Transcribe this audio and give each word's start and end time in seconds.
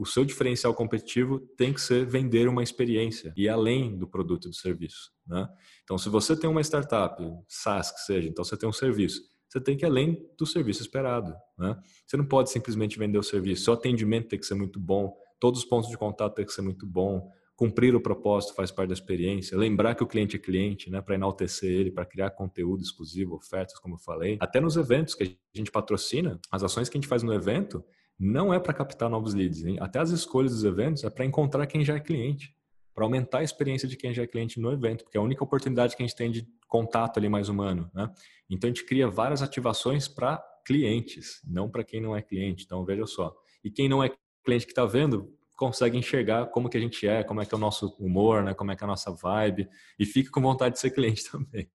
o 0.00 0.06
seu 0.06 0.24
diferencial 0.24 0.72
competitivo 0.72 1.40
tem 1.58 1.74
que 1.74 1.80
ser 1.80 2.06
vender 2.06 2.48
uma 2.48 2.62
experiência 2.62 3.34
e 3.36 3.46
além 3.46 3.98
do 3.98 4.08
produto 4.08 4.46
e 4.46 4.48
do 4.48 4.56
serviço. 4.56 5.12
Né? 5.26 5.46
Então, 5.84 5.98
se 5.98 6.08
você 6.08 6.34
tem 6.34 6.48
uma 6.48 6.62
startup, 6.62 7.22
SaaS 7.46 7.90
que 7.90 8.00
seja, 8.00 8.26
então 8.26 8.42
você 8.42 8.56
tem 8.56 8.66
um 8.66 8.72
serviço, 8.72 9.20
você 9.46 9.60
tem 9.60 9.76
que 9.76 9.84
ir 9.84 9.88
além 9.88 10.26
do 10.38 10.46
serviço 10.46 10.80
esperado. 10.80 11.34
Né? 11.58 11.76
Você 12.06 12.16
não 12.16 12.24
pode 12.24 12.48
simplesmente 12.48 12.98
vender 12.98 13.18
o 13.18 13.22
serviço, 13.22 13.64
seu 13.64 13.74
atendimento 13.74 14.28
tem 14.28 14.38
que 14.38 14.46
ser 14.46 14.54
muito 14.54 14.80
bom, 14.80 15.14
todos 15.38 15.60
os 15.60 15.66
pontos 15.66 15.90
de 15.90 15.98
contato 15.98 16.34
tem 16.34 16.46
que 16.46 16.52
ser 16.52 16.62
muito 16.62 16.86
bom, 16.86 17.30
cumprir 17.54 17.94
o 17.94 18.00
propósito 18.00 18.54
faz 18.54 18.70
parte 18.70 18.88
da 18.88 18.94
experiência, 18.94 19.54
lembrar 19.54 19.94
que 19.94 20.02
o 20.02 20.06
cliente 20.06 20.34
é 20.34 20.38
cliente, 20.38 20.88
né, 20.88 21.02
para 21.02 21.14
enaltecer 21.14 21.70
ele, 21.70 21.90
para 21.90 22.06
criar 22.06 22.30
conteúdo 22.30 22.82
exclusivo, 22.82 23.34
ofertas, 23.34 23.78
como 23.78 23.96
eu 23.96 23.98
falei. 23.98 24.38
Até 24.40 24.60
nos 24.60 24.78
eventos 24.78 25.14
que 25.14 25.24
a 25.24 25.58
gente 25.58 25.70
patrocina, 25.70 26.40
as 26.50 26.62
ações 26.62 26.88
que 26.88 26.96
a 26.96 26.98
gente 26.98 27.08
faz 27.08 27.22
no 27.22 27.34
evento 27.34 27.84
não 28.20 28.52
é 28.52 28.60
para 28.60 28.74
captar 28.74 29.08
novos 29.08 29.32
leads, 29.32 29.64
hein? 29.64 29.78
até 29.80 29.98
as 29.98 30.10
escolhas 30.10 30.52
dos 30.52 30.64
eventos 30.64 31.02
é 31.04 31.08
para 31.08 31.24
encontrar 31.24 31.66
quem 31.66 31.82
já 31.82 31.96
é 31.96 32.00
cliente, 32.00 32.54
para 32.94 33.04
aumentar 33.04 33.38
a 33.38 33.42
experiência 33.42 33.88
de 33.88 33.96
quem 33.96 34.12
já 34.12 34.22
é 34.22 34.26
cliente 34.26 34.60
no 34.60 34.70
evento, 34.70 35.04
porque 35.04 35.16
é 35.16 35.20
a 35.20 35.24
única 35.24 35.42
oportunidade 35.42 35.96
que 35.96 36.02
a 36.02 36.06
gente 36.06 36.16
tem 36.16 36.30
de 36.30 36.46
contato 36.68 37.16
ali 37.16 37.30
mais 37.30 37.48
humano, 37.48 37.90
né? 37.94 38.12
Então 38.50 38.68
a 38.68 38.70
gente 38.70 38.84
cria 38.84 39.08
várias 39.08 39.40
ativações 39.40 40.06
para 40.06 40.36
clientes, 40.66 41.40
não 41.46 41.70
para 41.70 41.82
quem 41.82 42.00
não 42.00 42.14
é 42.14 42.20
cliente. 42.20 42.64
Então 42.64 42.84
veja 42.84 43.06
só. 43.06 43.34
E 43.64 43.70
quem 43.70 43.88
não 43.88 44.04
é 44.04 44.12
cliente 44.44 44.66
que 44.66 44.72
está 44.72 44.84
vendo, 44.84 45.32
consegue 45.56 45.96
enxergar 45.96 46.46
como 46.46 46.68
que 46.68 46.76
a 46.76 46.80
gente 46.80 47.06
é, 47.06 47.22
como 47.22 47.40
é 47.40 47.46
que 47.46 47.54
é 47.54 47.56
o 47.56 47.60
nosso 47.60 47.94
humor, 47.98 48.42
né? 48.42 48.54
como 48.54 48.70
é 48.70 48.76
que 48.76 48.82
é 48.82 48.86
a 48.86 48.88
nossa 48.88 49.10
vibe 49.10 49.68
e 49.98 50.04
fica 50.04 50.30
com 50.30 50.40
vontade 50.40 50.74
de 50.74 50.80
ser 50.80 50.90
cliente 50.90 51.24
também. 51.30 51.70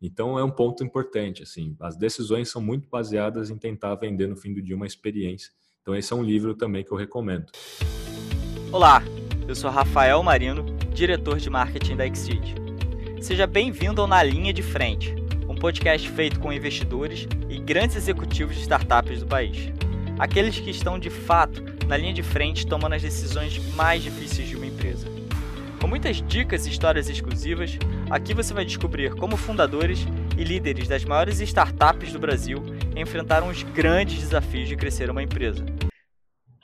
Então 0.00 0.38
é 0.38 0.44
um 0.44 0.50
ponto 0.50 0.84
importante, 0.84 1.42
assim, 1.42 1.76
as 1.80 1.96
decisões 1.96 2.50
são 2.50 2.60
muito 2.60 2.88
baseadas 2.88 3.50
em 3.50 3.56
tentar 3.56 3.94
vender 3.94 4.26
no 4.26 4.36
fim 4.36 4.52
do 4.52 4.60
dia 4.60 4.76
uma 4.76 4.86
experiência. 4.86 5.50
Então 5.84 5.94
esse 5.94 6.14
é 6.14 6.16
um 6.16 6.22
livro 6.22 6.54
também 6.54 6.82
que 6.82 6.90
eu 6.90 6.96
recomendo. 6.96 7.44
Olá, 8.72 9.02
eu 9.46 9.54
sou 9.54 9.70
Rafael 9.70 10.22
Marino, 10.22 10.64
diretor 10.94 11.36
de 11.36 11.50
marketing 11.50 11.94
da 11.94 12.06
Exceed. 12.06 12.54
Seja 13.20 13.46
bem-vindo 13.46 14.00
ao 14.00 14.06
Na 14.06 14.22
Linha 14.22 14.50
de 14.50 14.62
Frente, 14.62 15.14
um 15.46 15.54
podcast 15.54 16.08
feito 16.08 16.40
com 16.40 16.50
investidores 16.50 17.28
e 17.50 17.58
grandes 17.58 17.96
executivos 17.96 18.56
de 18.56 18.62
startups 18.62 19.20
do 19.20 19.26
país. 19.26 19.70
Aqueles 20.18 20.58
que 20.58 20.70
estão 20.70 20.98
de 20.98 21.10
fato 21.10 21.62
na 21.86 21.98
linha 21.98 22.14
de 22.14 22.22
frente 22.22 22.66
tomando 22.66 22.94
as 22.94 23.02
decisões 23.02 23.58
mais 23.74 24.02
difíceis 24.02 24.48
de 24.48 24.56
uma 24.56 24.64
empresa. 24.64 25.06
Com 25.82 25.86
muitas 25.86 26.22
dicas 26.22 26.64
e 26.64 26.70
histórias 26.70 27.10
exclusivas, 27.10 27.78
aqui 28.08 28.32
você 28.32 28.54
vai 28.54 28.64
descobrir 28.64 29.14
como 29.16 29.36
fundadores 29.36 30.06
e 30.38 30.44
líderes 30.44 30.88
das 30.88 31.04
maiores 31.04 31.40
startups 31.40 32.10
do 32.10 32.18
Brasil 32.18 32.64
enfrentaram 32.96 33.48
os 33.48 33.62
grandes 33.62 34.18
desafios 34.20 34.68
de 34.68 34.76
crescer 34.76 35.10
uma 35.10 35.22
empresa. 35.22 35.64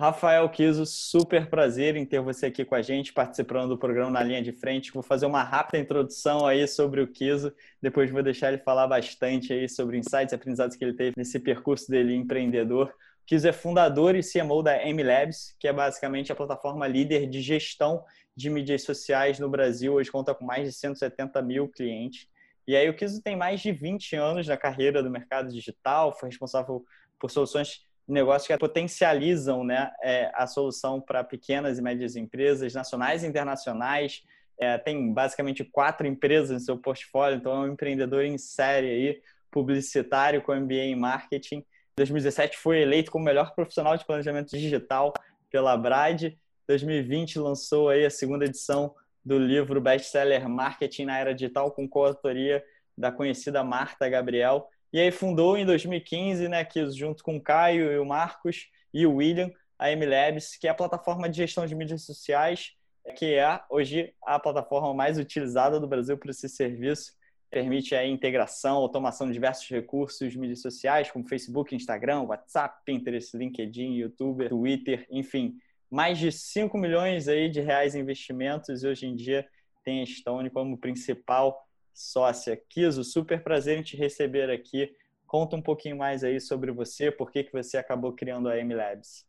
Rafael 0.01 0.49
Kiso, 0.49 0.87
super 0.87 1.51
prazer 1.51 1.95
em 1.95 2.07
ter 2.07 2.23
você 2.23 2.47
aqui 2.47 2.65
com 2.65 2.75
a 2.75 2.81
gente, 2.81 3.13
participando 3.13 3.69
do 3.69 3.77
programa 3.77 4.11
Na 4.11 4.23
Linha 4.23 4.43
de 4.43 4.51
Frente. 4.51 4.91
Vou 4.95 5.03
fazer 5.03 5.27
uma 5.27 5.43
rápida 5.43 5.77
introdução 5.77 6.47
aí 6.47 6.67
sobre 6.67 7.03
o 7.03 7.07
Kiso, 7.07 7.53
depois 7.83 8.11
vou 8.11 8.23
deixar 8.23 8.49
ele 8.49 8.63
falar 8.63 8.87
bastante 8.87 9.53
aí 9.53 9.69
sobre 9.69 9.99
insights 9.99 10.33
e 10.33 10.35
aprendizados 10.35 10.75
que 10.75 10.83
ele 10.83 10.95
teve 10.95 11.13
nesse 11.19 11.39
percurso 11.39 11.91
dele 11.91 12.15
empreendedor. 12.15 12.91
Kiz 13.27 13.45
é 13.45 13.53
fundador 13.53 14.17
e 14.17 14.23
CMO 14.23 14.63
da 14.63 14.87
MLabs, 14.87 15.55
que 15.61 15.69
é 15.69 15.73
basicamente 15.73 16.33
a 16.33 16.35
plataforma 16.35 16.87
líder 16.87 17.29
de 17.29 17.43
gestão 17.43 18.03
de 18.35 18.49
mídias 18.49 18.85
sociais 18.85 19.39
no 19.39 19.51
Brasil. 19.51 19.93
Hoje 19.93 20.11
conta 20.11 20.35
com 20.35 20.47
mais 20.47 20.67
de 20.67 20.73
170 20.73 21.43
mil 21.43 21.69
clientes. 21.69 22.27
E 22.67 22.75
aí 22.75 22.89
o 22.89 22.97
Kizo 22.97 23.21
tem 23.21 23.37
mais 23.37 23.61
de 23.61 23.71
20 23.71 24.17
anos 24.17 24.49
na 24.49 24.57
carreira 24.57 25.03
do 25.03 25.11
mercado 25.11 25.53
digital, 25.53 26.17
foi 26.19 26.31
responsável 26.31 26.87
por 27.19 27.31
soluções 27.31 27.83
negócios 28.07 28.47
que 28.47 28.59
potencializam 28.59 29.65
né, 29.65 29.91
é, 30.03 30.31
a 30.35 30.47
solução 30.47 31.01
para 31.01 31.23
pequenas 31.23 31.79
e 31.79 31.83
médias 31.83 32.17
empresas, 32.17 32.75
nacionais 32.75 33.23
e 33.23 33.27
internacionais. 33.27 34.23
É, 34.59 34.77
tem 34.77 35.13
basicamente 35.13 35.65
quatro 35.65 36.07
empresas 36.07 36.51
no 36.51 36.61
seu 36.61 36.77
portfólio, 36.77 37.39
então 37.39 37.53
é 37.53 37.69
um 37.69 37.73
empreendedor 37.73 38.25
em 38.25 38.37
série 38.37 38.89
aí, 38.89 39.23
publicitário 39.51 40.43
com 40.43 40.55
MBA 40.55 40.75
em 40.75 40.97
marketing 40.97 41.65
2017 42.01 42.57
foi 42.57 42.81
eleito 42.81 43.11
como 43.11 43.25
melhor 43.25 43.55
profissional 43.55 43.97
de 43.97 44.07
planejamento 44.07 44.51
digital 44.51 45.13
pela 45.51 45.77
Brad. 45.77 46.33
2020 46.67 47.39
lançou 47.39 47.91
aí 47.91 48.07
a 48.07 48.11
segunda 48.11 48.47
edição 48.47 48.95
do 49.23 49.39
livro 49.39 49.81
best-seller 49.81 50.49
Marketing 50.49 51.05
na 51.05 51.19
Era 51.19 51.35
Digital 51.35 51.71
com 51.73 51.87
coautoria 51.87 52.65
da 52.97 53.13
conhecida 53.13 53.63
Marta 53.63 54.09
Gabriel. 54.09 54.69
E 54.93 54.99
aí 54.99 55.11
fundou 55.11 55.57
em 55.57 55.65
2015, 55.65 56.49
né, 56.49 56.65
que 56.65 56.91
junto 56.91 57.23
com 57.23 57.37
o 57.37 57.41
Caio 57.41 57.93
e 57.93 57.99
o 57.99 58.05
Marcos 58.05 58.69
e 58.93 59.07
o 59.07 59.17
William, 59.17 59.51
a 59.79 59.91
MLabs, 59.91 60.57
que 60.57 60.67
é 60.67 60.71
a 60.71 60.75
plataforma 60.75 61.29
de 61.29 61.39
gestão 61.39 61.65
de 61.65 61.75
mídias 61.75 62.03
sociais, 62.03 62.73
que 63.17 63.35
é 63.35 63.61
hoje 63.71 64.13
a 64.23 64.39
plataforma 64.39 64.93
mais 64.93 65.19
utilizada 65.19 65.81
do 65.81 65.87
Brasil 65.87 66.19
para 66.19 66.31
esse 66.31 66.49
serviço. 66.49 67.13
Permite 67.51 67.95
a 67.95 68.07
integração, 68.07 68.77
automação 68.77 69.27
de 69.27 69.33
diversos 69.33 69.69
recursos 69.69 70.37
mídias 70.37 70.61
sociais, 70.61 71.11
como 71.11 71.27
Facebook, 71.27 71.75
Instagram, 71.75 72.23
WhatsApp, 72.23 72.81
Pinterest, 72.85 73.37
LinkedIn, 73.37 73.95
YouTube, 73.95 74.49
Twitter, 74.49 75.07
enfim, 75.11 75.57
mais 75.91 76.19
de 76.19 76.31
5 76.31 76.77
milhões 76.79 77.27
aí 77.27 77.49
de 77.49 77.61
reais 77.61 77.95
em 77.95 78.01
investimentos 78.01 78.83
e 78.83 78.87
hoje 78.87 79.07
em 79.07 79.17
dia 79.17 79.47
tem 79.83 80.03
a 80.03 80.07
Stone 80.07 80.51
como 80.51 80.79
principal 80.79 81.67
sócia. 81.95 82.61
Kiso, 82.69 83.05
super 83.05 83.43
prazer 83.43 83.79
em 83.79 83.83
te 83.83 83.97
receber 83.97 84.51
aqui. 84.51 84.91
Conta 85.27 85.57
um 85.57 85.63
pouquinho 85.63 85.97
mais 85.97 86.25
aí 86.25 86.41
sobre 86.41 86.73
você, 86.73 87.11
por 87.11 87.31
que, 87.31 87.45
que 87.45 87.53
você 87.53 87.77
acabou 87.77 88.13
criando 88.13 88.49
a 88.49 88.59
M-Labs. 88.59 89.25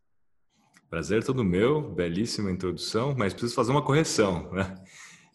Prazer 0.90 1.24
todo 1.24 1.44
meu, 1.44 1.80
belíssima 1.80 2.50
introdução, 2.50 3.14
mas 3.16 3.32
preciso 3.32 3.54
fazer 3.54 3.70
uma 3.70 3.82
correção, 3.82 4.52
né? 4.52 4.74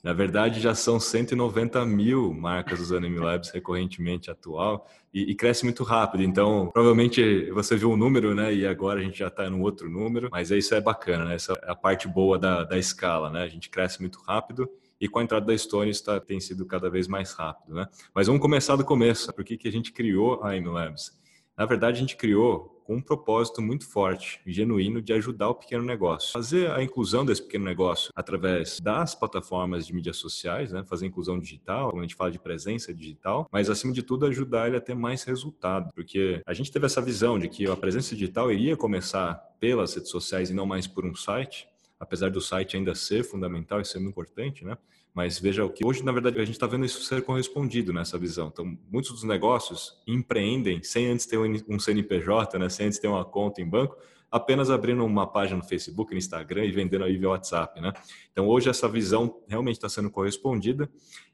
Na 0.03 0.13
verdade, 0.13 0.61
já 0.61 0.75
são 0.75 0.99
190 0.99 1.83
mil 1.85 2.33
marcas 2.33 2.79
usando 2.79 3.07
MLabs 3.09 3.49
recorrentemente 3.49 4.29
atual 4.29 4.87
e, 5.13 5.31
e, 5.31 5.35
cresce 5.35 5.63
muito 5.63 5.83
rápido. 5.83 6.23
Então, 6.23 6.69
provavelmente 6.71 7.49
você 7.51 7.75
viu 7.75 7.91
um 7.91 7.97
número, 7.97 8.35
né? 8.35 8.53
E 8.53 8.66
agora 8.66 8.99
a 8.99 9.03
gente 9.03 9.17
já 9.17 9.27
está 9.27 9.49
no 9.49 9.59
outro 9.61 9.89
número. 9.89 10.29
Mas 10.31 10.51
isso 10.51 10.75
é 10.75 10.79
bacana, 10.79 11.25
né? 11.25 11.35
Essa 11.35 11.53
é 11.63 11.71
a 11.71 11.75
parte 11.75 12.07
boa 12.07 12.37
da, 12.37 12.63
da 12.63 12.77
escala, 12.77 13.29
né? 13.29 13.43
A 13.43 13.47
gente 13.47 13.69
cresce 13.69 13.99
muito 13.99 14.19
rápido 14.19 14.69
e 15.00 15.08
com 15.08 15.19
a 15.19 15.24
entrada 15.24 15.46
da 15.46 15.58
Stone 15.58 15.90
está, 15.90 16.19
tem 16.19 16.40
sido 16.40 16.66
cada 16.66 16.90
vez 16.90 17.08
mais 17.08 17.34
rápido, 17.34 17.75
né? 17.75 17.88
Mas 18.13 18.28
vamos 18.28 18.41
começar 18.41 18.75
do 18.75 18.85
começo. 18.85 19.31
Por 19.34 19.44
que, 19.44 19.58
que 19.58 19.68
a 19.68 19.72
gente 19.72 19.91
criou 19.91 20.44
a 20.44 20.56
MLabs? 20.56 21.18
Na 21.58 21.66
verdade, 21.66 21.97
a 21.97 22.00
gente 22.02 22.16
criou 22.16 22.78
com 22.88 22.96
um 22.96 23.02
propósito 23.02 23.62
muito 23.62 23.85
forte, 23.85 24.40
genuíno, 24.47 25.02
de 25.02 25.12
ajudar 25.12 25.50
o 25.50 25.56
pequeno 25.56 25.84
negócio. 25.84 26.31
Fazer 26.31 26.72
a 26.72 26.81
inclusão 26.81 27.25
desse 27.25 27.41
pequeno 27.41 27.66
negócio 27.66 28.13
através 28.16 28.80
das 28.80 29.13
plataformas 29.13 29.85
de 29.85 29.94
mídias 29.94 30.16
sociais, 30.16 30.72
né? 30.72 30.85
fazer 30.88 31.06
inclusão 31.06 31.38
digital, 31.38 31.90
quando 31.90 32.00
a 32.00 32.03
gente 32.03 32.16
fala 32.16 32.31
de 32.31 32.40
presença 32.40 32.94
digital, 32.94 33.46
mas 33.52 33.69
acima 33.69 33.91
de 33.91 34.02
tudo 34.02 34.25
ajudar 34.28 34.68
ele 34.68 34.78
a 34.78 34.81
ter 34.81 34.96
mais 34.96 35.24
resultado, 35.24 35.91
porque 35.94 36.41
a 36.46 36.53
gente 36.53 36.72
teve 36.72 36.85
essa 36.85 37.02
visão 37.02 37.38
de 37.38 37.50
que 37.50 37.69
a 37.69 37.75
presença 37.75 38.16
digital 38.16 38.50
iria 38.53 38.78
começar 38.78 39.34
pelas 39.59 39.94
redes 39.94 40.09
sociais 40.09 40.50
e 40.50 40.53
não 40.53 40.66
mais 40.66 40.88
por 40.88 41.06
um 41.06 41.14
site, 41.14 41.68
apesar 42.00 42.30
do 42.30 42.41
site 42.41 42.78
ainda 42.78 42.94
ser 42.94 43.24
fundamental 43.24 43.81
e 43.81 43.85
ser 43.85 44.00
muito 44.00 44.12
importante, 44.12 44.63
né? 44.63 44.78
Mas 45.13 45.40
veja 45.40 45.66
o 45.66 45.69
que 45.69 45.84
hoje, 45.84 46.03
na 46.03 46.12
verdade, 46.12 46.40
a 46.40 46.46
gente 46.46 46.53
está 46.53 46.68
vendo 46.68 46.85
isso 46.85 47.02
ser 47.02 47.24
correspondido 47.24 47.91
nessa 47.91 48.19
visão. 48.19 48.50
Então, 48.53 48.78
muitos 48.91 49.12
dos 49.12 49.24
negócios 49.24 50.00
empreendem 50.06 50.84
sem 50.84 51.08
antes 51.08 51.25
ter 51.25 51.40
um 51.40 51.80
CNPJ, 51.80 52.59
né? 52.59 52.69
sem 52.69 52.85
antes 52.85 53.00
ter 53.00 53.08
uma 53.08 53.25
conta 53.25 53.59
em 53.59 53.68
banco, 53.68 53.97
apenas 54.30 54.69
abrindo 54.69 55.03
uma 55.03 55.25
página 55.25 55.58
no 55.58 55.63
Facebook, 55.63 56.12
no 56.12 56.19
Instagram 56.19 56.66
e 56.66 56.72
vendendo 56.72 57.03
aí 57.03 57.18
via 57.18 57.30
WhatsApp, 57.30 57.81
né? 57.81 57.94
Então, 58.31 58.47
hoje 58.47 58.69
essa 58.69 58.88
visão 58.88 59.41
realmente 59.47 59.78
está 59.78 59.90
sendo 59.90 60.12
correspondida 60.12 60.88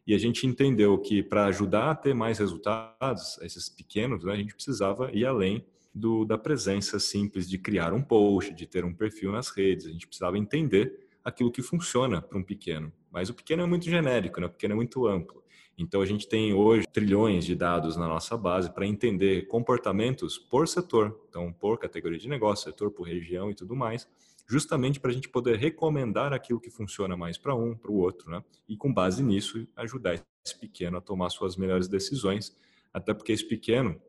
e 0.07 0.13
a 0.13 0.18
gente 0.18 0.47
entendeu 0.47 0.97
que 0.97 1.22
para 1.22 1.45
ajudar 1.45 1.91
a 1.91 1.95
ter 1.95 2.13
mais 2.13 2.40
resultados, 2.40 3.38
esses 3.41 3.68
pequenos, 3.68 4.24
né, 4.24 4.34
a 4.34 4.38
gente 4.38 4.53
precisava 4.53 5.12
ir 5.12 5.25
além 5.25 5.66
do, 5.93 6.25
da 6.25 6.37
presença 6.37 6.99
simples 6.99 7.47
de 7.47 7.57
criar 7.57 7.93
um 7.93 8.01
post, 8.01 8.53
de 8.53 8.65
ter 8.65 8.83
um 8.83 8.93
perfil 8.93 9.31
nas 9.31 9.49
redes. 9.49 9.85
A 9.85 9.91
gente 9.91 10.07
precisava 10.07 10.37
entender 10.37 11.07
aquilo 11.23 11.51
que 11.51 11.62
funciona 11.62 12.21
para 12.21 12.38
um 12.38 12.44
pequeno. 12.44 12.91
Mas 13.12 13.29
o 13.29 13.33
pequeno 13.33 13.63
é 13.63 13.65
muito 13.65 13.85
genérico, 13.85 14.41
né? 14.41 14.47
o 14.47 14.50
pequeno 14.50 14.73
é 14.73 14.75
muito 14.75 15.06
amplo. 15.06 15.44
Então 15.77 16.01
a 16.01 16.06
gente 16.06 16.27
tem 16.27 16.53
hoje 16.53 16.85
trilhões 16.91 17.45
de 17.45 17.56
dados 17.56 17.95
na 17.95 18.07
nossa 18.07 18.38
base 18.38 18.71
para 18.71 18.85
entender 18.85 19.47
comportamentos 19.47 20.38
por 20.38 20.68
setor, 20.68 21.19
então 21.29 21.51
por 21.51 21.79
categoria 21.79 22.19
de 22.19 22.29
negócio, 22.29 22.65
setor 22.65 22.91
por 22.91 23.07
região 23.07 23.50
e 23.50 23.56
tudo 23.56 23.75
mais, 23.75 24.07
justamente 24.47 25.00
para 25.00 25.09
a 25.09 25.13
gente 25.13 25.29
poder 25.29 25.57
recomendar 25.57 26.31
aquilo 26.31 26.59
que 26.59 26.69
funciona 26.69 27.18
mais 27.18 27.38
para 27.38 27.56
um, 27.56 27.75
para 27.75 27.91
o 27.91 27.95
outro, 27.95 28.29
né? 28.29 28.44
E 28.68 28.77
com 28.77 28.94
base 28.94 29.23
nisso 29.23 29.68
ajudar 29.75 30.13
esse 30.45 30.59
pequeno 30.59 30.97
a 30.97 31.01
tomar 31.01 31.29
suas 31.29 31.56
melhores 31.56 31.88
decisões, 31.88 32.56
até 32.94 33.13
porque 33.13 33.31
esse 33.31 33.47
pequeno 33.47 34.00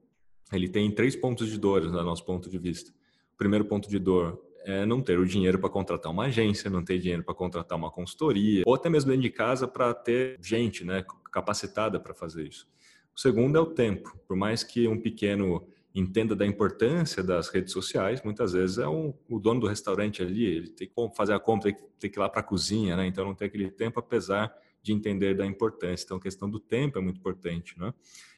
ele 0.53 0.69
tem 0.69 0.91
três 0.91 1.17
pontos 1.17 1.51
de 1.51 1.59
dor, 1.59 1.83
no 1.83 2.03
nosso 2.03 2.25
ponto 2.25 2.51
de 2.51 2.59
vista. 2.59 2.91
O 3.35 3.37
primeiro 3.37 3.65
ponto 3.65 3.89
de 3.89 3.99
dor 3.99 4.41
é 4.65 4.87
não 4.87 5.03
ter 5.03 5.19
o 5.19 5.27
dinheiro 5.27 5.59
para 5.59 5.69
contratar 5.69 6.11
uma 6.11 6.27
agência, 6.27 6.71
não 6.71 6.83
ter 6.83 6.99
dinheiro 6.99 7.23
para 7.23 7.35
contratar 7.35 7.77
uma 7.77 7.91
consultoria, 7.91 8.63
ou 8.67 8.75
até 8.75 8.89
mesmo 8.89 9.11
dentro 9.11 9.23
de 9.23 9.31
casa 9.31 9.69
para 9.69 9.93
ter 9.93 10.39
gente 10.41 10.85
né, 10.85 11.05
capacitada 11.31 12.01
para 12.01 12.15
fazer 12.15 12.47
isso. 12.47 12.67
O 13.15 13.21
segundo 13.21 13.57
é 13.57 13.61
o 13.61 13.67
tempo. 13.67 14.19
Por 14.27 14.37
mais 14.37 14.65
que 14.65 14.89
um 14.89 15.01
pequeno 15.01 15.67
entenda 15.95 16.35
da 16.35 16.45
importância 16.45 17.23
das 17.23 17.49
redes 17.49 17.73
sociais, 17.73 18.23
muitas 18.25 18.53
vezes 18.53 18.79
é 18.79 18.89
um, 18.89 19.15
o 19.29 19.39
dono 19.39 19.61
do 19.61 19.69
restaurante 19.69 20.23
ali, 20.23 20.45
ele 20.45 20.69
tem 20.69 20.89
que 20.89 20.95
fazer 21.15 21.33
a 21.35 21.39
compra, 21.39 21.73
tem 21.73 21.75
que, 21.75 21.89
tem 22.01 22.11
que 22.11 22.19
ir 22.19 22.21
lá 22.21 22.29
para 22.29 22.41
a 22.41 22.45
cozinha, 22.45 22.97
né? 22.97 23.07
Então 23.07 23.25
não 23.25 23.35
tem 23.35 23.47
aquele 23.47 23.71
tempo, 23.71 24.01
apesar 24.01 24.53
de 24.83 24.93
entender 24.93 25.35
da 25.37 25.47
importância. 25.47 26.05
Então 26.05 26.17
a 26.17 26.21
questão 26.21 26.51
do 26.51 26.59
tempo 26.59 26.99
é 26.99 27.01
muito 27.01 27.19
importante, 27.19 27.79
né? 27.79 27.95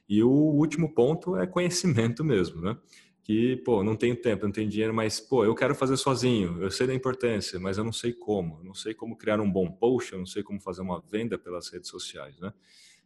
E 0.09 0.23
o 0.23 0.31
último 0.31 0.93
ponto 0.95 1.37
é 1.37 1.47
conhecimento 1.47 2.25
mesmo, 2.25 2.61
né? 2.61 2.77
Que, 3.23 3.57
pô, 3.65 3.83
não 3.83 3.97
tenho 3.97 4.15
tempo, 4.15 4.45
não 4.45 4.53
tenho 4.53 4.71
dinheiro, 4.71 4.95
mas, 4.95 5.19
pô, 5.19 5.45
eu 5.45 5.55
quero 5.55 5.75
fazer 5.75 5.97
sozinho, 5.97 6.63
eu 6.63 6.71
sei 6.71 6.87
da 6.87 6.95
importância, 6.95 7.59
mas 7.59 7.77
eu 7.77 7.83
não 7.83 7.93
sei 7.93 8.13
como. 8.13 8.59
Eu 8.61 8.65
não 8.65 8.75
sei 8.75 8.95
como 8.95 9.17
criar 9.17 9.41
um 9.41 9.51
bom 9.51 9.69
post, 9.69 10.13
eu 10.13 10.19
não 10.19 10.27
sei 10.27 10.45
como 10.45 10.61
fazer 10.61 10.83
uma 10.83 11.03
venda 11.11 11.37
pelas 11.37 11.69
redes 11.69 11.91
sociais, 11.91 12.39
né? 12.39 12.53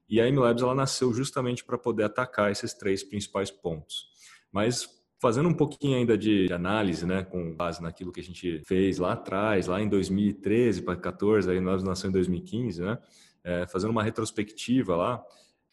E 0.09 0.21
a 0.21 0.27
MLabs, 0.27 0.63
ela 0.63 0.75
nasceu 0.75 1.13
justamente 1.15 1.65
para 1.65 1.79
poder 1.79 2.03
atacar 2.03 2.51
esses 2.51 2.75
três 2.75 3.03
principais 3.03 3.51
pontos. 3.51 4.09
Mas 4.53 4.89
fazendo 5.21 5.49
um 5.49 5.55
pouquinho 5.55 5.97
ainda 5.99 6.17
de 6.17 6.53
análise, 6.53 7.07
né, 7.07 7.23
com 7.23 7.55
base 7.55 7.83
naquilo 7.83 8.11
que 8.11 8.21
a 8.21 8.25
gente 8.25 8.63
fez 8.67 8.99
lá 8.99 9.13
atrás, 9.13 9.67
lá 9.67 9.81
em 9.81 9.89
2013 9.89 10.83
para 10.83 10.97
14, 10.97 11.51
aí 11.51 11.61
nós 11.61 11.85
nascemos 11.85 12.11
em 12.11 12.19
2015, 12.19 12.83
né, 12.83 12.99
é, 13.45 13.67
fazendo 13.67 13.91
uma 13.91 14.03
retrospectiva 14.03 14.97
lá, 14.97 15.23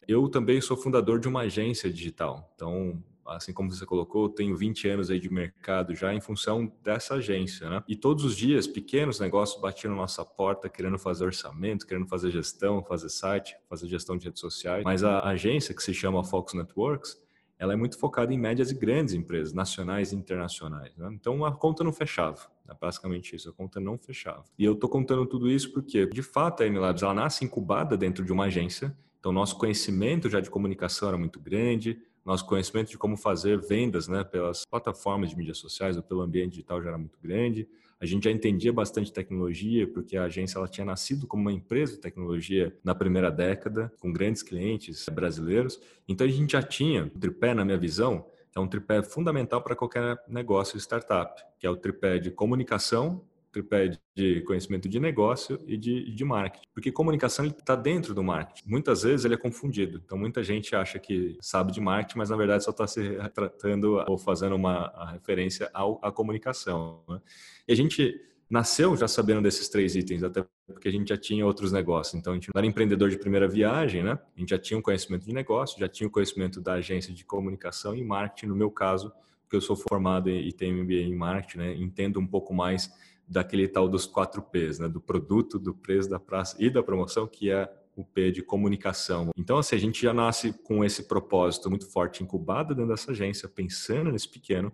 eu 0.08 0.26
também 0.28 0.60
sou 0.60 0.76
fundador 0.76 1.20
de 1.20 1.28
uma 1.28 1.42
agência 1.42 1.92
digital. 1.92 2.50
Então, 2.54 3.02
assim 3.26 3.52
como 3.52 3.70
você 3.70 3.84
colocou, 3.84 4.28
tenho 4.28 4.56
20 4.56 4.88
anos 4.88 5.10
aí 5.10 5.20
de 5.20 5.30
mercado 5.30 5.94
já 5.94 6.14
em 6.14 6.20
função 6.20 6.72
dessa 6.82 7.16
agência, 7.16 7.68
né? 7.68 7.84
E 7.86 7.94
todos 7.94 8.24
os 8.24 8.34
dias, 8.34 8.66
pequenos 8.66 9.20
negócios 9.20 9.60
batiam 9.60 9.90
na 9.90 9.98
nossa 9.98 10.24
porta 10.24 10.68
querendo 10.68 10.98
fazer 10.98 11.26
orçamento, 11.26 11.86
querendo 11.86 12.08
fazer 12.08 12.30
gestão, 12.30 12.82
fazer 12.82 13.10
site, 13.10 13.54
fazer 13.68 13.86
gestão 13.86 14.16
de 14.16 14.24
redes 14.24 14.40
sociais. 14.40 14.82
Mas 14.82 15.04
a 15.04 15.20
agência, 15.28 15.74
que 15.74 15.82
se 15.82 15.92
chama 15.92 16.24
Fox 16.24 16.54
Networks, 16.54 17.20
ela 17.58 17.72
é 17.72 17.76
muito 17.76 17.98
focada 17.98 18.32
em 18.32 18.38
médias 18.38 18.70
e 18.70 18.74
grandes 18.74 19.14
empresas, 19.14 19.52
nacionais 19.52 20.12
e 20.12 20.16
internacionais. 20.16 20.96
Né? 20.96 21.10
Então 21.12 21.44
a 21.44 21.52
conta 21.52 21.82
não 21.82 21.92
fechava, 21.92 22.38
é 22.68 22.74
basicamente 22.80 23.34
isso, 23.34 23.50
a 23.50 23.52
conta 23.52 23.80
não 23.80 23.98
fechava. 23.98 24.44
E 24.58 24.64
eu 24.64 24.74
estou 24.74 24.88
contando 24.88 25.26
tudo 25.26 25.50
isso 25.50 25.72
porque, 25.72 26.06
de 26.06 26.22
fato, 26.22 26.62
a 26.62 26.66
MLabs 26.66 27.02
ela 27.02 27.14
nasce 27.14 27.44
incubada 27.44 27.96
dentro 27.96 28.24
de 28.24 28.32
uma 28.32 28.44
agência, 28.44 28.96
então 29.18 29.32
nosso 29.32 29.56
conhecimento 29.56 30.28
já 30.28 30.40
de 30.40 30.50
comunicação 30.50 31.08
era 31.08 31.18
muito 31.18 31.40
grande, 31.40 31.98
nosso 32.24 32.44
conhecimento 32.44 32.90
de 32.90 32.98
como 32.98 33.16
fazer 33.16 33.58
vendas 33.58 34.06
né, 34.06 34.22
pelas 34.22 34.64
plataformas 34.66 35.30
de 35.30 35.36
mídias 35.36 35.58
sociais 35.58 35.96
ou 35.96 36.02
pelo 36.02 36.20
ambiente 36.20 36.52
digital 36.52 36.82
já 36.82 36.88
era 36.88 36.98
muito 36.98 37.18
grande. 37.22 37.66
A 38.00 38.06
gente 38.06 38.24
já 38.24 38.30
entendia 38.30 38.72
bastante 38.72 39.12
tecnologia, 39.12 39.88
porque 39.88 40.16
a 40.16 40.24
agência 40.24 40.58
ela 40.58 40.68
tinha 40.68 40.84
nascido 40.84 41.26
como 41.26 41.40
uma 41.40 41.52
empresa 41.52 41.94
de 41.94 42.00
tecnologia 42.00 42.76
na 42.84 42.94
primeira 42.94 43.30
década, 43.30 43.92
com 43.98 44.12
grandes 44.12 44.42
clientes 44.42 45.08
brasileiros. 45.08 45.80
Então 46.06 46.26
a 46.26 46.30
gente 46.30 46.52
já 46.52 46.62
tinha 46.62 47.04
um 47.04 47.18
tripé, 47.18 47.54
na 47.54 47.64
minha 47.64 47.78
visão, 47.78 48.26
é 48.54 48.60
um 48.60 48.68
tripé 48.68 49.02
fundamental 49.02 49.62
para 49.62 49.74
qualquer 49.74 50.22
negócio 50.28 50.78
startup, 50.78 51.42
que 51.58 51.66
é 51.66 51.70
o 51.70 51.76
tripé 51.76 52.18
de 52.18 52.30
comunicação, 52.30 53.24
tripé 53.58 53.98
de 54.14 54.40
conhecimento 54.42 54.88
de 54.88 55.00
negócio 55.00 55.58
e 55.66 55.76
de, 55.76 56.10
de 56.14 56.24
marketing. 56.24 56.66
Porque 56.72 56.92
comunicação 56.92 57.46
está 57.46 57.74
dentro 57.74 58.14
do 58.14 58.22
marketing. 58.22 58.68
Muitas 58.68 59.02
vezes 59.02 59.24
ele 59.24 59.34
é 59.34 59.38
confundido. 59.38 60.00
Então, 60.04 60.16
muita 60.16 60.42
gente 60.42 60.74
acha 60.76 60.98
que 60.98 61.36
sabe 61.40 61.72
de 61.72 61.80
marketing, 61.80 62.18
mas 62.18 62.30
na 62.30 62.36
verdade 62.36 62.64
só 62.64 62.70
está 62.70 62.86
se 62.86 63.16
tratando 63.34 64.04
ou 64.06 64.16
fazendo 64.16 64.54
uma 64.54 65.10
referência 65.12 65.70
ao, 65.74 65.98
à 66.02 66.12
comunicação. 66.12 67.02
Né? 67.08 67.20
E 67.66 67.72
a 67.72 67.76
gente 67.76 68.14
nasceu 68.48 68.96
já 68.96 69.06
sabendo 69.06 69.42
desses 69.42 69.68
três 69.68 69.94
itens, 69.94 70.22
até 70.22 70.44
porque 70.66 70.88
a 70.88 70.92
gente 70.92 71.08
já 71.08 71.16
tinha 71.16 71.44
outros 71.44 71.70
negócios. 71.72 72.14
Então, 72.14 72.32
a 72.32 72.36
gente 72.36 72.48
não 72.54 72.58
era 72.58 72.66
empreendedor 72.66 73.10
de 73.10 73.18
primeira 73.18 73.46
viagem, 73.46 74.02
né? 74.02 74.18
A 74.36 74.40
gente 74.40 74.50
já 74.50 74.58
tinha 74.58 74.78
um 74.78 74.82
conhecimento 74.82 75.26
de 75.26 75.32
negócio, 75.34 75.78
já 75.78 75.88
tinha 75.88 76.06
o 76.06 76.10
um 76.10 76.12
conhecimento 76.12 76.60
da 76.60 76.74
agência 76.74 77.12
de 77.12 77.24
comunicação 77.24 77.94
e 77.94 78.02
marketing, 78.02 78.46
no 78.46 78.56
meu 78.56 78.70
caso, 78.70 79.12
porque 79.42 79.56
eu 79.56 79.60
sou 79.60 79.76
formado 79.76 80.30
e 80.30 80.52
tenho 80.52 80.82
MBA 80.82 80.94
em 80.94 81.14
marketing, 81.14 81.58
né? 81.58 81.74
Entendo 81.74 82.18
um 82.20 82.26
pouco 82.26 82.54
mais 82.54 82.90
daquele 83.28 83.68
tal 83.68 83.88
dos 83.88 84.06
quatro 84.06 84.40
P's, 84.42 84.78
né? 84.78 84.88
Do 84.88 85.00
produto, 85.00 85.58
do 85.58 85.74
preço, 85.74 86.08
da 86.08 86.18
praça 86.18 86.56
e 86.58 86.70
da 86.70 86.82
promoção, 86.82 87.26
que 87.26 87.50
é 87.50 87.70
o 87.94 88.04
P 88.04 88.30
de 88.30 88.42
comunicação. 88.42 89.30
Então, 89.36 89.58
assim, 89.58 89.74
a 89.74 89.78
gente 89.78 90.00
já 90.00 90.14
nasce 90.14 90.52
com 90.52 90.84
esse 90.84 91.02
propósito 91.04 91.68
muito 91.68 91.90
forte 91.90 92.22
incubado 92.22 92.74
dentro 92.74 92.90
dessa 92.90 93.10
agência, 93.10 93.48
pensando 93.48 94.12
nesse 94.12 94.28
pequeno, 94.28 94.72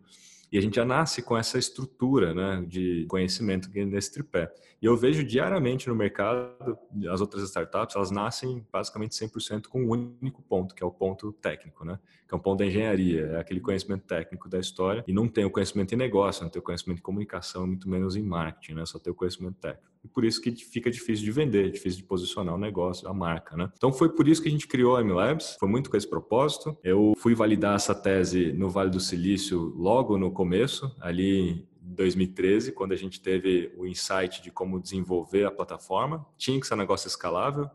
e 0.50 0.58
a 0.58 0.61
gente 0.61 0.76
já 0.76 0.85
nasce 0.85 1.23
com 1.23 1.37
essa 1.37 1.58
estrutura 1.58 2.35
né, 2.35 2.64
de 2.67 3.06
conhecimento 3.08 3.69
nesse 3.73 4.12
tripé. 4.12 4.52
E 4.81 4.87
eu 4.87 4.96
vejo 4.96 5.25
diariamente 5.25 5.88
no 5.88 5.94
mercado, 5.94 6.79
as 7.11 7.20
outras 7.20 7.43
startups, 7.44 7.96
elas 7.96 8.11
nascem 8.11 8.67
basicamente 8.70 9.12
100% 9.12 9.67
com 9.69 9.82
um 9.82 9.91
único 9.91 10.43
ponto, 10.43 10.75
que 10.75 10.82
é 10.82 10.87
o 10.87 10.91
ponto 10.91 11.32
técnico, 11.32 11.85
né? 11.87 11.99
Que 12.29 12.35
é 12.35 12.37
um 12.37 12.41
ponto 12.41 12.58
da 12.58 12.67
engenharia, 12.67 13.26
é 13.29 13.41
aquele 13.41 13.61
conhecimento 13.61 14.05
técnico 14.05 14.46
da 14.46 14.58
história. 14.58 15.02
E 15.08 15.12
não 15.12 15.26
tem 15.26 15.44
o 15.44 15.50
conhecimento 15.50 15.94
em 15.94 15.96
negócio, 15.96 16.43
não 16.43 16.50
tem 16.50 16.61
o 16.61 16.62
conhecimento 16.62 16.99
em 16.99 17.02
comunicação, 17.02 17.67
muito 17.67 17.88
menos 17.88 18.14
em 18.14 18.23
marketing, 18.23 18.75
né? 18.75 18.85
Só 18.85 18.99
tem 18.99 19.11
o 19.11 19.17
conhecimento 19.17 19.56
técnico. 19.58 19.94
E 20.04 20.08
por 20.08 20.24
isso 20.24 20.40
que 20.40 20.52
fica 20.52 20.90
difícil 20.90 21.24
de 21.24 21.32
vender, 21.32 21.70
difícil 21.70 21.98
de 21.98 22.04
posicionar 22.04 22.54
o 22.54 22.58
negócio, 22.58 23.08
a 23.08 23.14
marca, 23.14 23.56
né? 23.56 23.70
Então 23.76 23.92
foi 23.92 24.10
por 24.10 24.28
isso 24.28 24.42
que 24.42 24.48
a 24.48 24.50
gente 24.50 24.68
criou 24.68 24.96
a 24.96 25.02
MLabs, 25.02 25.56
foi 25.58 25.68
muito 25.68 25.90
com 25.90 25.96
esse 25.96 26.08
propósito. 26.08 26.76
Eu 26.84 27.14
fui 27.16 27.34
validar 27.34 27.74
essa 27.74 27.94
tese 27.94 28.52
no 28.52 28.68
Vale 28.68 28.90
do 28.90 29.00
Silício 29.00 29.72
logo 29.76 30.18
no 30.18 30.30
começo, 30.30 30.94
ali 31.00 31.50
em 31.50 31.94
2013, 31.94 32.72
quando 32.72 32.92
a 32.92 32.96
gente 32.96 33.20
teve 33.20 33.72
o 33.76 33.86
insight 33.86 34.42
de 34.42 34.50
como 34.50 34.80
desenvolver 34.80 35.44
a 35.44 35.50
plataforma. 35.50 36.26
Tinha 36.36 36.60
que 36.60 36.66
ser 36.66 36.74
um 36.74 36.78
negócio 36.78 37.08
escalável, 37.08 37.70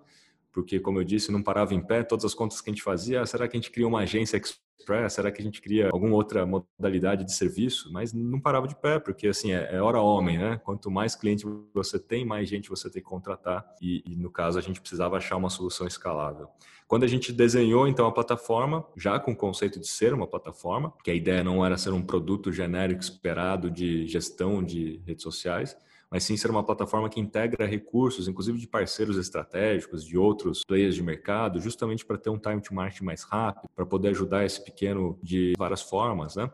porque, 0.51 0.79
como 0.79 0.99
eu 0.99 1.03
disse, 1.03 1.31
não 1.31 1.43
parava 1.43 1.73
em 1.73 1.81
pé. 1.81 2.03
Todas 2.03 2.25
as 2.25 2.33
contas 2.33 2.61
que 2.61 2.69
a 2.69 2.73
gente 2.73 2.83
fazia, 2.83 3.21
ah, 3.21 3.25
será 3.25 3.47
que 3.47 3.55
a 3.55 3.59
gente 3.59 3.71
cria 3.71 3.87
uma 3.87 4.01
agência 4.01 4.37
Express? 4.37 5.13
Será 5.13 5.31
que 5.31 5.41
a 5.41 5.43
gente 5.43 5.61
cria 5.61 5.89
alguma 5.91 6.15
outra 6.15 6.45
modalidade 6.45 7.23
de 7.23 7.33
serviço? 7.33 7.91
Mas 7.91 8.13
não 8.13 8.39
parava 8.39 8.67
de 8.67 8.75
pé, 8.75 8.99
porque 8.99 9.27
assim, 9.27 9.51
é, 9.51 9.75
é 9.75 9.81
hora 9.81 9.99
homem, 9.99 10.37
né? 10.37 10.59
Quanto 10.63 10.89
mais 10.89 11.15
cliente 11.15 11.45
você 11.73 11.99
tem, 11.99 12.25
mais 12.25 12.49
gente 12.49 12.69
você 12.69 12.89
tem 12.89 13.01
que 13.01 13.07
contratar. 13.07 13.65
E, 13.81 14.03
e, 14.05 14.15
no 14.15 14.31
caso, 14.31 14.57
a 14.57 14.61
gente 14.61 14.81
precisava 14.81 15.17
achar 15.17 15.35
uma 15.35 15.49
solução 15.49 15.85
escalável. 15.85 16.47
Quando 16.87 17.03
a 17.03 17.07
gente 17.07 17.31
desenhou, 17.31 17.87
então, 17.87 18.07
a 18.07 18.11
plataforma, 18.11 18.83
já 18.97 19.19
com 19.19 19.31
o 19.31 19.35
conceito 19.35 19.79
de 19.79 19.87
ser 19.87 20.11
uma 20.11 20.25
plataforma, 20.25 20.91
que 21.03 21.11
a 21.11 21.13
ideia 21.13 21.43
não 21.43 21.63
era 21.63 21.77
ser 21.77 21.93
um 21.93 22.01
produto 22.01 22.51
genérico 22.51 23.01
esperado 23.01 23.69
de 23.69 24.07
gestão 24.07 24.63
de 24.63 24.99
redes 25.05 25.21
sociais, 25.21 25.77
mas 26.09 26.23
sim 26.23 26.35
ser 26.35 26.49
uma 26.49 26.63
plataforma 26.63 27.09
que 27.09 27.19
integra 27.19 27.65
recursos, 27.65 28.27
inclusive 28.27 28.57
de 28.57 28.67
parceiros 28.67 29.17
estratégicos, 29.17 30.03
de 30.03 30.17
outros 30.17 30.63
players 30.65 30.95
de 30.95 31.03
mercado, 31.03 31.59
justamente 31.59 32.05
para 32.05 32.17
ter 32.17 32.29
um 32.29 32.39
time 32.39 32.61
to 32.61 32.73
market 32.73 33.01
mais 33.01 33.23
rápido, 33.23 33.69
para 33.75 33.85
poder 33.85 34.09
ajudar 34.09 34.45
esse 34.45 34.63
pequeno 34.63 35.19
de 35.21 35.53
várias 35.57 35.81
formas, 35.81 36.35
né? 36.35 36.49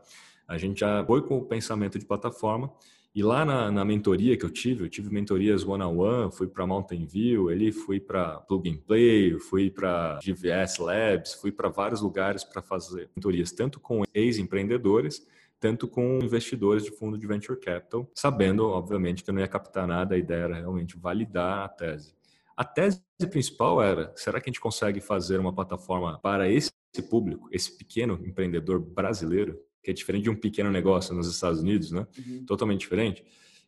A 0.47 0.57
gente 0.57 0.79
já 0.79 1.03
foi 1.05 1.21
com 1.21 1.37
o 1.37 1.45
pensamento 1.45 1.97
de 1.97 2.05
plataforma 2.05 2.71
e 3.15 3.23
lá 3.23 3.45
na, 3.45 3.71
na, 3.71 3.85
mentoria 3.85 4.35
que 4.35 4.43
eu 4.43 4.49
tive, 4.49 4.83
eu 4.83 4.89
tive 4.89 5.09
mentorias 5.09 5.65
one-on-one, 5.65 6.29
fui 6.33 6.47
para 6.47 6.67
Mountain 6.67 7.05
View, 7.05 7.49
ele 7.49 7.71
fui 7.71 7.97
para 7.97 8.41
Plug 8.41 8.69
and 8.69 8.79
Play, 8.85 9.39
fui 9.39 9.71
para 9.71 10.19
GVS 10.21 10.79
Labs, 10.79 11.33
fui 11.35 11.49
para 11.49 11.69
vários 11.69 12.01
lugares 12.01 12.43
para 12.43 12.61
fazer 12.61 13.09
mentorias, 13.15 13.53
tanto 13.53 13.79
com 13.79 14.03
ex-empreendedores, 14.13 15.25
tanto 15.65 15.87
com 15.87 16.19
investidores 16.21 16.83
de 16.83 16.91
fundo 16.91 17.17
de 17.17 17.25
venture 17.25 17.59
capital, 17.59 18.07
sabendo, 18.13 18.67
obviamente, 18.67 19.23
que 19.23 19.31
eu 19.31 19.33
não 19.33 19.41
ia 19.41 19.47
captar 19.47 19.87
nada, 19.87 20.13
a 20.13 20.17
ideia 20.17 20.43
era 20.43 20.55
realmente 20.57 20.95
validar 20.95 21.65
a 21.65 21.67
tese. 21.67 22.13
A 22.55 22.63
tese 22.63 23.01
principal 23.31 23.81
era: 23.81 24.13
será 24.15 24.39
que 24.39 24.47
a 24.47 24.51
gente 24.51 24.61
consegue 24.61 25.01
fazer 25.01 25.39
uma 25.39 25.51
plataforma 25.51 26.19
para 26.19 26.47
esse 26.47 26.71
público, 27.09 27.49
esse 27.51 27.75
pequeno 27.75 28.21
empreendedor 28.23 28.79
brasileiro, 28.79 29.59
que 29.81 29.89
é 29.89 29.93
diferente 29.93 30.25
de 30.25 30.29
um 30.29 30.35
pequeno 30.35 30.69
negócio 30.69 31.15
nos 31.15 31.27
Estados 31.27 31.61
Unidos, 31.61 31.89
né? 31.89 32.05
Uhum. 32.15 32.45
Totalmente 32.45 32.81
diferente. 32.81 33.25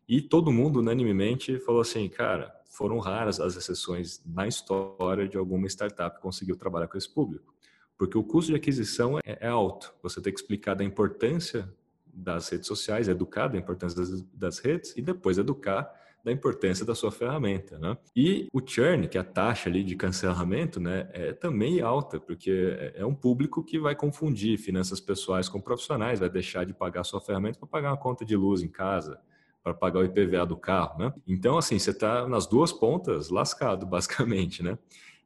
E 0.08 0.22
todo 0.22 0.52
mundo 0.52 0.78
unanimemente 0.78 1.60
falou 1.62 1.82
assim, 1.82 2.08
cara, 2.08 2.54
foram 2.70 3.00
raras 3.00 3.40
as 3.40 3.56
exceções 3.56 4.22
na 4.24 4.48
história 4.48 5.28
de 5.28 5.36
alguma 5.36 5.66
startup 5.66 6.16
que 6.16 6.22
conseguiu 6.22 6.56
trabalhar 6.56 6.88
com 6.88 6.96
esse 6.96 7.12
público. 7.12 7.56
Porque 7.98 8.16
o 8.16 8.24
custo 8.24 8.52
de 8.52 8.56
aquisição 8.56 9.18
é, 9.18 9.40
é 9.42 9.48
alto. 9.48 9.92
Você 10.04 10.22
tem 10.22 10.32
que 10.32 10.40
explicar 10.40 10.76
da 10.76 10.84
importância 10.84 11.68
das 12.18 12.50
redes 12.50 12.68
sociais, 12.68 13.08
educar 13.08 13.48
da 13.48 13.58
importância 13.58 14.00
das, 14.00 14.22
das 14.34 14.60
redes 14.60 14.96
e 14.98 15.02
depois 15.02 15.38
educar 15.38 15.90
da 16.24 16.32
importância 16.32 16.86
da 16.86 16.94
sua 16.94 17.12
ferramenta, 17.12 17.78
né? 17.78 17.98
E 18.14 18.50
o 18.52 18.60
churn, 18.66 19.08
que 19.08 19.18
é 19.18 19.22
a 19.22 19.24
taxa 19.24 19.70
ali 19.70 19.82
de 19.82 19.96
cancelamento, 19.96 20.78
né, 20.78 21.10
é 21.14 21.32
também 21.32 21.80
alta, 21.80 22.20
porque 22.20 22.76
é, 22.78 23.02
é 23.02 23.06
um 23.06 23.16
público 23.16 23.64
que 23.64 23.80
vai 23.80 23.96
confundir 23.96 24.58
finanças 24.58 25.00
pessoais 25.00 25.48
com 25.48 25.62
profissionais, 25.62 26.20
vai 26.20 26.30
deixar 26.30 26.66
de 26.66 26.74
pagar 26.74 27.06
sua 27.06 27.22
ferramenta 27.22 27.60
para 27.60 27.68
pagar 27.68 27.92
uma 27.92 27.98
conta 27.98 28.26
de 28.26 28.36
luz 28.36 28.62
em 28.62 28.68
casa, 28.68 29.18
para 29.64 29.74
pagar 29.74 30.00
o 30.00 30.04
IPVA 30.04 30.46
do 30.46 30.58
carro, 30.58 31.00
né? 31.00 31.14
Então, 31.26 31.58
assim, 31.58 31.80
você 31.80 31.92
está 31.92 32.28
nas 32.28 32.46
duas 32.46 32.74
pontas 32.74 33.30
lascado, 33.30 33.86
basicamente, 33.88 34.62
né? 34.62 34.78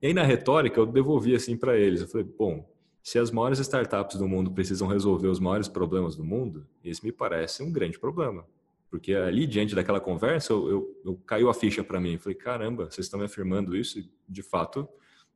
E 0.01 0.07
aí 0.07 0.13
na 0.13 0.23
retórica 0.23 0.79
eu 0.79 0.85
devolvi 0.85 1.35
assim 1.35 1.57
para 1.57 1.77
eles, 1.77 2.01
eu 2.01 2.07
falei, 2.07 2.27
bom, 2.37 2.70
se 3.03 3.17
as 3.17 3.31
maiores 3.31 3.59
startups 3.59 4.17
do 4.17 4.27
mundo 4.27 4.51
precisam 4.51 4.87
resolver 4.87 5.27
os 5.27 5.39
maiores 5.39 5.67
problemas 5.67 6.15
do 6.15 6.23
mundo, 6.23 6.67
esse 6.83 7.03
me 7.03 7.11
parece 7.11 7.63
um 7.63 7.71
grande 7.71 7.99
problema. 7.99 8.45
Porque 8.89 9.13
ali, 9.13 9.47
diante 9.47 9.73
daquela 9.73 10.01
conversa, 10.01 10.51
eu, 10.51 10.69
eu, 10.69 11.01
eu 11.05 11.15
caiu 11.25 11.49
a 11.49 11.53
ficha 11.53 11.83
para 11.83 11.99
mim. 11.99 12.17
Falei, 12.17 12.35
caramba, 12.37 12.91
vocês 12.91 13.07
estão 13.07 13.19
me 13.19 13.25
afirmando 13.25 13.75
isso 13.75 14.03
de 14.27 14.43
fato, 14.43 14.87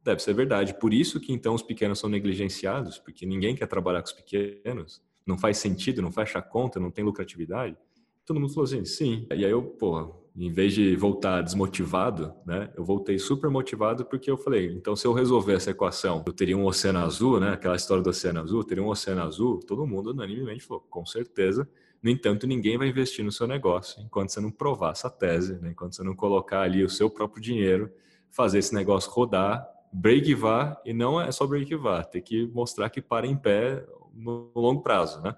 deve 0.03 0.21
ser 0.21 0.33
verdade. 0.33 0.77
Por 0.77 0.93
isso 0.93 1.19
que, 1.19 1.31
então, 1.31 1.55
os 1.55 1.63
pequenos 1.63 1.97
são 1.97 2.09
negligenciados, 2.09 2.99
porque 2.99 3.25
ninguém 3.25 3.55
quer 3.55 3.67
trabalhar 3.67 4.01
com 4.01 4.07
os 4.07 4.13
pequenos. 4.13 5.01
Não 5.25 5.37
faz 5.37 5.57
sentido, 5.57 6.01
não 6.01 6.11
fecha 6.11 6.37
a 6.37 6.41
conta, 6.41 6.79
não 6.79 6.91
tem 6.91 7.03
lucratividade? 7.03 7.77
Todo 8.25 8.39
mundo 8.39 8.53
falou 8.53 8.65
assim, 8.65 8.83
sim. 8.83 9.25
E 9.31 9.45
aí 9.45 9.51
eu, 9.51 9.63
pô, 9.63 10.24
em 10.37 10.51
vez 10.51 10.73
de 10.73 10.95
voltar 10.97 11.41
desmotivado, 11.41 12.33
né, 12.45 12.69
eu 12.75 12.83
voltei 12.83 13.17
super 13.17 13.49
motivado 13.49 14.03
porque 14.03 14.29
eu 14.29 14.37
falei, 14.37 14.67
então 14.73 14.95
se 14.95 15.07
eu 15.07 15.13
resolver 15.13 15.53
essa 15.53 15.71
equação, 15.71 16.23
eu 16.27 16.33
teria 16.33 16.57
um 16.57 16.65
oceano 16.65 16.99
azul, 16.99 17.39
né, 17.39 17.53
aquela 17.53 17.75
história 17.75 18.03
do 18.03 18.09
oceano 18.09 18.41
azul, 18.41 18.63
teria 18.63 18.83
um 18.83 18.89
oceano 18.89 19.21
azul, 19.21 19.59
todo 19.59 19.87
mundo 19.87 20.11
unanimemente 20.11 20.63
falou, 20.63 20.85
com 20.89 21.05
certeza. 21.05 21.67
No 22.03 22.09
entanto, 22.09 22.45
ninguém 22.45 22.77
vai 22.77 22.89
investir 22.89 23.23
no 23.23 23.31
seu 23.31 23.47
negócio 23.47 24.01
enquanto 24.03 24.29
você 24.29 24.41
não 24.41 24.51
provar 24.51 24.91
essa 24.91 25.09
tese, 25.09 25.57
né, 25.61 25.71
enquanto 25.71 25.95
você 25.95 26.03
não 26.03 26.15
colocar 26.15 26.61
ali 26.61 26.83
o 26.83 26.89
seu 26.89 27.09
próprio 27.09 27.41
dinheiro, 27.41 27.89
fazer 28.29 28.59
esse 28.59 28.75
negócio 28.75 29.09
rodar, 29.11 29.65
break-var, 29.91 30.81
e 30.85 30.93
não 30.93 31.19
é 31.19 31.31
só 31.31 31.47
break-var, 31.47 32.05
tem 32.05 32.21
que 32.21 32.45
mostrar 32.47 32.89
que 32.89 33.01
para 33.01 33.25
em 33.25 33.37
pé 33.37 33.85
no 34.13 34.51
longo 34.53 34.81
prazo, 34.81 35.21
né? 35.21 35.35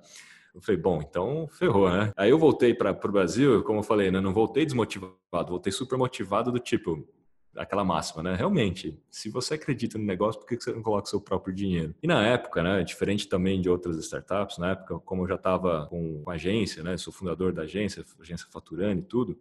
Eu 0.57 0.61
falei, 0.63 0.81
bom, 0.81 0.99
então 1.07 1.47
ferrou, 1.51 1.87
né? 1.87 2.11
Aí 2.17 2.31
eu 2.31 2.39
voltei 2.39 2.73
para 2.73 2.91
o 2.91 3.11
Brasil, 3.11 3.63
como 3.63 3.79
eu 3.79 3.83
falei, 3.83 4.09
né? 4.09 4.19
Não 4.19 4.33
voltei 4.33 4.65
desmotivado, 4.65 5.15
voltei 5.49 5.71
super 5.71 5.99
motivado 5.99 6.51
do 6.51 6.57
tipo, 6.57 7.07
aquela 7.55 7.85
máxima, 7.85 8.23
né? 8.23 8.33
Realmente, 8.33 8.99
se 9.07 9.29
você 9.29 9.53
acredita 9.53 9.99
no 9.99 10.03
negócio, 10.03 10.41
por 10.41 10.47
que 10.47 10.59
você 10.59 10.71
não 10.71 10.81
coloca 10.81 11.07
seu 11.07 11.21
próprio 11.21 11.53
dinheiro? 11.53 11.93
E 12.01 12.07
na 12.07 12.25
época, 12.25 12.63
né? 12.63 12.83
Diferente 12.83 13.29
também 13.29 13.61
de 13.61 13.69
outras 13.69 13.97
startups, 13.97 14.57
na 14.57 14.71
época, 14.71 14.97
como 15.01 15.23
eu 15.23 15.27
já 15.27 15.35
estava 15.35 15.85
com, 15.91 16.23
com 16.23 16.31
agência, 16.31 16.81
né? 16.81 16.97
Sou 16.97 17.13
fundador 17.13 17.53
da 17.53 17.61
agência, 17.61 18.03
agência 18.19 18.47
faturando 18.49 19.01
e 19.01 19.03
tudo, 19.03 19.37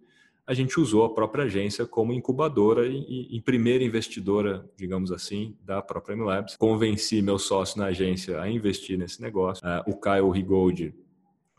a 0.46 0.52
gente 0.52 0.78
usou 0.78 1.04
a 1.04 1.12
própria 1.12 1.44
agência 1.44 1.86
como 1.86 2.12
incubadora 2.12 2.86
e, 2.86 3.26
e, 3.30 3.40
primeira 3.40 3.82
investidora, 3.82 4.64
digamos 4.76 5.10
assim, 5.10 5.56
da 5.64 5.82
própria 5.82 6.14
MLabs. 6.14 6.56
Convenci 6.56 7.20
meu 7.20 7.38
sócio 7.38 7.80
na 7.80 7.86
agência 7.86 8.40
a 8.40 8.48
investir 8.48 8.96
nesse 8.96 9.20
negócio. 9.20 9.66
Uh, 9.66 9.90
o 9.90 9.96
Caio 9.96 10.30
Rigold 10.30 10.94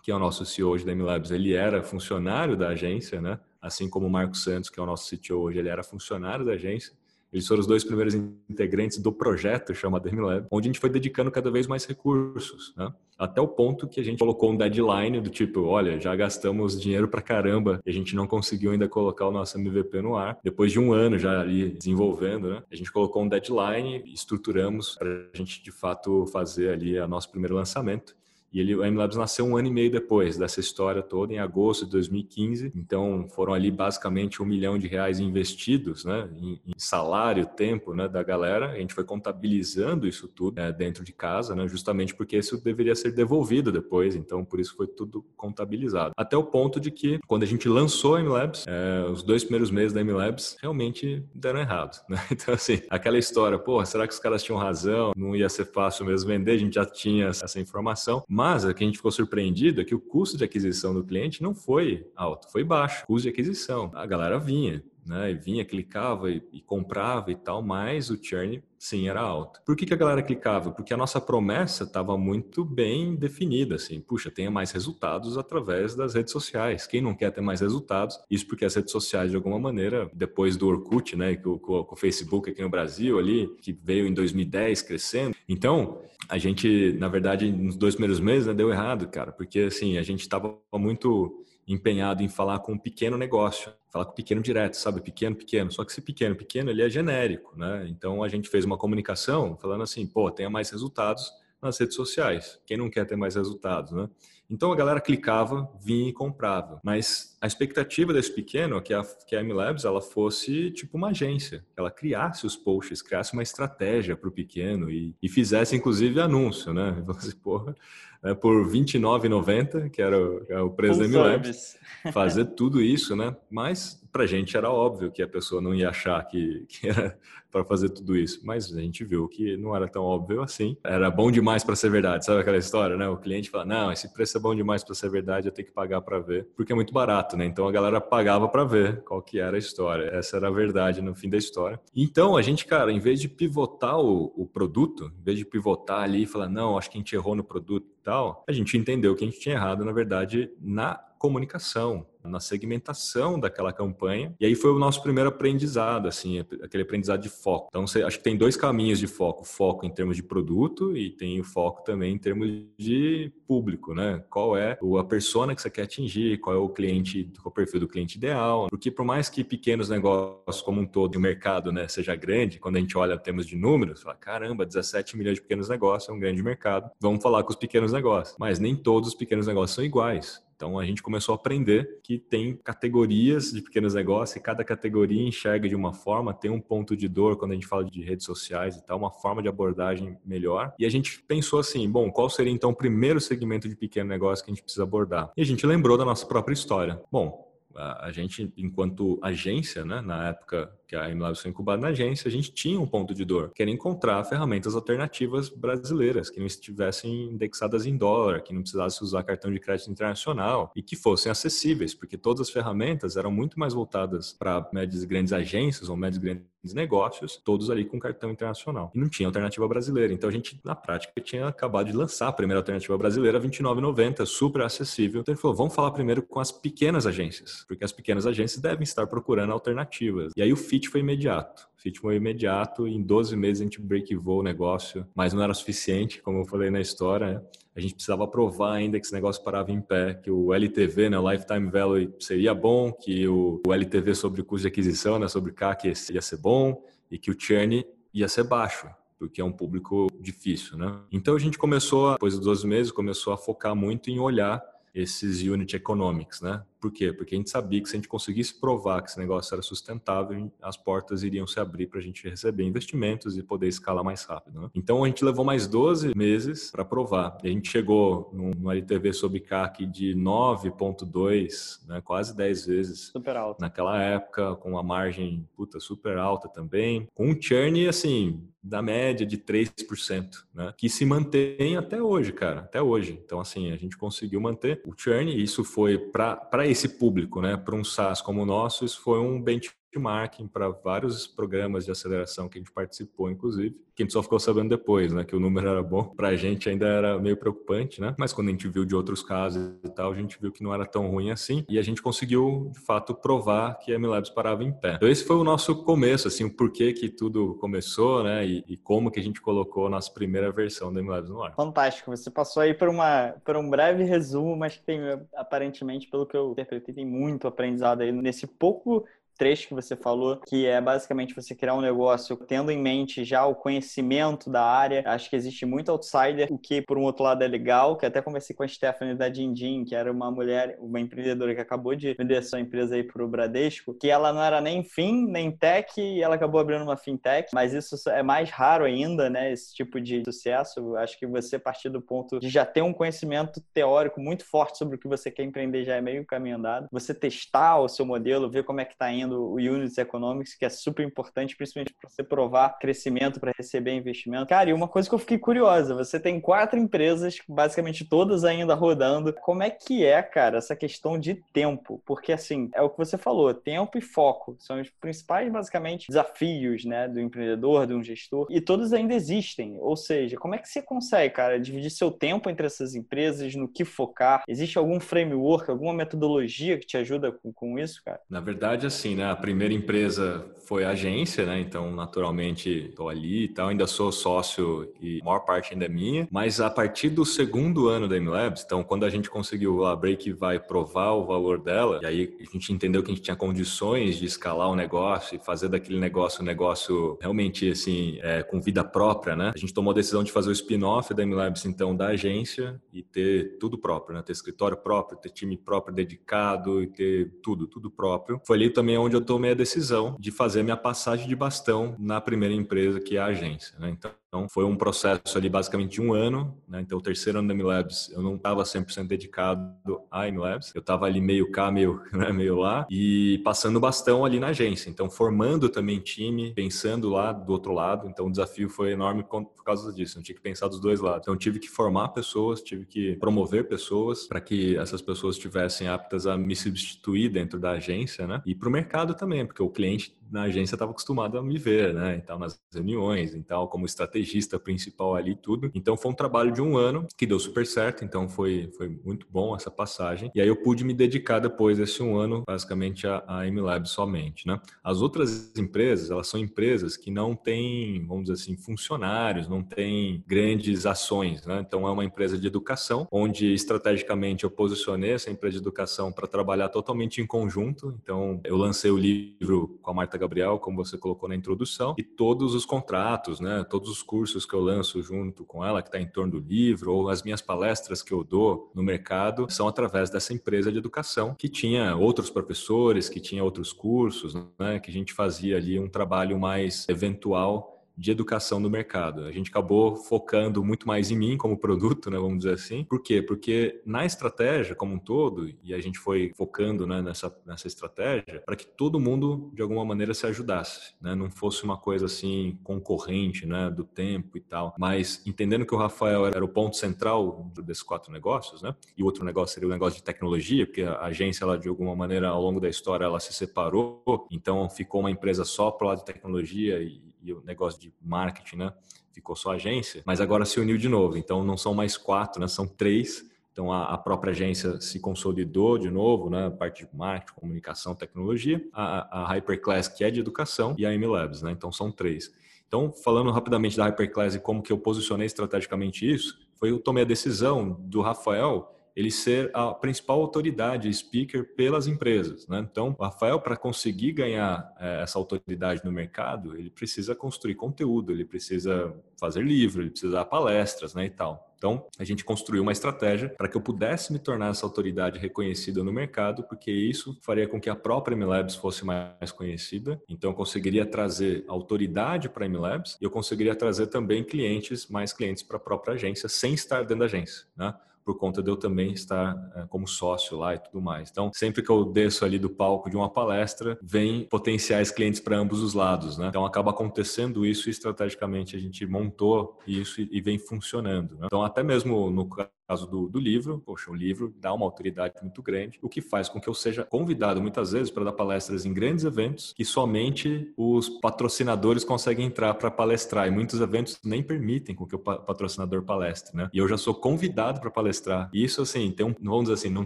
que 0.08 0.12
é 0.12 0.16
o 0.16 0.20
nosso 0.20 0.46
CEO 0.46 0.70
hoje 0.70 0.86
da 0.86 0.96
MLabs, 0.96 1.32
ele 1.32 1.52
era 1.54 1.84
funcionário 1.84 2.56
da 2.56 2.70
agência, 2.70 3.20
né? 3.20 3.38
Assim 3.62 3.90
como 3.90 4.08
o 4.08 4.10
Marcos 4.10 4.42
Santos, 4.42 4.70
que 4.70 4.80
é 4.80 4.82
o 4.82 4.86
nosso 4.86 5.14
CTO 5.14 5.36
hoje, 5.36 5.60
ele 5.60 5.68
era 5.68 5.84
funcionário 5.84 6.46
da 6.46 6.54
agência. 6.54 6.94
Eles 7.30 7.46
foram 7.46 7.60
os 7.60 7.68
dois 7.68 7.84
primeiros 7.84 8.16
integrantes 8.16 9.00
do 9.00 9.12
projeto 9.12 9.76
chamado 9.76 10.10
MLab, 10.10 10.48
onde 10.50 10.70
a 10.70 10.70
gente 10.70 10.80
foi 10.80 10.90
dedicando 10.90 11.30
cada 11.30 11.52
vez 11.52 11.68
mais 11.68 11.86
recursos, 11.86 12.74
né? 12.78 12.90
Até 13.20 13.42
o 13.42 13.50
ponto 13.50 13.86
que 13.86 14.00
a 14.00 14.04
gente 14.04 14.18
colocou 14.18 14.50
um 14.50 14.56
deadline 14.56 15.20
do 15.20 15.30
tipo, 15.30 15.64
olha, 15.64 16.00
já 16.00 16.16
gastamos 16.16 16.80
dinheiro 16.80 17.10
pra 17.10 17.22
caramba 17.22 17.82
e 17.86 17.90
a 17.90 17.94
gente 17.94 18.16
não 18.16 18.26
conseguiu 18.26 18.72
ainda 18.72 18.88
colocar 18.88 19.28
o 19.28 19.32
nosso 19.32 19.58
MVP 19.58 20.02
no 20.02 20.16
ar. 20.16 20.40
Depois 20.42 20.72
de 20.72 20.80
um 20.80 20.94
ano 20.94 21.20
já 21.20 21.42
ali 21.42 21.70
desenvolvendo, 21.70 22.50
né? 22.50 22.64
A 22.72 22.76
gente 22.78 22.94
colocou 22.94 23.24
um 23.24 23.28
deadline, 23.28 24.02
estruturamos 24.06 24.96
para 24.96 25.10
a 25.34 25.38
gente 25.38 25.62
de 25.62 25.72
fato 25.72 26.26
fazer 26.28 26.70
ali 26.70 26.98
o 26.98 27.08
nosso 27.10 27.30
primeiro 27.30 27.56
lançamento. 27.56 28.16
E 28.52 28.60
ele, 28.60 28.76
o 28.76 28.86
MLabs 28.86 29.18
nasceu 29.18 29.46
um 29.46 29.58
ano 29.58 29.68
e 29.68 29.72
meio 29.72 29.92
depois 29.92 30.38
dessa 30.38 30.60
história 30.60 31.02
toda, 31.02 31.34
em 31.34 31.40
agosto 31.40 31.86
de 31.86 31.92
2015. 31.92 32.72
Então, 32.76 33.28
foram 33.30 33.54
ali 33.54 33.70
basicamente 33.70 34.42
um 34.42 34.46
milhão 34.46 34.78
de 34.78 34.88
reais 34.88 35.20
investidos 35.20 36.06
né, 36.06 36.30
em, 36.36 36.62
em 36.66 36.74
salário, 36.78 37.46
tempo 37.46 37.94
né, 37.94 38.08
da 38.08 38.24
galera. 38.24 38.72
A 38.72 38.78
gente 38.78 38.94
foi 38.94 39.04
contabilizando 39.04 40.08
isso 40.08 40.28
tudo 40.28 40.60
é, 40.60 40.72
dentro 40.72 41.04
de 41.04 41.14
casa, 41.14 41.56
né, 41.56 41.68
justamente 41.68 42.16
porque 42.16 42.38
isso 42.38 42.62
deveria 42.64 42.96
ser 42.96 43.12
devolvido 43.12 43.72
depois. 43.72 44.16
Então, 44.16 44.44
por 44.44 44.60
isso 44.60 44.76
foi 44.76 44.88
tudo 44.88 45.26
contabilizado. 45.36 46.14
Até 46.16 46.38
o 46.38 46.44
ponto 46.44 46.80
de 46.80 46.92
que, 46.92 47.20
quando 47.28 47.44
a 47.44 47.48
gente 47.48 47.68
lançou 47.68 48.16
a 48.16 48.22
MLabs, 48.22 48.66
é, 48.68 49.10
os 49.10 49.24
dois 49.24 49.44
primeiros 49.44 49.72
meses 49.72 49.94
da 49.94 50.04
MLabs 50.04 50.58
realmente 50.62 51.24
deram 51.34 51.60
errado. 51.60 51.98
Né? 52.08 52.18
Então, 52.32 52.54
assim, 52.54 52.82
aquela 52.90 53.18
história, 53.18 53.60
pô, 53.60 53.84
será 53.86 54.08
que 54.08 54.14
os 54.14 54.20
caras 54.20 54.42
tinham 54.42 54.58
razão? 54.58 55.12
Não 55.16 55.36
ia 55.36 55.50
ser 55.50 55.66
fácil 55.66 56.06
mesmo 56.06 56.30
vender? 56.30 56.52
A 56.52 56.58
gente 56.58 56.76
já 56.76 56.86
tinha 56.86 57.28
essa 57.28 57.60
informação. 57.60 58.24
Mas 58.38 58.64
o 58.64 58.72
que 58.72 58.84
a 58.84 58.86
gente 58.86 58.98
ficou 58.98 59.12
surpreendido 59.12 59.82
é 59.82 59.84
que 59.84 59.96
o 59.96 60.00
custo 60.00 60.38
de 60.38 60.44
aquisição 60.44 60.94
do 60.94 61.04
cliente 61.04 61.42
não 61.42 61.56
foi 61.56 62.08
alto, 62.16 62.48
foi 62.52 62.64
baixo. 62.64 63.04
O 63.06 63.08
custo 63.08 63.24
de 63.24 63.30
aquisição. 63.30 63.90
A 63.96 64.06
galera 64.06 64.38
vinha, 64.38 64.84
né? 65.04 65.32
E 65.32 65.34
vinha, 65.34 65.66
clicava 65.66 66.30
e, 66.30 66.44
e, 66.54 66.62
comprava 66.62 67.32
e 67.32 67.36
tal, 67.36 67.64
mas 67.64 68.12
o 68.12 68.24
churn 68.24 68.62
sim 68.78 69.10
era 69.10 69.22
alto. 69.22 69.60
Por 69.66 69.76
que, 69.76 69.88
que 69.88 69.94
a 69.96 69.98
galera 69.98 70.22
clicava? 70.22 70.70
Porque 70.70 70.94
a 70.94 70.98
nossa 70.98 71.20
promessa 71.20 71.84
estava 71.84 72.16
muito 72.16 72.64
bem 72.64 73.16
definida, 73.16 73.74
assim, 73.74 74.00
puxa, 74.00 74.30
tenha 74.30 74.52
mais 74.52 74.70
resultados 74.70 75.36
através 75.36 75.96
das 75.96 76.14
redes 76.14 76.32
sociais. 76.32 76.86
Quem 76.86 77.02
não 77.02 77.16
quer 77.16 77.32
ter 77.32 77.42
mais 77.42 77.60
resultados? 77.60 78.20
Isso 78.30 78.46
porque 78.46 78.66
as 78.66 78.76
redes 78.76 78.92
sociais, 78.92 79.32
de 79.32 79.36
alguma 79.36 79.58
maneira, 79.58 80.12
depois 80.14 80.56
do 80.56 80.68
Orkut, 80.68 81.16
né, 81.16 81.36
com, 81.38 81.58
com, 81.58 81.84
com 81.84 81.96
o 81.96 81.98
Facebook 81.98 82.52
aqui 82.52 82.62
no 82.62 82.70
Brasil 82.70 83.18
ali, 83.18 83.48
que 83.64 83.74
veio 83.74 84.06
em 84.06 84.14
2010 84.14 84.84
crescendo. 84.84 85.36
Então, 85.50 86.04
a 86.30 86.38
gente, 86.38 86.94
na 86.94 87.08
verdade, 87.08 87.52
nos 87.52 87.76
dois 87.76 87.96
primeiros 87.96 88.20
meses, 88.20 88.48
né, 88.48 88.54
deu 88.54 88.70
errado, 88.70 89.08
cara, 89.08 89.32
porque 89.32 89.62
assim, 89.62 89.98
a 89.98 90.04
gente 90.04 90.22
estava 90.22 90.58
muito 90.74 91.44
empenhado 91.68 92.24
em 92.24 92.30
falar 92.30 92.60
com 92.60 92.74
um 92.74 92.78
pequeno 92.78 93.18
negócio, 93.18 93.74
falar 93.92 94.06
com 94.06 94.14
pequeno 94.14 94.42
direto, 94.42 94.76
sabe? 94.76 95.02
Pequeno, 95.02 95.36
pequeno. 95.36 95.70
Só 95.70 95.84
que 95.84 95.92
esse 95.92 96.02
pequeno, 96.02 96.34
pequeno, 96.36 96.70
ele 96.70 96.82
é 96.82 96.90
genérico, 96.90 97.58
né? 97.58 97.86
Então 97.90 98.24
a 98.24 98.30
gente 98.30 98.48
fez 98.48 98.64
uma 98.64 98.78
comunicação 98.78 99.58
falando 99.58 99.84
assim, 99.84 100.08
pô, 100.08 100.32
tenha 100.32 100.50
mais 100.50 100.70
resultados 100.70 101.30
nas 101.62 101.80
redes 101.80 101.96
sociais. 101.96 102.60
Quem 102.66 102.78
não 102.78 102.90
quer 102.90 103.06
ter 103.06 103.16
mais 103.16 103.36
resultados, 103.36 103.92
né? 103.92 104.10
Então 104.50 104.72
a 104.72 104.76
galera 104.76 105.02
clicava, 105.02 105.70
vinha 105.82 106.10
e 106.10 106.14
comprava. 106.14 106.80
Mas 106.84 107.38
a 107.42 107.48
expectativa 107.48 108.14
desse 108.14 108.34
pequeno 108.34 108.78
é 108.78 108.82
que 108.82 108.94
a, 108.94 109.04
que 109.04 109.36
a 109.36 109.44
MLabs 109.44 109.84
ela 109.84 110.02
fosse 110.02 110.72
tipo 110.72 110.98
uma 110.98 111.10
agência, 111.10 111.66
ela 111.76 111.92
criasse 111.92 112.46
os 112.46 112.56
posts, 112.56 113.02
criasse 113.02 113.34
uma 113.34 113.44
estratégia 113.44 114.16
para 114.16 114.30
o 114.30 114.32
pequeno 114.32 114.90
e, 114.90 115.14
e, 115.22 115.28
fizesse 115.28 115.76
inclusive 115.76 116.20
anúncio, 116.22 116.74
né? 116.74 116.96
Então, 117.08 117.16
assim, 117.16 117.36
porra, 117.38 117.76
né, 118.24 118.34
por 118.34 118.66
R$29,90, 118.68 119.90
que 119.90 120.02
era 120.02 120.18
o, 120.20 120.46
é 120.50 120.62
o 120.62 120.70
preço 120.70 121.00
da 121.00 121.08
MLabs, 121.08 121.78
fazer 122.14 122.46
tudo 122.46 122.82
isso, 122.82 123.16
né? 123.16 123.36
Mas 123.50 124.02
para 124.12 124.24
a 124.24 124.28
gente 124.28 124.58
era 124.58 124.72
óbvio 124.72 125.12
que 125.12 125.22
a 125.22 125.28
pessoa 125.28 125.62
não 125.62 125.76
ia 125.76 125.90
achar 125.90 126.26
que, 126.26 126.66
que 126.68 126.90
era 126.90 127.18
para 127.52 127.64
fazer 127.64 127.90
tudo 127.90 128.16
isso, 128.16 128.42
mas 128.44 128.76
a 128.76 128.82
gente 128.82 129.04
viu 129.04 129.28
que 129.28 129.56
não 129.58 129.76
era 129.76 129.88
tão 129.88 130.04
óbvio 130.04 130.42
assim. 130.42 130.76
Era 130.84 131.10
bom 131.10 131.32
demais 131.32 131.64
para 131.64 131.76
ser 131.76 131.90
verdade, 131.90 132.26
sabe 132.26 132.42
aquela 132.42 132.58
história, 132.58 132.98
né? 132.98 133.08
O 133.08 133.18
cliente 133.18 133.50
fala: 133.50 133.66
"Não, 133.66 133.92
esse 133.92 134.12
preço 134.14 134.38
é 134.38 134.42
bom 134.42 134.56
demais 134.56 134.84
para 134.84 134.96
ser 134.96 135.10
verdade, 135.10 135.48
eu 135.48 135.52
tenho 135.52 135.68
que 135.68 135.74
pagar 135.74 136.02
para 136.02 136.20
ver", 136.20 136.48
porque 136.56 136.72
é 136.72 136.76
muito 136.76 136.94
barato, 136.94 137.38
né? 137.38 137.46
Então 137.46 137.68
a 137.68 137.72
galera 137.72 138.02
pagava 138.02 138.48
para 138.48 138.64
ver 138.64 139.04
qual 139.04 139.22
que 139.22 139.40
era 139.40 139.56
a 139.56 139.60
história. 139.60 140.10
Essa 140.12 140.38
era 140.38 140.48
a 140.48 140.52
verdade 140.52 141.02
no 141.02 141.16
fim 141.16 141.30
da 141.30 141.38
história. 141.38 141.80
Então 141.96 142.36
a 142.36 142.42
gente, 142.42 142.66
cara, 142.66 142.92
em 142.92 143.00
vez 143.00 143.20
de 143.20 143.30
pivotar 143.30 144.00
o, 144.00 144.34
o 144.36 144.46
produto, 144.46 145.12
em 145.20 145.24
vez 145.24 145.38
de 145.38 145.46
pivotar 145.46 146.02
ali 146.02 146.24
e 146.24 146.28
falar: 146.28 146.50
"Não, 146.50 146.78
acho 146.78 146.90
que 146.90 146.98
a 146.98 147.00
gente 147.00 147.16
errou 147.16 147.36
no 147.36 147.44
produto", 147.44 147.88
tal, 148.08 148.46
a 148.48 148.54
gente 148.54 148.78
entendeu 148.78 149.14
que 149.18 149.26
a 149.26 149.28
gente 149.28 149.38
tinha 149.38 149.56
errado, 149.56 149.84
na 149.84 149.92
verdade, 149.92 150.50
na 150.62 150.96
comunicação, 151.20 152.08
na 152.28 152.40
segmentação 152.40 153.40
daquela 153.40 153.74
campanha. 153.74 154.34
E 154.40 154.46
aí 154.46 154.56
foi 154.56 154.72
o 154.72 154.80
nosso 154.80 155.02
primeiro 155.02 155.30
aprendizado, 155.30 156.08
assim, 156.08 156.40
aquele 156.40 156.84
aprendizado 156.84 157.22
de 157.22 157.30
foco. 157.30 157.68
Então, 157.70 157.86
você, 157.86 158.04
acho 158.04 158.18
que 158.18 158.24
tem 158.24 158.38
dois 158.38 158.56
caminhos 158.56 159.00
de 159.00 159.08
foco: 159.08 159.46
foco 159.46 159.86
em 159.86 159.90
termos 159.90 160.16
de 160.16 160.24
produto 160.24 160.96
e 160.96 161.10
tem 161.10 161.40
o 161.40 161.44
foco 161.44 161.84
também 161.84 162.14
em 162.14 162.18
termos 162.18 162.50
de 162.78 163.32
público, 163.48 163.94
né? 163.94 164.24
Qual 164.30 164.58
é 164.58 164.78
a 165.00 165.04
persona 165.04 165.56
que 165.56 165.62
você 165.62 165.70
quer 165.70 165.84
atingir, 165.84 166.40
qual 166.40 166.56
é 166.56 166.60
o 166.60 166.70
cliente, 166.70 167.30
qual 167.36 167.46
é 167.46 167.50
o 167.50 167.52
perfil 167.52 167.80
do 167.80 167.88
cliente 167.88 168.18
ideal. 168.18 168.68
Porque 168.70 168.92
por 168.92 169.06
mais 169.06 169.30
que 169.30 169.44
pequenos 169.44 169.90
negócios 169.90 170.62
como 170.62 170.82
um 170.82 170.86
todo, 170.86 171.16
o 171.16 171.20
mercado, 171.20 171.72
né, 171.72 171.88
seja 171.88 172.16
grande, 172.16 172.60
quando 172.60 172.78
a 172.78 172.80
gente 172.80 172.98
olha 172.98 173.18
termos 173.18 173.46
de 173.46 173.56
números, 173.56 174.02
fala, 174.02 174.16
caramba, 174.16 174.66
17 174.66 175.18
milhões 175.18 175.36
de 175.36 175.42
pequenos 175.42 175.70
negócios 175.70 176.10
é 176.10 176.14
um 176.14 176.20
grande 176.20 176.42
mercado. 176.44 176.90
Vamos 177.00 177.22
falar 177.22 177.44
com 177.44 177.50
os 177.50 177.56
pequenos 177.56 177.92
negócios. 177.92 178.36
Mas 178.40 178.60
nem 178.60 178.76
todos 178.76 179.10
os 179.10 179.16
pequenos 179.16 179.48
negócios 179.48 179.76
são 179.76 179.84
iguais. 179.84 180.42
Então 180.58 180.80
a 180.80 180.86
gente 180.86 181.04
começou 181.04 181.34
a 181.34 181.36
aprender 181.36 182.00
que 182.04 182.17
tem 182.18 182.56
categorias 182.56 183.52
de 183.52 183.62
pequenos 183.62 183.94
negócios 183.94 184.36
e 184.36 184.40
cada 184.40 184.64
categoria 184.64 185.28
enxerga 185.28 185.68
de 185.68 185.76
uma 185.76 185.94
forma, 185.94 186.34
tem 186.34 186.52
um 186.52 186.60
ponto 186.60 186.96
de 186.96 187.08
dor 187.08 187.38
quando 187.38 187.52
a 187.52 187.54
gente 187.56 187.68
fala 187.68 187.84
de 187.86 188.02
redes 188.02 188.26
sociais 188.26 188.76
e 188.76 188.86
tal, 188.86 188.98
uma 188.98 189.12
forma 189.12 189.42
de 189.42 189.48
abordagem 189.48 190.18
melhor. 190.26 190.74
E 190.80 190.86
a 190.86 190.90
gente 190.90 191.22
pensou 191.24 191.60
assim, 191.60 191.90
bom, 191.90 192.12
qual 192.12 192.30
seria 192.30 192.52
então 192.52 192.72
o 192.72 192.76
primeiro 192.76 193.20
segmento 193.20 193.68
de 193.68 193.76
pequeno 193.76 194.10
negócio 194.10 194.44
que 194.44 194.52
a 194.52 194.54
gente 194.54 194.64
precisa 194.64 194.84
abordar? 194.84 195.32
E 195.36 195.42
a 195.42 195.46
gente 195.46 195.66
lembrou 195.66 195.98
da 195.98 196.06
nossa 196.06 196.26
própria 196.26 196.54
história. 196.54 197.02
Bom, 197.12 197.48
a 197.78 198.12
gente, 198.12 198.52
enquanto 198.58 199.20
agência, 199.22 199.86
né, 199.86 200.02
na 200.02 200.30
época 200.30 200.72
que 200.88 200.96
a 200.96 201.10
MLabs 201.10 201.42
foi 201.42 201.52
incubada 201.52 201.82
na 201.82 201.90
agência, 201.90 202.28
a 202.28 202.32
gente 202.32 202.52
tinha 202.52 202.80
um 202.80 202.88
ponto 202.88 203.14
de 203.14 203.26
dor, 203.26 203.52
que 203.54 203.62
era 203.62 203.70
encontrar 203.70 204.24
ferramentas 204.24 204.76
alternativas 204.76 205.50
brasileiras, 205.50 206.30
que 206.30 206.40
não 206.40 206.48
estivessem 206.48 207.26
indexadas 207.26 207.86
em 207.86 207.98
dólar, 207.98 208.42
que 208.42 208.54
não 208.54 208.62
precisasse 208.62 209.04
usar 209.04 209.24
cartão 209.24 209.52
de 209.52 209.60
crédito 209.60 209.92
internacional 209.92 210.72
e 210.76 210.82
que 210.82 210.96
fossem 210.96 211.32
acessíveis, 211.32 211.94
porque 211.94 212.18
todas 212.18 212.48
as 212.48 212.50
ferramentas 212.50 213.18
eram 213.18 213.32
muito 213.32 213.60
mais 213.60 213.74
voltadas 213.74 214.34
para 214.34 214.68
médias 214.72 215.04
e 215.04 215.08
grandes 215.08 215.34
agências 215.34 215.90
ou 215.90 215.98
médios 215.98 216.18
e 216.18 216.22
grandes 216.22 216.48
negócios, 216.74 217.38
todos 217.44 217.70
ali 217.70 217.86
com 217.86 218.00
cartão 218.00 218.32
internacional. 218.32 218.92
E 218.94 219.00
não 219.00 219.10
tinha 219.10 219.28
alternativa 219.28 219.68
brasileira. 219.68 220.14
Então 220.14 220.30
a 220.30 220.34
gente, 220.34 220.60
na 220.64 220.76
prática, 220.76 221.14
tinha 221.22 221.48
acabado 221.48 221.88
de 221.88 221.94
lançar 221.94 222.28
a 222.28 222.34
primeira 222.34 222.60
alternativa 222.60 222.98
brasileira, 222.98 223.40
R$29,90, 223.40 224.26
super 224.26 224.62
acessível. 224.62 225.22
Então 225.22 225.34
ele 225.34 225.40
falou: 225.40 225.56
vamos 225.56 225.74
falar 225.74 225.92
primeiro 225.92 226.22
com 226.22 226.40
as 226.40 226.52
pequenas 226.52 227.06
agências, 227.06 227.64
porque 227.68 227.84
as 227.84 227.92
pequenas 227.92 228.26
agências 228.26 228.62
devem 228.62 228.84
estar 228.84 229.08
procurando 229.08 229.54
alternativas. 229.54 230.34
E 230.36 230.42
aí 230.42 230.52
o 230.52 230.58
fit 230.78 230.90
foi 230.90 231.02
imediato. 231.02 231.68
Fit 231.76 232.00
foi 232.00 232.16
imediato, 232.16 232.88
em 232.88 233.02
12 233.02 233.36
meses 233.36 233.62
a 233.62 233.64
gente 233.64 233.82
breakivou 233.82 234.40
o 234.40 234.44
negócio, 234.44 235.06
mas 235.16 235.34
não 235.34 235.42
era 235.42 235.54
suficiente, 235.54 236.22
como 236.22 236.40
eu 236.40 236.46
falei 236.46 236.70
na 236.70 236.80
história, 236.80 237.34
né? 237.34 237.42
a 237.76 237.80
gente 237.80 237.94
precisava 237.94 238.28
provar 238.28 238.74
ainda 238.74 239.00
que 239.00 239.06
esse 239.06 239.14
negócio 239.14 239.44
parava 239.44 239.72
em 239.72 239.80
pé, 239.80 240.16
que 240.16 240.32
o 240.32 240.52
LTV, 240.54 241.12
né, 241.12 241.20
o 241.20 241.32
Lifetime 241.32 241.70
Value, 241.70 242.14
seria 242.20 242.54
bom, 242.54 242.92
que 242.92 243.28
o, 243.28 243.62
o 243.68 243.74
LTV 243.74 244.16
sobre 244.16 244.42
custo 244.42 244.64
de 244.64 244.68
aquisição, 244.70 245.20
né, 245.20 245.28
sobre 245.28 245.52
CAC 245.52 245.94
ia 246.12 246.22
ser 246.22 246.38
bom 246.38 246.84
e 247.12 247.20
que 247.20 247.30
o 247.30 247.40
churn 247.40 247.86
ia 248.14 248.28
ser 248.28 248.44
baixo 248.44 248.88
porque 249.20 249.42
é 249.42 249.44
um 249.44 249.52
público 249.52 250.08
difícil, 250.20 250.78
né? 250.78 250.96
Então 251.12 251.36
a 251.36 251.40
gente 251.40 251.58
começou, 251.58 252.12
depois 252.12 252.36
dos 252.36 252.46
12 252.46 252.68
meses, 252.68 252.92
começou 252.92 253.34
a 253.34 253.38
focar 253.38 253.76
muito 253.76 254.12
em 254.12 254.20
olhar 254.20 254.62
esses 254.94 255.42
unit 255.42 255.76
economics, 255.76 256.42
né? 256.42 256.64
Por 256.80 256.92
quê? 256.92 257.12
Porque 257.12 257.36
a 257.36 257.38
gente 257.38 257.50
sabia 257.50 257.82
que 257.82 257.90
se 257.90 257.96
a 257.96 257.98
gente 257.98 258.08
conseguisse 258.08 258.60
provar 258.60 259.02
que 259.02 259.10
esse 259.10 259.20
negócio 259.20 259.54
era 259.54 259.62
sustentável, 259.62 260.52
as 260.62 260.78
portas 260.78 261.24
iriam 261.24 261.48
se 261.48 261.60
abrir 261.60 261.88
para 261.88 262.00
a 262.00 262.04
gente 262.04 262.28
receber 262.28 262.64
investimentos 262.64 263.38
e 263.38 263.44
poder 263.44 263.68
escalar 263.68 264.04
mais 264.04 264.24
rápido. 264.24 264.62
Né? 264.62 264.70
Então 264.76 265.04
a 265.04 265.08
gente 265.08 265.24
levou 265.24 265.44
mais 265.44 265.68
12 265.68 266.16
meses 266.16 266.72
para 266.72 266.86
provar. 266.86 267.38
E 267.44 267.48
a 267.48 267.52
gente 267.52 267.70
chegou 267.70 268.32
no 268.34 268.72
LTV 268.72 269.14
sobre 269.14 269.40
CAC 269.40 269.86
de 269.86 270.16
9,2, 270.16 271.88
né? 271.88 272.02
quase 272.02 272.36
10 272.36 272.66
vezes. 272.66 273.00
Super 273.12 273.36
alto. 273.36 273.62
Naquela 273.62 274.02
época, 274.02 274.56
com 274.56 274.72
uma 274.72 274.84
margem 274.84 275.48
puta, 275.56 275.80
super 275.80 276.18
alta 276.18 276.48
também. 276.48 277.08
Com 277.14 277.30
um 277.30 277.42
churn, 277.42 277.88
assim, 277.88 278.48
da 278.68 278.82
média 278.82 279.26
de 279.26 279.38
3%, 279.38 280.44
né? 280.54 280.74
Que 280.78 280.90
se 280.90 281.06
mantém 281.06 281.78
até 281.78 282.02
hoje, 282.02 282.34
cara, 282.34 282.62
até 282.62 282.82
hoje. 282.82 283.20
Então, 283.24 283.40
assim, 283.40 283.72
a 283.72 283.78
gente 283.78 283.98
conseguiu 283.98 284.42
manter 284.42 284.82
o 284.86 284.94
churn 284.96 285.32
e 285.32 285.42
isso 285.42 285.64
foi 285.64 285.98
para 285.98 286.67
esse 286.70 286.90
público, 286.90 287.42
né? 287.42 287.58
Para 287.58 287.76
um 287.76 287.84
SaaS 287.84 288.22
como 288.22 288.42
o 288.42 288.46
nosso, 288.46 288.86
isso 288.86 289.02
foi 289.02 289.20
um 289.20 289.42
benchmark 289.42 289.78
benchmarking 289.94 290.48
para 290.48 290.70
vários 290.70 291.28
programas 291.28 291.86
de 291.86 291.92
aceleração 291.92 292.48
que 292.48 292.58
a 292.58 292.62
gente 292.62 292.72
participou, 292.72 293.30
inclusive, 293.30 293.76
que 293.96 294.04
a 294.04 294.06
gente 294.06 294.14
só 294.14 294.22
ficou 294.22 294.40
sabendo 294.40 294.70
depois, 294.70 295.12
né? 295.12 295.24
Que 295.24 295.36
o 295.36 295.40
número 295.40 295.68
era 295.68 295.82
bom. 295.82 296.04
Para 296.04 296.30
a 296.30 296.36
gente 296.36 296.70
ainda 296.70 296.86
era 296.86 297.18
meio 297.18 297.36
preocupante, 297.36 298.00
né? 298.00 298.14
Mas 298.18 298.32
quando 298.32 298.50
a 298.50 298.52
gente 298.52 298.68
viu 298.68 298.86
de 298.86 298.96
outros 298.96 299.24
casos 299.24 299.74
e 299.84 299.90
tal, 299.90 300.12
a 300.12 300.16
gente 300.16 300.40
viu 300.40 300.52
que 300.52 300.64
não 300.64 300.74
era 300.74 300.86
tão 300.86 301.10
ruim 301.10 301.32
assim. 301.32 301.66
E 301.68 301.80
a 301.80 301.82
gente 301.82 302.02
conseguiu, 302.02 302.70
de 302.72 302.80
fato, 302.80 303.16
provar 303.16 303.80
que 303.80 303.94
a 303.94 303.98
MLabs 303.98 304.30
parava 304.30 304.64
em 304.64 304.72
pé. 304.72 304.96
Então 304.96 305.10
esse 305.10 305.24
foi 305.24 305.36
o 305.36 305.44
nosso 305.44 305.84
começo, 305.84 306.28
assim, 306.28 306.44
o 306.44 306.54
porquê 306.54 306.94
que 306.94 307.10
tudo 307.10 307.56
começou, 307.56 308.24
né? 308.24 308.46
E, 308.46 308.64
e 308.68 308.78
como 308.78 309.10
que 309.10 309.20
a 309.20 309.24
gente 309.24 309.42
colocou 309.42 309.88
a 309.88 309.90
nossa 309.90 310.12
primeira 310.12 310.52
versão 310.52 310.94
da 310.94 311.02
MLabs 311.02 311.30
no 311.30 311.42
ar. 311.42 311.56
Fantástico. 311.56 312.16
Você 312.16 312.30
passou 312.30 312.62
aí 312.62 312.76
por, 312.76 312.90
uma, 312.90 313.34
por 313.44 313.58
um 313.58 313.68
breve 313.68 314.04
resumo, 314.04 314.56
mas 314.56 314.76
que 314.76 314.84
tem, 314.84 315.00
aparentemente, 315.36 316.08
pelo 316.08 316.26
que 316.26 316.38
eu 316.38 316.52
interpretei, 316.52 316.94
tem 316.94 317.06
muito 317.06 317.48
aprendizado 317.48 318.02
aí 318.02 318.12
nesse 318.12 318.46
pouco 318.46 319.06
trecho 319.38 319.68
que 319.68 319.74
você 319.74 319.96
falou, 319.96 320.40
que 320.48 320.66
é 320.66 320.82
basicamente 320.82 321.36
você 321.36 321.56
criar 321.56 321.76
um 321.76 321.82
negócio 321.82 322.36
tendo 322.36 322.72
em 322.72 322.82
mente 322.82 323.24
já 323.24 323.46
o 323.46 323.56
conhecimento 323.56 324.50
da 324.50 324.64
área. 324.64 325.04
Acho 325.06 325.30
que 325.30 325.36
existe 325.36 325.66
muito 325.66 325.92
outsider, 325.92 326.48
o 326.52 326.58
que 326.58 326.82
por 326.82 326.98
um 326.98 327.04
outro 327.04 327.24
lado 327.24 327.44
é 327.44 327.48
legal, 327.48 327.98
que 327.98 328.06
até 328.06 328.22
conversei 328.22 328.56
com 328.56 328.64
a 328.64 328.68
Stephanie 328.68 329.16
da 329.16 329.30
Dindin, 329.30 329.86
que 329.86 329.96
era 329.96 330.12
uma 330.12 330.32
mulher, 330.32 330.78
uma 330.80 331.00
empreendedora 331.00 331.54
que 331.54 331.62
acabou 331.62 331.96
de 331.96 332.14
vender 332.14 332.42
sua 332.44 332.60
empresa 332.60 332.96
aí 332.96 333.04
para 333.04 333.24
o 333.24 333.28
Bradesco, 333.28 333.94
que 333.94 334.10
ela 334.10 334.34
não 334.34 334.42
era 334.42 334.62
nem 334.62 334.84
fim, 334.84 335.26
nem 335.28 335.52
tech, 335.52 336.00
e 336.00 336.22
ela 336.22 336.36
acabou 336.36 336.60
abrindo 336.60 336.84
uma 336.84 336.98
fintech, 336.98 337.50
mas 337.54 337.74
isso 337.74 338.10
é 338.10 338.24
mais 338.24 338.50
raro 338.50 338.86
ainda, 338.86 339.30
né, 339.30 339.52
esse 339.52 339.74
tipo 339.74 340.00
de 340.00 340.24
sucesso. 340.26 340.96
Acho 340.96 341.18
que 341.20 341.28
você 341.28 341.60
partir 341.60 341.90
do 341.90 342.02
ponto 342.02 342.40
de 342.40 342.50
já 342.50 342.66
ter 342.66 342.82
um 342.82 342.94
conhecimento 342.94 343.62
teórico 343.74 344.20
muito 344.20 344.46
forte 344.46 344.78
sobre 344.78 344.96
o 344.96 345.00
que 345.00 345.08
você 345.08 345.30
quer 345.30 345.44
empreender 345.44 345.84
já 345.84 345.96
é 345.96 346.02
meio 346.02 346.26
caminho 346.26 346.58
andado. 346.58 346.88
Você 346.92 347.14
testar 347.14 347.80
o 347.80 347.88
seu 347.88 348.06
modelo, 348.06 348.50
ver 348.50 348.64
como 348.64 348.82
é 348.82 348.86
que 348.86 348.94
está 348.94 349.12
indo 349.12 349.27
o 349.34 349.56
Units 349.56 349.98
Economics, 349.98 350.56
que 350.56 350.66
é 350.66 350.70
super 350.70 351.06
importante, 351.06 351.56
principalmente 351.56 351.94
para 352.00 352.10
você 352.10 352.24
provar 352.24 352.78
crescimento, 352.80 353.40
para 353.40 353.54
receber 353.56 353.94
investimento. 353.94 354.48
Cara, 354.48 354.70
e 354.70 354.74
uma 354.74 354.88
coisa 354.88 355.08
que 355.08 355.16
eu 355.16 355.20
fiquei 355.20 355.38
curiosa, 355.38 355.96
você 355.96 356.20
tem 356.20 356.40
quatro 356.40 356.80
empresas, 356.80 357.40
basicamente 357.48 358.06
todas 358.06 358.44
ainda 358.44 358.74
rodando. 358.74 359.34
Como 359.34 359.64
é 359.64 359.70
que 359.70 360.06
é, 360.06 360.22
cara, 360.22 360.58
essa 360.58 360.76
questão 360.76 361.20
de 361.20 361.36
tempo? 361.54 362.02
Porque, 362.06 362.32
assim, 362.32 362.70
é 362.74 362.82
o 362.82 362.90
que 362.90 362.98
você 362.98 363.18
falou, 363.18 363.54
tempo 363.54 363.98
e 363.98 364.02
foco 364.02 364.56
são 364.60 364.80
os 364.80 364.90
principais, 364.90 365.52
basicamente, 365.52 366.08
desafios, 366.08 366.86
né, 366.86 367.08
do 367.08 367.20
empreendedor, 367.20 367.88
de 367.88 367.94
um 367.94 368.04
gestor, 368.04 368.48
e 368.50 368.62
todos 368.62 368.94
ainda 368.94 369.14
existem. 369.14 369.78
Ou 369.80 369.96
seja, 369.96 370.38
como 370.38 370.56
é 370.56 370.58
que 370.58 370.70
você 370.70 370.82
consegue, 370.82 371.34
cara, 371.34 371.60
dividir 371.60 371.90
seu 371.90 372.12
tempo 372.12 372.50
entre 372.50 372.66
essas 372.66 372.96
empresas, 372.96 373.56
no 373.56 373.68
que 373.68 373.86
focar? 373.86 374.44
Existe 374.48 374.78
algum 374.78 375.00
framework, 375.00 375.70
alguma 375.70 375.94
metodologia 375.94 376.78
que 376.78 376.86
te 376.86 376.98
ajuda 376.98 377.32
com, 377.32 377.52
com 377.52 377.80
isso, 377.80 378.02
cara? 378.04 378.20
Na 378.30 378.40
verdade, 378.40 378.86
assim, 378.86 379.16
né, 379.18 379.30
a 379.30 379.36
primeira 379.36 379.74
empresa 379.74 380.46
foi 380.68 380.84
agência, 380.84 381.46
né? 381.46 381.62
Então, 381.62 381.96
naturalmente, 381.96 382.90
estou 382.90 383.08
ali 383.08 383.46
e 383.46 383.48
tal. 383.48 383.70
Ainda 383.70 383.88
sou 383.88 384.12
sócio 384.12 384.92
e 385.02 385.22
a 385.22 385.24
maior 385.24 385.40
parte 385.40 385.72
ainda 385.72 385.86
é 385.86 385.90
minha. 385.90 386.28
Mas 386.30 386.60
a 386.60 386.70
partir 386.70 387.10
do 387.10 387.26
segundo 387.26 387.88
ano 387.88 388.06
da 388.06 388.20
MLabs, 388.20 388.64
então, 388.66 388.84
quando 388.84 389.06
a 389.06 389.10
gente 389.10 389.30
conseguiu 389.30 389.86
a 389.86 389.96
Break 389.96 390.34
vai 390.34 390.60
provar 390.60 391.14
o 391.14 391.26
valor 391.26 391.62
dela, 391.62 392.02
e 392.04 392.06
aí 392.06 392.38
a 392.42 392.52
gente 392.52 392.74
entendeu 392.74 393.02
que 393.02 393.10
a 393.10 393.16
gente 393.16 393.24
tinha 393.24 393.36
condições 393.36 394.18
de 394.18 394.26
escalar 394.26 394.70
o 394.70 394.76
negócio 394.76 395.38
e 395.38 395.40
fazer 395.40 395.70
daquele 395.70 396.00
negócio 396.00 396.42
um 396.42 396.46
negócio 396.46 397.18
realmente, 397.22 397.70
assim, 397.70 398.20
é, 398.22 398.44
com 398.44 398.60
vida 398.60 398.84
própria, 398.84 399.38
né? 399.38 399.54
A 399.56 399.58
gente 399.58 399.74
tomou 399.74 399.92
a 399.92 399.96
decisão 399.96 400.22
de 400.22 400.34
fazer 400.34 400.50
o 400.50 400.52
spin-off 400.52 401.14
da 401.14 401.26
MLabs, 401.26 401.64
então, 401.64 401.96
da 401.96 402.08
agência 402.08 402.80
e 402.92 403.02
ter 403.02 403.58
tudo 403.58 403.78
próprio, 403.78 404.18
né? 404.18 404.22
Ter 404.22 404.34
escritório 404.34 404.76
próprio, 404.76 405.18
ter 405.18 405.30
time 405.30 405.56
próprio 405.56 405.96
dedicado 405.96 406.84
e 406.84 406.88
ter 406.88 407.32
tudo, 407.42 407.68
tudo 407.68 407.90
próprio. 407.90 408.42
Foi 408.46 408.58
ali 408.58 408.70
também 408.70 408.98
onde 408.98 409.07
eu 409.16 409.22
tomei 409.22 409.52
a 409.52 409.56
decisão 409.56 410.16
de 410.20 410.32
fazer 410.32 410.64
minha 410.64 410.78
passagem 410.78 411.28
de 411.28 411.36
bastão 411.36 411.96
na 412.00 412.20
primeira 412.20 412.54
empresa, 412.54 413.00
que 413.00 413.18
é 413.18 413.20
a 413.20 413.26
agência. 413.26 413.78
Né? 413.80 413.90
Então, 413.90 414.12
então, 414.28 414.50
foi 414.50 414.66
um 414.66 414.76
processo 414.76 415.38
ali 415.38 415.50
basicamente 415.50 415.94
de 415.94 416.02
um 416.02 416.14
ano, 416.14 416.62
né? 416.68 416.82
Então, 416.82 416.98
o 416.98 417.02
terceiro 417.02 417.40
ano 417.40 417.48
da 417.48 417.54
MLabs, 417.54 418.12
eu 418.12 418.22
não 418.22 418.36
estava 418.36 418.62
100% 418.64 419.08
dedicado 419.08 420.02
à 420.12 420.28
MLabs, 420.30 420.76
eu 420.76 420.82
estava 420.82 421.06
ali 421.06 421.22
meio 421.22 421.50
cá, 421.50 421.72
meio, 421.72 422.02
né, 422.12 422.34
meio 422.34 422.58
lá, 422.58 422.86
e 422.92 423.40
passando 423.46 423.80
bastão 423.80 424.26
ali 424.26 424.38
na 424.38 424.48
agência. 424.48 424.90
Então, 424.90 425.10
formando 425.10 425.70
também 425.70 426.00
time, 426.00 426.54
pensando 426.54 427.10
lá 427.10 427.32
do 427.32 427.54
outro 427.54 427.72
lado. 427.72 428.08
Então, 428.10 428.28
o 428.28 428.32
desafio 428.32 428.70
foi 428.70 428.92
enorme 428.92 429.24
por 429.24 429.64
causa 429.64 429.94
disso. 429.94 430.20
Eu 430.20 430.24
tinha 430.24 430.36
que 430.36 430.42
pensar 430.42 430.68
dos 430.68 430.82
dois 430.82 431.00
lados. 431.00 431.22
Então, 431.22 431.38
tive 431.38 431.58
que 431.58 431.70
formar 431.70 432.10
pessoas, 432.10 432.62
tive 432.62 432.86
que 432.86 433.16
promover 433.16 433.70
pessoas 433.70 434.28
para 434.28 434.42
que 434.42 434.76
essas 434.76 435.02
pessoas 435.02 435.38
estivessem 435.38 435.88
aptas 435.88 436.28
a 436.28 436.38
me 436.38 436.56
substituir 436.56 437.30
dentro 437.30 437.58
da 437.58 437.72
agência, 437.72 438.28
né? 438.28 438.42
E 438.46 438.54
para 438.54 438.68
o 438.68 438.72
mercado 438.72 439.14
também, 439.14 439.46
porque 439.46 439.64
o 439.64 439.70
cliente 439.70 440.17
na 440.32 440.44
agência 440.44 440.76
estava 440.76 440.92
acostumado 440.92 441.38
a 441.38 441.44
me 441.44 441.58
ver, 441.58 441.94
né? 441.94 442.16
Então, 442.16 442.38
nas 442.38 442.60
reuniões, 442.74 443.34
então, 443.34 443.68
como 443.68 443.86
estrategista 443.86 444.60
principal 444.60 445.16
ali 445.16 445.36
tudo. 445.36 445.72
Então, 445.74 445.98
foi 445.98 446.12
um 446.12 446.16
trabalho 446.16 446.52
de 446.52 446.62
um 446.62 446.78
ano 446.78 447.08
que 447.18 447.26
deu 447.26 447.40
super 447.40 447.66
certo. 447.66 448.04
Então, 448.04 448.28
foi, 448.28 448.70
foi 448.78 448.90
muito 449.04 449.28
bom 449.30 449.56
essa 449.56 449.72
passagem. 449.72 450.32
E 450.36 450.42
aí, 450.42 450.48
eu 450.48 450.56
pude 450.56 450.84
me 450.84 450.94
dedicar 450.94 451.40
depois 451.40 451.78
desse 451.78 452.02
um 452.02 452.18
ano, 452.18 452.44
basicamente, 452.46 453.08
a, 453.08 453.24
a 453.28 453.48
MLab 453.48 453.88
somente, 453.88 454.48
né? 454.48 454.60
As 454.84 455.02
outras 455.02 455.52
empresas, 455.58 456.12
elas 456.12 456.28
são 456.28 456.40
empresas 456.40 456.98
que 456.98 457.12
não 457.12 457.36
têm, 457.36 458.06
vamos 458.06 458.26
dizer 458.26 458.34
assim, 458.34 458.58
funcionários, 458.58 459.48
não 459.48 459.64
têm 459.64 460.24
grandes 460.28 460.86
ações, 460.86 461.46
né? 461.46 461.64
Então, 461.66 461.88
é 461.88 461.92
uma 461.92 462.06
empresa 462.06 462.38
de 462.38 462.48
educação, 462.48 463.08
onde 463.12 463.54
estrategicamente 463.54 464.44
eu 464.44 464.52
posicionei 464.52 465.12
essa 465.12 465.30
empresa 465.30 465.54
de 465.54 465.62
educação 465.62 466.12
para 466.12 466.28
trabalhar 466.28 466.70
totalmente 466.70 467.22
em 467.22 467.26
conjunto. 467.26 467.98
Então, 468.02 468.40
eu 468.44 468.58
lancei 468.58 468.92
o 468.92 468.98
livro 468.98 469.78
com 469.82 469.92
a 469.92 469.94
Marta 469.94 470.17
Gabriel, 470.18 470.60
como 470.60 470.84
você 470.84 470.98
colocou 470.98 471.30
na 471.30 471.36
introdução, 471.36 471.96
e 471.98 472.04
todos 472.04 472.54
os 472.54 472.66
contratos, 472.66 473.40
né, 473.40 473.64
todos 473.70 473.90
os 473.90 474.02
cursos 474.02 474.46
que 474.46 474.54
eu 474.54 474.62
lanço 474.62 475.02
junto 475.02 475.46
com 475.46 475.64
ela, 475.64 475.82
que 475.82 475.90
está 475.90 476.00
em 476.00 476.08
torno 476.08 476.34
do 476.34 476.40
livro, 476.40 476.94
ou 476.94 477.10
as 477.10 477.24
minhas 477.24 477.42
palestras 477.42 478.02
que 478.02 478.12
eu 478.12 478.24
dou 478.24 478.72
no 478.74 478.84
mercado, 478.84 479.48
são 479.50 479.68
através 479.68 480.10
dessa 480.10 480.34
empresa 480.34 480.72
de 480.72 480.78
educação, 480.78 481.36
que 481.36 481.50
tinha 481.50 481.96
outros 481.96 482.30
professores, 482.30 483.10
que 483.10 483.20
tinha 483.20 483.44
outros 483.44 483.72
cursos, 483.72 484.34
né, 484.60 484.80
que 484.80 484.90
a 484.90 484.94
gente 484.94 485.14
fazia 485.14 485.58
ali 485.58 485.80
um 485.80 485.90
trabalho 485.90 486.40
mais 486.40 486.88
eventual 486.90 487.77
de 487.98 488.12
educação 488.12 488.60
no 488.60 488.70
mercado. 488.70 489.24
A 489.26 489.32
gente 489.32 489.50
acabou 489.50 489.96
focando 489.96 490.64
muito 490.64 490.88
mais 490.88 491.10
em 491.10 491.18
mim 491.18 491.36
como 491.36 491.58
produto, 491.58 492.12
né, 492.12 492.18
vamos 492.18 492.40
dizer 492.40 492.54
assim. 492.54 492.84
Por 492.84 493.02
quê? 493.02 493.22
Porque 493.22 493.82
na 493.86 494.06
estratégia 494.06 494.76
como 494.76 494.94
um 494.94 495.00
todo, 495.00 495.50
e 495.64 495.74
a 495.74 495.82
gente 495.82 495.98
foi 495.98 496.32
focando 496.36 496.86
né, 496.86 497.02
nessa, 497.02 497.36
nessa 497.46 497.68
estratégia, 497.68 498.42
para 498.46 498.56
que 498.56 498.68
todo 498.68 499.00
mundo, 499.00 499.52
de 499.54 499.62
alguma 499.62 499.84
maneira, 499.84 500.14
se 500.14 500.28
ajudasse, 500.28 500.94
né? 501.02 501.16
não 501.16 501.32
fosse 501.32 501.64
uma 501.64 501.78
coisa 501.78 502.06
assim 502.06 502.60
concorrente 502.64 503.48
né, 503.48 503.70
do 503.72 503.84
tempo 503.84 504.38
e 504.38 504.42
tal, 504.42 504.76
mas 504.78 505.26
entendendo 505.26 505.66
que 505.66 505.74
o 505.74 505.78
Rafael 505.78 506.28
era 506.28 506.44
o 506.44 506.48
ponto 506.48 506.76
central 506.76 507.52
desses 507.64 507.84
quatro 507.84 508.12
negócios, 508.12 508.62
né? 508.62 508.76
e 508.96 509.02
o 509.02 509.06
outro 509.06 509.26
negócio 509.26 509.56
seria 509.56 509.68
o 509.68 509.72
negócio 509.72 509.98
de 509.98 510.04
tecnologia, 510.04 510.66
porque 510.68 510.84
a 510.84 511.06
agência, 511.06 511.44
ela, 511.44 511.58
de 511.58 511.68
alguma 511.68 511.96
maneira, 511.96 512.30
ao 512.30 512.42
longo 512.42 512.60
da 512.60 512.70
história, 512.70 513.06
ela 513.06 513.20
se 513.20 513.34
separou, 513.34 514.28
então 514.30 514.70
ficou 514.70 515.00
uma 515.00 515.12
empresa 515.12 515.44
só 515.44 515.72
para 515.72 515.86
o 515.86 515.90
lado 515.90 516.00
de 516.00 516.06
tecnologia 516.06 516.80
e 516.80 517.08
e 517.22 517.34
o 517.34 517.42
negócio 517.44 517.80
de 517.80 517.94
marketing, 518.02 518.58
né? 518.58 518.74
Ficou 519.12 519.36
só 519.36 519.54
agência, 519.54 520.04
mas 520.06 520.22
agora 520.22 520.46
se 520.46 520.60
uniu 520.60 520.78
de 520.78 520.88
novo. 520.88 521.18
Então 521.18 521.44
não 521.44 521.58
são 521.58 521.74
mais 521.74 521.98
quatro, 521.98 522.40
né? 522.40 522.48
São 522.48 522.68
três 522.68 523.26
Então 523.52 523.72
a, 523.72 523.86
a 523.86 523.98
própria 523.98 524.32
agência 524.32 524.80
se 524.80 525.00
consolidou 525.00 525.78
de 525.78 525.90
novo, 525.90 526.30
né? 526.30 526.50
Parte 526.52 526.86
de 526.86 526.96
marketing, 526.96 527.40
comunicação, 527.40 527.96
tecnologia, 527.96 528.64
a, 528.72 529.24
a 529.24 529.28
Hyperclass 529.34 529.88
que 529.88 530.04
é 530.04 530.12
de 530.12 530.20
educação 530.20 530.76
e 530.78 530.86
a 530.86 530.94
M 530.94 531.06
Labs, 531.08 531.42
né? 531.42 531.52
Então 531.52 531.72
são 531.72 531.92
três. 531.92 532.32
Então, 532.68 532.92
falando 532.92 533.32
rapidamente 533.32 533.78
da 533.78 533.86
Hyperclass 533.86 534.36
e 534.36 534.40
como 534.40 534.62
que 534.62 534.72
eu 534.72 534.78
posicionei 534.78 535.26
estrategicamente 535.26 536.10
isso, 536.10 536.38
foi 536.56 536.70
eu 536.70 536.80
tomei 536.80 537.04
a 537.04 537.08
decisão 537.08 537.78
do 537.80 538.02
Rafael 538.02 538.77
ele 538.98 539.12
ser 539.12 539.52
a 539.54 539.76
principal 539.76 540.20
autoridade, 540.20 540.92
speaker 540.92 541.54
pelas 541.54 541.86
empresas. 541.86 542.48
Né? 542.48 542.68
Então, 542.68 542.96
o 542.98 543.04
Rafael, 543.04 543.40
para 543.40 543.56
conseguir 543.56 544.12
ganhar 544.12 544.74
é, 544.80 545.04
essa 545.04 545.20
autoridade 545.20 545.86
no 545.86 545.92
mercado, 545.92 546.58
ele 546.58 546.72
precisa 546.72 547.14
construir 547.14 547.54
conteúdo, 547.54 548.12
ele 548.12 548.26
precisa 548.26 548.92
fazer 549.20 549.44
livro, 549.44 549.84
ele 549.84 549.92
precisa 549.92 550.14
dar 550.14 550.26
palestras 550.26 550.96
né, 550.96 551.06
e 551.06 551.12
tal. 551.12 551.54
Então, 551.56 551.86
a 552.00 552.04
gente 552.04 552.26
construiu 552.26 552.64
uma 552.64 552.72
estratégia 552.72 553.30
para 553.30 553.48
que 553.48 553.56
eu 553.56 553.62
pudesse 553.62 554.12
me 554.12 554.18
tornar 554.18 554.50
essa 554.50 554.66
autoridade 554.66 555.20
reconhecida 555.20 555.84
no 555.84 555.94
mercado, 555.94 556.42
porque 556.44 556.72
isso 556.72 557.20
faria 557.22 557.48
com 557.48 557.62
que 557.62 557.70
a 557.70 557.76
própria 557.76 558.18
MLabs 558.18 558.56
fosse 558.56 558.84
mais 558.84 559.32
conhecida. 559.32 560.02
Então, 560.10 560.32
eu 560.32 560.36
conseguiria 560.36 560.88
trazer 560.88 561.46
autoridade 561.48 562.30
para 562.30 562.46
a 562.46 562.50
MLabs 562.50 562.98
e 563.00 563.06
eu 563.06 563.12
conseguiria 563.12 563.56
trazer 563.56 563.88
também 563.88 564.24
clientes, 564.24 564.88
mais 564.88 565.14
clientes 565.14 565.44
para 565.44 565.58
a 565.58 565.60
própria 565.60 565.94
agência, 565.94 566.28
sem 566.28 566.56
estar 566.56 566.82
dentro 566.82 567.00
da 567.00 567.06
agência. 567.06 567.46
Né? 567.56 567.76
Por 568.08 568.18
conta 568.18 568.42
de 568.42 568.50
eu 568.50 568.56
também 568.56 568.94
estar 568.94 569.36
é, 569.54 569.66
como 569.68 569.86
sócio 569.86 570.38
lá 570.38 570.56
e 570.56 570.60
tudo 570.60 570.82
mais. 570.82 571.12
Então, 571.12 571.30
sempre 571.34 571.62
que 571.62 571.70
eu 571.70 571.84
desço 571.84 572.24
ali 572.24 572.40
do 572.40 572.50
palco 572.50 572.90
de 572.90 572.96
uma 572.96 573.10
palestra, 573.10 573.78
vem 573.84 574.24
potenciais 574.24 574.90
clientes 574.90 575.20
para 575.20 575.36
ambos 575.36 575.62
os 575.62 575.74
lados, 575.74 576.18
né? 576.18 576.28
Então, 576.30 576.46
acaba 576.46 576.72
acontecendo 576.72 577.46
isso 577.46 577.68
e 577.68 577.72
estrategicamente 577.72 578.56
a 578.56 578.60
gente 578.60 578.86
montou 578.86 579.60
isso 579.68 580.00
e 580.00 580.22
vem 580.22 580.40
funcionando. 580.40 581.18
Né? 581.18 581.26
Então, 581.26 581.44
até 581.44 581.62
mesmo 581.62 582.10
no 582.10 582.30
caso 582.68 582.86
do, 582.88 583.08
do, 583.08 583.20
livro, 583.20 583.62
poxa, 583.66 583.90
o 583.90 583.96
livro 583.96 584.34
dá 584.40 584.54
uma 584.54 584.66
autoridade 584.66 585.16
muito 585.22 585.42
grande, 585.42 585.80
o 585.82 585.88
que 585.88 586.02
faz 586.02 586.28
com 586.28 586.40
que 586.40 586.48
eu 586.48 586.54
seja 586.54 586.84
convidado 586.84 587.42
muitas 587.42 587.72
vezes 587.72 587.90
para 587.90 588.04
dar 588.04 588.12
palestras 588.12 588.66
em 588.66 588.74
grandes 588.74 589.06
eventos 589.06 589.54
que 589.56 589.64
somente 589.64 590.52
os 590.58 590.90
patrocinadores 590.90 591.84
conseguem 591.84 592.26
entrar 592.26 592.54
para 592.56 592.70
palestrar 592.70 593.28
e 593.28 593.32
muitos 593.32 593.62
eventos 593.62 594.00
nem 594.04 594.22
permitem 594.22 594.76
com 594.76 594.86
que 594.86 594.96
o 594.96 595.00
patrocinador 595.00 595.84
palestre, 595.84 596.36
né? 596.36 596.50
E 596.54 596.58
eu 596.58 596.68
já 596.68 596.78
sou 596.78 596.94
convidado 596.94 597.60
para 597.62 597.72
palestrar. 597.72 598.30
E 598.34 598.44
isso 598.44 598.62
assim, 598.62 598.92
tem 598.92 599.06
um, 599.06 599.16
vamos 599.22 599.44
dizer 599.44 599.54
assim, 599.54 599.70
não 599.70 599.86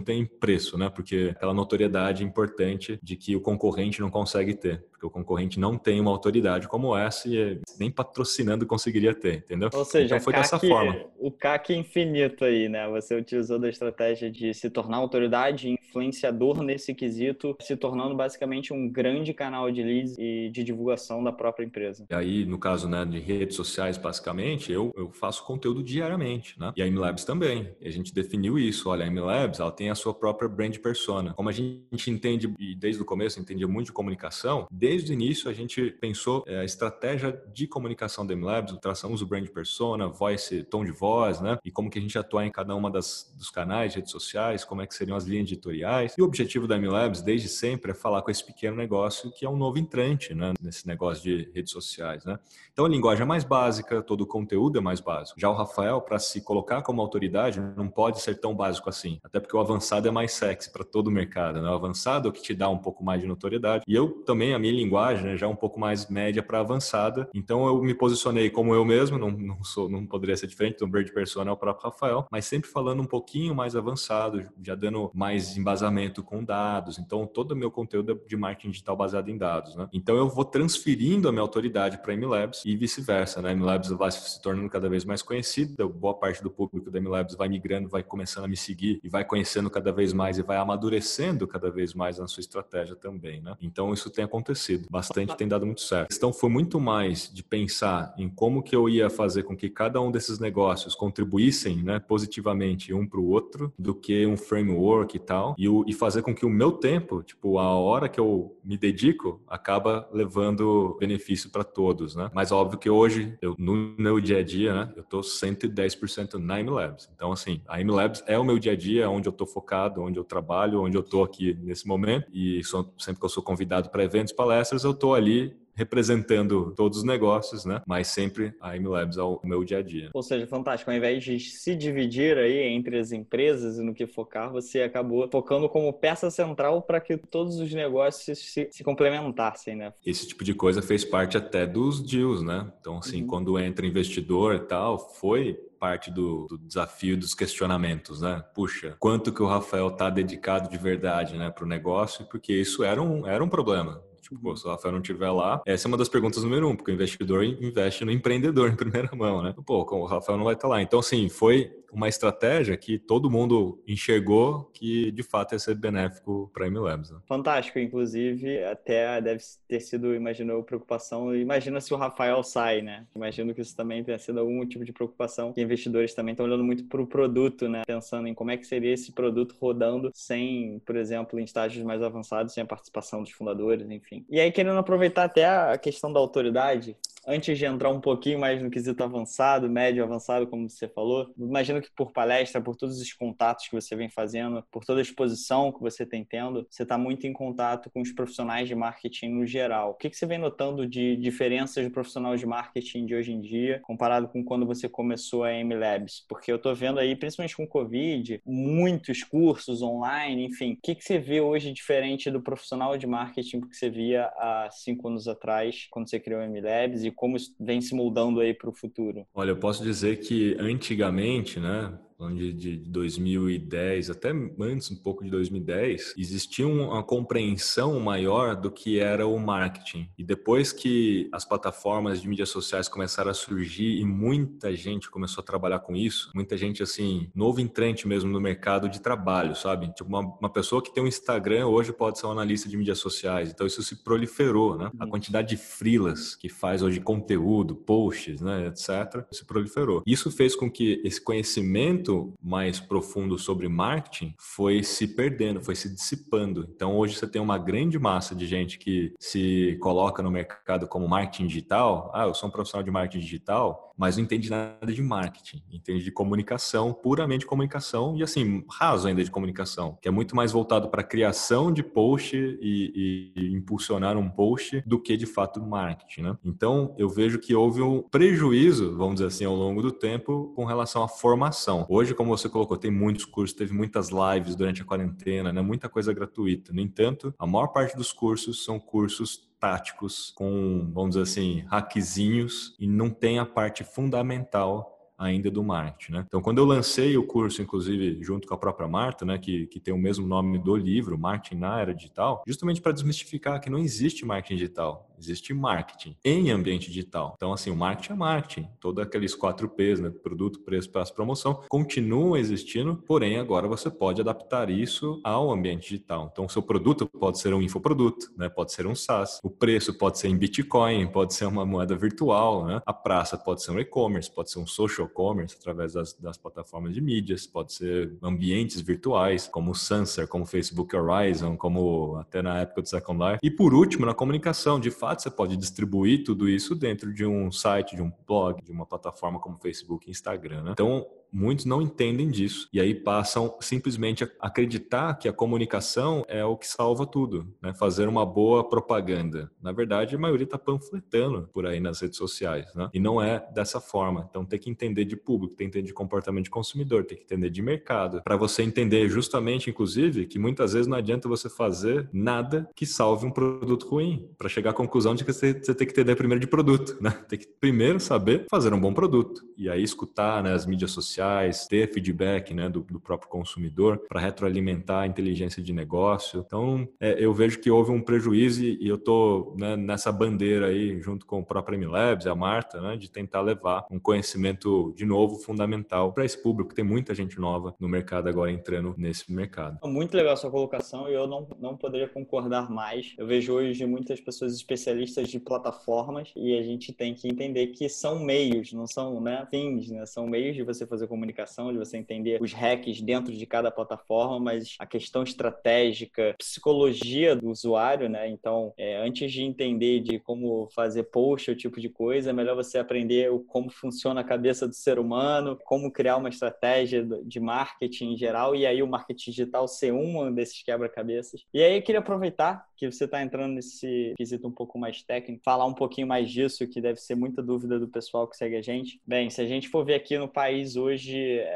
tem 0.00 0.26
preço, 0.26 0.76
né? 0.76 0.88
Porque 0.88 1.30
aquela 1.34 1.54
notoriedade 1.54 2.24
importante 2.24 2.98
de 3.02 3.16
que 3.16 3.36
o 3.36 3.40
concorrente 3.40 4.00
não 4.00 4.10
consegue 4.10 4.54
ter 4.54 4.84
porque 5.02 5.06
o 5.06 5.10
concorrente 5.10 5.58
não 5.58 5.76
tem 5.76 6.00
uma 6.00 6.10
autoridade 6.10 6.68
como 6.68 6.96
essa 6.96 7.28
e 7.28 7.60
nem 7.78 7.90
patrocinando 7.90 8.64
conseguiria 8.64 9.14
ter, 9.14 9.38
entendeu? 9.38 9.68
Ou 9.72 9.84
seja, 9.84 10.16
então 10.16 10.20
foi 10.20 10.32
CAC, 10.32 10.42
dessa 10.42 10.58
forma. 10.58 11.06
O 11.18 11.30
CAC 11.30 11.74
infinito 11.74 12.44
aí, 12.44 12.68
né? 12.68 12.88
Você 12.88 13.16
utilizou 13.16 13.58
da 13.58 13.68
estratégia 13.68 14.30
de 14.30 14.54
se 14.54 14.70
tornar 14.70 14.98
autoridade, 14.98 15.68
influenciador 15.68 16.62
nesse 16.62 16.94
quesito, 16.94 17.56
se 17.60 17.76
tornando 17.76 18.14
basicamente 18.14 18.72
um 18.72 18.88
grande 18.88 19.34
canal 19.34 19.70
de 19.70 19.82
leads 19.82 20.16
e 20.18 20.50
de 20.50 20.62
divulgação 20.62 21.22
da 21.22 21.32
própria 21.32 21.64
empresa. 21.64 22.06
E 22.08 22.14
aí, 22.14 22.44
no 22.44 22.58
caso 22.58 22.88
né, 22.88 23.04
de 23.04 23.18
redes 23.18 23.56
sociais, 23.56 23.98
basicamente, 23.98 24.70
eu, 24.70 24.92
eu 24.96 25.10
faço 25.10 25.44
conteúdo 25.44 25.82
diariamente, 25.82 26.58
né? 26.58 26.72
E 26.76 26.82
a 26.82 26.86
MLabs 26.86 27.24
também. 27.24 27.74
E 27.80 27.88
a 27.88 27.90
gente 27.90 28.14
definiu 28.14 28.58
isso. 28.58 28.88
Olha, 28.88 29.04
a 29.04 29.10
MLabs, 29.10 29.58
ela 29.58 29.72
tem 29.72 29.90
a 29.90 29.94
sua 29.94 30.14
própria 30.14 30.48
brand 30.48 30.76
persona. 30.78 31.34
Como 31.34 31.48
a 31.48 31.52
gente 31.52 32.10
entende, 32.10 32.52
e 32.58 32.74
desde 32.74 33.02
o 33.02 33.04
começo 33.04 33.40
entendia 33.40 33.66
muito 33.66 33.86
de 33.86 33.92
comunicação, 33.92 34.66
desde 34.70 34.91
desde 34.92 35.10
o 35.10 35.14
início 35.14 35.48
a 35.48 35.54
gente 35.54 35.90
pensou 36.00 36.44
é, 36.46 36.58
a 36.58 36.64
estratégia 36.64 37.42
de 37.52 37.66
comunicação 37.66 38.26
da 38.26 38.36
MLabs, 38.36 38.76
traçamos 38.78 39.22
o 39.22 39.26
brand 39.26 39.48
persona, 39.48 40.06
voice, 40.06 40.62
tom 40.64 40.84
de 40.84 40.90
voz, 40.90 41.40
né? 41.40 41.58
E 41.64 41.70
como 41.70 41.88
que 41.88 41.98
a 41.98 42.02
gente 42.02 42.18
atua 42.18 42.44
em 42.44 42.50
cada 42.50 42.76
uma 42.76 42.90
das, 42.90 43.32
dos 43.36 43.48
canais, 43.48 43.94
redes 43.94 44.10
sociais, 44.10 44.64
como 44.64 44.82
é 44.82 44.86
que 44.86 44.94
seriam 44.94 45.16
as 45.16 45.24
linhas 45.24 45.46
editoriais. 45.46 46.14
E 46.18 46.20
o 46.20 46.26
objetivo 46.26 46.66
da 46.66 46.76
MLabs 46.78 47.22
desde 47.22 47.48
sempre 47.48 47.92
é 47.92 47.94
falar 47.94 48.20
com 48.20 48.30
esse 48.30 48.44
pequeno 48.44 48.76
negócio 48.76 49.32
que 49.32 49.46
é 49.46 49.48
um 49.48 49.56
novo 49.56 49.78
entrante, 49.78 50.34
né? 50.34 50.52
Nesse 50.60 50.86
negócio 50.86 51.22
de 51.22 51.50
redes 51.54 51.72
sociais, 51.72 52.24
né? 52.26 52.38
Então 52.70 52.84
a 52.84 52.88
linguagem 52.88 53.22
é 53.22 53.26
mais 53.26 53.44
básica, 53.44 54.02
todo 54.02 54.22
o 54.22 54.26
conteúdo 54.26 54.78
é 54.78 54.80
mais 54.82 55.00
básico. 55.00 55.40
Já 55.40 55.48
o 55.48 55.54
Rafael, 55.54 56.02
para 56.02 56.18
se 56.18 56.42
colocar 56.42 56.82
como 56.82 57.00
autoridade, 57.00 57.60
não 57.76 57.88
pode 57.88 58.20
ser 58.20 58.40
tão 58.40 58.54
básico 58.54 58.90
assim. 58.90 59.18
Até 59.24 59.40
porque 59.40 59.56
o 59.56 59.60
avançado 59.60 60.06
é 60.06 60.10
mais 60.10 60.32
sexy 60.32 60.70
para 60.70 60.84
todo 60.84 61.06
o 61.06 61.10
mercado, 61.10 61.62
né? 61.62 61.68
O 61.70 61.74
avançado 61.74 62.28
é 62.28 62.30
o 62.30 62.32
que 62.32 62.42
te 62.42 62.54
dá 62.54 62.68
um 62.68 62.78
pouco 62.78 63.02
mais 63.02 63.22
de 63.22 63.26
notoriedade. 63.26 63.84
E 63.88 63.94
eu 63.94 64.22
também, 64.24 64.52
a 64.52 64.58
minha 64.58 64.81
linguagem, 64.82 65.24
né, 65.24 65.36
já 65.36 65.48
um 65.48 65.56
pouco 65.56 65.78
mais 65.78 66.08
média 66.08 66.42
para 66.42 66.60
avançada. 66.60 67.28
Então 67.34 67.66
eu 67.66 67.82
me 67.82 67.94
posicionei 67.94 68.50
como 68.50 68.74
eu 68.74 68.84
mesmo, 68.84 69.18
não, 69.18 69.30
não, 69.30 69.64
sou, 69.64 69.88
não 69.88 70.06
poderia 70.06 70.36
ser 70.36 70.46
diferente 70.46 70.78
do 70.78 70.86
Bird 70.86 71.12
Persona 71.12 71.50
é 71.50 71.52
o 71.52 71.56
próprio 71.56 71.90
Rafael, 71.90 72.26
mas 72.30 72.44
sempre 72.44 72.70
falando 72.70 73.00
um 73.00 73.06
pouquinho 73.06 73.54
mais 73.54 73.76
avançado, 73.76 74.46
já 74.62 74.74
dando 74.74 75.10
mais 75.14 75.56
embasamento 75.56 76.22
com 76.22 76.44
dados. 76.44 76.98
Então 76.98 77.26
todo 77.26 77.52
o 77.52 77.56
meu 77.56 77.70
conteúdo 77.70 78.12
é 78.12 78.28
de 78.28 78.36
marketing 78.36 78.70
digital 78.70 78.96
baseado 78.96 79.28
em 79.28 79.36
dados, 79.36 79.74
né? 79.76 79.88
Então 79.92 80.16
eu 80.16 80.28
vou 80.28 80.44
transferindo 80.44 81.28
a 81.28 81.32
minha 81.32 81.42
autoridade 81.42 81.98
para 81.98 82.12
a 82.12 82.16
MLabs 82.16 82.62
e 82.64 82.76
vice-versa, 82.76 83.40
né? 83.40 83.50
A 83.50 83.54
MLabs 83.54 83.90
vai 83.90 84.10
se 84.10 84.40
tornando 84.40 84.68
cada 84.68 84.88
vez 84.88 85.04
mais 85.04 85.22
conhecida, 85.22 85.86
boa 85.86 86.14
parte 86.14 86.42
do 86.42 86.50
público 86.50 86.90
da 86.90 87.00
MLabs 87.00 87.34
vai 87.36 87.48
migrando, 87.48 87.88
vai 87.88 88.02
começando 88.02 88.44
a 88.44 88.48
me 88.48 88.56
seguir 88.56 89.00
e 89.02 89.08
vai 89.08 89.24
conhecendo 89.24 89.70
cada 89.70 89.92
vez 89.92 90.12
mais 90.12 90.38
e 90.38 90.42
vai 90.42 90.56
amadurecendo 90.56 91.46
cada 91.46 91.70
vez 91.70 91.94
mais 91.94 92.18
na 92.18 92.26
sua 92.26 92.40
estratégia 92.40 92.96
também, 92.96 93.40
né? 93.40 93.56
Então 93.60 93.92
isso 93.92 94.10
tem 94.10 94.24
acontecido 94.24 94.71
acontecido 94.72 94.88
bastante, 94.90 95.36
tem 95.36 95.48
dado 95.48 95.66
muito 95.66 95.80
certo. 95.80 96.04
A 96.04 96.08
questão 96.08 96.32
foi 96.32 96.48
muito 96.48 96.80
mais 96.80 97.32
de 97.32 97.42
pensar 97.42 98.14
em 98.16 98.28
como 98.28 98.62
que 98.62 98.74
eu 98.74 98.88
ia 98.88 99.10
fazer 99.10 99.42
com 99.42 99.56
que 99.56 99.68
cada 99.68 100.00
um 100.00 100.10
desses 100.10 100.38
negócios 100.38 100.94
contribuíssem 100.94 101.82
né, 101.82 101.98
positivamente 101.98 102.92
um 102.94 103.06
para 103.06 103.20
o 103.20 103.28
outro, 103.28 103.72
do 103.78 103.94
que 103.94 104.26
um 104.26 104.36
framework 104.36 105.16
e 105.16 105.20
tal, 105.20 105.54
e, 105.58 105.68
o, 105.68 105.84
e 105.86 105.92
fazer 105.92 106.22
com 106.22 106.34
que 106.34 106.46
o 106.46 106.50
meu 106.50 106.72
tempo, 106.72 107.22
tipo, 107.22 107.58
a 107.58 107.74
hora 107.74 108.08
que 108.08 108.20
eu 108.20 108.56
me 108.64 108.76
dedico, 108.76 109.40
acaba 109.46 110.08
levando 110.12 110.96
benefício 110.98 111.50
para 111.50 111.64
todos, 111.64 112.14
né? 112.14 112.30
Mas 112.34 112.52
óbvio 112.52 112.78
que 112.78 112.90
hoje, 112.90 113.36
eu, 113.40 113.54
no 113.58 113.94
meu 113.98 114.20
dia 114.20 114.38
a 114.38 114.42
dia, 114.42 114.72
né, 114.72 114.92
eu 114.96 115.02
tô 115.02 115.20
110% 115.20 116.34
na 116.34 116.62
MLabs. 116.62 117.08
Então, 117.14 117.32
assim, 117.32 117.60
a 117.66 117.82
MLabs 117.82 118.22
é 118.26 118.38
o 118.38 118.44
meu 118.44 118.58
dia 118.58 118.72
a 118.72 118.76
dia, 118.76 119.08
onde 119.08 119.28
eu 119.28 119.32
tô 119.32 119.46
focado, 119.46 120.02
onde 120.02 120.18
eu 120.18 120.24
trabalho, 120.24 120.82
onde 120.82 120.96
eu 120.96 121.02
tô 121.02 121.22
aqui 121.22 121.58
nesse 121.62 121.86
momento, 121.86 122.28
e 122.32 122.62
sou, 122.64 122.92
sempre 122.98 123.20
que 123.20 123.24
eu 123.24 123.28
sou 123.30 123.42
convidado 123.42 123.90
para 123.90 124.04
eventos, 124.04 124.32
palestras, 124.32 124.61
palestras, 124.62 124.84
eu 124.84 124.92
estou 124.92 125.14
ali 125.14 125.56
representando 125.74 126.72
todos 126.76 126.98
os 126.98 127.04
negócios, 127.04 127.64
né? 127.64 127.80
Mas 127.86 128.08
sempre 128.08 128.54
a 128.60 128.76
MLabs 128.76 129.16
é 129.16 129.22
o 129.22 129.40
meu 129.42 129.64
dia 129.64 129.78
a 129.78 129.82
dia. 129.82 130.10
Ou 130.12 130.22
seja, 130.22 130.46
fantástico. 130.46 130.90
Ao 130.90 130.96
invés 130.96 131.24
de 131.24 131.40
se 131.40 131.74
dividir 131.74 132.36
aí 132.36 132.58
entre 132.68 132.98
as 132.98 133.10
empresas 133.10 133.78
e 133.78 133.82
no 133.82 133.94
que 133.94 134.06
focar, 134.06 134.52
você 134.52 134.82
acabou 134.82 135.28
focando 135.30 135.68
como 135.68 135.92
peça 135.92 136.30
central 136.30 136.82
para 136.82 137.00
que 137.00 137.16
todos 137.16 137.58
os 137.58 137.72
negócios 137.72 138.38
se, 138.38 138.68
se, 138.70 138.84
complementassem, 138.84 139.74
né? 139.74 139.92
Esse 140.04 140.28
tipo 140.28 140.44
de 140.44 140.54
coisa 140.54 140.82
fez 140.82 141.04
parte 141.04 141.36
até 141.36 141.66
dos 141.66 142.02
deals, 142.02 142.42
né? 142.42 142.70
Então, 142.80 142.98
assim, 142.98 143.22
uhum. 143.22 143.26
quando 143.26 143.58
entra 143.58 143.86
investidor 143.86 144.54
e 144.56 144.60
tal, 144.60 144.98
foi 144.98 145.54
parte 145.80 146.12
do, 146.12 146.46
do, 146.46 146.58
desafio 146.58 147.16
dos 147.16 147.34
questionamentos, 147.34 148.20
né? 148.20 148.44
Puxa, 148.54 148.94
quanto 149.00 149.32
que 149.32 149.42
o 149.42 149.46
Rafael 149.46 149.90
tá 149.90 150.08
dedicado 150.08 150.68
de 150.68 150.78
verdade, 150.78 151.36
né, 151.36 151.50
para 151.50 151.64
o 151.64 151.68
negócio? 151.68 152.24
Porque 152.26 152.52
isso 152.52 152.84
era 152.84 153.02
um, 153.02 153.26
era 153.26 153.42
um 153.42 153.48
problema 153.48 154.00
Tipo, 154.32 154.40
pô, 154.40 154.56
se 154.56 154.66
o 154.66 154.70
Rafael 154.70 154.92
não 154.92 155.00
estiver 155.00 155.30
lá, 155.30 155.62
essa 155.66 155.86
é 155.86 155.88
uma 155.88 155.96
das 155.96 156.08
perguntas 156.08 156.42
número 156.42 156.68
um, 156.68 156.74
porque 156.74 156.90
o 156.90 156.94
investidor 156.94 157.44
investe 157.44 158.04
no 158.04 158.10
empreendedor 158.10 158.70
em 158.70 158.76
primeira 158.76 159.10
mão, 159.14 159.42
né? 159.42 159.54
Pô, 159.66 159.84
o 159.84 160.04
Rafael 160.06 160.38
não 160.38 160.44
vai 160.44 160.54
estar 160.54 160.68
lá. 160.68 160.80
Então, 160.80 161.00
assim, 161.00 161.28
foi 161.28 161.70
uma 161.92 162.08
estratégia 162.08 162.76
que 162.76 162.98
todo 162.98 163.30
mundo 163.30 163.82
enxergou 163.86 164.70
que 164.72 165.12
de 165.12 165.22
fato 165.22 165.54
ia 165.54 165.58
ser 165.58 165.74
benéfico 165.74 166.50
para 166.52 166.64
a 166.64 166.70
MLabs. 166.70 167.10
Né? 167.10 167.18
Fantástico, 167.26 167.78
inclusive 167.78 168.64
até 168.64 169.20
deve 169.20 169.42
ter 169.68 169.80
sido, 169.80 170.14
imagino, 170.14 170.62
preocupação. 170.64 171.36
Imagina 171.36 171.80
se 171.80 171.92
o 171.92 171.96
Rafael 171.96 172.42
sai, 172.42 172.80
né? 172.80 173.06
Imagino 173.14 173.54
que 173.54 173.60
isso 173.60 173.76
também 173.76 174.02
tenha 174.02 174.18
sido 174.18 174.40
algum 174.40 174.66
tipo 174.66 174.84
de 174.84 174.92
preocupação. 174.92 175.52
E 175.54 175.62
investidores 175.62 176.14
também 176.14 176.32
estão 176.32 176.46
olhando 176.46 176.64
muito 176.64 176.84
para 176.84 177.02
o 177.02 177.06
produto, 177.06 177.68
né? 177.68 177.82
Pensando 177.86 178.26
em 178.26 178.34
como 178.34 178.50
é 178.50 178.56
que 178.56 178.66
seria 178.66 178.92
esse 178.92 179.12
produto 179.12 179.54
rodando 179.60 180.10
sem, 180.14 180.80
por 180.86 180.96
exemplo, 180.96 181.38
em 181.38 181.44
estágios 181.44 181.84
mais 181.84 182.02
avançados, 182.02 182.54
sem 182.54 182.62
a 182.62 182.66
participação 182.66 183.22
dos 183.22 183.32
fundadores, 183.32 183.90
enfim. 183.90 184.21
E 184.28 184.40
aí, 184.40 184.50
querendo 184.50 184.78
aproveitar 184.78 185.24
até 185.24 185.46
a 185.46 185.76
questão 185.78 186.12
da 186.12 186.20
autoridade, 186.20 186.96
antes 187.26 187.58
de 187.58 187.64
entrar 187.64 187.90
um 187.90 188.00
pouquinho 188.00 188.38
mais 188.38 188.62
no 188.62 188.70
quesito 188.70 189.02
avançado, 189.02 189.68
médio 189.68 190.02
avançado, 190.02 190.46
como 190.46 190.68
você 190.68 190.88
falou, 190.88 191.32
imagino 191.38 191.80
que 191.80 191.90
por 191.94 192.12
palestra, 192.12 192.60
por 192.60 192.76
todos 192.76 193.00
os 193.00 193.12
contatos 193.12 193.68
que 193.68 193.74
você 193.74 193.94
vem 193.94 194.08
fazendo, 194.08 194.64
por 194.70 194.84
toda 194.84 195.00
a 195.00 195.02
exposição 195.02 195.72
que 195.72 195.80
você 195.80 196.04
tem 196.04 196.24
tendo, 196.24 196.66
você 196.68 196.82
está 196.82 196.98
muito 196.98 197.26
em 197.26 197.32
contato 197.32 197.90
com 197.90 198.00
os 198.00 198.12
profissionais 198.12 198.68
de 198.68 198.74
marketing 198.74 199.28
no 199.28 199.46
geral. 199.46 199.90
O 199.90 199.94
que, 199.94 200.10
que 200.10 200.16
você 200.16 200.26
vem 200.26 200.38
notando 200.38 200.86
de 200.86 201.16
diferenças 201.16 201.84
do 201.84 201.90
profissional 201.90 202.36
de 202.36 202.46
marketing 202.46 203.06
de 203.06 203.14
hoje 203.14 203.32
em 203.32 203.40
dia, 203.40 203.80
comparado 203.82 204.28
com 204.28 204.44
quando 204.44 204.66
você 204.66 204.88
começou 204.88 205.44
a 205.44 205.52
M-Labs? 205.52 206.24
Porque 206.28 206.50
eu 206.50 206.56
estou 206.56 206.74
vendo 206.74 206.98
aí, 206.98 207.14
principalmente 207.14 207.56
com 207.56 207.64
o 207.64 207.68
Covid, 207.68 208.40
muitos 208.44 209.22
cursos 209.22 209.82
online, 209.82 210.46
enfim. 210.46 210.72
O 210.72 210.78
que, 210.82 210.94
que 210.94 211.04
você 211.04 211.18
vê 211.18 211.40
hoje 211.40 211.72
diferente 211.72 212.30
do 212.30 212.42
profissional 212.42 212.96
de 212.96 213.06
marketing 213.06 213.60
que 213.60 213.76
você 213.76 213.88
via 213.88 214.26
há 214.36 214.68
cinco 214.70 215.08
anos 215.08 215.28
atrás, 215.28 215.86
quando 215.90 216.08
você 216.08 216.18
criou 216.18 216.40
a 216.40 216.44
M-Labs, 216.44 217.04
e 217.04 217.11
como 217.12 217.36
vem 217.58 217.80
se 217.80 217.94
moldando 217.94 218.40
aí 218.40 218.54
para 218.54 218.70
o 218.70 218.74
futuro? 218.74 219.26
Olha, 219.34 219.50
eu 219.50 219.56
posso 219.56 219.82
dizer 219.82 220.20
que 220.20 220.56
antigamente, 220.58 221.60
né, 221.60 221.92
de, 222.30 222.52
de 222.52 222.76
2010, 222.76 224.10
até 224.10 224.30
antes 224.60 224.90
um 224.90 224.96
pouco 224.96 225.24
de 225.24 225.30
2010, 225.30 226.14
existia 226.16 226.66
uma 226.66 227.02
compreensão 227.02 227.98
maior 228.00 228.54
do 228.56 228.70
que 228.70 228.98
era 228.98 229.26
o 229.26 229.38
marketing. 229.38 230.08
E 230.16 230.24
depois 230.24 230.72
que 230.72 231.28
as 231.32 231.44
plataformas 231.44 232.20
de 232.20 232.28
mídias 232.28 232.48
sociais 232.48 232.88
começaram 232.88 233.30
a 233.30 233.34
surgir 233.34 234.00
e 234.00 234.04
muita 234.04 234.74
gente 234.74 235.10
começou 235.10 235.42
a 235.42 235.44
trabalhar 235.44 235.80
com 235.80 235.96
isso, 235.96 236.30
muita 236.34 236.56
gente 236.56 236.82
assim, 236.82 237.30
novo 237.34 237.60
entrante 237.60 238.06
mesmo 238.06 238.30
no 238.30 238.40
mercado 238.40 238.88
de 238.88 239.00
trabalho, 239.00 239.54
sabe? 239.54 239.92
Tipo, 239.92 240.08
uma, 240.08 240.20
uma 240.20 240.50
pessoa 240.50 240.82
que 240.82 240.92
tem 240.92 241.02
um 241.02 241.06
Instagram 241.06 241.66
hoje 241.66 241.92
pode 241.92 242.18
ser 242.18 242.26
um 242.26 242.32
analista 242.32 242.68
de 242.68 242.76
mídias 242.76 242.98
sociais. 242.98 243.50
Então 243.50 243.66
isso 243.66 243.82
se 243.82 244.02
proliferou, 244.02 244.76
né? 244.76 244.90
A 244.98 245.04
uhum. 245.04 245.10
quantidade 245.10 245.48
de 245.48 245.56
frilas 245.56 246.34
que 246.34 246.48
faz 246.48 246.82
hoje 246.82 247.00
conteúdo, 247.00 247.74
posts, 247.74 248.40
né, 248.40 248.66
etc, 248.66 249.24
se 249.30 249.44
proliferou. 249.44 250.02
Isso 250.06 250.30
fez 250.30 250.54
com 250.54 250.70
que 250.70 251.00
esse 251.04 251.20
conhecimento 251.20 252.11
mais 252.42 252.80
profundo 252.80 253.38
sobre 253.38 253.68
marketing 253.68 254.34
foi 254.38 254.82
se 254.82 255.06
perdendo, 255.06 255.60
foi 255.60 255.74
se 255.74 255.92
dissipando. 255.92 256.68
Então 256.74 256.96
hoje 256.96 257.16
você 257.16 257.26
tem 257.26 257.40
uma 257.40 257.58
grande 257.58 257.98
massa 257.98 258.34
de 258.34 258.46
gente 258.46 258.78
que 258.78 259.14
se 259.18 259.76
coloca 259.80 260.22
no 260.22 260.30
mercado 260.30 260.86
como 260.86 261.08
marketing 261.08 261.46
digital. 261.46 262.10
Ah, 262.14 262.24
eu 262.24 262.34
sou 262.34 262.48
um 262.48 262.52
profissional 262.52 262.84
de 262.84 262.90
marketing 262.90 263.24
digital, 263.24 263.92
mas 263.96 264.16
não 264.16 264.24
entende 264.24 264.50
nada 264.50 264.92
de 264.92 265.02
marketing, 265.02 265.62
entende 265.70 266.02
de 266.02 266.10
comunicação, 266.10 266.92
puramente 266.92 267.46
comunicação 267.46 268.16
e 268.16 268.22
assim, 268.22 268.64
raso 268.68 269.06
ainda 269.06 269.22
de 269.22 269.30
comunicação, 269.30 269.96
que 270.00 270.08
é 270.08 270.10
muito 270.10 270.34
mais 270.34 270.52
voltado 270.52 270.88
para 270.88 271.02
a 271.02 271.04
criação 271.04 271.72
de 271.72 271.82
post 271.82 272.36
e, 272.36 273.32
e, 273.36 273.52
impulsionar 273.54 274.16
um 274.16 274.28
post 274.28 274.82
do 274.86 274.98
que 274.98 275.16
de 275.16 275.26
fato 275.26 275.60
marketing, 275.60 276.22
né? 276.22 276.38
Então 276.44 276.94
eu 276.98 277.08
vejo 277.08 277.38
que 277.38 277.54
houve 277.54 277.80
um 277.80 278.02
prejuízo, 278.02 278.96
vamos 278.96 279.14
dizer 279.14 279.26
assim, 279.26 279.44
ao 279.44 279.54
longo 279.54 279.80
do 279.80 279.92
tempo 279.92 280.52
com 280.56 280.64
relação 280.64 281.02
à 281.02 281.08
formação. 281.08 281.86
Hoje, 281.88 282.01
como 282.14 282.36
você 282.36 282.48
colocou, 282.48 282.76
tem 282.76 282.90
muitos 282.90 283.24
cursos, 283.24 283.56
teve 283.56 283.72
muitas 283.72 284.10
lives 284.10 284.54
durante 284.56 284.82
a 284.82 284.84
quarentena, 284.84 285.52
né? 285.52 285.62
Muita 285.62 285.88
coisa 285.88 286.12
gratuita. 286.12 286.72
No 286.72 286.80
entanto, 286.80 287.34
a 287.38 287.46
maior 287.46 287.68
parte 287.68 287.96
dos 287.96 288.12
cursos 288.12 288.64
são 288.64 288.80
cursos 288.80 289.48
táticos 289.60 290.32
com, 290.34 290.90
vamos 290.92 291.10
dizer 291.10 291.22
assim, 291.22 291.60
hackzinhos 291.68 292.74
e 292.80 292.86
não 292.86 293.08
tem 293.08 293.38
a 293.38 293.46
parte 293.46 293.84
fundamental 293.84 294.92
ainda 295.16 295.50
do 295.50 295.62
marketing, 295.62 296.12
né? 296.12 296.24
Então, 296.26 296.42
quando 296.42 296.58
eu 296.58 296.64
lancei 296.64 297.16
o 297.16 297.24
curso, 297.24 297.62
inclusive, 297.62 298.18
junto 298.22 298.48
com 298.48 298.54
a 298.54 298.58
própria 298.58 298.88
Marta, 298.88 299.24
né, 299.24 299.38
que, 299.38 299.66
que 299.68 299.78
tem 299.78 299.94
o 299.94 299.98
mesmo 299.98 300.26
nome 300.26 300.58
do 300.58 300.74
livro, 300.74 301.16
Marketing 301.16 301.60
na 301.60 301.80
Era 301.80 301.94
Digital, 301.94 302.42
justamente 302.46 302.80
para 302.80 302.92
desmistificar 302.92 303.60
que 303.60 303.70
não 303.70 303.78
existe 303.78 304.24
marketing 304.24 304.56
digital, 304.56 305.11
existe 305.22 305.54
marketing 305.54 306.16
em 306.24 306.50
ambiente 306.50 306.88
digital. 306.88 307.34
Então, 307.36 307.52
assim, 307.52 307.70
o 307.70 307.76
marketing 307.76 308.12
é 308.12 308.16
marketing, 308.16 308.68
todos 308.80 309.02
aqueles 309.02 309.34
quatro 309.34 309.68
P's, 309.68 310.00
né, 310.00 310.10
produto, 310.10 310.60
preço, 310.60 310.90
prazo, 310.90 311.14
promoção, 311.14 311.62
continuam 311.68 312.36
existindo, 312.36 312.96
porém, 313.06 313.38
agora 313.38 313.68
você 313.68 313.90
pode 313.90 314.20
adaptar 314.20 314.70
isso 314.70 315.20
ao 315.24 315.50
ambiente 315.50 315.82
digital. 315.82 316.28
Então, 316.32 316.46
o 316.46 316.48
seu 316.48 316.62
produto 316.62 317.06
pode 317.06 317.38
ser 317.38 317.54
um 317.54 317.62
infoproduto, 317.62 318.32
né, 318.36 318.48
pode 318.48 318.72
ser 318.72 318.86
um 318.86 318.94
SaaS, 318.94 319.38
o 319.42 319.50
preço 319.50 319.96
pode 319.96 320.18
ser 320.18 320.28
em 320.28 320.36
Bitcoin, 320.36 321.06
pode 321.06 321.34
ser 321.34 321.46
uma 321.46 321.64
moeda 321.64 321.94
virtual, 321.94 322.66
né, 322.66 322.82
a 322.84 322.92
praça 322.92 323.36
pode 323.36 323.62
ser 323.62 323.70
um 323.70 323.78
e-commerce, 323.78 324.32
pode 324.32 324.50
ser 324.50 324.58
um 324.58 324.66
social 324.66 325.08
commerce 325.08 325.56
através 325.58 325.92
das, 325.92 326.12
das, 326.14 326.36
plataformas 326.42 326.94
de 326.94 327.00
mídias, 327.00 327.46
pode 327.46 327.72
ser 327.72 328.16
ambientes 328.22 328.80
virtuais, 328.80 329.46
como 329.46 329.70
o 329.70 329.74
Sanser, 329.74 330.26
como 330.26 330.44
o 330.44 330.46
Facebook 330.46 330.94
Horizon, 330.96 331.56
como 331.56 332.16
até 332.16 332.42
na 332.42 332.60
época 332.60 332.82
do 332.82 332.88
Second 332.88 333.18
Life. 333.22 333.38
E 333.42 333.50
por 333.50 333.74
último, 333.74 334.06
na 334.06 334.14
comunicação, 334.14 334.80
de 334.80 334.90
fato, 334.90 335.11
você 335.20 335.30
pode 335.30 335.56
distribuir 335.56 336.24
tudo 336.24 336.48
isso 336.48 336.74
dentro 336.74 337.12
de 337.12 337.26
um 337.26 337.50
site, 337.50 337.96
de 337.96 338.02
um 338.02 338.10
blog, 338.26 338.62
de 338.62 338.72
uma 338.72 338.86
plataforma 338.86 339.38
como 339.38 339.58
Facebook 339.58 340.08
e 340.08 340.10
Instagram. 340.10 340.62
Né? 340.62 340.70
Então, 340.72 341.06
muitos 341.32 341.64
não 341.64 341.80
entendem 341.80 342.28
disso 342.28 342.68
e 342.72 342.80
aí 342.80 342.94
passam 342.94 343.56
simplesmente 343.60 344.24
a 344.24 344.28
acreditar 344.40 345.14
que 345.14 345.28
a 345.28 345.32
comunicação 345.32 346.24
é 346.28 346.44
o 346.44 346.56
que 346.56 346.66
salva 346.66 347.06
tudo, 347.06 347.46
né? 347.60 347.72
Fazer 347.74 348.08
uma 348.08 348.26
boa 348.26 348.68
propaganda. 348.68 349.50
Na 349.60 349.72
verdade, 349.72 350.14
a 350.14 350.18
maioria 350.18 350.44
está 350.44 350.58
panfletando 350.58 351.48
por 351.52 351.66
aí 351.66 351.80
nas 351.80 352.00
redes 352.00 352.18
sociais, 352.18 352.72
né? 352.74 352.90
E 352.92 353.00
não 353.00 353.22
é 353.22 353.44
dessa 353.54 353.80
forma. 353.80 354.26
Então 354.28 354.44
tem 354.44 354.58
que 354.58 354.68
entender 354.68 355.04
de 355.04 355.16
público, 355.16 355.54
tem 355.54 355.68
que 355.68 355.78
entender 355.78 355.88
de 355.88 355.94
comportamento 355.94 356.44
de 356.44 356.50
consumidor, 356.50 357.04
tem 357.04 357.16
que 357.16 357.24
entender 357.24 357.48
de 357.48 357.62
mercado, 357.62 358.22
para 358.22 358.36
você 358.36 358.62
entender 358.62 359.08
justamente, 359.08 359.70
inclusive, 359.70 360.26
que 360.26 360.38
muitas 360.38 360.72
vezes 360.72 360.86
não 360.86 360.98
adianta 360.98 361.28
você 361.28 361.48
fazer 361.48 362.08
nada 362.12 362.68
que 362.74 362.84
salve 362.84 363.26
um 363.26 363.30
produto 363.30 363.88
ruim, 363.88 364.28
para 364.36 364.48
chegar 364.48 364.70
à 364.70 364.74
conclusão 364.74 365.14
de 365.14 365.24
que 365.24 365.32
você, 365.32 365.52
você 365.52 365.74
tem 365.74 365.86
que 365.86 365.92
entender 365.92 366.14
primeiro 366.16 366.40
de 366.40 366.46
produto, 366.46 366.96
né? 367.00 367.10
Tem 367.28 367.38
que 367.38 367.46
primeiro 367.46 367.98
saber 368.00 368.46
fazer 368.50 368.72
um 368.74 368.80
bom 368.80 368.92
produto 368.92 369.42
e 369.56 369.68
aí 369.68 369.82
escutar 369.82 370.42
né, 370.42 370.52
as 370.52 370.66
mídias 370.66 370.90
sociais 370.90 371.21
sociais, 371.22 371.66
ter 371.66 371.92
feedback 371.92 372.52
né, 372.52 372.68
do, 372.68 372.80
do 372.80 373.00
próprio 373.00 373.30
consumidor 373.30 373.98
para 374.08 374.20
retroalimentar 374.20 375.02
a 375.02 375.06
inteligência 375.06 375.62
de 375.62 375.72
negócio. 375.72 376.44
Então, 376.44 376.88
é, 377.00 377.16
eu 377.18 377.32
vejo 377.32 377.60
que 377.60 377.70
houve 377.70 377.90
um 377.90 378.00
prejuízo 378.00 378.64
e 378.64 378.86
eu 378.86 378.96
estou 378.96 379.54
né, 379.56 379.76
nessa 379.76 380.10
bandeira 380.10 380.66
aí, 380.66 381.00
junto 381.00 381.24
com 381.24 381.40
o 381.40 381.44
próprio 381.44 381.78
MLabs 381.78 382.26
a 382.26 382.34
Marta, 382.34 382.80
né, 382.80 382.96
de 382.96 383.10
tentar 383.10 383.40
levar 383.40 383.86
um 383.90 383.98
conhecimento, 383.98 384.92
de 384.96 385.04
novo, 385.04 385.36
fundamental 385.36 386.12
para 386.12 386.24
esse 386.24 386.40
público. 386.42 386.74
Tem 386.74 386.84
muita 386.84 387.14
gente 387.14 387.38
nova 387.38 387.74
no 387.78 387.88
mercado 387.88 388.28
agora 388.28 388.50
entrando 388.50 388.94
nesse 388.98 389.32
mercado. 389.32 389.78
Muito 389.84 390.16
legal 390.16 390.32
a 390.32 390.36
sua 390.36 390.50
colocação 390.50 391.08
e 391.08 391.14
eu 391.14 391.26
não, 391.26 391.46
não 391.58 391.76
poderia 391.76 392.08
concordar 392.08 392.70
mais. 392.70 393.14
Eu 393.16 393.26
vejo 393.26 393.52
hoje 393.52 393.86
muitas 393.86 394.20
pessoas 394.20 394.54
especialistas 394.54 395.28
de 395.28 395.38
plataformas 395.38 396.32
e 396.36 396.56
a 396.58 396.62
gente 396.62 396.92
tem 396.92 397.14
que 397.14 397.28
entender 397.28 397.68
que 397.68 397.88
são 397.88 398.18
meios, 398.18 398.72
não 398.72 398.86
são 398.86 399.20
né, 399.20 399.46
fins, 399.50 399.90
né? 399.90 400.04
são 400.06 400.26
meios 400.26 400.56
de 400.56 400.62
você 400.62 400.86
fazer 400.86 401.06
comunicação, 401.12 401.70
de 401.70 401.78
você 401.78 401.98
entender 401.98 402.40
os 402.40 402.54
hacks 402.54 403.02
dentro 403.02 403.34
de 403.34 403.44
cada 403.44 403.70
plataforma, 403.70 404.40
mas 404.40 404.76
a 404.78 404.86
questão 404.86 405.22
estratégica, 405.22 406.34
psicologia 406.38 407.36
do 407.36 407.50
usuário, 407.50 408.08
né? 408.08 408.26
Então, 408.30 408.72
é, 408.78 408.96
antes 408.96 409.30
de 409.30 409.42
entender 409.42 410.00
de 410.00 410.18
como 410.18 410.70
fazer 410.74 411.02
post 411.02 411.50
ou 411.50 411.56
tipo 411.56 411.78
de 411.78 411.90
coisa, 411.90 412.30
é 412.30 412.32
melhor 412.32 412.56
você 412.56 412.78
aprender 412.78 413.30
o, 413.30 413.40
como 413.40 413.68
funciona 413.68 414.22
a 414.22 414.24
cabeça 414.24 414.66
do 414.66 414.74
ser 414.74 414.98
humano, 414.98 415.58
como 415.64 415.92
criar 415.92 416.16
uma 416.16 416.30
estratégia 416.30 417.06
de 417.24 417.38
marketing 417.38 418.14
em 418.14 418.16
geral, 418.16 418.56
e 418.56 418.64
aí 418.64 418.82
o 418.82 418.86
marketing 418.86 419.32
digital 419.32 419.68
ser 419.68 419.92
um 419.92 420.32
desses 420.32 420.62
quebra-cabeças. 420.62 421.44
E 421.52 421.62
aí 421.62 421.76
eu 421.76 421.82
queria 421.82 422.00
aproveitar 422.00 422.66
que 422.74 422.90
você 422.90 423.04
está 423.04 423.22
entrando 423.22 423.52
nesse 423.52 424.14
quesito 424.16 424.48
um 424.48 424.50
pouco 424.50 424.78
mais 424.78 425.02
técnico, 425.02 425.44
falar 425.44 425.66
um 425.66 425.74
pouquinho 425.74 426.06
mais 426.06 426.30
disso, 426.30 426.66
que 426.66 426.80
deve 426.80 426.98
ser 427.00 427.14
muita 427.14 427.42
dúvida 427.42 427.78
do 427.78 427.86
pessoal 427.86 428.26
que 428.26 428.36
segue 428.36 428.56
a 428.56 428.62
gente. 428.62 429.00
Bem, 429.06 429.30
se 429.30 429.40
a 429.40 429.46
gente 429.46 429.68
for 429.68 429.84
ver 429.84 429.94
aqui 429.94 430.18
no 430.18 430.26
país 430.26 430.74
hoje, 430.74 431.01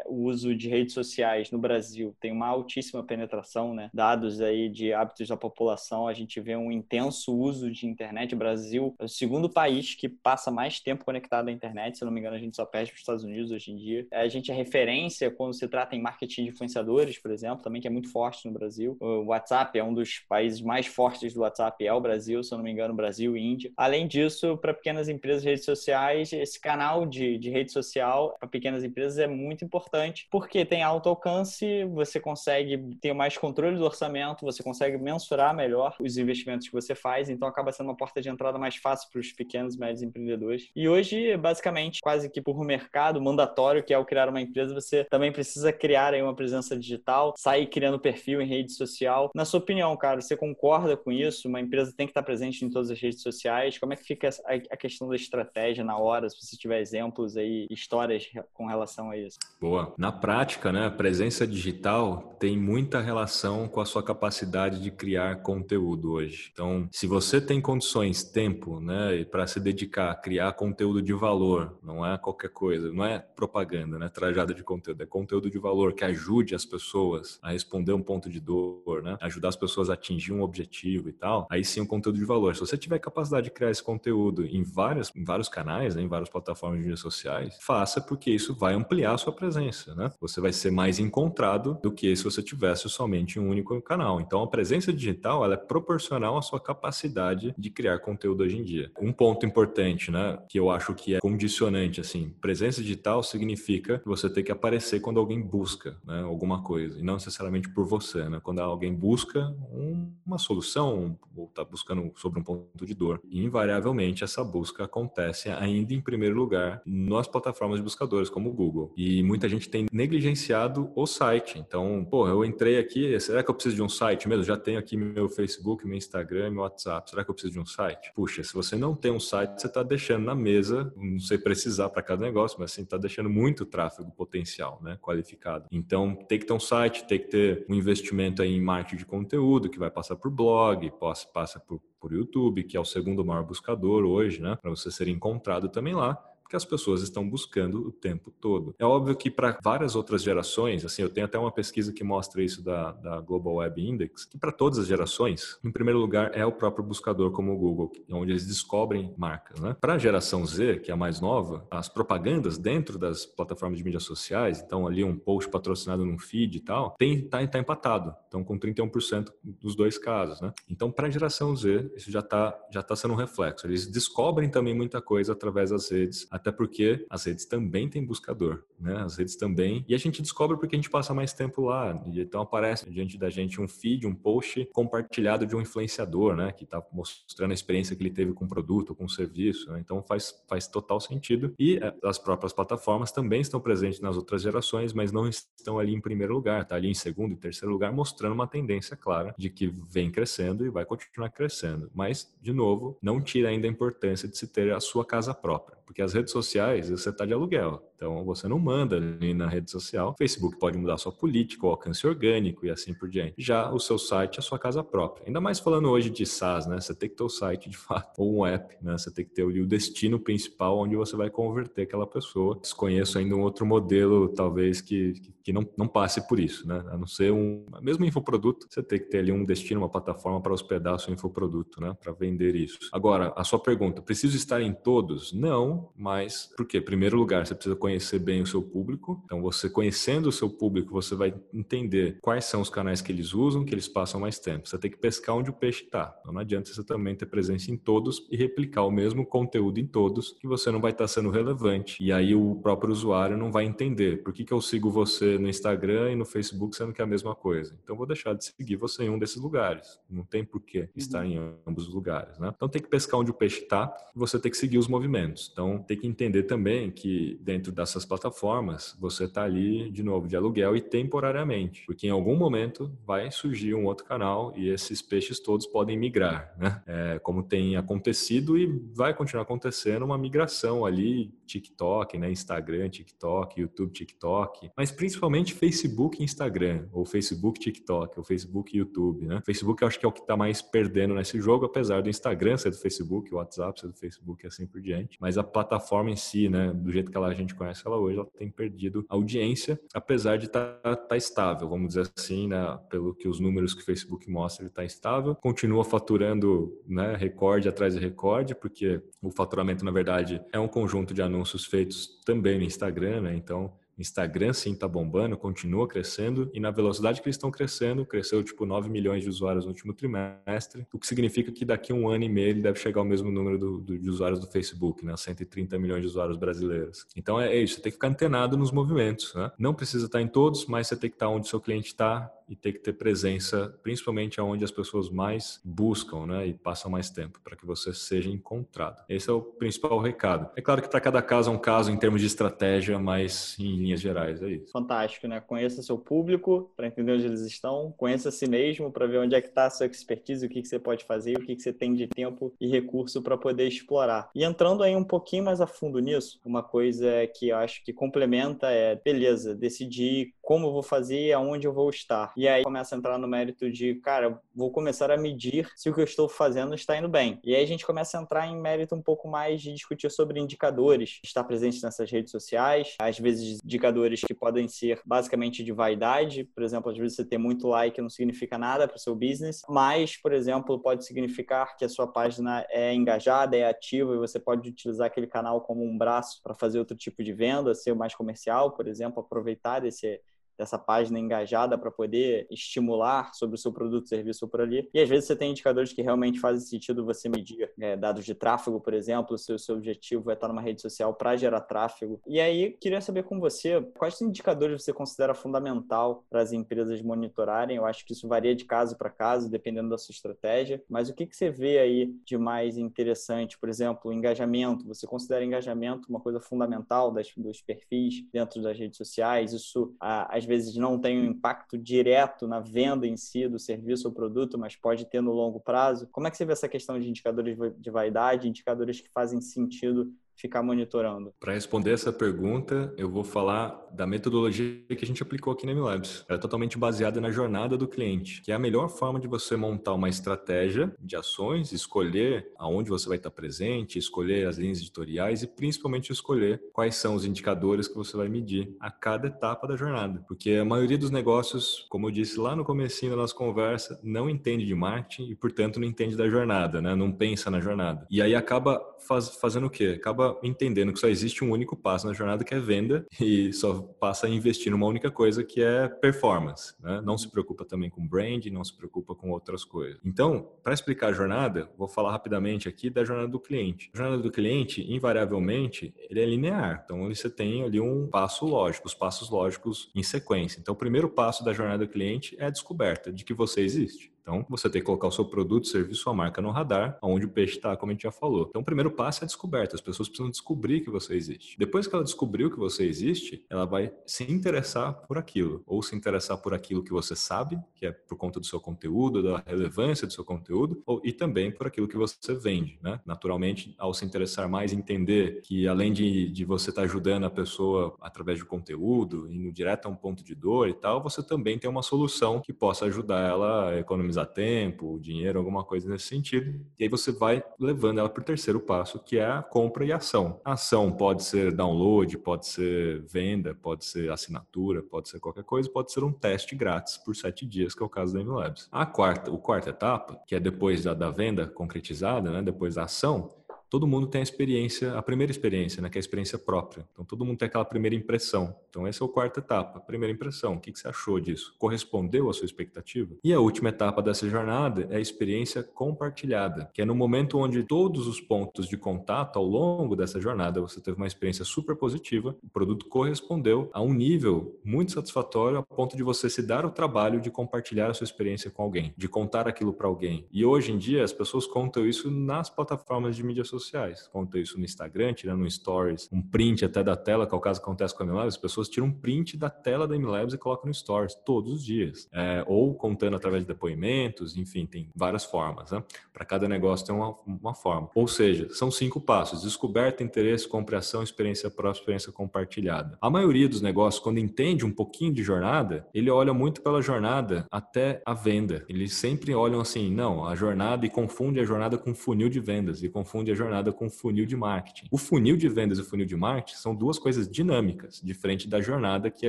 o 0.06 0.24
uso 0.24 0.54
de 0.54 0.68
redes 0.68 0.94
sociais 0.94 1.50
no 1.50 1.58
Brasil 1.58 2.14
tem 2.20 2.32
uma 2.32 2.46
altíssima 2.46 3.02
penetração, 3.02 3.74
né? 3.74 3.90
Dados 3.92 4.40
aí 4.40 4.68
de 4.68 4.92
hábitos 4.92 5.28
da 5.28 5.36
população, 5.36 6.08
a 6.08 6.12
gente 6.12 6.40
vê 6.40 6.56
um 6.56 6.72
intenso 6.72 7.36
uso 7.36 7.70
de 7.70 7.86
internet. 7.86 8.34
O 8.34 8.38
Brasil 8.38 8.94
é 8.98 9.04
o 9.04 9.08
segundo 9.08 9.48
país 9.48 9.94
que 9.94 10.08
passa 10.08 10.50
mais 10.50 10.80
tempo 10.80 11.04
conectado 11.04 11.48
à 11.48 11.52
internet, 11.52 11.98
se 11.98 12.04
não 12.04 12.12
me 12.12 12.20
engano, 12.20 12.36
a 12.36 12.40
gente 12.40 12.56
só 12.56 12.64
perde 12.64 12.90
para 12.90 12.96
os 12.96 13.00
Estados 13.00 13.24
Unidos 13.24 13.50
hoje 13.50 13.72
em 13.72 13.76
dia. 13.76 14.06
A 14.12 14.28
gente 14.28 14.50
é 14.50 14.54
referência 14.54 15.30
quando 15.30 15.54
se 15.54 15.66
trata 15.68 15.94
em 15.94 16.00
marketing 16.00 16.44
de 16.44 16.50
influenciadores, 16.50 17.18
por 17.18 17.30
exemplo, 17.30 17.62
também 17.62 17.80
que 17.80 17.88
é 17.88 17.90
muito 17.90 18.10
forte 18.10 18.46
no 18.46 18.52
Brasil. 18.52 18.96
O 19.00 19.26
WhatsApp 19.26 19.78
é 19.78 19.84
um 19.84 19.94
dos 19.94 20.20
países 20.28 20.60
mais 20.60 20.86
fortes 20.86 21.32
do 21.34 21.40
WhatsApp 21.40 21.86
é 21.86 21.92
o 21.92 22.00
Brasil, 22.00 22.42
se 22.42 22.52
não 22.52 22.62
me 22.62 22.70
engano, 22.70 22.94
Brasil 22.94 23.36
e 23.36 23.40
Índia. 23.40 23.72
Além 23.76 24.06
disso, 24.06 24.56
para 24.56 24.74
pequenas 24.74 25.08
empresas 25.08 25.42
de 25.42 25.48
redes 25.48 25.64
sociais, 25.64 26.32
esse 26.32 26.60
canal 26.60 27.06
de, 27.06 27.38
de 27.38 27.50
rede 27.50 27.72
social 27.72 28.36
para 28.38 28.48
pequenas 28.48 28.84
empresas 28.84 29.18
é 29.18 29.25
muito 29.28 29.64
importante, 29.64 30.26
porque 30.30 30.64
tem 30.64 30.82
alto 30.82 31.08
alcance, 31.08 31.84
você 31.86 32.20
consegue 32.20 32.96
ter 33.00 33.12
mais 33.12 33.36
controle 33.36 33.76
do 33.76 33.84
orçamento, 33.84 34.44
você 34.44 34.62
consegue 34.62 34.98
mensurar 34.98 35.54
melhor 35.54 35.96
os 36.00 36.16
investimentos 36.16 36.66
que 36.68 36.72
você 36.72 36.94
faz, 36.94 37.28
então 37.28 37.48
acaba 37.48 37.72
sendo 37.72 37.88
uma 37.88 37.96
porta 37.96 38.20
de 38.20 38.28
entrada 38.28 38.58
mais 38.58 38.76
fácil 38.76 39.08
para 39.10 39.20
os 39.20 39.32
pequenos 39.32 39.74
e 39.74 39.78
médios 39.78 40.02
empreendedores. 40.02 40.70
E 40.74 40.88
hoje, 40.88 41.36
basicamente, 41.36 42.00
quase 42.00 42.30
que 42.30 42.40
por 42.40 42.64
mercado 42.64 43.20
mandatório, 43.20 43.82
que 43.82 43.92
é 43.92 43.98
o 43.98 44.04
criar 44.04 44.28
uma 44.28 44.40
empresa, 44.40 44.74
você 44.74 45.04
também 45.04 45.32
precisa 45.32 45.72
criar 45.72 46.14
aí 46.14 46.22
uma 46.22 46.34
presença 46.34 46.76
digital, 46.76 47.34
sair 47.36 47.66
criando 47.66 47.98
perfil 47.98 48.40
em 48.40 48.46
rede 48.46 48.72
social. 48.72 49.30
Na 49.34 49.44
sua 49.44 49.60
opinião, 49.60 49.96
cara, 49.96 50.20
você 50.20 50.36
concorda 50.36 50.96
com 50.96 51.12
isso? 51.12 51.48
Uma 51.48 51.60
empresa 51.60 51.92
tem 51.96 52.06
que 52.06 52.10
estar 52.10 52.22
presente 52.22 52.64
em 52.64 52.70
todas 52.70 52.90
as 52.90 53.00
redes 53.00 53.22
sociais. 53.22 53.78
Como 53.78 53.92
é 53.92 53.96
que 53.96 54.04
fica 54.04 54.28
a 54.46 54.76
questão 54.76 55.08
da 55.08 55.16
estratégia 55.16 55.84
na 55.84 55.96
hora, 55.98 56.28
se 56.28 56.36
você 56.40 56.56
tiver 56.56 56.80
exemplos 56.80 57.36
aí, 57.36 57.66
histórias 57.70 58.28
com 58.52 58.66
relação 58.66 59.10
a 59.10 59.15
isso? 59.18 59.38
Boa. 59.60 59.94
Na 59.98 60.12
prática, 60.12 60.72
né, 60.72 60.86
a 60.86 60.90
presença 60.90 61.46
digital 61.46 62.36
tem 62.38 62.58
muita 62.58 63.00
relação 63.00 63.66
com 63.68 63.80
a 63.80 63.84
sua 63.84 64.02
capacidade 64.02 64.80
de 64.80 64.90
criar 64.90 65.42
conteúdo 65.42 66.12
hoje. 66.12 66.50
Então, 66.52 66.88
se 66.92 67.06
você 67.06 67.40
tem 67.40 67.60
condições, 67.60 68.22
tempo, 68.24 68.80
né, 68.80 69.24
para 69.24 69.46
se 69.46 69.58
dedicar 69.58 70.10
a 70.10 70.14
criar 70.14 70.52
conteúdo 70.52 71.00
de 71.00 71.12
valor, 71.12 71.78
não 71.82 72.04
é 72.04 72.18
qualquer 72.18 72.50
coisa, 72.50 72.92
não 72.92 73.04
é 73.04 73.18
propaganda, 73.18 73.98
né, 73.98 74.08
trajada 74.08 74.52
de 74.52 74.62
conteúdo, 74.62 75.02
é 75.02 75.06
conteúdo 75.06 75.50
de 75.50 75.58
valor 75.58 75.94
que 75.94 76.04
ajude 76.04 76.54
as 76.54 76.64
pessoas 76.64 77.38
a 77.42 77.52
responder 77.52 77.92
um 77.92 78.02
ponto 78.02 78.28
de 78.28 78.40
dor, 78.40 79.02
né, 79.02 79.16
ajudar 79.22 79.48
as 79.48 79.56
pessoas 79.56 79.88
a 79.88 79.94
atingir 79.94 80.32
um 80.32 80.42
objetivo 80.42 81.08
e 81.08 81.12
tal, 81.12 81.46
aí 81.50 81.64
sim 81.64 81.80
um 81.80 81.86
conteúdo 81.86 82.18
de 82.18 82.24
valor. 82.24 82.54
Se 82.54 82.60
você 82.60 82.76
tiver 82.76 82.98
capacidade 82.98 83.44
de 83.44 83.50
criar 83.50 83.70
esse 83.70 83.82
conteúdo 83.82 84.44
em 84.44 84.62
vários, 84.62 85.10
em 85.14 85.24
vários 85.24 85.48
canais, 85.48 85.94
né, 85.94 86.02
em 86.02 86.08
várias 86.08 86.28
plataformas 86.28 86.78
de 86.78 86.84
mídias 86.84 87.00
sociais, 87.00 87.56
faça 87.60 88.00
porque 88.00 88.30
isso 88.30 88.54
vai 88.54 88.74
ampliar 88.74 89.05
ampliar 89.06 89.14
a 89.14 89.18
sua 89.18 89.32
presença, 89.32 89.94
né? 89.94 90.10
Você 90.20 90.40
vai 90.40 90.52
ser 90.52 90.70
mais 90.70 90.98
encontrado 90.98 91.78
do 91.82 91.92
que 91.92 92.14
se 92.16 92.24
você 92.24 92.42
tivesse 92.42 92.88
somente 92.88 93.38
um 93.38 93.48
único 93.48 93.80
canal. 93.80 94.20
Então, 94.20 94.42
a 94.42 94.46
presença 94.46 94.92
digital 94.92 95.44
ela 95.44 95.54
é 95.54 95.56
proporcional 95.56 96.36
à 96.36 96.42
sua 96.42 96.60
capacidade 96.60 97.54
de 97.56 97.70
criar 97.70 98.00
conteúdo 98.00 98.42
hoje 98.42 98.58
em 98.58 98.64
dia. 98.64 98.90
Um 99.00 99.12
ponto 99.12 99.46
importante, 99.46 100.10
né, 100.10 100.38
que 100.48 100.58
eu 100.58 100.70
acho 100.70 100.94
que 100.94 101.14
é 101.14 101.20
condicionante, 101.20 102.00
assim, 102.00 102.34
presença 102.40 102.82
digital 102.82 103.22
significa 103.22 104.02
você 104.04 104.28
tem 104.28 104.42
que 104.42 104.52
aparecer 104.52 105.00
quando 105.00 105.20
alguém 105.20 105.40
busca, 105.40 105.96
né, 106.04 106.22
alguma 106.22 106.62
coisa, 106.62 106.98
e 106.98 107.02
não 107.02 107.14
necessariamente 107.14 107.68
por 107.68 107.86
você, 107.86 108.28
né? 108.28 108.40
Quando 108.42 108.60
alguém 108.60 108.94
busca 108.94 109.54
um, 109.70 110.12
uma 110.26 110.38
solução 110.38 111.16
ou 111.36 111.46
está 111.46 111.64
buscando 111.64 112.10
sobre 112.16 112.40
um 112.40 112.42
ponto 112.42 112.86
de 112.86 112.94
dor, 112.94 113.20
e 113.28 113.42
invariavelmente 113.42 114.24
essa 114.24 114.42
busca 114.42 114.84
acontece 114.84 115.50
ainda 115.50 115.92
em 115.92 116.00
primeiro 116.00 116.34
lugar 116.34 116.80
nas 116.86 117.26
plataformas 117.26 117.78
de 117.78 117.82
buscadores 117.82 118.30
como 118.30 118.50
o 118.50 118.52
Google. 118.52 118.92
E 118.96 119.22
muita 119.22 119.46
gente 119.46 119.68
tem 119.68 119.86
negligenciado 119.92 120.90
o 120.96 121.06
site. 121.06 121.58
Então, 121.58 122.02
pô, 122.10 122.26
eu 122.26 122.42
entrei 122.42 122.78
aqui, 122.78 123.20
será 123.20 123.42
que 123.42 123.50
eu 123.50 123.54
preciso 123.54 123.76
de 123.76 123.82
um 123.82 123.88
site 123.90 124.26
mesmo? 124.26 124.42
Já 124.42 124.56
tenho 124.56 124.78
aqui 124.78 124.96
meu 124.96 125.28
Facebook, 125.28 125.86
meu 125.86 125.98
Instagram, 125.98 126.50
meu 126.50 126.62
WhatsApp. 126.62 127.10
Será 127.10 127.22
que 127.22 127.30
eu 127.30 127.34
preciso 127.34 127.52
de 127.52 127.60
um 127.60 127.66
site? 127.66 128.10
Puxa, 128.14 128.42
se 128.42 128.54
você 128.54 128.74
não 128.74 128.94
tem 128.94 129.12
um 129.12 129.20
site, 129.20 129.60
você 129.60 129.66
está 129.66 129.82
deixando 129.82 130.24
na 130.24 130.34
mesa, 130.34 130.90
não 130.96 131.18
sei 131.18 131.36
precisar 131.36 131.90
para 131.90 132.02
cada 132.02 132.24
negócio, 132.24 132.58
mas 132.58 132.72
assim, 132.72 132.82
está 132.82 132.96
deixando 132.96 133.28
muito 133.28 133.66
tráfego 133.66 134.10
potencial, 134.12 134.80
né, 134.82 134.96
qualificado. 135.02 135.66
Então, 135.70 136.14
tem 136.14 136.38
que 136.38 136.46
ter 136.46 136.54
um 136.54 136.60
site, 136.60 137.06
tem 137.06 137.18
que 137.18 137.28
ter 137.28 137.66
um 137.68 137.74
investimento 137.74 138.40
aí 138.40 138.54
em 138.54 138.62
marketing 138.62 138.96
de 138.96 139.04
conteúdo, 139.04 139.68
que 139.68 139.78
vai 139.78 139.90
passar 139.90 140.16
por 140.16 140.30
blog, 140.30 140.90
passa, 141.34 141.60
por, 141.60 141.82
por 142.00 142.14
YouTube, 142.14 142.64
que 142.64 142.78
é 142.78 142.80
o 142.80 142.84
segundo 142.84 143.22
maior 143.22 143.44
buscador 143.44 144.04
hoje, 144.04 144.40
né, 144.40 144.56
para 144.60 144.70
você 144.70 144.90
ser 144.90 145.08
encontrado 145.08 145.68
também 145.68 145.94
lá 145.94 146.18
porque 146.46 146.54
as 146.54 146.64
pessoas 146.64 147.02
estão 147.02 147.28
buscando 147.28 147.88
o 147.88 147.90
tempo 147.90 148.30
todo. 148.30 148.72
É 148.78 148.84
óbvio 148.84 149.16
que 149.16 149.28
para 149.28 149.58
várias 149.62 149.96
outras 149.96 150.22
gerações, 150.22 150.84
assim, 150.84 151.02
eu 151.02 151.10
tenho 151.10 151.26
até 151.26 151.36
uma 151.36 151.50
pesquisa 151.50 151.92
que 151.92 152.04
mostra 152.04 152.40
isso 152.40 152.62
da, 152.62 152.92
da 152.92 153.20
Global 153.20 153.56
Web 153.56 153.84
Index, 153.84 154.24
que 154.24 154.38
para 154.38 154.52
todas 154.52 154.78
as 154.78 154.86
gerações, 154.86 155.58
em 155.64 155.72
primeiro 155.72 155.98
lugar, 155.98 156.30
é 156.34 156.46
o 156.46 156.52
próprio 156.52 156.84
buscador 156.84 157.32
como 157.32 157.52
o 157.52 157.58
Google, 157.58 157.90
onde 158.12 158.30
eles 158.30 158.46
descobrem 158.46 159.12
marcas. 159.18 159.58
Né? 159.58 159.76
Para 159.80 159.94
a 159.94 159.98
geração 159.98 160.46
Z, 160.46 160.78
que 160.78 160.92
é 160.92 160.94
a 160.94 160.96
mais 160.96 161.20
nova, 161.20 161.66
as 161.68 161.88
propagandas 161.88 162.56
dentro 162.56 162.96
das 162.96 163.26
plataformas 163.26 163.78
de 163.78 163.84
mídias 163.84 164.04
sociais, 164.04 164.62
então 164.64 164.86
ali 164.86 165.02
um 165.02 165.18
post 165.18 165.50
patrocinado 165.50 166.06
num 166.06 166.16
feed 166.18 166.58
e 166.58 166.60
tal, 166.60 166.92
tem 166.92 167.26
tá, 167.26 167.44
tá 167.44 167.58
empatado. 167.58 168.14
Então 168.28 168.44
com 168.44 168.56
31% 168.56 169.32
dos 169.42 169.74
dois 169.74 169.98
casos, 169.98 170.40
né? 170.40 170.52
Então 170.70 170.92
para 170.92 171.08
a 171.08 171.10
geração 171.10 171.56
Z, 171.56 171.90
isso 171.96 172.08
já 172.08 172.20
está 172.20 172.56
já 172.70 172.84
tá 172.84 172.94
sendo 172.94 173.14
um 173.14 173.16
reflexo. 173.16 173.66
Eles 173.66 173.88
descobrem 173.88 174.48
também 174.48 174.74
muita 174.74 175.02
coisa 175.02 175.32
através 175.32 175.70
das 175.70 175.90
redes 175.90 176.28
até 176.36 176.52
porque 176.52 177.04
as 177.08 177.24
redes 177.24 177.46
também 177.46 177.88
têm 177.88 178.04
buscador, 178.04 178.62
né? 178.78 178.96
As 178.98 179.16
redes 179.16 179.36
também. 179.36 179.84
E 179.88 179.94
a 179.94 179.98
gente 179.98 180.20
descobre 180.20 180.56
porque 180.56 180.76
a 180.76 180.78
gente 180.78 180.90
passa 180.90 181.14
mais 181.14 181.32
tempo 181.32 181.62
lá. 181.62 182.00
E 182.06 182.20
então 182.20 182.40
aparece 182.40 182.88
diante 182.90 183.18
da 183.18 183.30
gente 183.30 183.60
um 183.60 183.66
feed, 183.66 184.06
um 184.06 184.14
post 184.14 184.68
compartilhado 184.72 185.46
de 185.46 185.56
um 185.56 185.60
influenciador, 185.60 186.36
né? 186.36 186.52
Que 186.52 186.64
está 186.64 186.82
mostrando 186.92 187.50
a 187.50 187.54
experiência 187.54 187.96
que 187.96 188.02
ele 188.02 188.10
teve 188.10 188.32
com 188.32 188.44
o 188.44 188.48
produto, 188.48 188.94
com 188.94 189.04
o 189.04 189.08
serviço. 189.08 189.72
Né? 189.72 189.80
Então 189.80 190.02
faz, 190.02 190.34
faz 190.46 190.68
total 190.68 191.00
sentido. 191.00 191.54
E 191.58 191.78
eh, 191.78 191.94
as 192.04 192.18
próprias 192.18 192.52
plataformas 192.52 193.10
também 193.10 193.40
estão 193.40 193.58
presentes 193.58 194.00
nas 194.00 194.16
outras 194.16 194.42
gerações, 194.42 194.92
mas 194.92 195.10
não 195.10 195.28
estão 195.28 195.78
ali 195.78 195.94
em 195.94 196.00
primeiro 196.00 196.34
lugar, 196.34 196.66
tá 196.66 196.76
ali 196.76 196.88
em 196.88 196.94
segundo 196.94 197.32
e 197.32 197.36
terceiro 197.36 197.72
lugar, 197.72 197.92
mostrando 197.92 198.34
uma 198.34 198.46
tendência 198.46 198.96
clara 198.96 199.34
de 199.38 199.48
que 199.48 199.66
vem 199.66 200.10
crescendo 200.10 200.66
e 200.66 200.70
vai 200.70 200.84
continuar 200.84 201.30
crescendo. 201.30 201.90
Mas, 201.94 202.30
de 202.42 202.52
novo, 202.52 202.98
não 203.00 203.20
tira 203.20 203.48
ainda 203.48 203.66
a 203.66 203.70
importância 203.70 204.28
de 204.28 204.36
se 204.36 204.46
ter 204.46 204.72
a 204.72 204.80
sua 204.80 205.04
casa 205.04 205.32
própria 205.32 205.75
porque 205.86 206.02
as 206.02 206.12
redes 206.12 206.32
sociais 206.32 206.90
você 206.90 207.10
está 207.10 207.24
de 207.24 207.32
aluguel. 207.32 207.82
Então 207.94 208.24
você 208.24 208.48
não 208.48 208.58
manda 208.58 208.96
ali 208.96 209.32
na 209.32 209.48
rede 209.48 209.70
social. 209.70 210.10
O 210.10 210.14
Facebook 210.14 210.58
pode 210.58 210.76
mudar 210.76 210.98
sua 210.98 211.12
política, 211.12 211.64
o 211.64 211.70
alcance 211.70 212.06
orgânico 212.06 212.66
e 212.66 212.70
assim 212.70 212.92
por 212.92 213.08
diante. 213.08 213.34
Já 213.38 213.72
o 213.72 213.78
seu 213.78 213.96
site 213.96 214.36
é 214.36 214.40
a 214.40 214.42
sua 214.42 214.58
casa 214.58 214.82
própria. 214.82 215.26
Ainda 215.26 215.40
mais 215.40 215.60
falando 215.60 215.88
hoje 215.88 216.10
de 216.10 216.26
SaaS, 216.26 216.66
né? 216.66 216.80
Você 216.80 216.94
tem 216.94 217.08
que 217.08 217.14
ter 217.14 217.24
o 217.24 217.28
site 217.28 217.70
de 217.70 217.76
fato, 217.78 218.18
ou 218.18 218.38
um 218.38 218.46
app, 218.46 218.76
né? 218.82 218.98
Você 218.98 219.12
tem 219.12 219.24
que 219.24 219.32
ter 219.32 219.44
o 219.44 219.66
destino 219.66 220.18
principal 220.18 220.78
onde 220.78 220.96
você 220.96 221.16
vai 221.16 221.30
converter 221.30 221.82
aquela 221.82 222.06
pessoa. 222.06 222.58
Desconheço 222.60 223.18
ainda 223.18 223.34
um 223.34 223.40
outro 223.40 223.64
modelo, 223.64 224.28
talvez, 224.28 224.80
que, 224.80 225.12
que 225.12 225.35
não, 225.52 225.66
não 225.76 225.86
passe 225.86 226.26
por 226.26 226.38
isso, 226.38 226.66
né? 226.66 226.84
A 226.90 226.96
não 226.96 227.06
ser 227.06 227.32
um. 227.32 227.66
Mesmo 227.80 228.04
infoproduto, 228.04 228.66
você 228.68 228.82
tem 228.82 228.98
que 228.98 229.06
ter 229.06 229.18
ali 229.18 229.32
um 229.32 229.44
destino, 229.44 229.80
uma 229.80 229.88
plataforma 229.88 230.40
para 230.40 230.52
hospedar 230.52 230.98
seu 230.98 231.12
infoproduto, 231.12 231.80
né? 231.80 231.96
Para 232.00 232.12
vender 232.12 232.54
isso. 232.54 232.78
Agora, 232.92 233.32
a 233.36 233.44
sua 233.44 233.58
pergunta, 233.58 234.02
preciso 234.02 234.36
estar 234.36 234.60
em 234.60 234.72
todos? 234.72 235.32
Não, 235.32 235.90
mas 235.96 236.50
por 236.56 236.66
quê? 236.66 236.80
Primeiro 236.80 237.16
lugar, 237.16 237.46
você 237.46 237.54
precisa 237.54 237.76
conhecer 237.76 238.18
bem 238.18 238.42
o 238.42 238.46
seu 238.46 238.62
público. 238.62 239.22
Então, 239.24 239.40
você 239.40 239.68
conhecendo 239.68 240.28
o 240.28 240.32
seu 240.32 240.48
público, 240.48 240.92
você 240.92 241.14
vai 241.14 241.34
entender 241.52 242.18
quais 242.20 242.44
são 242.44 242.60
os 242.60 242.70
canais 242.70 243.00
que 243.00 243.12
eles 243.12 243.34
usam, 243.34 243.64
que 243.64 243.74
eles 243.74 243.88
passam 243.88 244.20
mais 244.20 244.38
tempo. 244.38 244.68
Você 244.68 244.78
tem 244.78 244.90
que 244.90 244.98
pescar 244.98 245.36
onde 245.36 245.50
o 245.50 245.52
peixe 245.52 245.84
está. 245.84 246.16
Então, 246.20 246.32
não 246.32 246.40
adianta 246.40 246.72
você 246.72 246.84
também 246.84 247.14
ter 247.14 247.26
presença 247.26 247.70
em 247.70 247.76
todos 247.76 248.26
e 248.30 248.36
replicar 248.36 248.84
o 248.84 248.90
mesmo 248.90 249.24
conteúdo 249.24 249.78
em 249.78 249.86
todos, 249.86 250.36
que 250.40 250.46
você 250.46 250.70
não 250.70 250.80
vai 250.80 250.92
estar 250.92 251.08
sendo 251.08 251.30
relevante. 251.30 252.02
E 252.02 252.12
aí 252.12 252.34
o 252.34 252.56
próprio 252.56 252.92
usuário 252.92 253.36
não 253.36 253.50
vai 253.52 253.64
entender 253.64 254.22
por 254.22 254.32
que, 254.32 254.44
que 254.44 254.52
eu 254.52 254.60
sigo 254.60 254.90
você 254.90 255.35
no 255.38 255.48
Instagram 255.48 256.12
e 256.12 256.16
no 256.16 256.24
Facebook, 256.24 256.76
sendo 256.76 256.92
que 256.92 257.00
é 257.00 257.04
a 257.04 257.06
mesma 257.06 257.34
coisa. 257.34 257.78
Então, 257.82 257.96
vou 257.96 258.06
deixar 258.06 258.34
de 258.34 258.44
seguir 258.44 258.76
você 258.76 259.04
em 259.04 259.10
um 259.10 259.18
desses 259.18 259.36
lugares. 259.36 260.00
Não 260.08 260.24
tem 260.24 260.44
por 260.44 260.60
que 260.60 260.80
uhum. 260.80 260.88
estar 260.96 261.24
em 261.26 261.36
ambos 261.66 261.88
os 261.88 261.94
lugares, 261.94 262.38
né? 262.38 262.52
Então, 262.54 262.68
tem 262.68 262.82
que 262.82 262.88
pescar 262.88 263.20
onde 263.20 263.30
o 263.30 263.34
peixe 263.34 263.62
está 263.62 263.94
e 264.14 264.18
você 264.18 264.38
tem 264.38 264.50
que 264.50 264.56
seguir 264.56 264.78
os 264.78 264.88
movimentos. 264.88 265.50
Então, 265.52 265.78
tem 265.78 265.96
que 265.96 266.06
entender 266.06 266.44
também 266.44 266.90
que 266.90 267.38
dentro 267.42 267.72
dessas 267.72 268.04
plataformas, 268.04 268.96
você 269.00 269.24
está 269.24 269.44
ali, 269.44 269.90
de 269.90 270.02
novo, 270.02 270.26
de 270.26 270.36
aluguel 270.36 270.76
e 270.76 270.80
temporariamente, 270.80 271.84
porque 271.86 272.06
em 272.06 272.10
algum 272.10 272.36
momento 272.36 272.92
vai 273.04 273.30
surgir 273.30 273.74
um 273.74 273.84
outro 273.84 274.04
canal 274.04 274.52
e 274.56 274.68
esses 274.68 275.02
peixes 275.02 275.40
todos 275.40 275.66
podem 275.66 275.96
migrar, 275.96 276.54
né? 276.58 276.82
É, 276.86 277.18
como 277.18 277.42
tem 277.42 277.76
acontecido 277.76 278.56
e 278.56 278.66
vai 278.94 279.14
continuar 279.14 279.42
acontecendo 279.42 280.04
uma 280.04 280.18
migração 280.18 280.84
ali, 280.84 281.32
TikTok, 281.46 282.18
né? 282.18 282.30
Instagram, 282.30 282.88
TikTok, 282.88 283.60
YouTube, 283.60 283.92
TikTok, 283.92 284.70
mas 284.76 284.90
principalmente 284.90 285.25
Facebook 285.52 286.20
e 286.20 286.24
Instagram, 286.24 286.86
ou 286.92 287.04
Facebook, 287.04 287.58
TikTok, 287.58 288.18
ou 288.18 288.24
Facebook 288.24 288.76
YouTube, 288.76 289.26
né? 289.26 289.42
Facebook 289.44 289.82
eu 289.82 289.88
acho 289.88 289.98
que 289.98 290.06
é 290.06 290.08
o 290.08 290.12
que 290.12 290.20
está 290.20 290.36
mais 290.36 290.62
perdendo 290.62 291.14
nesse 291.14 291.40
jogo, 291.40 291.66
apesar 291.66 292.02
do 292.02 292.08
Instagram 292.08 292.56
ser 292.56 292.70
do 292.70 292.76
Facebook, 292.76 293.32
o 293.32 293.38
WhatsApp 293.38 293.80
ser 293.80 293.88
do 293.88 293.94
Facebook 293.94 294.44
e 294.44 294.46
assim 294.46 294.66
por 294.66 294.80
diante, 294.80 295.16
mas 295.20 295.38
a 295.38 295.44
plataforma 295.44 296.10
em 296.10 296.16
si, 296.16 296.48
né, 296.48 296.72
do 296.72 296.90
jeito 296.90 297.10
que 297.10 297.16
ela, 297.16 297.28
a 297.28 297.34
gente 297.34 297.54
conhece 297.54 297.82
ela 297.86 297.96
hoje, 297.96 298.18
ela 298.18 298.26
tem 298.36 298.50
perdido 298.50 299.04
audiência, 299.08 299.80
apesar 299.92 300.36
de 300.36 300.46
estar 300.46 300.80
tá, 300.82 300.96
tá 300.96 301.16
estável, 301.16 301.68
vamos 301.68 301.88
dizer 301.88 302.10
assim, 302.16 302.48
né, 302.48 302.78
pelo 302.88 303.14
que 303.14 303.28
os 303.28 303.40
números 303.40 303.74
que 303.74 303.82
o 303.82 303.84
Facebook 303.84 304.30
mostra, 304.30 304.62
ele 304.62 304.70
está 304.70 304.84
estável, 304.84 305.34
continua 305.34 305.84
faturando 305.84 306.72
né, 306.86 307.16
recorde 307.16 307.68
atrás 307.68 307.94
de 307.94 308.00
recorde, 308.00 308.54
porque 308.54 309.02
o 309.22 309.30
faturamento, 309.30 309.84
na 309.84 309.90
verdade, 309.90 310.40
é 310.52 310.58
um 310.58 310.68
conjunto 310.68 311.12
de 311.12 311.22
anúncios 311.22 311.64
feitos 311.64 312.20
também 312.24 312.58
no 312.58 312.64
Instagram, 312.64 313.22
né, 313.22 313.34
então 313.36 313.72
Instagram 313.98 314.52
sim 314.52 314.72
está 314.72 314.86
bombando, 314.86 315.36
continua 315.36 315.88
crescendo 315.88 316.50
e 316.52 316.60
na 316.60 316.70
velocidade 316.70 317.20
que 317.20 317.28
eles 317.28 317.36
estão 317.36 317.50
crescendo, 317.50 318.04
cresceu 318.04 318.42
tipo 318.42 318.66
9 318.66 318.88
milhões 318.88 319.22
de 319.22 319.28
usuários 319.28 319.64
no 319.64 319.70
último 319.70 319.92
trimestre, 319.92 320.86
o 320.92 320.98
que 320.98 321.06
significa 321.06 321.50
que 321.50 321.64
daqui 321.64 321.92
a 321.92 321.94
um 321.94 322.08
ano 322.08 322.24
e 322.24 322.28
meio 322.28 322.48
ele 322.48 322.62
deve 322.62 322.78
chegar 322.78 323.00
ao 323.00 323.04
mesmo 323.04 323.30
número 323.30 323.58
do, 323.58 323.80
do, 323.80 323.98
de 323.98 324.10
usuários 324.10 324.40
do 324.40 324.46
Facebook, 324.46 325.04
né? 325.04 325.16
130 325.16 325.78
milhões 325.78 326.02
de 326.02 326.06
usuários 326.08 326.36
brasileiros. 326.36 327.06
Então 327.16 327.40
é, 327.40 327.48
é 327.48 327.62
isso, 327.62 327.76
você 327.76 327.82
tem 327.82 327.90
que 327.90 327.96
ficar 327.96 328.08
antenado 328.08 328.56
nos 328.56 328.70
movimentos, 328.70 329.34
né? 329.34 329.50
Não 329.58 329.74
precisa 329.74 330.06
estar 330.06 330.20
em 330.20 330.28
todos, 330.28 330.66
mas 330.66 330.88
você 330.88 330.96
tem 330.96 331.10
que 331.10 331.16
estar 331.16 331.28
onde 331.28 331.48
seu 331.48 331.60
cliente 331.60 331.88
está 331.88 332.30
e 332.48 332.54
ter 332.54 332.72
que 332.72 332.78
ter 332.78 332.92
presença, 332.92 333.74
principalmente 333.82 334.40
onde 334.40 334.64
as 334.64 334.70
pessoas 334.70 335.10
mais 335.10 335.60
buscam, 335.64 336.26
né, 336.26 336.46
e 336.46 336.54
passam 336.54 336.90
mais 336.90 337.10
tempo, 337.10 337.40
para 337.42 337.56
que 337.56 337.66
você 337.66 337.92
seja 337.92 338.30
encontrado. 338.30 339.02
Esse 339.08 339.28
é 339.28 339.32
o 339.32 339.42
principal 339.42 339.98
recado. 339.98 340.48
É 340.56 340.60
claro 340.60 340.80
que 340.80 340.88
para 340.88 341.00
cada 341.00 341.20
caso 341.20 341.50
é 341.50 341.52
um 341.52 341.58
caso 341.58 341.90
em 341.90 341.96
termos 341.96 342.20
de 342.20 342.26
estratégia, 342.26 342.98
mas 342.98 343.56
em 343.58 343.85
linhas 343.86 344.00
gerais 344.00 344.42
é 344.42 344.50
isso. 344.50 344.72
Fantástico, 344.72 345.28
né? 345.28 345.40
Conheça 345.40 345.82
seu 345.82 345.96
público 345.96 346.72
para 346.76 346.88
entender 346.88 347.12
onde 347.12 347.26
eles 347.26 347.40
estão, 347.42 347.94
conheça 347.96 348.30
si 348.30 348.48
mesmo 348.48 348.90
para 348.90 349.06
ver 349.06 349.18
onde 349.18 349.34
é 349.34 349.40
que 349.40 349.48
está 349.48 349.66
a 349.66 349.70
sua 349.70 349.86
expertise, 349.86 350.44
o 350.44 350.48
que, 350.48 350.60
que 350.60 350.68
você 350.68 350.78
pode 350.78 351.04
fazer, 351.04 351.36
o 351.36 351.40
que, 351.40 351.54
que 351.54 351.62
você 351.62 351.72
tem 351.72 351.94
de 351.94 352.06
tempo 352.06 352.52
e 352.60 352.66
recurso 352.68 353.22
para 353.22 353.36
poder 353.36 353.68
explorar. 353.68 354.28
E 354.34 354.44
entrando 354.44 354.82
aí 354.82 354.94
um 354.96 355.04
pouquinho 355.04 355.44
mais 355.44 355.60
a 355.60 355.66
fundo 355.66 355.98
nisso, 356.00 356.40
uma 356.44 356.62
coisa 356.62 357.06
que 357.38 357.48
eu 357.48 357.56
acho 357.56 357.84
que 357.84 357.92
complementa 357.92 358.70
é, 358.70 358.96
beleza, 358.96 359.54
decidir 359.54 360.34
como 360.46 360.68
eu 360.68 360.72
vou 360.72 360.82
fazer, 360.82 361.32
aonde 361.32 361.66
eu 361.66 361.72
vou 361.72 361.90
estar. 361.90 362.32
E 362.36 362.46
aí 362.46 362.62
começa 362.62 362.94
a 362.94 362.98
entrar 362.98 363.18
no 363.18 363.26
mérito 363.26 363.68
de, 363.68 363.96
cara, 363.96 364.40
vou 364.54 364.70
começar 364.70 365.10
a 365.10 365.18
medir 365.18 365.68
se 365.74 365.90
o 365.90 365.94
que 365.94 366.00
eu 366.00 366.04
estou 366.04 366.28
fazendo 366.28 366.72
está 366.72 366.96
indo 366.96 367.08
bem. 367.08 367.40
E 367.42 367.52
aí 367.52 367.64
a 367.64 367.66
gente 367.66 367.84
começa 367.84 368.16
a 368.16 368.22
entrar 368.22 368.46
em 368.46 368.56
mérito 368.56 368.94
um 368.94 369.02
pouco 369.02 369.26
mais 369.26 369.60
de 369.60 369.72
discutir 369.72 370.08
sobre 370.08 370.38
indicadores, 370.38 371.18
estar 371.24 371.42
presente 371.42 371.82
nessas 371.82 372.08
redes 372.08 372.30
sociais, 372.30 372.94
às 373.00 373.18
vezes 373.18 373.58
indicadores 373.64 374.20
que 374.20 374.32
podem 374.32 374.68
ser 374.68 375.00
basicamente 375.04 375.64
de 375.64 375.72
vaidade, 375.72 376.44
por 376.44 376.62
exemplo, 376.62 376.92
às 376.92 376.96
vezes 376.96 377.16
você 377.16 377.24
ter 377.24 377.38
muito 377.38 377.66
like 377.66 378.00
não 378.00 378.08
significa 378.08 378.56
nada 378.56 378.86
para 378.86 378.96
o 378.96 379.00
seu 379.00 379.16
business, 379.16 379.62
mas, 379.68 380.16
por 380.16 380.32
exemplo, 380.32 380.78
pode 380.78 381.04
significar 381.04 381.76
que 381.76 381.84
a 381.84 381.88
sua 381.88 382.06
página 382.06 382.64
é 382.70 382.94
engajada, 382.94 383.56
é 383.56 383.68
ativa 383.68 384.14
e 384.14 384.18
você 384.18 384.38
pode 384.38 384.70
utilizar 384.70 385.08
aquele 385.08 385.26
canal 385.26 385.60
como 385.60 385.82
um 385.82 385.98
braço 385.98 386.40
para 386.40 386.54
fazer 386.54 386.78
outro 386.78 386.96
tipo 386.96 387.24
de 387.24 387.32
venda, 387.32 387.74
ser 387.74 387.96
mais 387.96 388.14
comercial, 388.14 388.70
por 388.70 388.86
exemplo, 388.86 389.18
aproveitar 389.18 389.80
desse 389.80 390.20
dessa 390.58 390.78
página 390.78 391.18
engajada 391.18 391.76
para 391.76 391.90
poder 391.90 392.46
estimular 392.50 393.32
sobre 393.34 393.56
o 393.56 393.58
seu 393.58 393.72
produto, 393.72 394.08
serviço 394.08 394.48
por 394.48 394.60
ali. 394.60 394.88
E 394.92 395.00
às 395.00 395.08
vezes 395.08 395.26
você 395.26 395.36
tem 395.36 395.50
indicadores 395.50 395.92
que 395.92 396.02
realmente 396.02 396.40
fazem 396.40 396.66
sentido 396.66 397.04
você 397.04 397.28
medir 397.28 397.70
é, 397.78 397.96
dados 397.96 398.24
de 398.24 398.34
tráfego, 398.34 398.80
por 398.80 398.94
exemplo, 398.94 399.36
se 399.36 399.52
o 399.52 399.58
seu 399.58 399.76
objetivo 399.76 400.30
é 400.30 400.34
estar 400.34 400.48
numa 400.48 400.62
rede 400.62 400.80
social 400.80 401.14
para 401.14 401.36
gerar 401.36 401.60
tráfego. 401.60 402.20
E 402.26 402.40
aí, 402.40 402.76
queria 402.80 403.00
saber 403.00 403.24
com 403.24 403.38
você, 403.38 403.80
quais 403.96 404.20
indicadores 404.20 404.82
você 404.82 404.92
considera 404.92 405.34
fundamental 405.34 406.24
para 406.30 406.40
as 406.40 406.52
empresas 406.52 407.02
monitorarem? 407.02 407.76
Eu 407.76 407.86
acho 407.86 408.04
que 408.04 408.12
isso 408.12 408.28
varia 408.28 408.54
de 408.54 408.64
caso 408.64 408.96
para 408.96 409.10
caso, 409.10 409.50
dependendo 409.50 409.90
da 409.90 409.98
sua 409.98 410.12
estratégia, 410.12 410.82
mas 410.88 411.08
o 411.08 411.14
que, 411.14 411.26
que 411.26 411.36
você 411.36 411.50
vê 411.50 411.78
aí 411.78 412.14
de 412.24 412.38
mais 412.38 412.78
interessante? 412.78 413.58
Por 413.58 413.68
exemplo, 413.68 414.12
engajamento. 414.12 414.86
Você 414.86 415.06
considera 415.06 415.44
engajamento 415.44 416.08
uma 416.08 416.20
coisa 416.20 416.40
fundamental 416.40 417.10
das, 417.10 417.32
dos 417.36 417.60
perfis 417.60 418.24
dentro 418.32 418.62
das 418.62 418.78
redes 418.78 418.96
sociais? 418.96 419.52
Isso, 419.52 419.94
às 420.00 420.45
vezes 420.46 420.76
não 420.76 420.98
tem 420.98 421.20
um 421.20 421.24
impacto 421.24 421.76
direto 421.76 422.46
na 422.46 422.60
venda 422.60 423.06
em 423.06 423.16
si 423.16 423.48
do 423.48 423.58
serviço 423.58 424.08
ou 424.08 424.14
produto, 424.14 424.56
mas 424.56 424.76
pode 424.76 425.04
ter 425.04 425.20
no 425.20 425.32
longo 425.32 425.60
prazo. 425.60 426.08
Como 426.12 426.26
é 426.26 426.30
que 426.30 426.36
você 426.36 426.44
vê 426.44 426.52
essa 426.52 426.68
questão 426.68 426.98
de 426.98 427.08
indicadores 427.08 427.58
de 427.78 427.90
vaidade, 427.90 428.48
indicadores 428.48 429.00
que 429.00 429.10
fazem 429.10 429.40
sentido 429.40 430.12
ficar 430.36 430.62
monitorando? 430.62 431.32
Para 431.40 431.54
responder 431.54 431.92
essa 431.92 432.12
pergunta, 432.12 432.92
eu 432.96 433.10
vou 433.10 433.24
falar 433.24 433.86
da 433.92 434.06
metodologia 434.06 434.84
que 434.88 435.04
a 435.04 435.06
gente 435.06 435.22
aplicou 435.22 435.52
aqui 435.52 435.66
na 435.66 435.72
MLabs. 435.72 436.24
Ela 436.28 436.38
é 436.38 436.40
totalmente 436.40 436.76
baseada 436.76 437.20
na 437.20 437.30
jornada 437.30 437.76
do 437.76 437.88
cliente, 437.88 438.42
que 438.42 438.52
é 438.52 438.54
a 438.54 438.58
melhor 438.58 438.88
forma 438.88 439.18
de 439.18 439.26
você 439.26 439.56
montar 439.56 439.94
uma 439.94 440.08
estratégia 440.08 440.94
de 441.00 441.16
ações, 441.16 441.72
escolher 441.72 442.50
aonde 442.58 442.90
você 442.90 443.08
vai 443.08 443.16
estar 443.16 443.30
presente, 443.30 443.98
escolher 443.98 444.46
as 444.46 444.58
linhas 444.58 444.78
editoriais 444.78 445.42
e 445.42 445.46
principalmente 445.46 446.12
escolher 446.12 446.62
quais 446.72 446.96
são 446.96 447.14
os 447.14 447.24
indicadores 447.24 447.88
que 447.88 447.94
você 447.94 448.16
vai 448.16 448.28
medir 448.28 448.76
a 448.78 448.90
cada 448.90 449.28
etapa 449.28 449.66
da 449.66 449.76
jornada. 449.76 450.22
Porque 450.28 450.52
a 450.52 450.64
maioria 450.64 450.98
dos 450.98 451.10
negócios, 451.10 451.86
como 451.88 452.06
eu 452.06 452.10
disse 452.10 452.38
lá 452.38 452.54
no 452.54 452.64
comecinho 452.64 453.12
da 453.12 453.16
nossa 453.16 453.34
conversa, 453.34 453.98
não 454.02 454.28
entende 454.28 454.66
de 454.66 454.74
marketing 454.74 455.30
e, 455.30 455.34
portanto, 455.34 455.80
não 455.80 455.86
entende 455.86 456.16
da 456.16 456.28
jornada, 456.28 456.82
né? 456.82 456.94
não 456.94 457.10
pensa 457.10 457.50
na 457.50 457.60
jornada. 457.60 458.06
E 458.10 458.20
aí 458.20 458.34
acaba 458.34 458.80
faz, 459.06 459.28
fazendo 459.28 459.66
o 459.66 459.70
quê? 459.70 459.94
Acaba 459.96 460.25
entendendo 460.42 460.92
que 460.92 460.98
só 460.98 461.08
existe 461.08 461.44
um 461.44 461.50
único 461.50 461.76
passo 461.76 462.06
na 462.06 462.12
jornada 462.12 462.44
que 462.44 462.54
é 462.54 462.60
venda 462.60 463.06
e 463.20 463.52
só 463.52 463.80
passa 464.00 464.26
a 464.26 464.30
investir 464.30 464.70
numa 464.72 464.86
única 464.86 465.10
coisa 465.10 465.44
que 465.44 465.62
é 465.62 465.88
performance. 465.88 466.74
Né? 466.80 467.00
Não 467.04 467.16
se 467.18 467.30
preocupa 467.30 467.64
também 467.64 467.90
com 467.90 468.06
brand, 468.06 468.44
não 468.46 468.64
se 468.64 468.76
preocupa 468.76 469.14
com 469.14 469.30
outras 469.30 469.64
coisas. 469.64 470.00
Então, 470.04 470.48
para 470.62 470.74
explicar 470.74 471.08
a 471.08 471.12
jornada, 471.12 471.70
vou 471.76 471.88
falar 471.88 472.12
rapidamente 472.12 472.68
aqui 472.68 472.88
da 472.90 473.04
jornada 473.04 473.28
do 473.28 473.40
cliente. 473.40 473.90
A 473.94 473.98
jornada 473.98 474.22
do 474.22 474.30
cliente, 474.30 474.82
invariavelmente, 474.92 475.94
ele 476.08 476.20
é 476.20 476.26
linear. 476.26 476.82
Então, 476.84 477.08
você 477.08 477.28
tem 477.30 477.64
ali 477.64 477.80
um 477.80 478.06
passo 478.06 478.46
lógico, 478.46 478.86
os 478.86 478.94
passos 478.94 479.30
lógicos 479.30 479.90
em 479.94 480.02
sequência. 480.02 480.60
Então, 480.60 480.74
o 480.74 480.78
primeiro 480.78 481.08
passo 481.08 481.44
da 481.44 481.52
jornada 481.52 481.86
do 481.86 481.90
cliente 481.90 482.36
é 482.38 482.46
a 482.46 482.50
descoberta 482.50 483.12
de 483.12 483.24
que 483.24 483.34
você 483.34 483.60
existe. 483.60 484.15
Então, 484.26 484.44
você 484.48 484.68
tem 484.68 484.80
que 484.80 484.86
colocar 484.86 485.06
o 485.06 485.12
seu 485.12 485.24
produto, 485.24 485.68
serviço, 485.68 486.02
sua 486.02 486.12
marca 486.12 486.42
no 486.42 486.50
radar, 486.50 486.98
onde 487.00 487.24
o 487.24 487.28
peixe 487.28 487.54
está, 487.54 487.76
como 487.76 487.92
a 487.92 487.94
gente 487.94 488.02
já 488.02 488.10
falou. 488.10 488.46
Então, 488.48 488.60
o 488.60 488.64
primeiro 488.64 488.90
passo 488.90 489.22
é 489.22 489.24
a 489.24 489.26
descoberta. 489.26 489.76
As 489.76 489.80
pessoas 489.80 490.08
precisam 490.08 490.28
descobrir 490.28 490.80
que 490.80 490.90
você 490.90 491.14
existe. 491.14 491.56
Depois 491.56 491.86
que 491.86 491.94
ela 491.94 492.02
descobriu 492.02 492.50
que 492.50 492.58
você 492.58 492.84
existe, 492.84 493.44
ela 493.48 493.64
vai 493.64 493.92
se 494.04 494.24
interessar 494.24 494.94
por 495.06 495.16
aquilo, 495.16 495.62
ou 495.64 495.80
se 495.80 495.94
interessar 495.94 496.38
por 496.38 496.52
aquilo 496.52 496.82
que 496.82 496.90
você 496.90 497.14
sabe, 497.14 497.56
que 497.76 497.86
é 497.86 497.92
por 497.92 498.16
conta 498.16 498.40
do 498.40 498.46
seu 498.46 498.58
conteúdo, 498.58 499.22
da 499.22 499.44
relevância 499.46 500.08
do 500.08 500.12
seu 500.12 500.24
conteúdo, 500.24 500.82
ou, 500.84 501.00
e 501.04 501.12
também 501.12 501.52
por 501.52 501.68
aquilo 501.68 501.86
que 501.86 501.96
você 501.96 502.34
vende, 502.34 502.80
né? 502.82 503.00
Naturalmente, 503.06 503.76
ao 503.78 503.94
se 503.94 504.04
interessar 504.04 504.48
mais, 504.48 504.72
entender 504.72 505.40
que 505.42 505.68
além 505.68 505.92
de, 505.92 506.32
de 506.32 506.44
você 506.44 506.70
estar 506.70 506.82
tá 506.82 506.86
ajudando 506.86 507.26
a 507.26 507.30
pessoa 507.30 507.96
através 508.00 508.38
de 508.38 508.44
conteúdo, 508.44 509.32
indo 509.32 509.52
direto 509.52 509.86
a 509.86 509.88
um 509.88 509.94
ponto 509.94 510.24
de 510.24 510.34
dor 510.34 510.68
e 510.68 510.74
tal, 510.74 511.00
você 511.00 511.22
também 511.22 511.60
tem 511.60 511.70
uma 511.70 511.82
solução 511.82 512.40
que 512.40 512.52
possa 512.52 512.86
ajudar 512.86 513.20
ela 513.20 513.70
a 513.70 513.78
economizar 513.78 514.15
economizar 514.16 514.26
tempo, 514.26 514.98
dinheiro, 515.00 515.38
alguma 515.38 515.64
coisa 515.64 515.88
nesse 515.88 516.06
sentido. 516.06 516.60
E 516.78 516.84
aí 516.84 516.88
você 516.88 517.12
vai 517.12 517.42
levando 517.58 517.98
ela 517.98 518.08
para 518.08 518.20
o 518.20 518.24
terceiro 518.24 518.60
passo, 518.60 518.98
que 518.98 519.18
é 519.18 519.26
a 519.26 519.42
compra 519.42 519.84
e 519.84 519.92
ação. 519.92 520.40
A 520.44 520.52
ação 520.52 520.90
pode 520.90 521.22
ser 521.24 521.52
download, 521.52 522.16
pode 522.18 522.46
ser 522.46 523.02
venda, 523.02 523.54
pode 523.54 523.84
ser 523.84 524.10
assinatura, 524.10 524.82
pode 524.82 525.08
ser 525.08 525.20
qualquer 525.20 525.44
coisa, 525.44 525.70
pode 525.70 525.92
ser 525.92 526.02
um 526.02 526.12
teste 526.12 526.54
grátis 526.54 526.96
por 526.96 527.14
sete 527.14 527.46
dias, 527.46 527.74
que 527.74 527.82
é 527.82 527.86
o 527.86 527.90
caso 527.90 528.14
da 528.14 528.20
MLabs. 528.20 528.68
A 528.72 528.86
quarta, 528.86 529.30
o 529.30 529.38
quarta 529.38 529.70
etapa, 529.70 530.18
que 530.26 530.34
é 530.34 530.40
depois 530.40 530.84
da, 530.84 530.94
da 530.94 531.10
venda 531.10 531.46
concretizada, 531.46 532.30
né, 532.30 532.42
depois 532.42 532.76
da 532.76 532.84
ação, 532.84 533.28
todo 533.68 533.86
mundo 533.86 534.06
tem 534.06 534.20
a 534.20 534.22
experiência, 534.22 534.96
a 534.96 535.02
primeira 535.02 535.30
experiência, 535.30 535.82
né, 535.82 535.88
que 535.88 535.98
é 535.98 536.00
a 536.00 536.00
experiência 536.00 536.38
própria. 536.38 536.86
Então 536.92 537.04
todo 537.04 537.24
mundo 537.24 537.38
tem 537.38 537.46
aquela 537.46 537.64
primeira 537.64 537.94
impressão. 537.94 538.56
Então 538.70 538.86
essa 538.86 539.04
é 539.04 539.06
a 539.06 539.08
quarta 539.08 539.40
etapa, 539.40 539.80
primeira 539.80 540.12
impressão. 540.12 540.54
O 540.54 540.60
que, 540.60 540.72
que 540.72 540.78
você 540.78 540.88
achou 540.88 541.18
disso? 541.20 541.54
Correspondeu 541.58 542.30
à 542.30 542.32
sua 542.32 542.46
expectativa? 542.46 543.14
E 543.24 543.32
a 543.32 543.40
última 543.40 543.70
etapa 543.70 544.02
dessa 544.02 544.28
jornada 544.28 544.86
é 544.90 544.96
a 544.96 545.00
experiência 545.00 545.62
compartilhada, 545.62 546.70
que 546.72 546.82
é 546.82 546.84
no 546.84 546.94
momento 546.94 547.38
onde 547.38 547.62
todos 547.64 548.06
os 548.06 548.20
pontos 548.20 548.68
de 548.68 548.76
contato 548.76 549.38
ao 549.38 549.44
longo 549.44 549.96
dessa 549.96 550.20
jornada 550.20 550.60
você 550.60 550.80
teve 550.80 550.96
uma 550.96 551.06
experiência 551.06 551.44
super 551.44 551.76
positiva, 551.76 552.36
o 552.42 552.48
produto 552.48 552.86
correspondeu 552.86 553.70
a 553.72 553.82
um 553.82 553.92
nível 553.92 554.58
muito 554.64 554.92
satisfatório 554.92 555.58
a 555.58 555.62
ponto 555.62 555.96
de 555.96 556.02
você 556.02 556.30
se 556.30 556.42
dar 556.42 556.64
o 556.64 556.70
trabalho 556.70 557.20
de 557.20 557.30
compartilhar 557.30 557.90
a 557.90 557.94
sua 557.94 558.04
experiência 558.04 558.50
com 558.50 558.62
alguém, 558.62 558.94
de 558.96 559.08
contar 559.08 559.48
aquilo 559.48 559.72
para 559.72 559.86
alguém. 559.86 560.26
E 560.30 560.44
hoje 560.44 560.72
em 560.72 560.78
dia 560.78 561.02
as 561.02 561.12
pessoas 561.12 561.46
contam 561.46 561.86
isso 561.86 562.10
nas 562.10 562.48
plataformas 562.48 563.16
de 563.16 563.24
mídia 563.24 563.44
social 563.44 563.56
sociais. 563.66 564.08
Conta 564.12 564.38
isso 564.38 564.58
no 564.58 564.64
Instagram, 564.64 565.12
tirando 565.12 565.42
um 565.42 565.50
stories, 565.50 566.08
um 566.12 566.22
print 566.22 566.64
até 566.64 566.82
da 566.82 566.96
tela, 566.96 567.26
que 567.26 567.34
é 567.34 567.36
o 567.38 567.40
caso 567.40 567.60
que 567.60 567.64
acontece 567.64 567.94
com 567.94 568.02
a 568.02 568.06
MLabs, 568.06 568.34
as 568.34 568.40
pessoas 568.40 568.68
tiram 568.68 568.86
um 568.86 568.92
print 568.92 569.36
da 569.36 569.50
tela 569.50 569.86
da 569.86 569.96
MLabs 569.96 570.34
e 570.34 570.38
colocam 570.38 570.68
no 570.68 570.74
stories 570.74 571.14
todos 571.14 571.52
os 571.52 571.64
dias. 571.64 572.08
É, 572.12 572.44
ou 572.46 572.74
contando 572.74 573.16
através 573.16 573.42
de 573.42 573.48
depoimentos, 573.48 574.36
enfim, 574.36 574.66
tem 574.66 574.88
várias 574.94 575.24
formas. 575.24 575.70
Né? 575.70 575.82
Para 576.12 576.24
cada 576.24 576.48
negócio 576.48 576.86
tem 576.86 576.94
uma, 576.94 577.16
uma 577.26 577.54
forma. 577.54 577.90
Ou 577.94 578.06
seja, 578.06 578.48
são 578.50 578.70
cinco 578.70 579.00
passos: 579.00 579.42
descoberta, 579.42 580.02
interesse, 580.02 580.48
compreensão, 580.48 581.02
experiência 581.02 581.50
própria, 581.50 581.80
experiência 581.80 582.12
compartilhada. 582.12 582.96
A 583.00 583.10
maioria 583.10 583.48
dos 583.48 583.60
negócios, 583.60 584.02
quando 584.02 584.18
entende 584.18 584.64
um 584.64 584.72
pouquinho 584.72 585.12
de 585.12 585.22
jornada, 585.22 585.86
ele 585.92 586.10
olha 586.10 586.32
muito 586.32 586.62
pela 586.62 586.80
jornada 586.80 587.46
até 587.50 588.02
a 588.06 588.14
venda. 588.14 588.64
Eles 588.68 588.94
sempre 588.94 589.34
olham 589.34 589.60
assim, 589.60 589.90
não, 589.90 590.24
a 590.24 590.34
jornada 590.34 590.86
e 590.86 590.90
confunde 590.90 591.40
a 591.40 591.44
jornada 591.44 591.76
com 591.76 591.94
funil 591.94 592.28
de 592.28 592.40
vendas 592.40 592.82
e 592.82 592.88
confunde 592.88 593.30
a 593.30 593.34
jornada 593.34 593.45
jornada 593.46 593.72
com 593.72 593.88
funil 593.88 594.26
de 594.26 594.36
marketing. 594.36 594.86
O 594.90 594.98
funil 594.98 595.36
de 595.36 595.48
vendas 595.48 595.78
e 595.78 595.80
o 595.80 595.84
funil 595.84 596.04
de 596.04 596.16
marketing 596.16 596.58
são 596.58 596.74
duas 596.74 596.98
coisas 596.98 597.28
dinâmicas, 597.28 598.00
diferente 598.02 598.48
da 598.48 598.60
jornada 598.60 599.10
que 599.10 599.24
é 599.24 599.28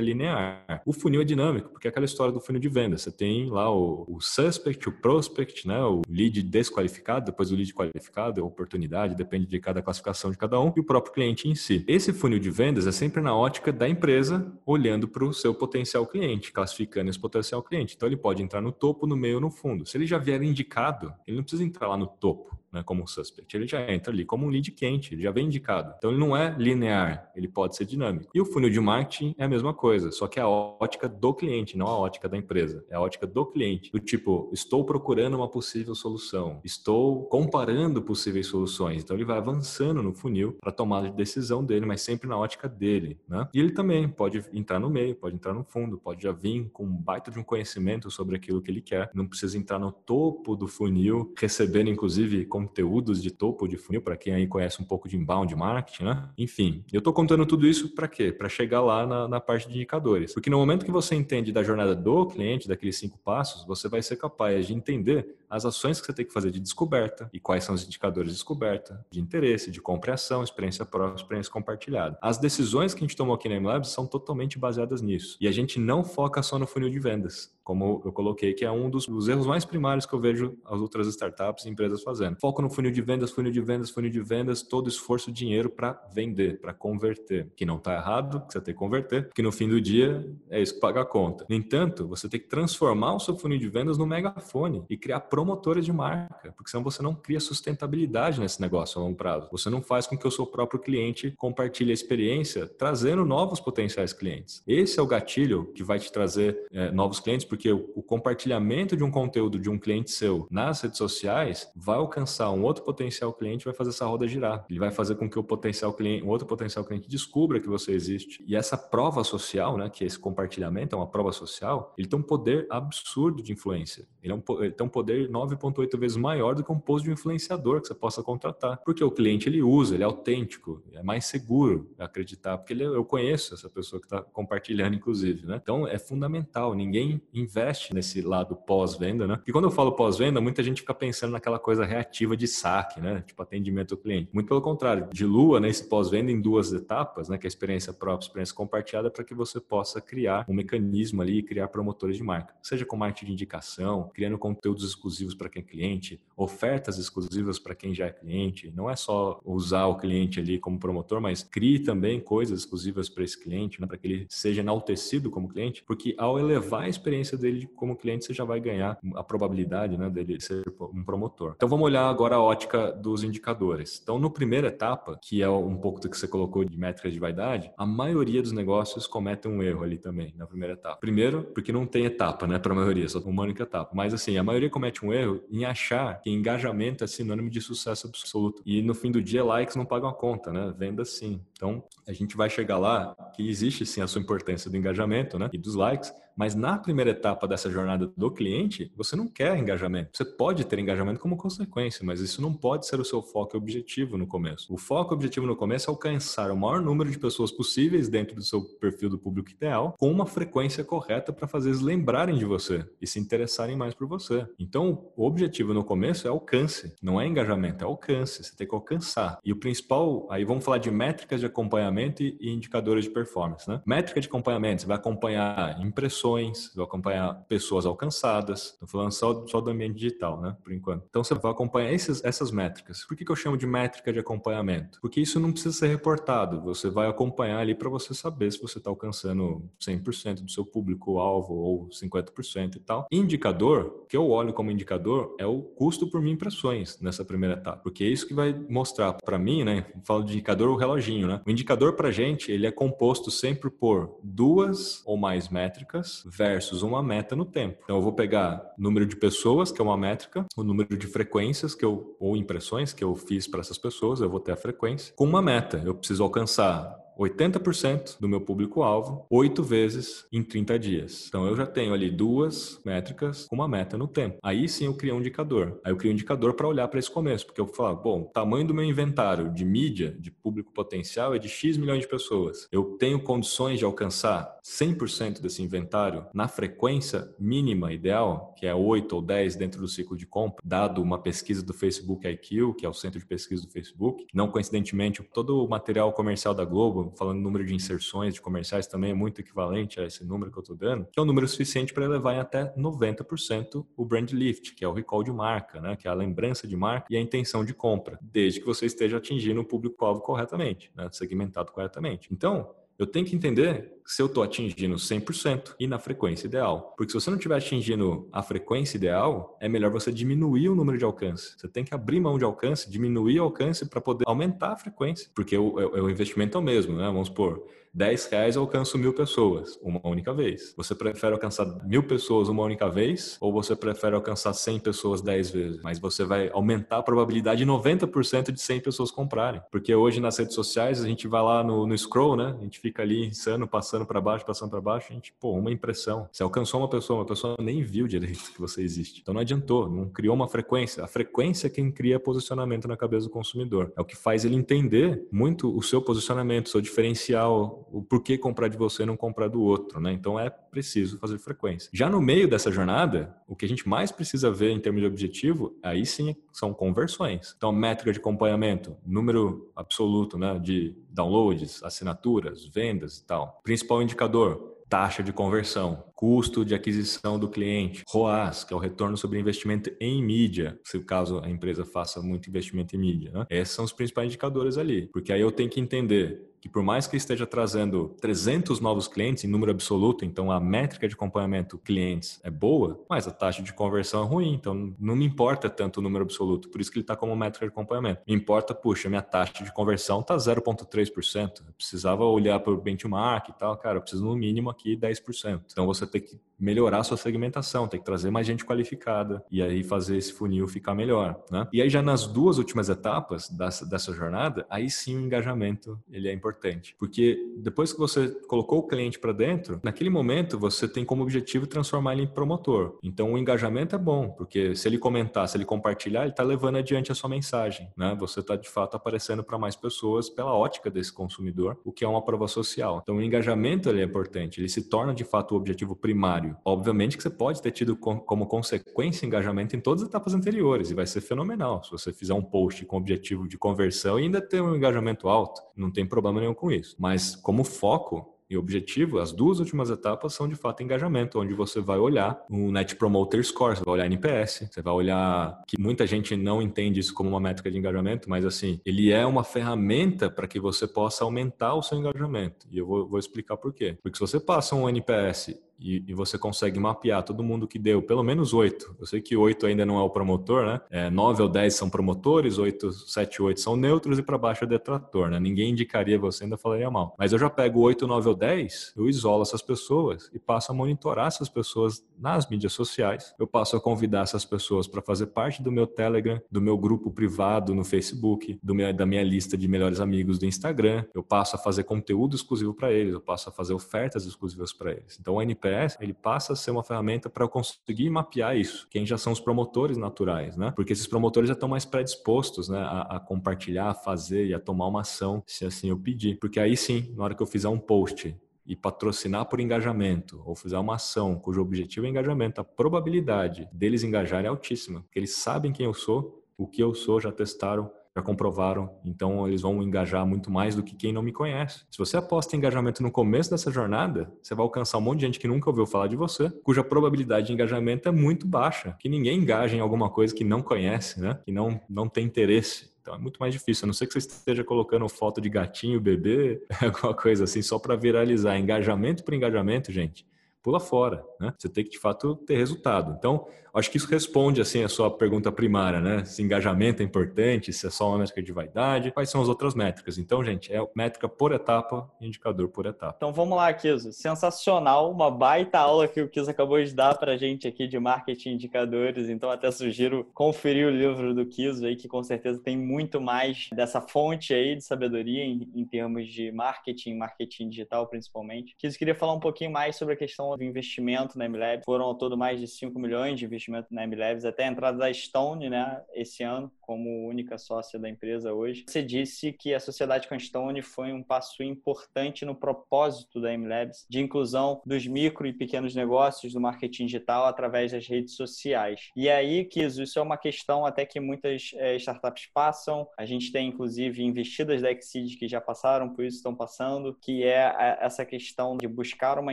linear. 0.00 0.82
O 0.84 0.92
funil 0.92 1.22
é 1.22 1.24
dinâmico, 1.24 1.70
porque 1.70 1.86
é 1.86 1.90
aquela 1.90 2.04
história 2.04 2.32
do 2.32 2.40
funil 2.40 2.60
de 2.60 2.68
vendas. 2.68 3.02
Você 3.02 3.12
tem 3.12 3.48
lá 3.48 3.72
o, 3.72 4.04
o 4.08 4.20
suspect, 4.20 4.88
o 4.88 4.92
prospect, 4.92 5.66
né, 5.66 5.80
o 5.82 6.02
lead 6.08 6.42
desqualificado, 6.42 7.26
depois 7.26 7.52
o 7.52 7.54
lead 7.54 7.72
qualificado, 7.72 8.40
a 8.40 8.44
oportunidade, 8.44 9.14
depende 9.14 9.46
de 9.46 9.60
cada 9.60 9.80
classificação 9.80 10.30
de 10.30 10.36
cada 10.36 10.60
um, 10.60 10.72
e 10.76 10.80
o 10.80 10.84
próprio 10.84 11.12
cliente 11.12 11.48
em 11.48 11.54
si. 11.54 11.84
Esse 11.86 12.12
funil 12.12 12.40
de 12.40 12.50
vendas 12.50 12.86
é 12.86 12.92
sempre 12.92 13.22
na 13.22 13.34
ótica 13.36 13.72
da 13.72 13.88
empresa, 13.88 14.52
olhando 14.66 15.06
para 15.06 15.24
o 15.24 15.32
seu 15.32 15.54
potencial 15.54 16.06
cliente, 16.06 16.52
classificando 16.52 17.08
esse 17.08 17.18
potencial 17.18 17.62
cliente. 17.62 17.94
Então 17.94 18.08
ele 18.08 18.16
pode 18.16 18.42
entrar 18.42 18.60
no 18.60 18.72
topo, 18.72 19.06
no 19.06 19.16
meio 19.16 19.36
ou 19.36 19.40
no 19.40 19.50
fundo. 19.50 19.86
Se 19.86 19.96
ele 19.96 20.06
já 20.06 20.18
vier 20.18 20.42
indicado, 20.42 21.14
ele 21.26 21.36
não 21.36 21.44
precisa 21.44 21.62
entrar 21.62 21.88
lá 21.88 21.96
no 21.96 22.06
topo 22.06 22.57
né, 22.72 22.82
como 22.82 23.06
suspect. 23.06 23.56
Ele 23.56 23.66
já 23.66 23.90
entra 23.92 24.12
ali 24.12 24.24
como 24.24 24.46
um 24.46 24.48
lead 24.48 24.70
quente, 24.72 25.14
ele 25.14 25.22
já 25.22 25.30
vem 25.30 25.46
indicado. 25.46 25.94
Então 25.98 26.10
ele 26.10 26.18
não 26.20 26.36
é 26.36 26.54
linear, 26.58 27.30
ele 27.34 27.48
pode 27.48 27.76
ser 27.76 27.84
dinâmico. 27.84 28.30
E 28.34 28.40
o 28.40 28.44
funil 28.44 28.70
de 28.70 28.80
marketing 28.80 29.34
é 29.38 29.44
a 29.44 29.48
mesma 29.48 29.72
coisa, 29.72 30.10
só 30.10 30.26
que 30.26 30.38
é 30.38 30.42
a 30.42 30.48
ótica 30.48 31.08
do 31.08 31.34
cliente, 31.34 31.76
não 31.76 31.86
a 31.86 31.98
ótica 31.98 32.28
da 32.28 32.36
empresa. 32.36 32.84
É 32.90 32.96
a 32.96 33.00
ótica 33.00 33.26
do 33.26 33.46
cliente. 33.46 33.90
Do 33.90 34.00
tipo, 34.00 34.50
estou 34.52 34.84
procurando 34.84 35.36
uma 35.36 35.48
possível 35.48 35.94
solução, 35.94 36.60
estou 36.64 37.24
comparando 37.26 38.02
possíveis 38.02 38.46
soluções. 38.46 39.02
Então 39.02 39.16
ele 39.16 39.24
vai 39.24 39.38
avançando 39.38 40.02
no 40.02 40.14
funil 40.14 40.56
para 40.60 40.72
tomada 40.72 41.08
de 41.08 41.16
decisão 41.16 41.64
dele, 41.64 41.86
mas 41.86 42.02
sempre 42.02 42.28
na 42.28 42.36
ótica 42.36 42.68
dele. 42.68 43.18
Né? 43.28 43.48
E 43.52 43.60
ele 43.60 43.72
também 43.72 44.08
pode 44.08 44.44
entrar 44.52 44.78
no 44.78 44.90
meio, 44.90 45.14
pode 45.14 45.34
entrar 45.34 45.54
no 45.54 45.64
fundo, 45.64 45.98
pode 45.98 46.22
já 46.22 46.32
vir 46.32 46.68
com 46.70 46.84
um 46.84 46.96
baita 46.96 47.30
de 47.30 47.38
um 47.38 47.42
conhecimento 47.42 48.10
sobre 48.10 48.36
aquilo 48.36 48.62
que 48.62 48.70
ele 48.70 48.80
quer. 48.80 49.10
Não 49.14 49.26
precisa 49.26 49.56
entrar 49.58 49.78
no 49.78 49.92
topo 49.92 50.56
do 50.56 50.66
funil, 50.66 51.32
recebendo 51.38 51.90
inclusive 51.90 52.46
conteúdos 52.58 53.22
de 53.22 53.30
topo 53.30 53.68
de 53.68 53.76
funil, 53.76 54.02
para 54.02 54.16
quem 54.16 54.34
aí 54.34 54.46
conhece 54.46 54.82
um 54.82 54.84
pouco 54.84 55.08
de 55.08 55.16
inbound 55.16 55.54
marketing, 55.54 56.04
né? 56.04 56.28
Enfim, 56.36 56.84
eu 56.92 56.98
estou 56.98 57.12
contando 57.12 57.46
tudo 57.46 57.68
isso 57.68 57.94
para 57.94 58.08
quê? 58.08 58.32
Para 58.32 58.48
chegar 58.48 58.80
lá 58.80 59.06
na, 59.06 59.28
na, 59.28 59.40
parte 59.40 59.68
de 59.68 59.76
indicadores. 59.76 60.34
Porque 60.34 60.50
no 60.50 60.58
momento 60.58 60.84
que 60.84 60.90
você 60.90 61.14
entende 61.14 61.52
da 61.52 61.62
jornada 61.62 61.94
do 61.94 62.26
cliente, 62.26 62.66
daqueles 62.66 62.98
cinco 62.98 63.16
passos, 63.18 63.64
você 63.64 63.88
vai 63.88 64.02
ser 64.02 64.16
capaz 64.16 64.66
de 64.66 64.74
entender 64.74 65.36
as 65.48 65.64
ações 65.64 66.00
que 66.00 66.06
você 66.06 66.12
tem 66.12 66.24
que 66.24 66.32
fazer 66.32 66.50
de 66.50 66.60
descoberta 66.60 67.28
e 67.32 67.40
quais 67.40 67.64
são 67.64 67.74
os 67.74 67.84
indicadores 67.84 68.30
de 68.30 68.36
descoberta, 68.36 69.04
de 69.10 69.20
interesse, 69.20 69.70
de 69.70 69.80
compreensão, 69.80 70.42
experiência 70.42 70.84
própria, 70.84 71.16
experiência 71.16 71.52
compartilhada. 71.52 72.18
As 72.20 72.38
decisões 72.38 72.94
que 72.94 73.04
a 73.04 73.06
gente 73.06 73.16
tomou 73.16 73.34
aqui 73.34 73.48
na 73.48 73.56
MLabs 73.56 73.90
são 73.90 74.06
totalmente 74.06 74.58
baseadas 74.58 75.00
nisso. 75.00 75.36
E 75.40 75.48
a 75.48 75.52
gente 75.52 75.78
não 75.78 76.04
foca 76.04 76.42
só 76.42 76.58
no 76.58 76.66
funil 76.66 76.90
de 76.90 76.98
vendas 76.98 77.56
como 77.68 78.00
eu 78.02 78.10
coloquei, 78.10 78.54
que 78.54 78.64
é 78.64 78.70
um 78.70 78.88
dos, 78.88 79.06
dos, 79.06 79.28
erros 79.28 79.46
mais 79.46 79.62
primários 79.62 80.06
que 80.06 80.14
eu 80.14 80.18
vejo 80.18 80.56
as 80.64 80.80
outras 80.80 81.06
startups 81.08 81.66
e 81.66 81.68
empresas 81.68 82.02
fazendo. 82.02 82.38
Foco 82.40 82.62
no 82.62 82.70
funil 82.70 82.90
de 82.90 83.02
vendas, 83.02 83.30
funil 83.30 83.52
de 83.52 83.60
vendas, 83.60 83.90
funil 83.90 84.10
de 84.10 84.22
vendas, 84.22 84.62
todo 84.62 84.88
esforço, 84.88 85.30
dinheiro 85.30 85.68
para 85.68 86.02
vender, 86.10 86.62
para 86.62 86.72
converter. 86.72 87.52
Que 87.54 87.66
não 87.66 87.76
está 87.76 87.94
errado, 87.94 88.40
que 88.46 88.54
você 88.54 88.60
tem 88.62 88.72
que 88.72 88.78
converter, 88.78 89.26
porque 89.26 89.42
no 89.42 89.52
fim 89.52 89.68
do 89.68 89.82
dia 89.82 90.26
é 90.48 90.62
isso 90.62 90.76
que 90.76 90.80
paga 90.80 91.02
a 91.02 91.04
conta. 91.04 91.44
No 91.46 91.54
entanto, 91.54 92.08
você 92.08 92.26
tem 92.26 92.40
que 92.40 92.48
transformar 92.48 93.14
o 93.14 93.20
seu 93.20 93.36
funil 93.36 93.58
de 93.58 93.68
vendas 93.68 93.98
no 93.98 94.06
megafone 94.06 94.82
e 94.88 94.96
criar 94.96 95.20
promotores 95.38 95.84
de 95.84 95.92
marca, 95.92 96.52
porque 96.56 96.70
senão 96.70 96.82
você 96.82 97.00
não 97.00 97.14
cria 97.14 97.38
sustentabilidade 97.38 98.40
nesse 98.40 98.60
negócio 98.60 99.00
a 99.00 99.04
longo 99.04 99.16
prazo. 99.16 99.48
Você 99.52 99.70
não 99.70 99.80
faz 99.80 100.04
com 100.04 100.18
que 100.18 100.26
o 100.26 100.30
seu 100.32 100.44
próprio 100.44 100.80
cliente 100.80 101.32
compartilhe 101.36 101.92
a 101.92 101.94
experiência, 101.94 102.66
trazendo 102.66 103.24
novos 103.24 103.60
potenciais 103.60 104.12
clientes. 104.12 104.62
Esse 104.66 104.98
é 104.98 105.02
o 105.02 105.06
gatilho 105.06 105.66
que 105.74 105.84
vai 105.84 106.00
te 106.00 106.10
trazer 106.10 106.66
é, 106.72 106.90
novos 106.90 107.20
clientes, 107.20 107.46
porque 107.46 107.68
porque 107.68 107.72
o, 107.72 108.02
compartilhamento 108.02 108.96
de 108.96 109.04
um 109.04 109.10
conteúdo 109.10 109.58
de 109.58 109.68
um 109.68 109.78
cliente 109.78 110.10
seu 110.10 110.46
nas 110.50 110.80
redes 110.80 110.96
sociais 110.96 111.70
vai 111.76 111.96
alcançar 111.96 112.50
um 112.50 112.62
outro 112.62 112.84
potencial 112.84 113.32
cliente, 113.32 113.64
vai 113.64 113.74
fazer 113.74 113.90
essa 113.90 114.06
roda 114.06 114.26
girar. 114.26 114.64
Ele 114.70 114.78
vai 114.78 114.90
fazer 114.90 115.16
com 115.16 115.28
que 115.28 115.38
o 115.38 115.44
potencial 115.44 115.92
cliente, 115.92 116.24
um 116.24 116.28
outro 116.28 116.46
potencial 116.46 116.84
cliente 116.84 117.08
descubra 117.08 117.60
que 117.60 117.68
você 117.68 117.92
existe. 117.92 118.42
E 118.46 118.56
essa 118.56 118.76
prova 118.76 119.22
social, 119.24 119.76
né, 119.76 119.90
que 119.90 120.04
esse 120.04 120.18
compartilhamento 120.18 120.94
é 120.94 120.98
uma 120.98 121.06
prova 121.06 121.32
social, 121.32 121.92
ele 121.98 122.08
tem 122.08 122.18
um 122.18 122.22
poder 122.22 122.66
absurdo 122.70 123.42
de 123.42 123.52
influência. 123.52 124.06
Ele, 124.22 124.32
é 124.32 124.36
um, 124.36 124.62
ele 124.62 124.72
tem 124.72 124.86
um 124.86 124.90
poder 124.90 125.27
9.8 125.28 125.98
vezes 125.98 126.16
maior 126.16 126.54
do 126.54 126.64
que 126.64 126.72
um 126.72 126.78
posto 126.78 127.04
de 127.04 127.10
um 127.10 127.14
influenciador 127.14 127.80
que 127.80 127.88
você 127.88 127.94
possa 127.94 128.22
contratar. 128.22 128.80
Porque 128.84 129.02
o 129.04 129.10
cliente 129.10 129.48
ele 129.48 129.62
usa, 129.62 129.94
ele 129.94 130.02
é 130.02 130.06
autêntico, 130.06 130.82
é 130.92 131.02
mais 131.02 131.26
seguro 131.26 131.90
acreditar, 131.98 132.58
porque 132.58 132.72
ele, 132.72 132.84
eu 132.84 133.04
conheço 133.04 133.54
essa 133.54 133.68
pessoa 133.68 134.00
que 134.00 134.06
está 134.06 134.22
compartilhando, 134.22 134.94
inclusive. 134.94 135.46
Né? 135.46 135.60
Então 135.62 135.86
é 135.86 135.98
fundamental. 135.98 136.74
Ninguém 136.74 137.20
investe 137.32 137.94
nesse 137.94 138.20
lado 138.20 138.56
pós-venda, 138.56 139.26
né? 139.26 139.40
E 139.46 139.52
quando 139.52 139.64
eu 139.64 139.70
falo 139.70 139.92
pós-venda, 139.92 140.40
muita 140.40 140.62
gente 140.62 140.80
fica 140.80 140.94
pensando 140.94 141.32
naquela 141.32 141.58
coisa 141.58 141.84
reativa 141.84 142.36
de 142.36 142.46
saque, 142.46 143.00
né? 143.00 143.22
Tipo 143.26 143.42
atendimento 143.42 143.94
ao 143.94 143.98
cliente. 143.98 144.30
Muito 144.32 144.48
pelo 144.48 144.62
contrário, 144.62 145.08
dilua 145.12 145.60
né, 145.60 145.68
esse 145.68 145.88
pós-venda 145.88 146.30
em 146.30 146.40
duas 146.40 146.72
etapas, 146.72 147.28
né? 147.28 147.38
Que 147.38 147.46
é 147.46 147.48
a 147.48 147.52
experiência 147.52 147.92
própria, 147.92 148.26
a 148.26 148.28
experiência 148.28 148.54
compartilhada, 148.54 149.10
para 149.10 149.24
que 149.24 149.34
você 149.34 149.60
possa 149.60 150.00
criar 150.00 150.44
um 150.48 150.54
mecanismo 150.54 151.22
ali 151.22 151.38
e 151.38 151.42
criar 151.42 151.68
promotores 151.68 152.16
de 152.16 152.22
marca. 152.22 152.54
Seja 152.62 152.84
com 152.84 152.96
marketing 152.96 153.26
de 153.26 153.32
indicação, 153.32 154.10
criando 154.14 154.38
conteúdos 154.38 154.84
exclusivos 154.84 155.17
para 155.34 155.48
quem 155.48 155.62
é 155.62 155.64
cliente, 155.64 156.20
ofertas 156.36 156.98
exclusivas 156.98 157.58
para 157.58 157.74
quem 157.74 157.94
já 157.94 158.06
é 158.06 158.10
cliente. 158.10 158.72
Não 158.74 158.88
é 158.88 158.96
só 158.96 159.40
usar 159.44 159.86
o 159.86 159.96
cliente 159.96 160.40
ali 160.40 160.58
como 160.58 160.78
promotor, 160.78 161.20
mas 161.20 161.42
crie 161.42 161.78
também 161.78 162.20
coisas 162.20 162.60
exclusivas 162.60 163.08
para 163.08 163.24
esse 163.24 163.38
cliente, 163.38 163.80
né? 163.80 163.86
Para 163.86 163.96
que 163.96 164.06
ele 164.06 164.26
seja 164.28 164.60
enaltecido 164.60 165.30
como 165.30 165.48
cliente, 165.48 165.82
porque 165.84 166.14
ao 166.18 166.38
elevar 166.38 166.82
a 166.82 166.88
experiência 166.88 167.36
dele 167.36 167.66
como 167.76 167.96
cliente, 167.96 168.24
você 168.24 168.34
já 168.34 168.44
vai 168.44 168.60
ganhar 168.60 168.98
a 169.14 169.22
probabilidade 169.22 169.96
né, 169.96 170.08
dele 170.10 170.40
ser 170.40 170.64
um 170.92 171.02
promotor. 171.02 171.54
Então 171.56 171.68
vamos 171.68 171.84
olhar 171.84 172.08
agora 172.08 172.36
a 172.36 172.42
ótica 172.42 172.92
dos 172.92 173.22
indicadores. 173.22 174.00
Então, 174.02 174.18
no 174.18 174.30
primeira 174.30 174.68
etapa, 174.68 175.18
que 175.20 175.42
é 175.42 175.48
um 175.48 175.76
pouco 175.76 176.00
do 176.00 176.08
que 176.08 176.16
você 176.16 176.28
colocou 176.28 176.64
de 176.64 176.76
métricas 176.76 177.12
de 177.12 177.18
vaidade, 177.18 177.70
a 177.76 177.86
maioria 177.86 178.42
dos 178.42 178.52
negócios 178.52 179.06
cometem 179.06 179.50
um 179.50 179.62
erro 179.62 179.82
ali 179.82 179.98
também, 179.98 180.34
na 180.36 180.46
primeira 180.46 180.74
etapa. 180.74 180.96
Primeiro, 180.96 181.44
porque 181.54 181.72
não 181.72 181.86
tem 181.86 182.04
etapa, 182.04 182.46
né, 182.46 182.58
para 182.58 182.72
a 182.72 182.76
maioria, 182.76 183.08
só 183.08 183.18
uma 183.20 183.42
única 183.42 183.62
etapa. 183.62 183.90
Mas 183.94 184.14
assim, 184.14 184.36
a 184.36 184.42
maioria 184.42 184.70
comete 184.70 185.04
um 185.04 185.07
erro 185.12 185.42
em 185.50 185.64
achar 185.64 186.20
que 186.20 186.30
engajamento 186.30 187.04
é 187.04 187.06
sinônimo 187.06 187.50
de 187.50 187.60
sucesso 187.60 188.06
absoluto. 188.06 188.62
E 188.64 188.82
no 188.82 188.94
fim 188.94 189.10
do 189.10 189.22
dia, 189.22 189.44
likes 189.44 189.76
não 189.76 189.84
pagam 189.84 190.08
a 190.08 190.14
conta, 190.14 190.52
né? 190.52 190.72
Venda 190.76 191.04
sim. 191.04 191.40
Então, 191.52 191.82
a 192.06 192.12
gente 192.12 192.36
vai 192.36 192.48
chegar 192.48 192.78
lá 192.78 193.14
que 193.34 193.48
existe 193.48 193.84
sim 193.84 194.00
a 194.00 194.06
sua 194.06 194.20
importância 194.20 194.70
do 194.70 194.76
engajamento, 194.76 195.38
né, 195.38 195.48
e 195.52 195.58
dos 195.58 195.74
likes, 195.74 196.12
mas 196.38 196.54
na 196.54 196.78
primeira 196.78 197.10
etapa 197.10 197.48
dessa 197.48 197.68
jornada 197.68 198.06
do 198.16 198.30
cliente, 198.30 198.92
você 198.96 199.16
não 199.16 199.26
quer 199.26 199.58
engajamento. 199.58 200.10
Você 200.16 200.24
pode 200.24 200.64
ter 200.64 200.78
engajamento 200.78 201.18
como 201.18 201.36
consequência, 201.36 202.06
mas 202.06 202.20
isso 202.20 202.40
não 202.40 202.54
pode 202.54 202.86
ser 202.86 203.00
o 203.00 203.04
seu 203.04 203.20
foco 203.20 203.56
e 203.56 203.58
objetivo 203.58 204.16
no 204.16 204.24
começo. 204.24 204.72
O 204.72 204.78
foco 204.78 205.12
e 205.12 205.16
objetivo 205.16 205.46
no 205.46 205.56
começo 205.56 205.90
é 205.90 205.90
alcançar 205.90 206.52
o 206.52 206.56
maior 206.56 206.80
número 206.80 207.10
de 207.10 207.18
pessoas 207.18 207.50
possíveis 207.50 208.08
dentro 208.08 208.36
do 208.36 208.42
seu 208.42 208.62
perfil 208.62 209.10
do 209.10 209.18
público 209.18 209.50
ideal, 209.50 209.96
com 209.98 210.08
uma 210.08 210.26
frequência 210.26 210.84
correta 210.84 211.32
para 211.32 211.48
fazer 211.48 211.70
eles 211.70 211.80
lembrarem 211.80 212.38
de 212.38 212.44
você 212.44 212.86
e 213.02 213.06
se 213.06 213.18
interessarem 213.18 213.76
mais 213.76 213.92
por 213.92 214.06
você. 214.06 214.46
Então, 214.60 215.10
o 215.16 215.26
objetivo 215.26 215.74
no 215.74 215.82
começo 215.82 216.28
é 216.28 216.30
alcance, 216.30 216.94
não 217.02 217.20
é 217.20 217.26
engajamento, 217.26 217.82
é 217.82 217.86
alcance. 217.86 218.44
Você 218.44 218.54
tem 218.54 218.66
que 218.66 218.74
alcançar. 218.74 219.40
E 219.44 219.52
o 219.52 219.56
principal, 219.56 220.28
aí 220.30 220.44
vamos 220.44 220.64
falar 220.64 220.78
de 220.78 220.90
métricas 220.90 221.40
de 221.40 221.46
acompanhamento 221.46 222.22
e 222.22 222.48
indicadores 222.48 223.06
de 223.06 223.10
performance, 223.10 223.68
né? 223.68 223.82
Métrica 223.84 224.20
de 224.20 224.28
acompanhamento, 224.28 224.82
você 224.82 224.86
vai 224.86 224.96
acompanhar 224.96 225.80
impressões 225.80 226.27
ações, 226.28 226.70
vai 226.74 226.84
acompanhar 226.84 227.34
pessoas 227.48 227.86
alcançadas. 227.86 228.72
Estou 228.72 228.88
falando 228.88 229.12
só, 229.12 229.46
só 229.46 229.60
do 229.60 229.70
ambiente 229.70 229.94
digital, 229.94 230.40
né? 230.40 230.56
Por 230.62 230.72
enquanto. 230.72 231.04
Então 231.08 231.24
você 231.24 231.34
vai 231.34 231.50
acompanhar 231.50 231.92
esses, 231.92 232.22
essas 232.24 232.50
métricas. 232.50 233.04
Por 233.04 233.16
que, 233.16 233.24
que 233.24 233.32
eu 233.32 233.36
chamo 233.36 233.56
de 233.56 233.66
métrica 233.66 234.12
de 234.12 234.18
acompanhamento? 234.18 235.00
Porque 235.00 235.20
isso 235.20 235.40
não 235.40 235.52
precisa 235.52 235.74
ser 235.74 235.88
reportado. 235.88 236.60
Você 236.62 236.90
vai 236.90 237.08
acompanhar 237.08 237.58
ali 237.58 237.74
para 237.74 237.88
você 237.88 238.14
saber 238.14 238.50
se 238.52 238.60
você 238.60 238.78
está 238.78 238.90
alcançando 238.90 239.62
100% 239.80 240.42
do 240.42 240.50
seu 240.50 240.64
público-alvo 240.64 241.54
ou 241.54 241.88
50% 241.88 242.76
e 242.76 242.80
tal. 242.80 243.06
Indicador, 243.10 244.04
que 244.08 244.16
eu 244.16 244.28
olho 244.28 244.52
como 244.52 244.70
indicador, 244.70 245.34
é 245.38 245.46
o 245.46 245.62
custo 245.62 246.10
por 246.10 246.20
mil 246.20 246.32
impressões 246.32 247.00
nessa 247.00 247.24
primeira 247.24 247.54
etapa. 247.54 247.82
Porque 247.82 248.04
é 248.04 248.08
isso 248.08 248.26
que 248.26 248.34
vai 248.34 248.52
mostrar 248.68 249.14
para 249.14 249.38
mim, 249.38 249.64
né? 249.64 249.86
Falo 250.04 250.22
de 250.22 250.32
indicador, 250.32 250.68
o 250.68 250.76
reloginho, 250.76 251.26
né? 251.26 251.40
O 251.46 251.50
indicador 251.50 251.94
para 251.94 252.10
gente, 252.10 252.50
ele 252.52 252.66
é 252.66 252.70
composto 252.70 253.30
sempre 253.30 253.70
por 253.70 254.18
duas 254.22 255.02
ou 255.04 255.16
mais 255.16 255.48
métricas 255.48 256.17
versus 256.26 256.82
uma 256.82 257.02
meta 257.02 257.34
no 257.34 257.44
tempo. 257.44 257.80
Então 257.84 257.96
eu 257.96 258.02
vou 258.02 258.12
pegar 258.12 258.72
número 258.76 259.06
de 259.06 259.16
pessoas, 259.16 259.70
que 259.70 259.80
é 259.80 259.84
uma 259.84 259.96
métrica, 259.96 260.46
o 260.56 260.62
número 260.62 260.96
de 260.96 261.06
frequências 261.06 261.74
que 261.74 261.84
eu 261.84 262.16
ou 262.18 262.36
impressões 262.36 262.92
que 262.92 263.04
eu 263.04 263.14
fiz 263.14 263.46
para 263.46 263.60
essas 263.60 263.78
pessoas, 263.78 264.20
eu 264.20 264.28
vou 264.28 264.40
ter 264.40 264.52
a 264.52 264.56
frequência, 264.56 265.12
com 265.16 265.24
uma 265.24 265.42
meta. 265.42 265.82
Eu 265.84 265.94
preciso 265.94 266.22
alcançar 266.22 266.96
80% 267.18 268.18
do 268.20 268.28
meu 268.28 268.40
público-alvo, 268.40 269.26
oito 269.28 269.62
vezes 269.62 270.26
em 270.32 270.42
30 270.42 270.78
dias. 270.78 271.26
Então 271.28 271.46
eu 271.46 271.56
já 271.56 271.66
tenho 271.66 271.92
ali 271.92 272.10
duas 272.10 272.80
métricas 272.84 273.46
com 273.46 273.56
uma 273.56 273.68
meta 273.68 273.98
no 273.98 274.06
tempo. 274.06 274.38
Aí 274.42 274.68
sim 274.68 274.86
eu 274.86 274.94
crio 274.94 275.14
um 275.14 275.20
indicador. 275.20 275.80
Aí 275.84 275.92
eu 275.92 275.96
crio 275.96 276.12
um 276.12 276.14
indicador 276.14 276.54
para 276.54 276.68
olhar 276.68 276.86
para 276.88 276.98
esse 276.98 277.10
começo, 277.10 277.46
porque 277.46 277.60
eu 277.60 277.66
falo, 277.66 277.96
bom, 277.96 278.24
tamanho 278.32 278.66
do 278.66 278.74
meu 278.74 278.84
inventário 278.84 279.52
de 279.52 279.64
mídia, 279.64 280.16
de 280.18 280.30
público 280.30 280.72
potencial 280.72 281.34
é 281.34 281.38
de 281.38 281.48
X 281.48 281.76
milhões 281.76 282.00
de 282.00 282.08
pessoas. 282.08 282.68
Eu 282.70 282.96
tenho 282.98 283.20
condições 283.20 283.78
de 283.78 283.84
alcançar 283.84 284.56
100% 284.64 285.40
desse 285.40 285.62
inventário 285.62 286.26
na 286.32 286.46
frequência 286.46 287.28
mínima 287.38 287.92
ideal, 287.92 288.54
que 288.56 288.66
é 288.66 288.74
8 288.74 289.16
ou 289.16 289.22
10 289.22 289.56
dentro 289.56 289.80
do 289.80 289.88
ciclo 289.88 290.16
de 290.16 290.26
compra, 290.26 290.62
dado 290.64 291.02
uma 291.02 291.18
pesquisa 291.18 291.62
do 291.62 291.74
Facebook 291.74 292.26
IQ, 292.26 292.74
que 292.74 292.86
é 292.86 292.88
o 292.88 292.94
centro 292.94 293.18
de 293.18 293.26
pesquisa 293.26 293.62
do 293.62 293.70
Facebook. 293.70 294.26
Não 294.32 294.48
coincidentemente, 294.48 295.22
todo 295.32 295.64
o 295.64 295.68
material 295.68 296.12
comercial 296.12 296.54
da 296.54 296.64
Globo 296.64 297.07
falando 297.16 297.40
número 297.40 297.64
de 297.64 297.74
inserções 297.74 298.34
de 298.34 298.40
comerciais 298.40 298.86
também 298.86 299.10
é 299.10 299.14
muito 299.14 299.40
equivalente 299.40 300.00
a 300.00 300.04
esse 300.04 300.24
número 300.24 300.50
que 300.50 300.58
eu 300.58 300.62
estou 300.62 300.76
dando, 300.76 301.06
que 301.06 301.18
é 301.18 301.22
um 301.22 301.26
número 301.26 301.46
suficiente 301.46 301.92
para 301.92 302.04
elevar 302.04 302.34
em 302.34 302.38
até 302.38 302.74
90% 302.76 303.86
o 303.96 304.04
brand 304.04 304.30
lift, 304.32 304.74
que 304.74 304.84
é 304.84 304.88
o 304.88 304.92
recall 304.92 305.22
de 305.22 305.32
marca, 305.32 305.80
né? 305.80 305.96
que 305.96 306.06
é 306.06 306.10
a 306.10 306.14
lembrança 306.14 306.66
de 306.66 306.76
marca 306.76 307.06
e 307.10 307.16
a 307.16 307.20
intenção 307.20 307.64
de 307.64 307.74
compra, 307.74 308.18
desde 308.20 308.60
que 308.60 308.66
você 308.66 308.86
esteja 308.86 309.18
atingindo 309.18 309.60
o 309.60 309.64
público-alvo 309.64 310.20
corretamente, 310.20 310.90
né? 310.94 311.08
segmentado 311.12 311.72
corretamente. 311.72 312.28
Então, 312.32 312.74
eu 312.98 313.06
tenho 313.06 313.24
que 313.24 313.36
entender 313.36 313.92
se 314.04 314.20
eu 314.20 314.26
estou 314.26 314.42
atingindo 314.42 314.96
100% 314.96 315.76
e 315.78 315.86
na 315.86 315.98
frequência 315.98 316.46
ideal. 316.46 316.94
Porque 316.96 317.12
se 317.12 317.20
você 317.20 317.30
não 317.30 317.36
estiver 317.36 317.56
atingindo 317.56 318.28
a 318.32 318.42
frequência 318.42 318.96
ideal, 318.96 319.56
é 319.60 319.68
melhor 319.68 319.90
você 319.90 320.10
diminuir 320.10 320.68
o 320.68 320.74
número 320.74 320.98
de 320.98 321.04
alcance. 321.04 321.54
Você 321.56 321.68
tem 321.68 321.84
que 321.84 321.94
abrir 321.94 322.18
mão 322.18 322.38
de 322.38 322.44
alcance, 322.44 322.90
diminuir 322.90 323.38
o 323.38 323.44
alcance 323.44 323.86
para 323.86 324.00
poder 324.00 324.24
aumentar 324.26 324.72
a 324.72 324.76
frequência. 324.76 325.30
Porque 325.34 325.56
o, 325.56 325.74
o, 325.76 326.04
o 326.04 326.10
investimento 326.10 326.56
é 326.56 326.60
o 326.60 326.64
mesmo, 326.64 326.96
né? 326.96 327.04
Vamos 327.04 327.28
supor, 327.28 327.64
10 327.98 328.26
reais 328.26 328.54
eu 328.54 328.62
alcanço 328.62 328.96
mil 328.96 329.12
pessoas 329.12 329.76
uma 329.82 330.00
única 330.04 330.32
vez. 330.32 330.72
Você 330.76 330.94
prefere 330.94 331.32
alcançar 331.32 331.66
mil 331.84 332.04
pessoas 332.04 332.48
uma 332.48 332.62
única 332.62 332.88
vez 332.88 333.36
ou 333.40 333.52
você 333.52 333.74
prefere 333.74 334.14
alcançar 334.14 334.52
100 334.52 334.78
pessoas 334.78 335.20
10 335.20 335.50
vezes? 335.50 335.82
Mas 335.82 335.98
você 335.98 336.24
vai 336.24 336.48
aumentar 336.52 336.98
a 336.98 337.02
probabilidade 337.02 337.64
de 337.64 337.66
90% 337.68 338.52
de 338.52 338.60
100 338.60 338.80
pessoas 338.82 339.10
comprarem. 339.10 339.60
Porque 339.72 339.92
hoje 339.92 340.20
nas 340.20 340.38
redes 340.38 340.54
sociais 340.54 341.02
a 341.02 341.08
gente 341.08 341.26
vai 341.26 341.42
lá 341.42 341.64
no, 341.64 341.88
no 341.88 341.98
scroll, 341.98 342.36
né? 342.36 342.54
A 342.56 342.62
gente 342.62 342.78
fica 342.78 343.02
ali 343.02 343.26
insano, 343.26 343.66
passando 343.66 344.06
para 344.06 344.20
baixo, 344.20 344.46
passando 344.46 344.70
para 344.70 344.80
baixo. 344.80 345.08
A 345.10 345.14
gente, 345.14 345.32
pô, 345.32 345.50
uma 345.54 345.72
impressão. 345.72 346.28
Você 346.30 346.44
alcançou 346.44 346.80
uma 346.80 346.88
pessoa, 346.88 347.18
uma 347.18 347.26
pessoa 347.26 347.56
nem 347.58 347.82
viu 347.82 348.06
direito 348.06 348.52
que 348.52 348.60
você 348.60 348.80
existe. 348.80 349.22
Então 349.22 349.34
não 349.34 349.40
adiantou, 349.40 349.90
não 349.90 350.08
criou 350.08 350.36
uma 350.36 350.46
frequência. 350.46 351.02
A 351.02 351.08
frequência 351.08 351.66
é 351.66 351.70
quem 351.70 351.90
cria 351.90 352.20
posicionamento 352.20 352.86
na 352.86 352.96
cabeça 352.96 353.26
do 353.26 353.32
consumidor. 353.32 353.92
É 353.96 354.00
o 354.00 354.04
que 354.04 354.14
faz 354.14 354.44
ele 354.44 354.54
entender 354.54 355.26
muito 355.32 355.76
o 355.76 355.82
seu 355.82 356.00
posicionamento, 356.00 356.66
o 356.66 356.70
seu 356.70 356.80
diferencial, 356.80 357.87
o 357.92 358.02
porquê 358.02 358.36
comprar 358.36 358.68
de 358.68 358.76
você 358.76 359.02
e 359.02 359.06
não 359.06 359.16
comprar 359.16 359.48
do 359.48 359.60
outro, 359.62 360.00
né? 360.00 360.12
Então 360.12 360.38
é 360.38 360.50
preciso 360.50 361.18
fazer 361.18 361.38
frequência. 361.38 361.90
Já 361.92 362.08
no 362.08 362.20
meio 362.20 362.48
dessa 362.48 362.70
jornada, 362.70 363.36
o 363.46 363.56
que 363.56 363.64
a 363.64 363.68
gente 363.68 363.88
mais 363.88 364.10
precisa 364.10 364.50
ver 364.50 364.70
em 364.70 364.80
termos 364.80 365.00
de 365.00 365.06
objetivo, 365.06 365.76
aí 365.82 366.04
sim 366.04 366.36
são 366.52 366.72
conversões. 366.72 367.54
Então, 367.56 367.72
métrica 367.72 368.12
de 368.12 368.18
acompanhamento, 368.18 368.96
número 369.04 369.70
absoluto 369.74 370.38
né, 370.38 370.58
de 370.58 370.96
downloads, 371.10 371.82
assinaturas, 371.82 372.66
vendas 372.66 373.18
e 373.18 373.26
tal. 373.26 373.60
Principal 373.62 374.02
indicador, 374.02 374.76
taxa 374.88 375.22
de 375.22 375.32
conversão, 375.32 376.04
custo 376.18 376.64
de 376.64 376.74
aquisição 376.74 377.38
do 377.38 377.48
cliente, 377.48 378.02
ROAS, 378.08 378.64
que 378.64 378.74
é 378.74 378.76
o 378.76 378.80
retorno 378.80 379.16
sobre 379.16 379.38
investimento 379.38 379.88
em 380.00 380.20
mídia, 380.20 380.76
se 380.82 380.96
o 380.96 381.04
caso 381.04 381.38
a 381.38 381.48
empresa 381.48 381.84
faça 381.84 382.20
muito 382.20 382.48
investimento 382.48 382.96
em 382.96 382.98
mídia. 382.98 383.30
Né? 383.30 383.46
Esses 383.48 383.72
são 383.72 383.84
os 383.84 383.92
principais 383.92 384.26
indicadores 384.26 384.76
ali, 384.76 385.06
porque 385.12 385.32
aí 385.32 385.40
eu 385.40 385.52
tenho 385.52 385.70
que 385.70 385.78
entender 385.78 386.48
que 386.60 386.68
por 386.68 386.82
mais 386.82 387.06
que 387.06 387.16
esteja 387.16 387.46
trazendo 387.46 388.16
300 388.20 388.80
novos 388.80 389.06
clientes 389.06 389.44
em 389.44 389.48
número 389.48 389.70
absoluto, 389.70 390.24
então 390.24 390.50
a 390.50 390.60
métrica 390.60 391.06
de 391.06 391.14
acompanhamento 391.14 391.78
clientes 391.78 392.40
é 392.42 392.50
boa, 392.50 393.00
mas 393.08 393.28
a 393.28 393.30
taxa 393.30 393.62
de 393.62 393.72
conversão 393.72 394.24
é 394.24 394.26
ruim, 394.26 394.54
então 394.54 394.94
não 394.98 395.14
me 395.14 395.24
importa 395.24 395.70
tanto 395.70 395.98
o 395.98 396.02
número 396.02 396.24
absoluto, 396.24 396.68
por 396.68 396.80
isso 396.80 396.90
que 396.90 396.98
ele 396.98 397.04
está 397.04 397.16
como 397.16 397.34
métrica 397.36 397.66
de 397.66 397.72
acompanhamento. 397.72 398.22
Me 398.26 398.34
importa, 398.34 398.74
puxa, 398.74 399.08
minha 399.08 399.22
taxa 399.22 399.64
de 399.64 399.72
conversão 399.72 400.20
está 400.20 400.36
0,3%, 400.36 401.60
eu 401.66 401.72
precisava 401.76 402.24
olhar 402.24 402.58
para 402.60 402.72
o 402.72 402.76
benchmark 402.80 403.50
e 403.50 403.52
tal, 403.52 403.76
cara, 403.76 403.98
eu 403.98 404.02
preciso 404.02 404.24
no 404.24 404.34
mínimo 404.34 404.70
aqui 404.70 404.96
10%. 404.96 405.62
Então 405.70 405.86
você 405.86 406.06
tem 406.08 406.20
que 406.22 406.40
melhorar 406.58 407.04
sua 407.04 407.16
segmentação, 407.16 407.86
tem 407.86 408.00
que 408.00 408.06
trazer 408.06 408.30
mais 408.30 408.46
gente 408.46 408.64
qualificada 408.64 409.44
e 409.50 409.62
aí 409.62 409.84
fazer 409.84 410.16
esse 410.16 410.32
funil 410.32 410.66
ficar 410.66 410.94
melhor, 410.94 411.40
né? 411.50 411.68
E 411.72 411.80
aí 411.80 411.88
já 411.88 412.02
nas 412.02 412.26
duas 412.26 412.58
últimas 412.58 412.88
etapas 412.88 413.48
dessa, 413.48 413.86
dessa 413.86 414.12
jornada, 414.12 414.66
aí 414.68 414.90
sim 414.90 415.16
o 415.16 415.20
engajamento 415.20 415.98
ele 416.10 416.28
é 416.28 416.32
importante, 416.32 416.96
porque 416.98 417.38
depois 417.58 417.92
que 417.92 417.98
você 417.98 418.28
colocou 418.46 418.80
o 418.80 418.86
cliente 418.86 419.18
para 419.18 419.32
dentro, 419.32 419.80
naquele 419.82 420.10
momento 420.10 420.58
você 420.58 420.88
tem 420.88 421.04
como 421.04 421.22
objetivo 421.22 421.66
transformar 421.66 422.14
ele 422.14 422.22
em 422.22 422.26
promotor. 422.26 422.98
Então 423.02 423.32
o 423.32 423.38
engajamento 423.38 423.94
é 423.94 423.98
bom, 423.98 424.30
porque 424.30 424.74
se 424.74 424.88
ele 424.88 424.98
comentar, 424.98 425.48
se 425.48 425.56
ele 425.56 425.64
compartilhar, 425.64 426.22
ele 426.22 426.30
está 426.30 426.42
levando 426.42 426.76
adiante 426.76 427.12
a 427.12 427.14
sua 427.14 427.30
mensagem, 427.30 427.88
né? 427.96 428.16
Você 428.18 428.40
está 428.40 428.56
de 428.56 428.68
fato 428.68 428.96
aparecendo 428.96 429.44
para 429.44 429.58
mais 429.58 429.76
pessoas 429.76 430.28
pela 430.28 430.54
ótica 430.54 430.90
desse 430.90 431.12
consumidor, 431.12 431.78
o 431.84 431.92
que 431.92 432.04
é 432.04 432.08
uma 432.08 432.22
prova 432.22 432.48
social. 432.48 433.00
Então 433.02 433.16
o 433.16 433.22
engajamento 433.22 433.88
ele 433.88 434.00
é 434.00 434.04
importante, 434.04 434.60
ele 434.60 434.68
se 434.68 434.88
torna 434.88 435.14
de 435.14 435.24
fato 435.24 435.52
o 435.52 435.56
objetivo 435.56 435.94
primário 435.94 436.47
Obviamente 436.64 437.16
que 437.16 437.22
você 437.22 437.30
pode 437.30 437.62
ter 437.62 437.70
tido 437.70 437.96
como 437.96 438.46
consequência 438.46 439.26
engajamento 439.26 439.76
em 439.76 439.80
todas 439.80 440.02
as 440.02 440.08
etapas 440.08 440.34
anteriores 440.34 440.90
e 440.90 440.94
vai 440.94 441.06
ser 441.06 441.20
fenomenal. 441.20 441.82
Se 441.84 441.90
você 441.90 442.12
fizer 442.12 442.34
um 442.34 442.42
post 442.42 442.84
com 442.86 442.96
objetivo 442.96 443.48
de 443.48 443.58
conversão 443.58 444.18
e 444.18 444.24
ainda 444.24 444.40
ter 444.40 444.60
um 444.60 444.74
engajamento 444.74 445.28
alto, 445.28 445.60
não 445.76 445.90
tem 445.90 446.06
problema 446.06 446.40
nenhum 446.40 446.54
com 446.54 446.70
isso. 446.70 446.96
Mas 446.98 447.36
como 447.36 447.64
foco, 447.64 448.38
e 448.50 448.56
objetivo, 448.56 449.18
as 449.18 449.30
duas 449.30 449.58
últimas 449.60 449.90
etapas 449.90 450.32
são 450.32 450.48
de 450.48 450.54
fato 450.54 450.82
engajamento, 450.82 451.38
onde 451.38 451.52
você 451.52 451.80
vai 451.80 451.98
olhar 451.98 452.42
o 452.48 452.72
Net 452.72 452.96
Promoter 452.96 453.44
Score, 453.44 453.76
você 453.76 453.84
vai 453.84 453.94
olhar 453.94 454.06
NPS, 454.06 454.68
você 454.70 454.80
vai 454.80 454.94
olhar 454.94 455.62
que 455.66 455.78
muita 455.78 456.06
gente 456.06 456.34
não 456.34 456.62
entende 456.62 456.98
isso 456.98 457.12
como 457.12 457.28
uma 457.28 457.40
métrica 457.40 457.70
de 457.70 457.76
engajamento, 457.76 458.30
mas 458.30 458.46
assim, 458.46 458.80
ele 458.86 459.12
é 459.12 459.26
uma 459.26 459.44
ferramenta 459.44 460.30
para 460.30 460.48
que 460.48 460.58
você 460.58 460.86
possa 460.86 461.24
aumentar 461.24 461.74
o 461.74 461.82
seu 461.82 461.98
engajamento. 461.98 462.66
E 462.70 462.78
eu 462.78 462.86
vou, 462.86 463.06
vou 463.06 463.18
explicar 463.18 463.58
por 463.58 463.74
quê. 463.74 463.98
Porque 464.02 464.16
se 464.16 464.20
você 464.20 464.40
passa 464.40 464.74
um 464.74 464.88
NPS 464.88 465.54
e, 465.78 466.04
e, 466.06 466.14
você 466.14 466.36
consegue 466.36 466.78
mapear 466.78 467.22
todo 467.22 467.42
mundo 467.42 467.66
que 467.66 467.78
deu 467.78 468.02
pelo 468.02 468.22
menos 468.22 468.52
oito. 468.52 468.94
Eu 468.98 469.06
sei 469.06 469.20
que 469.20 469.36
oito 469.36 469.66
ainda 469.66 469.86
não 469.86 469.98
é 469.98 470.02
o 470.02 470.10
promotor, 470.10 470.66
né? 470.66 470.80
É, 470.90 471.10
nove 471.10 471.42
ou 471.42 471.48
dez 471.48 471.74
são 471.74 471.88
promotores, 471.88 472.58
oito, 472.58 472.92
sete, 472.92 473.40
oito 473.40 473.60
são 473.60 473.76
neutros 473.76 474.18
e 474.18 474.22
para 474.22 474.36
baixo 474.36 474.64
é 474.64 474.66
detrator, 474.66 475.30
né? 475.30 475.38
Ninguém 475.38 475.70
indicaria 475.70 476.18
você, 476.18 476.44
ainda 476.44 476.56
falaria 476.56 476.90
mal. 476.90 477.14
Mas 477.18 477.32
eu 477.32 477.38
já 477.38 477.48
pego 477.48 477.80
oito, 477.80 478.06
nove 478.06 478.28
ou 478.28 478.34
dez, 478.34 478.92
eu 478.96 479.08
isolo 479.08 479.42
essas 479.42 479.62
pessoas 479.62 480.30
e 480.32 480.38
passo 480.38 480.72
a 480.72 480.74
monitorar 480.74 481.28
essas 481.28 481.48
pessoas 481.48 482.04
nas 482.18 482.48
mídias 482.48 482.72
sociais. 482.72 483.34
Eu 483.38 483.46
passo 483.46 483.76
a 483.76 483.80
convidar 483.80 484.22
essas 484.22 484.44
pessoas 484.44 484.86
para 484.86 485.00
fazer 485.00 485.26
parte 485.26 485.62
do 485.62 485.70
meu 485.70 485.86
Telegram, 485.86 486.40
do 486.50 486.60
meu 486.60 486.76
grupo 486.76 487.10
privado 487.10 487.74
no 487.74 487.84
Facebook, 487.84 488.58
meu, 488.62 488.92
da 488.92 489.06
minha 489.06 489.22
lista 489.22 489.56
de 489.56 489.68
melhores 489.68 490.00
amigos 490.00 490.38
do 490.38 490.46
Instagram. 490.46 491.04
Eu 491.14 491.22
passo 491.22 491.56
a 491.56 491.58
fazer 491.58 491.84
conteúdo 491.84 492.34
exclusivo 492.34 492.74
para 492.74 492.92
eles, 492.92 493.14
eu 493.14 493.20
passo 493.20 493.48
a 493.48 493.52
fazer 493.52 493.74
ofertas 493.74 494.26
exclusivas 494.26 494.72
para 494.72 494.92
eles. 494.92 495.18
Então, 495.20 495.34
o 495.34 495.42
NPS 495.68 495.98
ele 496.00 496.14
passa 496.14 496.52
a 496.52 496.56
ser 496.56 496.70
uma 496.70 496.82
ferramenta 496.82 497.28
para 497.28 497.44
eu 497.44 497.48
conseguir 497.48 498.10
mapear 498.10 498.56
isso, 498.56 498.86
quem 498.90 499.04
já 499.04 499.18
são 499.18 499.32
os 499.32 499.40
promotores 499.40 499.96
naturais, 499.96 500.56
né? 500.56 500.72
Porque 500.74 500.92
esses 500.92 501.06
promotores 501.06 501.48
já 501.48 501.54
estão 501.54 501.68
mais 501.68 501.84
predispostos, 501.84 502.68
né, 502.68 502.78
a, 502.78 503.16
a 503.16 503.20
compartilhar, 503.20 503.90
a 503.90 503.94
fazer 503.94 504.46
e 504.46 504.54
a 504.54 504.58
tomar 504.58 504.86
uma 504.86 505.02
ação, 505.02 505.42
se 505.46 505.64
assim 505.64 505.90
eu 505.90 505.98
pedir. 505.98 506.38
Porque 506.38 506.58
aí 506.58 506.76
sim, 506.76 507.12
na 507.16 507.24
hora 507.24 507.34
que 507.34 507.42
eu 507.42 507.46
fizer 507.46 507.68
um 507.68 507.78
post 507.78 508.36
e 508.66 508.76
patrocinar 508.76 509.46
por 509.46 509.60
engajamento 509.60 510.42
ou 510.44 510.54
fizer 510.54 510.78
uma 510.78 510.96
ação 510.96 511.36
cujo 511.36 511.60
objetivo 511.60 512.06
é 512.06 512.10
engajamento, 512.10 512.60
a 512.60 512.64
probabilidade 512.64 513.68
deles 513.72 514.04
engajarem 514.04 514.46
é 514.46 514.48
altíssima, 514.48 515.00
porque 515.02 515.18
eles 515.18 515.34
sabem 515.34 515.72
quem 515.72 515.86
eu 515.86 515.94
sou, 515.94 516.44
o 516.56 516.66
que 516.66 516.82
eu 516.82 516.94
sou, 516.94 517.20
já 517.20 517.32
testaram 517.32 517.90
já 518.18 518.22
comprovaram, 518.22 518.90
então 519.04 519.46
eles 519.46 519.62
vão 519.62 519.82
engajar 519.82 520.26
muito 520.26 520.50
mais 520.50 520.74
do 520.74 520.82
que 520.82 520.94
quem 520.94 521.12
não 521.12 521.22
me 521.22 521.32
conhece. 521.32 521.84
Se 521.90 521.98
você 521.98 522.16
aposta 522.16 522.54
em 522.54 522.58
engajamento 522.58 523.02
no 523.02 523.10
começo 523.10 523.50
dessa 523.50 523.70
jornada, 523.70 524.30
você 524.42 524.54
vai 524.54 524.64
alcançar 524.64 524.98
um 524.98 525.00
monte 525.00 525.20
de 525.20 525.26
gente 525.26 525.38
que 525.38 525.48
nunca 525.48 525.70
ouviu 525.70 525.86
falar 525.86 526.08
de 526.08 526.16
você, 526.16 526.50
cuja 526.62 526.84
probabilidade 526.84 527.46
de 527.46 527.52
engajamento 527.52 528.08
é 528.08 528.12
muito 528.12 528.46
baixa, 528.46 528.96
que 528.98 529.08
ninguém 529.08 529.38
engaja 529.38 529.76
em 529.76 529.80
alguma 529.80 530.10
coisa 530.10 530.34
que 530.34 530.44
não 530.44 530.60
conhece, 530.60 531.20
né? 531.20 531.38
Que 531.44 531.52
não, 531.52 531.80
não 531.88 532.08
tem 532.08 532.24
interesse. 532.24 532.90
Então 533.00 533.14
é 533.14 533.18
muito 533.18 533.38
mais 533.38 533.54
difícil, 533.54 533.84
a 533.84 533.86
não 533.86 533.94
ser 533.94 534.06
que 534.06 534.12
você 534.12 534.18
esteja 534.26 534.62
colocando 534.62 535.08
foto 535.08 535.40
de 535.40 535.48
gatinho, 535.48 536.00
bebê, 536.00 536.60
alguma 536.82 537.14
coisa 537.14 537.44
assim, 537.44 537.62
só 537.62 537.78
para 537.78 537.96
viralizar. 537.96 538.58
Engajamento 538.58 539.24
por 539.24 539.32
engajamento, 539.32 539.92
gente 539.92 540.26
pula 540.68 540.80
fora, 540.80 541.24
né? 541.40 541.54
Você 541.56 541.66
tem 541.66 541.82
que 541.82 541.90
de 541.90 541.98
fato 541.98 542.36
ter 542.36 542.56
resultado. 542.56 543.14
Então, 543.16 543.46
acho 543.78 543.90
que 543.90 543.96
isso 543.96 544.08
responde 544.08 544.60
assim 544.60 544.82
a 544.82 544.88
sua 544.88 545.10
pergunta 545.10 545.50
primária, 545.52 546.00
né? 546.00 546.24
Se 546.24 546.42
engajamento 546.42 547.02
é 547.02 547.04
importante, 547.04 547.72
se 547.72 547.86
é 547.86 547.90
só 547.90 548.08
uma 548.10 548.18
métrica 548.18 548.42
de 548.42 548.52
vaidade, 548.52 549.10
quais 549.10 549.30
são 549.30 549.40
as 549.40 549.48
outras 549.48 549.74
métricas? 549.74 550.18
Então, 550.18 550.44
gente, 550.44 550.72
é 550.72 550.84
métrica 550.94 551.28
por 551.28 551.52
etapa, 551.52 552.10
indicador 552.20 552.68
por 552.68 552.86
etapa. 552.86 553.14
Então, 553.16 553.32
vamos 553.32 553.56
lá, 553.56 553.72
Kiso. 553.72 554.12
Sensacional, 554.12 555.10
uma 555.10 555.30
baita 555.30 555.78
aula 555.78 556.08
que 556.08 556.20
o 556.20 556.28
Kiso 556.28 556.50
acabou 556.50 556.82
de 556.82 556.94
dar 556.94 557.16
para 557.16 557.32
a 557.32 557.36
gente 557.36 557.66
aqui 557.66 557.86
de 557.86 557.98
marketing 557.98 558.50
indicadores. 558.50 559.28
Então, 559.28 559.50
até 559.50 559.70
sugiro 559.70 560.28
conferir 560.34 560.86
o 560.86 560.90
livro 560.90 561.34
do 561.34 561.46
Kiso 561.46 561.86
aí, 561.86 561.96
que 561.96 562.08
com 562.08 562.22
certeza 562.22 562.60
tem 562.60 562.76
muito 562.76 563.20
mais 563.20 563.68
dessa 563.72 564.00
fonte 564.00 564.52
aí 564.52 564.76
de 564.76 564.84
sabedoria 564.84 565.44
em, 565.44 565.70
em 565.74 565.84
termos 565.84 566.28
de 566.28 566.50
marketing, 566.52 567.14
marketing 567.14 567.68
digital 567.68 568.06
principalmente. 568.06 568.74
Kiso, 568.76 568.98
queria 568.98 569.14
falar 569.14 569.34
um 569.34 569.40
pouquinho 569.40 569.70
mais 569.70 569.96
sobre 569.96 570.14
a 570.14 570.16
questão 570.16 570.56
do 570.56 570.64
investimento 570.64 571.38
na 571.38 571.48
MLabs. 571.48 571.84
Foram 571.84 572.06
ao 572.06 572.14
todo 572.14 572.36
mais 572.36 572.60
de 572.60 572.66
5 572.66 572.98
milhões 572.98 573.38
de 573.38 573.46
investimento 573.68 573.88
na 573.90 574.06
MLabs, 574.06 574.44
até 574.44 574.64
a 574.64 574.68
entrada 574.68 574.98
da 574.98 575.12
Stone, 575.12 575.68
né, 575.68 576.02
esse 576.14 576.42
ano, 576.42 576.72
como 576.80 577.28
única 577.28 577.58
sócia 577.58 577.98
da 577.98 578.08
empresa 578.08 578.52
hoje. 578.52 578.84
Você 578.86 579.02
disse 579.02 579.52
que 579.52 579.74
a 579.74 579.80
sociedade 579.80 580.26
com 580.26 580.34
a 580.34 580.38
Stone 580.38 580.80
foi 580.80 581.12
um 581.12 581.22
passo 581.22 581.62
importante 581.62 582.44
no 582.44 582.54
propósito 582.54 583.40
da 583.40 583.52
MLabs 583.52 584.06
de 584.08 584.20
inclusão 584.20 584.80
dos 584.86 585.06
micro 585.06 585.46
e 585.46 585.52
pequenos 585.52 585.94
negócios 585.94 586.52
do 586.52 586.60
marketing 586.60 587.06
digital 587.06 587.44
através 587.44 587.92
das 587.92 588.06
redes 588.06 588.34
sociais. 588.34 589.10
E 589.14 589.28
aí, 589.28 589.64
Kiso, 589.64 590.02
isso 590.02 590.18
é 590.18 590.22
uma 590.22 590.38
questão 590.38 590.86
até 590.86 591.04
que 591.04 591.20
muitas 591.20 591.72
é, 591.74 591.96
startups 591.96 592.46
passam. 592.52 593.06
A 593.18 593.26
gente 593.26 593.52
tem, 593.52 593.68
inclusive, 593.68 594.22
investidas 594.22 594.80
da 594.80 594.90
Exceed 594.90 595.36
que 595.36 595.46
já 595.46 595.60
passaram 595.60 596.08
por 596.08 596.24
isso, 596.24 596.38
estão 596.38 596.54
passando, 596.54 597.16
que 597.20 597.44
é 597.44 597.98
essa 598.00 598.24
questão 598.24 598.76
de 598.78 598.88
buscar 598.88 599.38
uma 599.38 599.52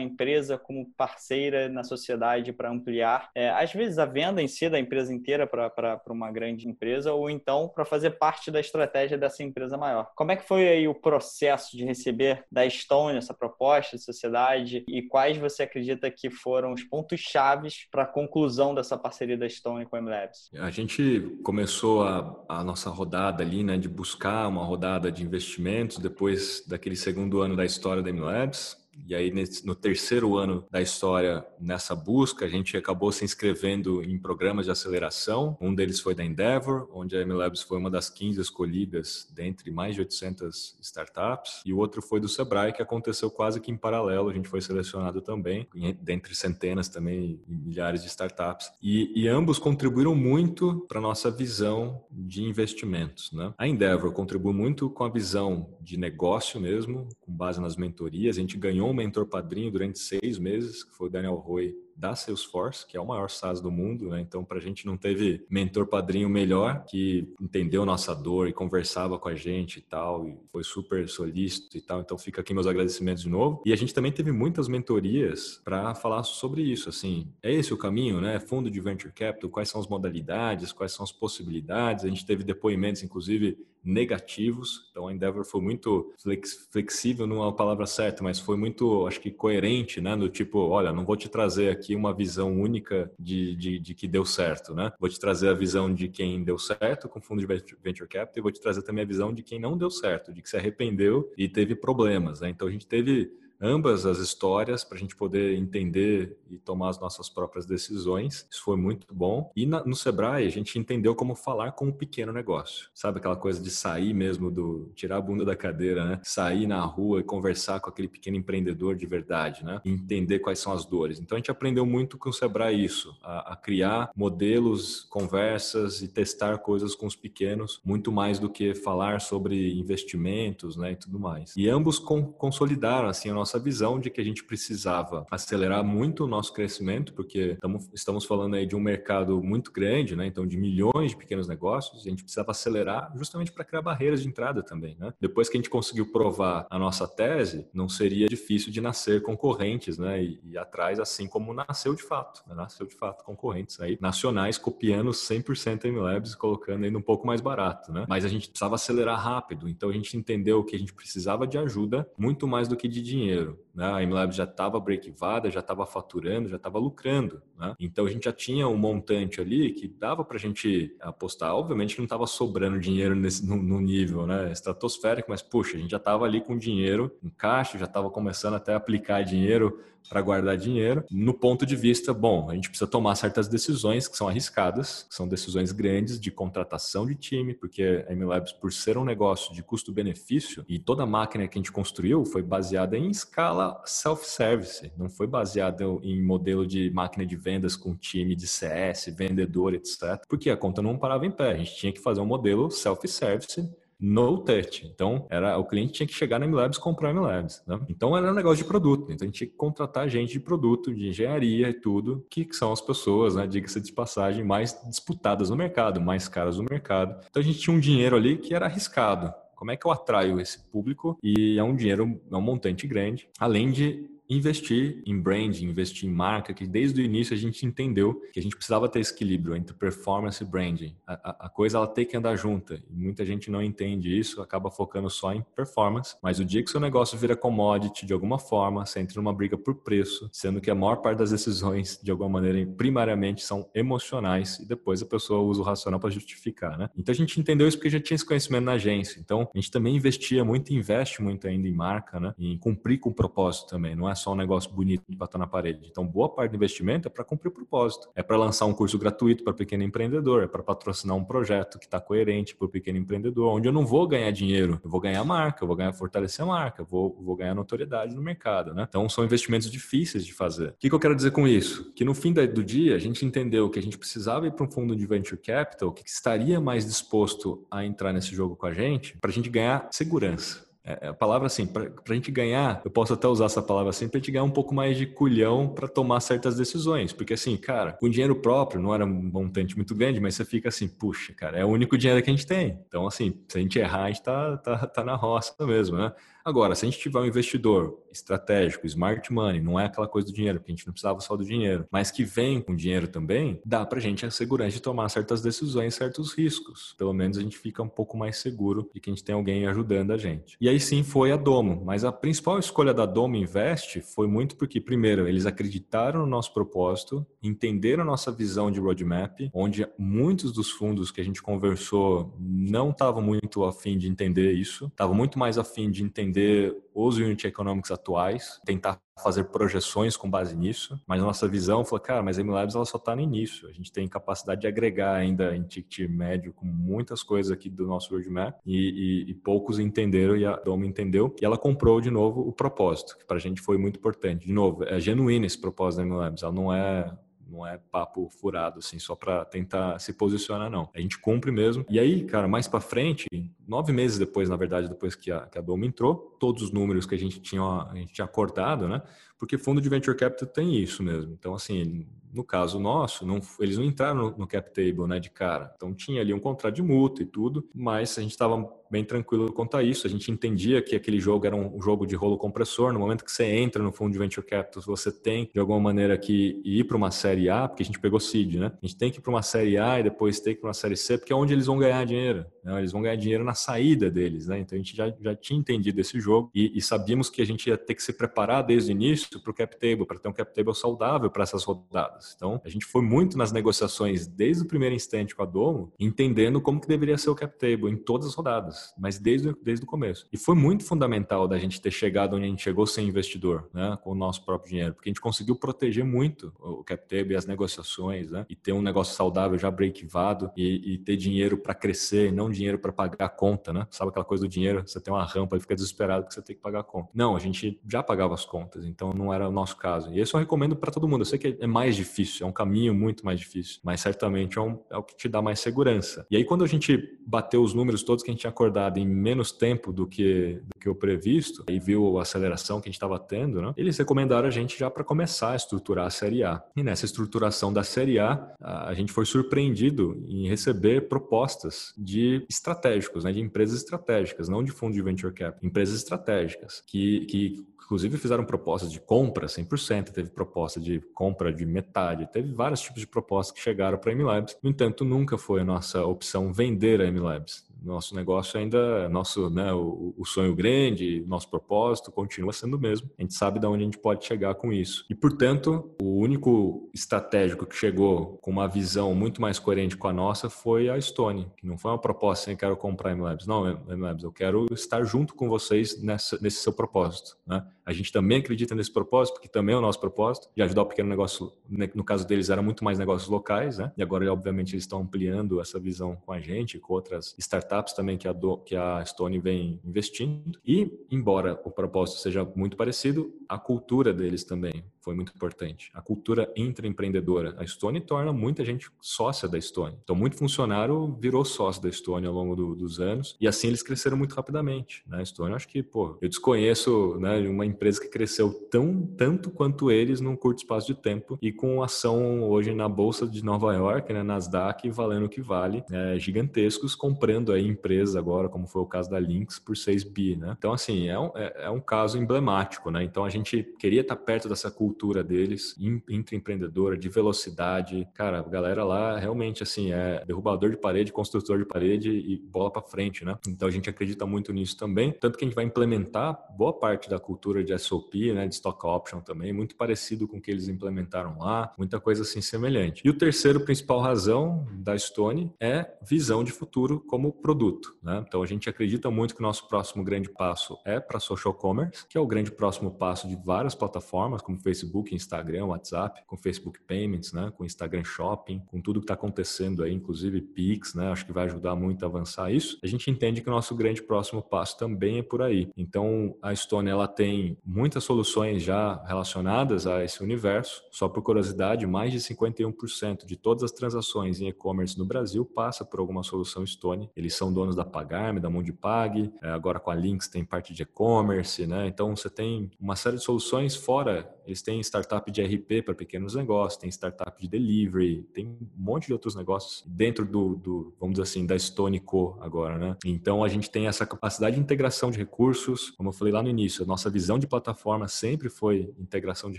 empresa 0.00 0.56
como 0.56 0.90
parceira 0.96 1.68
na 1.68 1.84
sociedade 1.84 2.52
para 2.52 2.70
ampliar, 2.70 3.30
é, 3.34 3.50
às 3.50 3.72
vezes, 3.72 3.98
a 3.98 4.05
venda 4.06 4.42
em 4.42 4.48
si 4.48 4.68
da 4.68 4.78
empresa 4.78 5.12
inteira 5.12 5.46
para 5.46 6.00
uma 6.08 6.30
grande 6.30 6.68
empresa 6.68 7.12
ou 7.12 7.28
então 7.28 7.68
para 7.68 7.84
fazer 7.84 8.12
parte 8.12 8.50
da 8.50 8.60
estratégia 8.60 9.18
dessa 9.18 9.42
empresa 9.42 9.76
maior. 9.76 10.10
Como 10.14 10.32
é 10.32 10.36
que 10.36 10.46
foi 10.46 10.68
aí 10.68 10.88
o 10.88 10.94
processo 10.94 11.76
de 11.76 11.84
receber 11.84 12.44
da 12.50 12.68
Stone 12.68 13.18
essa 13.18 13.34
proposta 13.34 13.96
de 13.96 14.02
sociedade 14.02 14.84
e 14.88 15.02
quais 15.02 15.36
você 15.36 15.64
acredita 15.64 16.10
que 16.10 16.30
foram 16.30 16.72
os 16.72 16.82
pontos 16.82 17.20
chaves 17.20 17.86
para 17.90 18.02
a 18.02 18.06
conclusão 18.06 18.74
dessa 18.74 18.96
parceria 18.96 19.36
da 19.36 19.48
Stone 19.48 19.86
com 19.86 19.96
a 19.96 20.00
MLabs? 20.00 20.50
A 20.54 20.70
gente 20.70 21.36
começou 21.42 22.02
a, 22.04 22.44
a 22.48 22.64
nossa 22.64 22.90
rodada 22.90 23.42
ali, 23.42 23.62
né, 23.62 23.76
de 23.76 23.88
buscar 23.88 24.48
uma 24.48 24.64
rodada 24.64 25.10
de 25.10 25.22
investimentos 25.22 25.98
depois 25.98 26.64
daquele 26.66 26.96
segundo 26.96 27.40
ano 27.40 27.56
da 27.56 27.64
história 27.64 28.02
da 28.02 28.10
MLabs 28.10 28.85
e 29.04 29.14
aí, 29.14 29.32
no 29.64 29.74
terceiro 29.74 30.36
ano 30.36 30.64
da 30.70 30.80
história, 30.80 31.44
nessa 31.60 31.94
busca, 31.94 32.44
a 32.44 32.48
gente 32.48 32.76
acabou 32.76 33.12
se 33.12 33.24
inscrevendo 33.24 34.02
em 34.02 34.18
programas 34.18 34.64
de 34.64 34.70
aceleração. 34.70 35.56
Um 35.60 35.74
deles 35.74 36.00
foi 36.00 36.14
da 36.14 36.24
Endeavor, 36.24 36.88
onde 36.92 37.16
a 37.16 37.24
MLabs 37.24 37.62
foi 37.62 37.78
uma 37.78 37.90
das 37.90 38.08
15 38.08 38.40
escolhidas 38.40 39.28
dentre 39.34 39.70
mais 39.70 39.94
de 39.94 40.00
800 40.00 40.76
startups. 40.80 41.62
E 41.64 41.72
o 41.72 41.78
outro 41.78 42.00
foi 42.00 42.20
do 42.20 42.28
Sebrae, 42.28 42.72
que 42.72 42.82
aconteceu 42.82 43.30
quase 43.30 43.60
que 43.60 43.70
em 43.70 43.76
paralelo. 43.76 44.28
A 44.28 44.32
gente 44.32 44.48
foi 44.48 44.60
selecionado 44.60 45.20
também, 45.20 45.68
dentre 46.00 46.34
centenas 46.34 46.88
também, 46.88 47.40
milhares 47.46 48.02
de 48.02 48.08
startups. 48.08 48.70
E, 48.82 49.12
e 49.14 49.28
ambos 49.28 49.58
contribuíram 49.58 50.14
muito 50.14 50.84
para 50.88 50.98
a 50.98 51.02
nossa 51.02 51.30
visão 51.30 52.04
de 52.10 52.42
investimentos. 52.42 53.30
Né? 53.32 53.52
A 53.58 53.68
Endeavor 53.68 54.12
contribuiu 54.12 54.54
muito 54.54 54.90
com 54.90 55.04
a 55.04 55.08
visão 55.08 55.74
de 55.80 55.96
negócio 55.96 56.60
mesmo, 56.60 57.08
com 57.20 57.32
base 57.32 57.60
nas 57.60 57.76
mentorias. 57.76 58.36
A 58.36 58.40
gente 58.40 58.56
ganhou 58.56 58.85
um 58.90 58.94
mentor 58.94 59.26
padrinho 59.26 59.70
durante 59.70 59.98
seis 59.98 60.38
meses, 60.38 60.82
que 60.84 60.94
foi 60.94 61.08
o 61.08 61.10
Daniel 61.10 61.34
Roy 61.34 61.74
da 61.96 62.14
Salesforce, 62.14 62.86
que 62.86 62.96
é 62.96 63.00
o 63.00 63.06
maior 63.06 63.30
SaaS 63.30 63.60
do 63.60 63.70
mundo, 63.70 64.10
né? 64.10 64.20
Então, 64.20 64.44
para 64.44 64.58
a 64.58 64.60
gente 64.60 64.84
não 64.84 64.98
teve 64.98 65.44
mentor 65.48 65.86
padrinho 65.86 66.28
melhor 66.28 66.84
que 66.84 67.32
entendeu 67.40 67.86
nossa 67.86 68.14
dor 68.14 68.48
e 68.48 68.52
conversava 68.52 69.18
com 69.18 69.28
a 69.28 69.34
gente 69.34 69.78
e 69.78 69.82
tal, 69.82 70.28
e 70.28 70.38
foi 70.52 70.62
super 70.62 71.08
solícito 71.08 71.78
e 71.78 71.80
tal. 71.80 72.00
Então, 72.00 72.18
fica 72.18 72.42
aqui 72.42 72.52
meus 72.52 72.66
agradecimentos 72.66 73.22
de 73.22 73.30
novo. 73.30 73.62
E 73.64 73.72
a 73.72 73.76
gente 73.76 73.94
também 73.94 74.12
teve 74.12 74.30
muitas 74.30 74.68
mentorias 74.68 75.60
para 75.64 75.94
falar 75.94 76.22
sobre 76.22 76.62
isso, 76.62 76.90
assim, 76.90 77.32
é 77.42 77.52
esse 77.52 77.72
o 77.72 77.78
caminho, 77.78 78.20
né? 78.20 78.38
Fundo 78.40 78.70
de 78.70 78.80
venture 78.80 79.12
capital, 79.12 79.48
quais 79.48 79.70
são 79.70 79.80
as 79.80 79.86
modalidades, 79.86 80.72
quais 80.72 80.92
são 80.92 81.02
as 81.02 81.12
possibilidades. 81.12 82.04
A 82.04 82.08
gente 82.08 82.26
teve 82.26 82.44
depoimentos, 82.44 83.02
inclusive 83.02 83.56
negativos. 83.86 84.88
Então 84.90 85.06
a 85.06 85.12
Endeavor 85.12 85.44
foi 85.44 85.60
muito 85.60 86.12
flex, 86.18 86.68
flexível, 86.70 87.26
não 87.26 87.44
é 87.44 87.48
a 87.48 87.52
palavra 87.52 87.86
certa, 87.86 88.22
mas 88.22 88.40
foi 88.40 88.56
muito, 88.56 89.06
acho 89.06 89.20
que 89.20 89.30
coerente, 89.30 90.00
né? 90.00 90.16
No 90.16 90.28
tipo, 90.28 90.58
olha, 90.58 90.92
não 90.92 91.04
vou 91.04 91.16
te 91.16 91.28
trazer 91.28 91.70
aqui 91.70 91.94
uma 91.94 92.12
visão 92.12 92.52
única 92.52 93.10
de, 93.18 93.54
de, 93.54 93.78
de, 93.78 93.94
que 93.94 94.08
deu 94.08 94.24
certo, 94.24 94.74
né? 94.74 94.92
Vou 94.98 95.08
te 95.08 95.20
trazer 95.20 95.48
a 95.48 95.54
visão 95.54 95.94
de 95.94 96.08
quem 96.08 96.42
deu 96.42 96.58
certo 96.58 97.08
com 97.08 97.20
fundo 97.20 97.40
de 97.40 97.46
venture 97.46 98.08
capital 98.08 98.32
e 98.36 98.40
vou 98.40 98.50
te 98.50 98.60
trazer 98.60 98.82
também 98.82 99.04
a 99.04 99.06
visão 99.06 99.32
de 99.32 99.42
quem 99.42 99.60
não 99.60 99.78
deu 99.78 99.90
certo, 99.90 100.32
de 100.32 100.42
que 100.42 100.48
se 100.48 100.56
arrependeu 100.56 101.30
e 101.36 101.48
teve 101.48 101.76
problemas, 101.76 102.40
né? 102.40 102.48
Então 102.48 102.66
a 102.66 102.70
gente 102.70 102.86
teve 102.86 103.30
ambas 103.60 104.06
as 104.06 104.18
histórias 104.18 104.84
para 104.84 104.96
a 104.96 105.00
gente 105.00 105.16
poder 105.16 105.56
entender 105.56 106.38
e 106.50 106.58
tomar 106.58 106.90
as 106.90 107.00
nossas 107.00 107.28
próprias 107.28 107.66
decisões. 107.66 108.46
Isso 108.50 108.62
foi 108.62 108.76
muito 108.76 109.06
bom. 109.12 109.50
E 109.56 109.66
na, 109.66 109.84
no 109.84 109.94
Sebrae 109.94 110.46
a 110.46 110.50
gente 110.50 110.78
entendeu 110.78 111.14
como 111.14 111.34
falar 111.34 111.72
com 111.72 111.86
um 111.86 111.92
pequeno 111.92 112.32
negócio. 112.32 112.88
Sabe 112.94 113.18
aquela 113.18 113.36
coisa 113.36 113.60
de 113.60 113.70
sair 113.70 114.12
mesmo 114.12 114.50
do 114.50 114.90
tirar 114.94 115.16
a 115.16 115.20
bunda 115.20 115.44
da 115.44 115.56
cadeira, 115.56 116.04
né? 116.04 116.20
Sair 116.22 116.66
na 116.66 116.80
rua 116.80 117.20
e 117.20 117.24
conversar 117.24 117.80
com 117.80 117.90
aquele 117.90 118.08
pequeno 118.08 118.36
empreendedor 118.36 118.96
de 118.96 119.06
verdade, 119.06 119.64
né? 119.64 119.80
E 119.84 119.90
entender 119.90 120.40
quais 120.40 120.58
são 120.58 120.72
as 120.72 120.84
dores. 120.84 121.20
Então 121.20 121.36
a 121.36 121.38
gente 121.38 121.50
aprendeu 121.50 121.86
muito 121.86 122.18
com 122.18 122.30
o 122.30 122.32
Sebrae 122.32 122.84
isso, 122.84 123.16
a, 123.22 123.52
a 123.52 123.56
criar 123.56 124.10
modelos, 124.14 125.04
conversas 125.10 126.02
e 126.02 126.08
testar 126.08 126.58
coisas 126.58 126.94
com 126.94 127.06
os 127.06 127.16
pequenos, 127.16 127.80
muito 127.84 128.12
mais 128.12 128.38
do 128.38 128.48
que 128.48 128.74
falar 128.74 129.20
sobre 129.20 129.78
investimentos, 129.78 130.76
né, 130.76 130.92
e 130.92 130.96
tudo 130.96 131.18
mais. 131.18 131.54
E 131.56 131.68
ambos 131.68 131.98
consolidaram 131.98 133.08
assim 133.08 133.30
a 133.30 133.34
nossa 133.34 133.45
nossa 133.46 133.60
visão 133.60 134.00
de 134.00 134.10
que 134.10 134.20
a 134.20 134.24
gente 134.24 134.42
precisava 134.42 135.24
acelerar 135.30 135.84
muito 135.84 136.24
o 136.24 136.26
nosso 136.26 136.52
crescimento, 136.52 137.12
porque 137.12 137.52
estamos, 137.52 137.88
estamos 137.94 138.24
falando 138.24 138.56
aí 138.56 138.66
de 138.66 138.74
um 138.74 138.80
mercado 138.80 139.40
muito 139.40 139.70
grande, 139.70 140.16
né? 140.16 140.26
Então, 140.26 140.44
de 140.44 140.56
milhões 140.56 141.10
de 141.10 141.16
pequenos 141.16 141.46
negócios, 141.46 142.04
a 142.04 142.10
gente 142.10 142.24
precisava 142.24 142.50
acelerar 142.50 143.12
justamente 143.14 143.52
para 143.52 143.64
criar 143.64 143.82
barreiras 143.82 144.20
de 144.20 144.28
entrada 144.28 144.64
também, 144.64 144.96
né? 144.98 145.14
Depois 145.20 145.48
que 145.48 145.56
a 145.56 145.60
gente 145.60 145.70
conseguiu 145.70 146.10
provar 146.10 146.66
a 146.68 146.76
nossa 146.76 147.06
tese, 147.06 147.68
não 147.72 147.88
seria 147.88 148.26
difícil 148.26 148.72
de 148.72 148.80
nascer 148.80 149.22
concorrentes, 149.22 149.96
né? 149.96 150.24
E, 150.24 150.40
e 150.42 150.58
atrás, 150.58 150.98
assim 150.98 151.28
como 151.28 151.54
nasceu 151.54 151.94
de 151.94 152.02
fato, 152.02 152.42
né? 152.48 152.54
nasceu 152.54 152.84
de 152.84 152.96
fato 152.96 153.22
concorrentes 153.22 153.78
aí 153.80 153.96
nacionais 154.00 154.58
copiando 154.58 155.10
100% 155.10 155.84
MLabs 155.84 156.32
e 156.32 156.36
colocando 156.36 156.84
ainda 156.84 156.98
um 156.98 157.02
pouco 157.02 157.24
mais 157.24 157.40
barato, 157.40 157.92
né? 157.92 158.06
Mas 158.08 158.24
a 158.24 158.28
gente 158.28 158.48
precisava 158.48 158.74
acelerar 158.74 159.20
rápido, 159.20 159.68
então 159.68 159.88
a 159.88 159.92
gente 159.92 160.16
entendeu 160.16 160.64
que 160.64 160.74
a 160.74 160.78
gente 160.78 160.92
precisava 160.92 161.46
de 161.46 161.56
ajuda 161.56 162.10
muito 162.18 162.48
mais 162.48 162.66
do 162.66 162.76
que 162.76 162.88
de 162.88 163.00
dinheiro 163.00 163.35
dinheiro. 163.36 163.65
Né? 163.76 163.84
A 163.84 164.02
MLab 164.02 164.32
já 164.32 164.44
estava 164.44 164.80
break-vada, 164.80 165.50
já 165.50 165.60
estava 165.60 165.84
faturando, 165.84 166.48
já 166.48 166.56
estava 166.56 166.78
lucrando. 166.78 167.42
Né? 167.58 167.74
Então 167.78 168.06
a 168.06 168.10
gente 168.10 168.24
já 168.24 168.32
tinha 168.32 168.66
um 168.66 168.76
montante 168.76 169.38
ali 169.38 169.72
que 169.72 169.86
dava 169.86 170.24
para 170.24 170.38
a 170.38 170.40
gente 170.40 170.96
apostar. 170.98 171.54
Obviamente 171.54 171.94
que 171.94 172.00
não 172.00 172.06
estava 172.06 172.26
sobrando 172.26 172.80
dinheiro 172.80 173.14
nesse, 173.14 173.46
no, 173.46 173.56
no, 173.56 173.78
nível 173.78 174.26
né? 174.26 174.50
estratosférico, 174.50 175.30
mas 175.30 175.42
puxa, 175.42 175.76
a 175.76 175.80
gente 175.80 175.90
já 175.90 175.98
estava 175.98 176.24
ali 176.24 176.40
com 176.40 176.56
dinheiro 176.56 177.14
em 177.22 177.28
caixa, 177.28 177.78
já 177.78 177.84
estava 177.84 178.08
começando 178.08 178.54
até 178.54 178.72
a 178.72 178.78
aplicar 178.78 179.22
dinheiro 179.22 179.78
para 180.08 180.22
guardar 180.22 180.56
dinheiro. 180.56 181.04
No 181.10 181.34
ponto 181.34 181.66
de 181.66 181.76
vista, 181.76 182.14
bom, 182.14 182.50
a 182.50 182.54
gente 182.54 182.68
precisa 182.68 182.88
tomar 182.88 183.14
certas 183.16 183.48
decisões 183.48 184.08
que 184.08 184.16
são 184.16 184.28
arriscadas, 184.28 185.06
que 185.08 185.14
são 185.14 185.26
decisões 185.26 185.72
grandes 185.72 186.20
de 186.20 186.30
contratação 186.30 187.06
de 187.06 187.14
time, 187.14 187.54
porque 187.54 188.04
a 188.08 188.14
MLabs, 188.14 188.52
por 188.52 188.72
ser 188.72 188.96
um 188.96 189.04
negócio 189.04 189.54
de 189.54 189.62
custo-benefício, 189.62 190.64
e 190.68 190.78
toda 190.78 191.02
a 191.02 191.06
máquina 191.06 191.46
que 191.48 191.58
a 191.58 191.60
gente 191.60 191.72
construiu 191.72 192.24
foi 192.24 192.42
baseada 192.42 192.96
em 192.96 193.10
escala 193.10 193.65
self-service, 193.84 194.92
não 194.96 195.08
foi 195.08 195.26
baseada 195.26 195.84
em 196.02 196.22
modelo 196.22 196.66
de 196.66 196.90
máquina 196.90 197.24
de 197.24 197.36
vendas 197.36 197.76
com 197.76 197.94
time 197.94 198.34
de 198.34 198.46
CS, 198.46 199.14
vendedor, 199.16 199.74
etc. 199.74 200.22
Porque 200.28 200.50
a 200.50 200.56
conta 200.56 200.82
não 200.82 200.98
parava 200.98 201.26
em 201.26 201.30
pé, 201.30 201.52
a 201.52 201.56
gente 201.56 201.76
tinha 201.76 201.92
que 201.92 202.00
fazer 202.00 202.20
um 202.20 202.26
modelo 202.26 202.70
self-service 202.70 203.68
no 203.98 204.38
touch. 204.38 204.86
Então, 204.86 205.26
era 205.30 205.56
o 205.58 205.64
cliente 205.64 205.94
tinha 205.94 206.06
que 206.06 206.14
chegar 206.14 206.38
na 206.38 206.46
MLabs 206.46 206.78
comprar 206.78 207.12
MLabs. 207.12 207.62
Né? 207.66 207.80
Então, 207.88 208.16
era 208.16 208.30
um 208.30 208.34
negócio 208.34 208.58
de 208.58 208.64
produto. 208.64 209.10
Então, 209.10 209.24
a 209.24 209.26
gente 209.26 209.38
tinha 209.38 209.48
que 209.48 209.56
contratar 209.56 210.08
gente 210.08 210.32
de 210.32 210.40
produto, 210.40 210.94
de 210.94 211.08
engenharia 211.08 211.70
e 211.70 211.74
tudo, 211.74 212.24
que 212.30 212.46
são 212.52 212.72
as 212.72 212.80
pessoas, 212.80 213.34
né, 213.34 213.46
diga-se 213.46 213.80
de 213.80 213.92
passagem, 213.92 214.44
mais 214.44 214.78
disputadas 214.86 215.50
no 215.50 215.56
mercado, 215.56 216.00
mais 216.00 216.28
caras 216.28 216.58
no 216.58 216.64
mercado. 216.68 217.16
Então, 217.30 217.40
a 217.40 217.44
gente 217.44 217.58
tinha 217.58 217.74
um 217.74 217.80
dinheiro 217.80 218.16
ali 218.16 218.36
que 218.36 218.54
era 218.54 218.66
arriscado. 218.66 219.32
Como 219.66 219.72
é 219.72 219.76
que 219.76 219.84
eu 219.84 219.90
atraio 219.90 220.38
esse 220.38 220.60
público? 220.60 221.18
E 221.20 221.58
é 221.58 221.64
um 221.64 221.74
dinheiro, 221.74 222.20
é 222.30 222.36
um 222.36 222.40
montante 222.40 222.86
grande, 222.86 223.28
além 223.36 223.72
de 223.72 224.08
investir 224.28 225.02
em 225.06 225.20
brand, 225.20 225.60
investir 225.60 226.08
em 226.08 226.12
marca, 226.12 226.52
que 226.52 226.66
desde 226.66 227.00
o 227.00 227.04
início 227.04 227.34
a 227.34 227.36
gente 227.36 227.64
entendeu 227.64 228.20
que 228.32 228.40
a 228.40 228.42
gente 228.42 228.56
precisava 228.56 228.88
ter 228.88 229.00
esse 229.00 229.12
equilíbrio 229.12 229.54
entre 229.54 229.74
performance 229.74 230.42
e 230.42 230.46
branding. 230.46 230.96
A, 231.06 231.12
a, 231.12 231.46
a, 231.46 231.48
coisa 231.48 231.78
ela 231.78 231.86
tem 231.86 232.04
que 232.04 232.16
andar 232.16 232.36
junta. 232.36 232.82
E 232.90 232.96
muita 232.96 233.24
gente 233.24 233.50
não 233.50 233.62
entende 233.62 234.16
isso, 234.16 234.40
acaba 234.42 234.70
focando 234.70 235.08
só 235.08 235.32
em 235.32 235.44
performance. 235.54 236.16
Mas 236.22 236.38
o 236.38 236.44
dia 236.44 236.62
que 236.62 236.70
seu 236.70 236.80
negócio 236.80 237.18
vira 237.18 237.36
commodity 237.36 238.06
de 238.06 238.12
alguma 238.12 238.38
forma, 238.38 238.84
você 238.84 239.00
entra 239.00 239.20
numa 239.20 239.32
briga 239.32 239.56
por 239.56 239.76
preço, 239.76 240.28
sendo 240.32 240.60
que 240.60 240.70
a 240.70 240.74
maior 240.74 240.96
parte 240.96 241.18
das 241.18 241.30
decisões, 241.30 241.98
de 242.02 242.10
alguma 242.10 242.28
maneira, 242.28 242.66
primariamente 242.76 243.42
são 243.42 243.68
emocionais 243.74 244.58
e 244.58 244.66
depois 244.66 245.02
a 245.02 245.06
pessoa 245.06 245.40
usa 245.40 245.60
o 245.60 245.64
racional 245.64 246.00
para 246.00 246.10
justificar, 246.10 246.76
né? 246.76 246.90
Então 246.96 247.12
a 247.12 247.16
gente 247.16 247.38
entendeu 247.38 247.68
isso 247.68 247.76
porque 247.76 247.90
já 247.90 248.00
tinha 248.00 248.16
esse 248.16 248.24
conhecimento 248.24 248.64
na 248.64 248.72
agência. 248.72 249.20
Então 249.20 249.48
a 249.54 249.58
gente 249.58 249.70
também 249.70 249.96
investia 249.96 250.44
muito, 250.44 250.72
investe 250.72 251.22
muito 251.22 251.46
ainda 251.46 251.68
em 251.68 251.72
marca, 251.72 252.18
né? 252.18 252.34
Em 252.38 252.58
cumprir 252.58 252.98
com 252.98 253.10
o 253.10 253.14
propósito 253.14 253.68
também. 253.68 253.94
Não 253.94 254.08
é 254.08 254.15
só 254.16 254.32
um 254.32 254.36
negócio 254.36 254.70
bonito 254.72 255.04
para 255.16 255.24
estar 255.24 255.38
na 255.38 255.46
parede. 255.46 255.86
Então, 255.90 256.06
boa 256.06 256.28
parte 256.28 256.50
do 256.50 256.56
investimento 256.56 257.08
é 257.08 257.10
para 257.10 257.24
cumprir 257.24 257.48
o 257.48 257.52
propósito. 257.52 258.08
É 258.14 258.22
para 258.22 258.36
lançar 258.36 258.66
um 258.66 258.72
curso 258.72 258.98
gratuito 258.98 259.44
para 259.44 259.52
pequeno 259.52 259.82
empreendedor, 259.82 260.42
é 260.42 260.46
para 260.46 260.62
patrocinar 260.62 261.16
um 261.16 261.24
projeto 261.24 261.78
que 261.78 261.84
está 261.84 262.00
coerente 262.00 262.54
para 262.54 262.66
o 262.66 262.68
pequeno 262.68 262.98
empreendedor, 262.98 263.52
onde 263.52 263.68
eu 263.68 263.72
não 263.72 263.86
vou 263.86 264.06
ganhar 264.06 264.30
dinheiro, 264.30 264.80
eu 264.82 264.90
vou 264.90 265.00
ganhar 265.00 265.22
marca, 265.24 265.62
eu 265.62 265.68
vou 265.68 265.76
ganhar 265.76 265.92
fortalecer 265.92 266.44
a 266.44 266.48
marca, 266.48 266.82
eu 266.82 266.86
vou, 266.86 267.16
vou 267.20 267.36
ganhar 267.36 267.54
notoriedade 267.54 268.14
no 268.14 268.22
mercado, 268.22 268.74
né? 268.74 268.86
Então, 268.88 269.08
são 269.08 269.24
investimentos 269.24 269.70
difíceis 269.70 270.24
de 270.24 270.32
fazer. 270.32 270.70
O 270.70 270.74
que, 270.78 270.88
que 270.88 270.94
eu 270.94 271.00
quero 271.00 271.14
dizer 271.14 271.30
com 271.30 271.46
isso? 271.46 271.92
Que 271.94 272.04
no 272.04 272.14
fim 272.14 272.32
do 272.32 272.62
dia, 272.62 272.94
a 272.94 272.98
gente 272.98 273.24
entendeu 273.24 273.70
que 273.70 273.78
a 273.78 273.82
gente 273.82 273.96
precisava 273.96 274.46
ir 274.46 274.52
para 274.52 274.66
um 274.66 274.70
fundo 274.70 274.94
de 274.94 275.06
venture 275.06 275.40
capital 275.40 275.92
que 275.92 276.02
estaria 276.06 276.60
mais 276.60 276.84
disposto 276.84 277.66
a 277.70 277.84
entrar 277.84 278.12
nesse 278.12 278.34
jogo 278.34 278.56
com 278.56 278.66
a 278.66 278.72
gente 278.72 279.16
para 279.18 279.30
a 279.30 279.32
gente 279.32 279.48
ganhar 279.48 279.88
segurança. 279.90 280.65
É, 280.86 281.06
é 281.06 281.08
a 281.08 281.14
palavra 281.14 281.48
assim, 281.48 281.66
para 281.66 281.90
a 282.08 282.14
gente 282.14 282.30
ganhar, 282.30 282.80
eu 282.84 282.90
posso 282.90 283.12
até 283.12 283.26
usar 283.26 283.46
essa 283.46 283.60
palavra 283.60 283.90
assim, 283.90 284.08
para 284.08 284.18
a 284.18 284.20
gente 284.20 284.30
ganhar 284.30 284.44
um 284.44 284.50
pouco 284.50 284.72
mais 284.72 284.96
de 284.96 285.04
culhão 285.04 285.68
para 285.68 285.88
tomar 285.88 286.20
certas 286.20 286.56
decisões. 286.56 287.12
Porque 287.12 287.34
assim, 287.34 287.56
cara, 287.56 287.92
com 287.92 288.08
dinheiro 288.08 288.36
próprio, 288.36 288.80
não 288.80 288.94
era 288.94 289.04
um 289.04 289.08
montante 289.08 289.74
muito 289.74 289.94
grande, 289.96 290.20
mas 290.20 290.36
você 290.36 290.44
fica 290.44 290.68
assim, 290.68 290.86
puxa, 290.86 291.34
cara, 291.34 291.58
é 291.58 291.64
o 291.64 291.68
único 291.68 291.98
dinheiro 291.98 292.22
que 292.22 292.30
a 292.30 292.32
gente 292.32 292.46
tem. 292.46 292.78
Então, 292.86 293.06
assim, 293.06 293.34
se 293.48 293.58
a 293.58 293.60
gente 293.60 293.78
errar, 293.78 294.04
a 294.04 294.08
gente 294.08 294.22
tá, 294.22 294.56
tá, 294.58 294.86
tá 294.86 295.04
na 295.04 295.16
roça 295.16 295.54
mesmo, 295.66 295.98
né? 295.98 296.12
Agora, 296.46 296.76
se 296.76 296.86
a 296.86 296.88
gente 296.88 297.00
tiver 297.00 297.18
um 297.18 297.26
investidor 297.26 297.98
estratégico, 298.12 298.86
smart 298.86 299.32
money, 299.32 299.60
não 299.60 299.80
é 299.80 299.86
aquela 299.86 300.06
coisa 300.06 300.28
do 300.28 300.32
dinheiro, 300.32 300.60
porque 300.60 300.70
a 300.70 300.76
gente 300.76 300.86
não 300.86 300.92
precisava 300.92 301.18
só 301.18 301.36
do 301.36 301.44
dinheiro, 301.44 301.84
mas 301.90 302.12
que 302.12 302.22
vem 302.22 302.60
com 302.60 302.76
dinheiro 302.76 303.08
também, 303.08 303.60
dá 303.66 303.84
pra 303.84 303.98
gente 303.98 304.24
a 304.24 304.30
segurança 304.30 304.70
de 304.70 304.80
tomar 304.80 305.08
certas 305.08 305.42
decisões, 305.42 305.96
certos 305.96 306.32
riscos. 306.32 306.94
Pelo 306.96 307.12
menos 307.12 307.36
a 307.36 307.40
gente 307.40 307.58
fica 307.58 307.82
um 307.82 307.88
pouco 307.88 308.16
mais 308.16 308.36
seguro 308.36 308.88
de 308.94 309.00
que 309.00 309.10
a 309.10 309.12
gente 309.12 309.24
tem 309.24 309.34
alguém 309.34 309.66
ajudando 309.66 310.12
a 310.12 310.16
gente. 310.16 310.56
E 310.60 310.68
aí 310.68 310.78
sim 310.78 311.02
foi 311.02 311.32
a 311.32 311.36
Domo, 311.36 311.82
mas 311.84 312.04
a 312.04 312.12
principal 312.12 312.60
escolha 312.60 312.94
da 312.94 313.06
Domo 313.06 313.34
Invest 313.34 314.00
foi 314.02 314.28
muito 314.28 314.54
porque, 314.54 314.80
primeiro, 314.80 315.26
eles 315.26 315.46
acreditaram 315.46 316.20
no 316.20 316.26
nosso 316.26 316.54
propósito, 316.54 317.26
entenderam 317.42 318.04
a 318.04 318.06
nossa 318.06 318.30
visão 318.30 318.70
de 318.70 318.78
roadmap, 318.78 319.50
onde 319.52 319.84
muitos 319.98 320.52
dos 320.52 320.70
fundos 320.70 321.10
que 321.10 321.20
a 321.20 321.24
gente 321.24 321.42
conversou 321.42 322.36
não 322.38 322.90
estavam 322.90 323.20
muito 323.20 323.64
afim 323.64 323.98
de 323.98 324.08
entender 324.08 324.52
isso, 324.52 324.86
estavam 324.86 325.14
muito 325.16 325.40
mais 325.40 325.58
afim 325.58 325.90
de 325.90 326.04
entender 326.04 326.35
entender 326.36 326.76
os 326.94 327.16
unit 327.16 327.46
economics 327.46 327.90
atuais, 327.90 328.60
tentar 328.64 329.00
fazer 329.22 329.44
projeções 329.44 330.16
com 330.16 330.28
base 330.28 330.54
nisso, 330.54 331.00
mas 331.06 331.22
nossa 331.22 331.48
visão 331.48 331.84
foi, 331.84 331.98
cara, 332.00 332.22
mas 332.22 332.38
a 332.38 332.44
MLabs 332.44 332.74
ela 332.74 332.84
só 332.84 332.98
está 332.98 333.16
no 333.16 333.22
início, 333.22 333.66
a 333.68 333.72
gente 333.72 333.90
tem 333.90 334.06
capacidade 334.06 334.60
de 334.60 334.66
agregar 334.66 335.14
ainda 335.14 335.56
em 335.56 335.62
ticket 335.62 336.08
médio 336.08 336.52
com 336.52 336.66
muitas 336.66 337.22
coisas 337.22 337.50
aqui 337.50 337.70
do 337.70 337.86
nosso 337.86 338.14
roadmap. 338.14 338.58
E, 338.64 339.24
e, 339.26 339.30
e 339.30 339.34
poucos 339.34 339.78
entenderam 339.78 340.36
e 340.36 340.44
a 340.44 340.56
Doma 340.56 340.86
entendeu. 340.86 341.34
E 341.40 341.44
ela 341.44 341.56
comprou 341.56 342.00
de 342.00 342.10
novo 342.10 342.42
o 342.42 342.52
propósito, 342.52 343.16
que 343.18 343.24
para 343.24 343.36
a 343.36 343.40
gente 343.40 343.60
foi 343.60 343.78
muito 343.78 343.98
importante. 343.98 344.46
De 344.46 344.52
novo, 344.52 344.84
é 344.84 345.00
genuíno 345.00 345.46
esse 345.46 345.58
propósito 345.58 346.00
da 346.00 346.06
MLabs, 346.06 346.42
ela 346.42 346.52
não 346.52 346.72
é 346.72 347.10
não 347.48 347.66
é 347.66 347.78
papo 347.90 348.28
furado, 348.28 348.80
assim, 348.80 348.98
só 348.98 349.14
para 349.14 349.44
tentar 349.44 349.98
se 349.98 350.12
posicionar, 350.12 350.70
não. 350.70 350.90
A 350.94 351.00
gente 351.00 351.18
cumpre 351.18 351.50
mesmo. 351.50 351.84
E 351.88 351.98
aí, 351.98 352.24
cara, 352.24 352.48
mais 352.48 352.66
para 352.66 352.80
frente, 352.80 353.26
nove 353.66 353.92
meses 353.92 354.18
depois, 354.18 354.48
na 354.48 354.56
verdade, 354.56 354.88
depois 354.88 355.14
que 355.14 355.30
a, 355.30 355.46
que 355.46 355.58
a 355.58 355.60
Doma 355.60 355.86
entrou, 355.86 356.36
todos 356.40 356.62
os 356.62 356.72
números 356.72 357.06
que 357.06 357.14
a 357.14 357.18
gente 357.18 357.40
tinha, 357.40 357.62
a 357.62 357.92
gente 357.94 358.12
tinha 358.12 358.24
acordado, 358.24 358.88
né? 358.88 359.02
Porque 359.38 359.56
fundo 359.58 359.80
de 359.80 359.88
venture 359.88 360.16
capital 360.16 360.48
tem 360.48 360.76
isso 360.76 361.02
mesmo. 361.02 361.32
Então, 361.32 361.54
assim, 361.54 362.06
no 362.36 362.44
caso 362.44 362.78
nosso, 362.78 363.26
não, 363.26 363.40
eles 363.58 363.78
não 363.78 363.84
entraram 363.84 364.30
no, 364.30 364.38
no, 364.38 364.46
cap 364.46 364.70
table, 364.70 365.06
né, 365.06 365.18
de 365.18 365.30
cara. 365.30 365.72
Então 365.74 365.94
tinha 365.94 366.20
ali 366.20 366.34
um 366.34 366.38
contrato 366.38 366.74
de 366.74 366.82
multa 366.82 367.22
e 367.22 367.26
tudo, 367.26 367.66
mas 367.74 368.18
a 368.18 368.20
gente 368.20 368.32
estava 368.32 368.56
bem 368.90 369.04
tranquilo 369.04 369.52
quanto 369.52 369.76
a 369.76 369.82
isso. 369.82 370.06
A 370.06 370.10
gente 370.10 370.30
entendia 370.30 370.82
que 370.82 370.94
aquele 370.94 371.18
jogo 371.18 371.46
era 371.46 371.56
um, 371.56 371.80
jogo 371.80 372.06
de 372.06 372.14
rolo 372.14 372.36
compressor. 372.36 372.92
No 372.92 373.00
momento 373.00 373.24
que 373.24 373.32
você 373.32 373.44
entra 373.44 373.82
no 373.82 373.92
fundo 373.92 374.12
de 374.12 374.18
venture 374.18 374.46
capital, 374.46 374.82
você 374.86 375.10
tem 375.10 375.50
de 375.52 375.58
alguma 375.58 375.80
maneira 375.80 376.16
que 376.18 376.60
ir 376.64 376.84
para 376.84 376.96
uma 376.96 377.10
série 377.10 377.48
A, 377.48 377.66
porque 377.66 377.82
a 377.82 377.86
gente 377.86 377.98
pegou 377.98 378.20
seed, 378.20 378.56
né? 378.56 378.72
A 378.82 378.86
gente 378.86 378.96
tem 378.96 379.10
que 379.10 379.18
ir 379.18 379.22
para 379.22 379.30
uma 379.30 379.42
série 379.42 379.78
A 379.78 380.00
e 380.00 380.04
depois 380.04 380.40
tem 380.40 380.52
que 380.52 380.58
ir 380.58 380.60
para 380.60 380.68
uma 380.68 380.74
série 380.74 380.96
C, 380.96 381.18
porque 381.18 381.32
é 381.32 381.36
onde 381.36 381.52
eles 381.52 381.66
vão 381.66 381.78
ganhar 381.78 382.04
dinheiro. 382.04 382.46
Né? 382.62 382.78
Eles 382.78 382.92
vão 382.92 383.02
ganhar 383.02 383.16
dinheiro 383.16 383.44
na 383.44 383.54
saída 383.54 384.10
deles, 384.10 384.46
né? 384.46 384.58
Então 384.58 384.76
a 384.76 384.78
gente 384.78 384.94
já, 384.94 385.12
já 385.20 385.34
tinha 385.34 385.58
entendido 385.58 386.00
esse 386.00 386.20
jogo 386.20 386.50
e, 386.54 386.76
e 386.76 386.82
sabíamos 386.82 387.30
que 387.30 387.40
a 387.40 387.46
gente 387.46 387.68
ia 387.68 387.78
ter 387.78 387.94
que 387.94 388.02
se 388.02 388.12
preparar 388.12 388.62
desde 388.62 388.90
o 388.90 388.92
início 388.92 389.40
para 389.40 389.50
o 389.50 389.54
cap 389.54 389.76
table, 389.78 390.06
para 390.06 390.18
ter 390.18 390.28
um 390.28 390.32
cap 390.32 390.54
table 390.54 390.74
saudável 390.74 391.30
para 391.30 391.42
essas 391.42 391.64
rodadas. 391.64 392.25
Então 392.34 392.60
a 392.64 392.68
gente 392.68 392.84
foi 392.84 393.02
muito 393.02 393.36
nas 393.36 393.52
negociações 393.52 394.26
desde 394.26 394.62
o 394.62 394.66
primeiro 394.66 394.94
instante 394.94 395.34
com 395.34 395.42
a 395.42 395.46
Domo, 395.46 395.92
entendendo 395.98 396.60
como 396.60 396.80
que 396.80 396.88
deveria 396.88 397.18
ser 397.18 397.30
o 397.30 397.34
cap 397.34 397.56
table 397.58 397.90
em 397.90 397.96
todas 397.96 398.26
as 398.26 398.34
rodadas 398.34 398.86
mas 398.98 399.18
desde, 399.18 399.54
desde 399.62 399.84
o 399.84 399.86
começo. 399.86 400.26
E 400.32 400.36
foi 400.36 400.54
muito 400.54 400.84
fundamental 400.84 401.48
da 401.48 401.58
gente 401.58 401.80
ter 401.80 401.90
chegado 401.90 402.36
onde 402.36 402.44
a 402.44 402.48
gente 402.48 402.62
chegou 402.62 402.86
sem 402.86 403.08
investidor, 403.08 403.68
né, 403.72 403.98
com 404.02 404.10
o 404.10 404.14
nosso 404.14 404.44
próprio 404.44 404.70
dinheiro, 404.70 404.94
porque 404.94 405.08
a 405.08 405.12
gente 405.12 405.20
conseguiu 405.20 405.56
proteger 405.56 406.04
muito 406.04 406.52
o 406.58 406.84
cap 406.84 407.06
table 407.08 407.32
e 407.32 407.36
as 407.36 407.46
negociações, 407.46 408.30
né, 408.30 408.46
e 408.48 408.56
ter 408.56 408.72
um 408.72 408.82
negócio 408.82 409.14
saudável 409.14 409.58
já 409.58 409.70
breakivado 409.70 410.50
e, 410.56 410.94
e 410.94 410.98
ter 410.98 411.16
dinheiro 411.16 411.58
para 411.58 411.74
crescer, 411.74 412.32
não 412.32 412.50
dinheiro 412.50 412.78
para 412.78 412.92
pagar 412.92 413.26
a 413.26 413.28
conta, 413.28 413.72
né? 413.72 413.86
Sabe 413.90 414.10
aquela 414.10 414.24
coisa 414.24 414.44
do 414.44 414.48
dinheiro, 414.48 414.82
você 414.86 415.00
tem 415.00 415.12
uma 415.12 415.24
rampa 415.24 415.56
e 415.56 415.60
fica 415.60 415.74
desesperado 415.74 416.26
que 416.26 416.34
você 416.34 416.42
tem 416.42 416.56
que 416.56 416.62
pagar 416.62 416.80
a 416.80 416.84
conta. 416.84 417.10
Não, 417.14 417.36
a 417.36 417.38
gente 417.38 417.80
já 417.88 418.02
pagava 418.02 418.34
as 418.34 418.44
contas, 418.44 418.84
então 418.84 419.12
não 419.12 419.32
era 419.32 419.48
o 419.48 419.52
nosso 419.52 419.76
caso. 419.76 420.12
E 420.12 420.20
isso 420.20 420.36
eu 420.36 420.40
recomendo 420.40 420.76
para 420.76 420.90
todo 420.90 421.08
mundo. 421.08 421.22
Eu 421.22 421.26
sei 421.26 421.38
que 421.38 421.56
é 421.60 421.66
mais 421.66 421.96
difícil, 421.96 422.15
é 422.40 422.46
um 422.46 422.52
caminho 422.52 422.94
muito 422.94 423.24
mais 423.24 423.40
difícil, 423.40 423.80
mas 423.82 424.00
certamente 424.00 424.58
é, 424.58 424.60
um, 424.60 424.78
é 424.90 424.96
o 424.96 425.02
que 425.02 425.16
te 425.16 425.28
dá 425.28 425.42
mais 425.42 425.60
segurança. 425.60 426.26
E 426.30 426.36
aí 426.36 426.44
quando 426.44 426.64
a 426.64 426.66
gente 426.66 427.18
bateu 427.26 427.62
os 427.62 427.74
números 427.74 428.02
todos 428.02 428.22
que 428.22 428.30
a 428.30 428.32
gente 428.32 428.40
tinha 428.40 428.50
acordado 428.50 428.98
em 428.98 429.06
menos 429.06 429.52
tempo 429.52 429.92
do 429.92 430.06
que, 430.06 430.60
do 430.64 430.78
que 430.78 430.88
o 430.88 430.94
previsto 430.94 431.64
e 431.68 431.78
viu 431.78 432.18
a 432.18 432.22
aceleração 432.22 432.80
que 432.80 432.88
a 432.88 432.90
gente 432.90 432.96
estava 432.96 433.18
tendo, 433.18 433.60
né? 433.60 433.74
eles 433.76 433.96
recomendaram 433.98 434.48
a 434.48 434.50
gente 434.50 434.78
já 434.78 434.90
para 434.90 435.04
começar 435.04 435.52
a 435.52 435.56
estruturar 435.56 436.06
a 436.06 436.10
Série 436.10 436.42
A. 436.42 436.62
E 436.76 436.82
nessa 436.82 437.04
estruturação 437.04 437.72
da 437.72 437.82
Série 437.82 438.18
A, 438.18 438.54
a 438.60 438.94
gente 438.94 439.12
foi 439.12 439.24
surpreendido 439.24 440.22
em 440.26 440.48
receber 440.48 441.08
propostas 441.08 441.92
de 441.96 442.44
estratégicos, 442.48 443.24
né? 443.24 443.32
de 443.32 443.40
empresas 443.40 443.78
estratégicas, 443.78 444.48
não 444.48 444.62
de 444.62 444.70
fundo 444.70 444.94
de 444.94 445.02
venture 445.02 445.32
cap, 445.32 445.64
empresas 445.66 445.96
estratégicas 445.96 446.82
que, 446.86 447.26
que 447.26 447.66
inclusive 447.86 448.18
fizeram 448.18 448.44
propostas 448.44 448.90
de 448.90 449.00
compra 449.00 449.46
100%, 449.46 450.10
teve 450.10 450.30
proposta 450.30 450.80
de 450.80 451.00
compra 451.14 451.52
de 451.52 451.64
metade, 451.64 452.05
teve 452.30 452.52
vários 452.52 452.80
tipos 452.80 453.00
de 453.00 453.06
propostas 453.06 453.56
que 453.56 453.62
chegaram 453.62 453.98
para 453.98 454.12
a 454.12 454.14
MLabs. 454.14 454.56
No 454.62 454.70
entanto, 454.70 455.04
nunca 455.04 455.38
foi 455.38 455.62
a 455.62 455.64
nossa 455.64 456.04
opção 456.04 456.52
vender 456.52 457.00
a 457.00 457.10
MLabs 457.10 457.66
nosso 457.86 458.14
negócio 458.14 458.58
ainda, 458.58 459.08
nosso, 459.08 459.48
né, 459.48 459.72
o, 459.72 460.14
o, 460.16 460.24
sonho 460.24 460.54
grande, 460.54 461.24
nosso 461.26 461.48
propósito 461.48 462.10
continua 462.10 462.52
sendo 462.52 462.76
o 462.76 462.80
mesmo. 462.80 463.10
A 463.18 463.22
gente 463.22 463.34
sabe 463.34 463.60
de 463.60 463.66
onde 463.66 463.82
a 463.82 463.84
gente 463.84 463.98
pode 463.98 464.24
chegar 464.24 464.54
com 464.54 464.72
isso. 464.72 465.04
E, 465.08 465.14
portanto, 465.14 465.94
o 466.00 466.18
único 466.18 466.90
estratégico 466.92 467.64
que 467.64 467.76
chegou 467.76 468.38
com 468.42 468.50
uma 468.50 468.66
visão 468.66 469.14
muito 469.14 469.40
mais 469.40 469.58
coerente 469.58 469.96
com 469.96 470.08
a 470.08 470.12
nossa 470.12 470.50
foi 470.50 470.88
a 470.88 471.00
Stone, 471.00 471.50
que 471.56 471.66
não 471.66 471.78
foi 471.78 471.92
uma 471.92 471.98
proposta 471.98 472.44
assim, 472.44 472.52
eu 472.52 472.56
quero 472.56 472.76
comprar 472.76 473.10
a 473.10 473.14
MLabs. 473.14 473.46
Não, 473.46 473.64
MLabs, 473.88 474.24
eu 474.24 474.32
quero 474.32 474.66
estar 474.72 475.04
junto 475.04 475.34
com 475.34 475.48
vocês 475.48 476.02
nessa, 476.02 476.38
nesse 476.40 476.58
seu 476.58 476.72
propósito. 476.72 477.36
Né? 477.46 477.64
A 477.86 477.92
gente 477.92 478.10
também 478.12 478.38
acredita 478.38 478.74
nesse 478.74 478.92
propósito, 478.92 479.34
porque 479.34 479.48
também 479.48 479.74
é 479.74 479.78
o 479.78 479.80
nosso 479.80 480.00
propósito, 480.00 480.48
de 480.56 480.60
ajudar 480.60 480.82
o 480.82 480.86
pequeno 480.86 481.08
negócio, 481.08 481.52
né, 481.68 481.88
no 481.94 482.02
caso 482.02 482.26
deles 482.26 482.50
era 482.50 482.60
muito 482.60 482.82
mais 482.82 482.98
negócios 482.98 483.30
locais, 483.30 483.78
né? 483.78 483.92
E 483.96 484.02
agora, 484.02 484.30
obviamente, 484.32 484.74
eles 484.74 484.82
estão 484.82 485.00
ampliando 485.02 485.60
essa 485.60 485.78
visão 485.78 486.16
com 486.16 486.32
a 486.32 486.40
gente, 486.40 486.80
com 486.80 486.94
outras 486.94 487.34
startups 487.38 487.94
também 487.94 488.18
que 488.18 488.26
a, 488.26 488.32
Do, 488.32 488.58
que 488.58 488.74
a 488.74 489.04
Stone 489.04 489.38
vem 489.38 489.80
investindo. 489.84 490.58
E, 490.66 490.90
embora 491.10 491.60
o 491.64 491.70
propósito 491.70 492.18
seja 492.18 492.44
muito 492.56 492.76
parecido, 492.76 493.32
a 493.48 493.56
cultura 493.56 494.12
deles 494.12 494.42
também 494.42 494.84
foi 495.06 495.14
muito 495.14 495.32
importante. 495.32 495.92
A 495.94 496.02
cultura 496.02 496.52
intraempreendedora. 496.56 497.54
A 497.58 497.64
Stone 497.64 498.00
torna 498.00 498.32
muita 498.32 498.64
gente 498.64 498.90
sócia 499.00 499.48
da 499.48 499.60
Stone. 499.60 499.96
Então, 500.02 500.16
muito 500.16 500.36
funcionário 500.36 501.16
virou 501.20 501.44
sócio 501.44 501.80
da 501.80 501.92
Stone 501.92 502.26
ao 502.26 502.34
longo 502.34 502.56
do, 502.56 502.74
dos 502.74 502.98
anos. 502.98 503.36
E 503.40 503.46
assim 503.46 503.68
eles 503.68 503.84
cresceram 503.84 504.16
muito 504.16 504.34
rapidamente. 504.34 505.04
Né? 505.06 505.22
A 505.22 505.54
acho 505.54 505.68
que, 505.68 505.80
pô, 505.80 506.18
eu 506.20 506.28
desconheço 506.28 507.16
né, 507.20 507.38
uma 507.48 507.64
empresa 507.64 508.00
que 508.00 508.08
cresceu 508.08 508.52
tão, 508.68 509.06
tanto 509.16 509.48
quanto 509.48 509.92
eles 509.92 510.20
num 510.20 510.34
curto 510.34 510.58
espaço 510.58 510.88
de 510.88 510.94
tempo 510.94 511.38
e 511.40 511.52
com 511.52 511.84
ação 511.84 512.42
hoje 512.42 512.74
na 512.74 512.88
Bolsa 512.88 513.28
de 513.28 513.44
Nova 513.44 513.72
York, 513.74 514.12
né, 514.12 514.24
Nasdaq, 514.24 514.90
valendo 514.90 515.26
o 515.26 515.28
que 515.28 515.40
vale, 515.40 515.84
é, 515.88 516.18
gigantescos, 516.18 516.96
comprando 516.96 517.52
aí 517.52 517.64
empresas 517.64 518.16
agora, 518.16 518.48
como 518.48 518.66
foi 518.66 518.82
o 518.82 518.86
caso 518.86 519.08
da 519.08 519.20
Lynx, 519.20 519.60
por 519.60 519.76
6 519.76 520.02
bi. 520.02 520.34
Né? 520.34 520.52
Então, 520.58 520.72
assim, 520.72 521.06
é 521.06 521.16
um, 521.16 521.30
é, 521.36 521.66
é 521.66 521.70
um 521.70 521.80
caso 521.80 522.18
emblemático. 522.18 522.90
Né? 522.90 523.04
Então, 523.04 523.24
a 523.24 523.30
gente 523.30 523.62
queria 523.78 524.00
estar 524.00 524.16
perto 524.16 524.48
dessa 524.48 524.68
cultura 524.68 524.95
cultura 524.96 525.22
deles, 525.22 525.76
intraempreendedora, 526.08 526.96
de 526.96 527.08
velocidade. 527.10 528.08
Cara, 528.14 528.40
a 528.40 528.42
galera 528.42 528.82
lá 528.82 529.18
realmente 529.18 529.62
assim 529.62 529.92
é 529.92 530.24
derrubador 530.24 530.70
de 530.70 530.78
parede, 530.78 531.12
construtor 531.12 531.58
de 531.58 531.66
parede 531.66 532.10
e 532.10 532.38
bola 532.38 532.70
para 532.70 532.80
frente, 532.80 533.24
né? 533.24 533.36
Então 533.46 533.68
a 533.68 533.70
gente 533.70 533.90
acredita 533.90 534.24
muito 534.24 534.54
nisso 534.54 534.74
também, 534.76 535.12
tanto 535.12 535.36
que 535.36 535.44
a 535.44 535.46
gente 535.46 535.54
vai 535.54 535.66
implementar 535.66 536.38
boa 536.56 536.72
parte 536.72 537.10
da 537.10 537.18
cultura 537.18 537.62
de 537.62 537.76
SOP, 537.78 538.32
né, 538.32 538.48
de 538.48 538.54
stock 538.54 538.86
option 538.86 539.20
também, 539.20 539.52
muito 539.52 539.76
parecido 539.76 540.26
com 540.26 540.38
o 540.38 540.40
que 540.40 540.50
eles 540.50 540.66
implementaram 540.66 541.38
lá, 541.38 541.74
muita 541.76 542.00
coisa 542.00 542.22
assim 542.22 542.40
semelhante. 542.40 543.02
E 543.04 543.10
o 543.10 543.14
terceiro 543.14 543.60
principal 543.60 544.00
razão 544.00 544.66
da 544.72 544.96
Stone 544.96 545.52
é 545.60 545.94
visão 546.02 546.42
de 546.42 546.52
futuro 546.52 547.00
como 547.06 547.32
produto, 547.32 547.94
né? 548.02 548.24
Então 548.26 548.42
a 548.42 548.46
gente 548.46 548.70
acredita 548.70 549.10
muito 549.10 549.34
que 549.34 549.40
o 549.40 549.42
nosso 549.42 549.68
próximo 549.68 550.02
grande 550.02 550.30
passo 550.30 550.78
é 550.86 550.98
para 550.98 551.20
social 551.20 551.52
commerce, 551.52 552.06
que 552.08 552.16
é 552.16 552.20
o 552.20 552.26
grande 552.26 552.50
próximo 552.50 552.90
passo 552.90 553.28
de 553.28 553.36
várias 553.36 553.74
plataformas 553.74 554.40
como 554.40 554.58
Facebook 554.58 554.85
Facebook, 554.86 555.14
Instagram, 555.14 555.66
WhatsApp, 555.66 556.22
com 556.26 556.36
Facebook 556.36 556.80
Payments, 556.86 557.32
né? 557.32 557.52
Com 557.56 557.64
Instagram 557.64 558.04
Shopping, 558.04 558.60
com 558.66 558.80
tudo 558.80 559.00
que 559.00 559.04
está 559.04 559.14
acontecendo 559.14 559.82
aí, 559.82 559.92
inclusive 559.92 560.40
Pix, 560.40 560.94
né? 560.94 561.10
Acho 561.10 561.26
que 561.26 561.32
vai 561.32 561.44
ajudar 561.46 561.74
muito 561.74 562.04
a 562.04 562.08
avançar 562.08 562.52
isso. 562.52 562.78
A 562.82 562.86
gente 562.86 563.10
entende 563.10 563.40
que 563.40 563.48
o 563.48 563.52
nosso 563.52 563.74
grande 563.74 564.02
próximo 564.02 564.42
passo 564.42 564.78
também 564.78 565.18
é 565.18 565.22
por 565.22 565.42
aí. 565.42 565.70
Então, 565.76 566.36
a 566.40 566.54
Stone 566.54 566.88
ela 566.88 567.08
tem 567.08 567.58
muitas 567.64 568.04
soluções 568.04 568.62
já 568.62 569.02
relacionadas 569.04 569.86
a 569.86 570.04
esse 570.04 570.22
universo. 570.22 570.82
Só 570.90 571.08
por 571.08 571.22
curiosidade, 571.22 571.86
mais 571.86 572.12
de 572.12 572.20
51% 572.20 573.26
de 573.26 573.36
todas 573.36 573.64
as 573.64 573.72
transações 573.72 574.40
em 574.40 574.48
e-commerce 574.48 574.98
no 574.98 575.04
Brasil 575.04 575.44
passa 575.44 575.84
por 575.84 576.00
alguma 576.00 576.22
solução 576.22 576.64
Stone. 576.66 577.10
Eles 577.16 577.34
são 577.34 577.52
donos 577.52 577.74
da 577.74 577.84
Pagarme, 577.84 578.40
da 578.40 578.50
Mundipag, 578.50 579.32
é, 579.42 579.48
agora 579.48 579.80
com 579.80 579.90
a 579.90 579.94
Links 579.94 580.28
tem 580.28 580.44
parte 580.44 580.72
de 580.72 580.82
e-commerce, 580.82 581.66
né? 581.66 581.86
Então 581.86 582.14
você 582.14 582.28
tem 582.28 582.70
uma 582.80 582.96
série 582.96 583.16
de 583.16 583.22
soluções 583.22 583.74
fora 583.74 584.36
eles 584.46 584.62
têm 584.62 584.75
startup 584.80 585.30
de 585.30 585.42
RP 585.42 585.84
para 585.84 585.94
pequenos 585.94 586.34
negócios, 586.34 586.80
tem 586.80 586.90
startup 586.90 587.40
de 587.40 587.48
delivery, 587.48 588.22
tem 588.32 588.46
um 588.46 588.56
monte 588.76 589.06
de 589.06 589.12
outros 589.12 589.34
negócios 589.34 589.84
dentro 589.86 590.24
do, 590.24 590.56
do 590.56 590.94
vamos 590.98 591.14
dizer 591.14 591.22
assim, 591.22 591.46
da 591.46 591.58
Stone 591.58 592.00
Co 592.00 592.36
agora, 592.40 592.78
né? 592.78 592.96
Então 593.04 593.42
a 593.42 593.48
gente 593.48 593.70
tem 593.70 593.86
essa 593.86 594.06
capacidade 594.06 594.56
de 594.56 594.62
integração 594.62 595.10
de 595.10 595.18
recursos, 595.18 595.90
como 595.90 596.08
eu 596.10 596.12
falei 596.12 596.32
lá 596.32 596.42
no 596.42 596.48
início, 596.48 596.84
a 596.84 596.86
nossa 596.86 597.10
visão 597.10 597.38
de 597.38 597.46
plataforma 597.46 598.08
sempre 598.08 598.48
foi 598.48 598.92
integração 598.98 599.50
de 599.50 599.58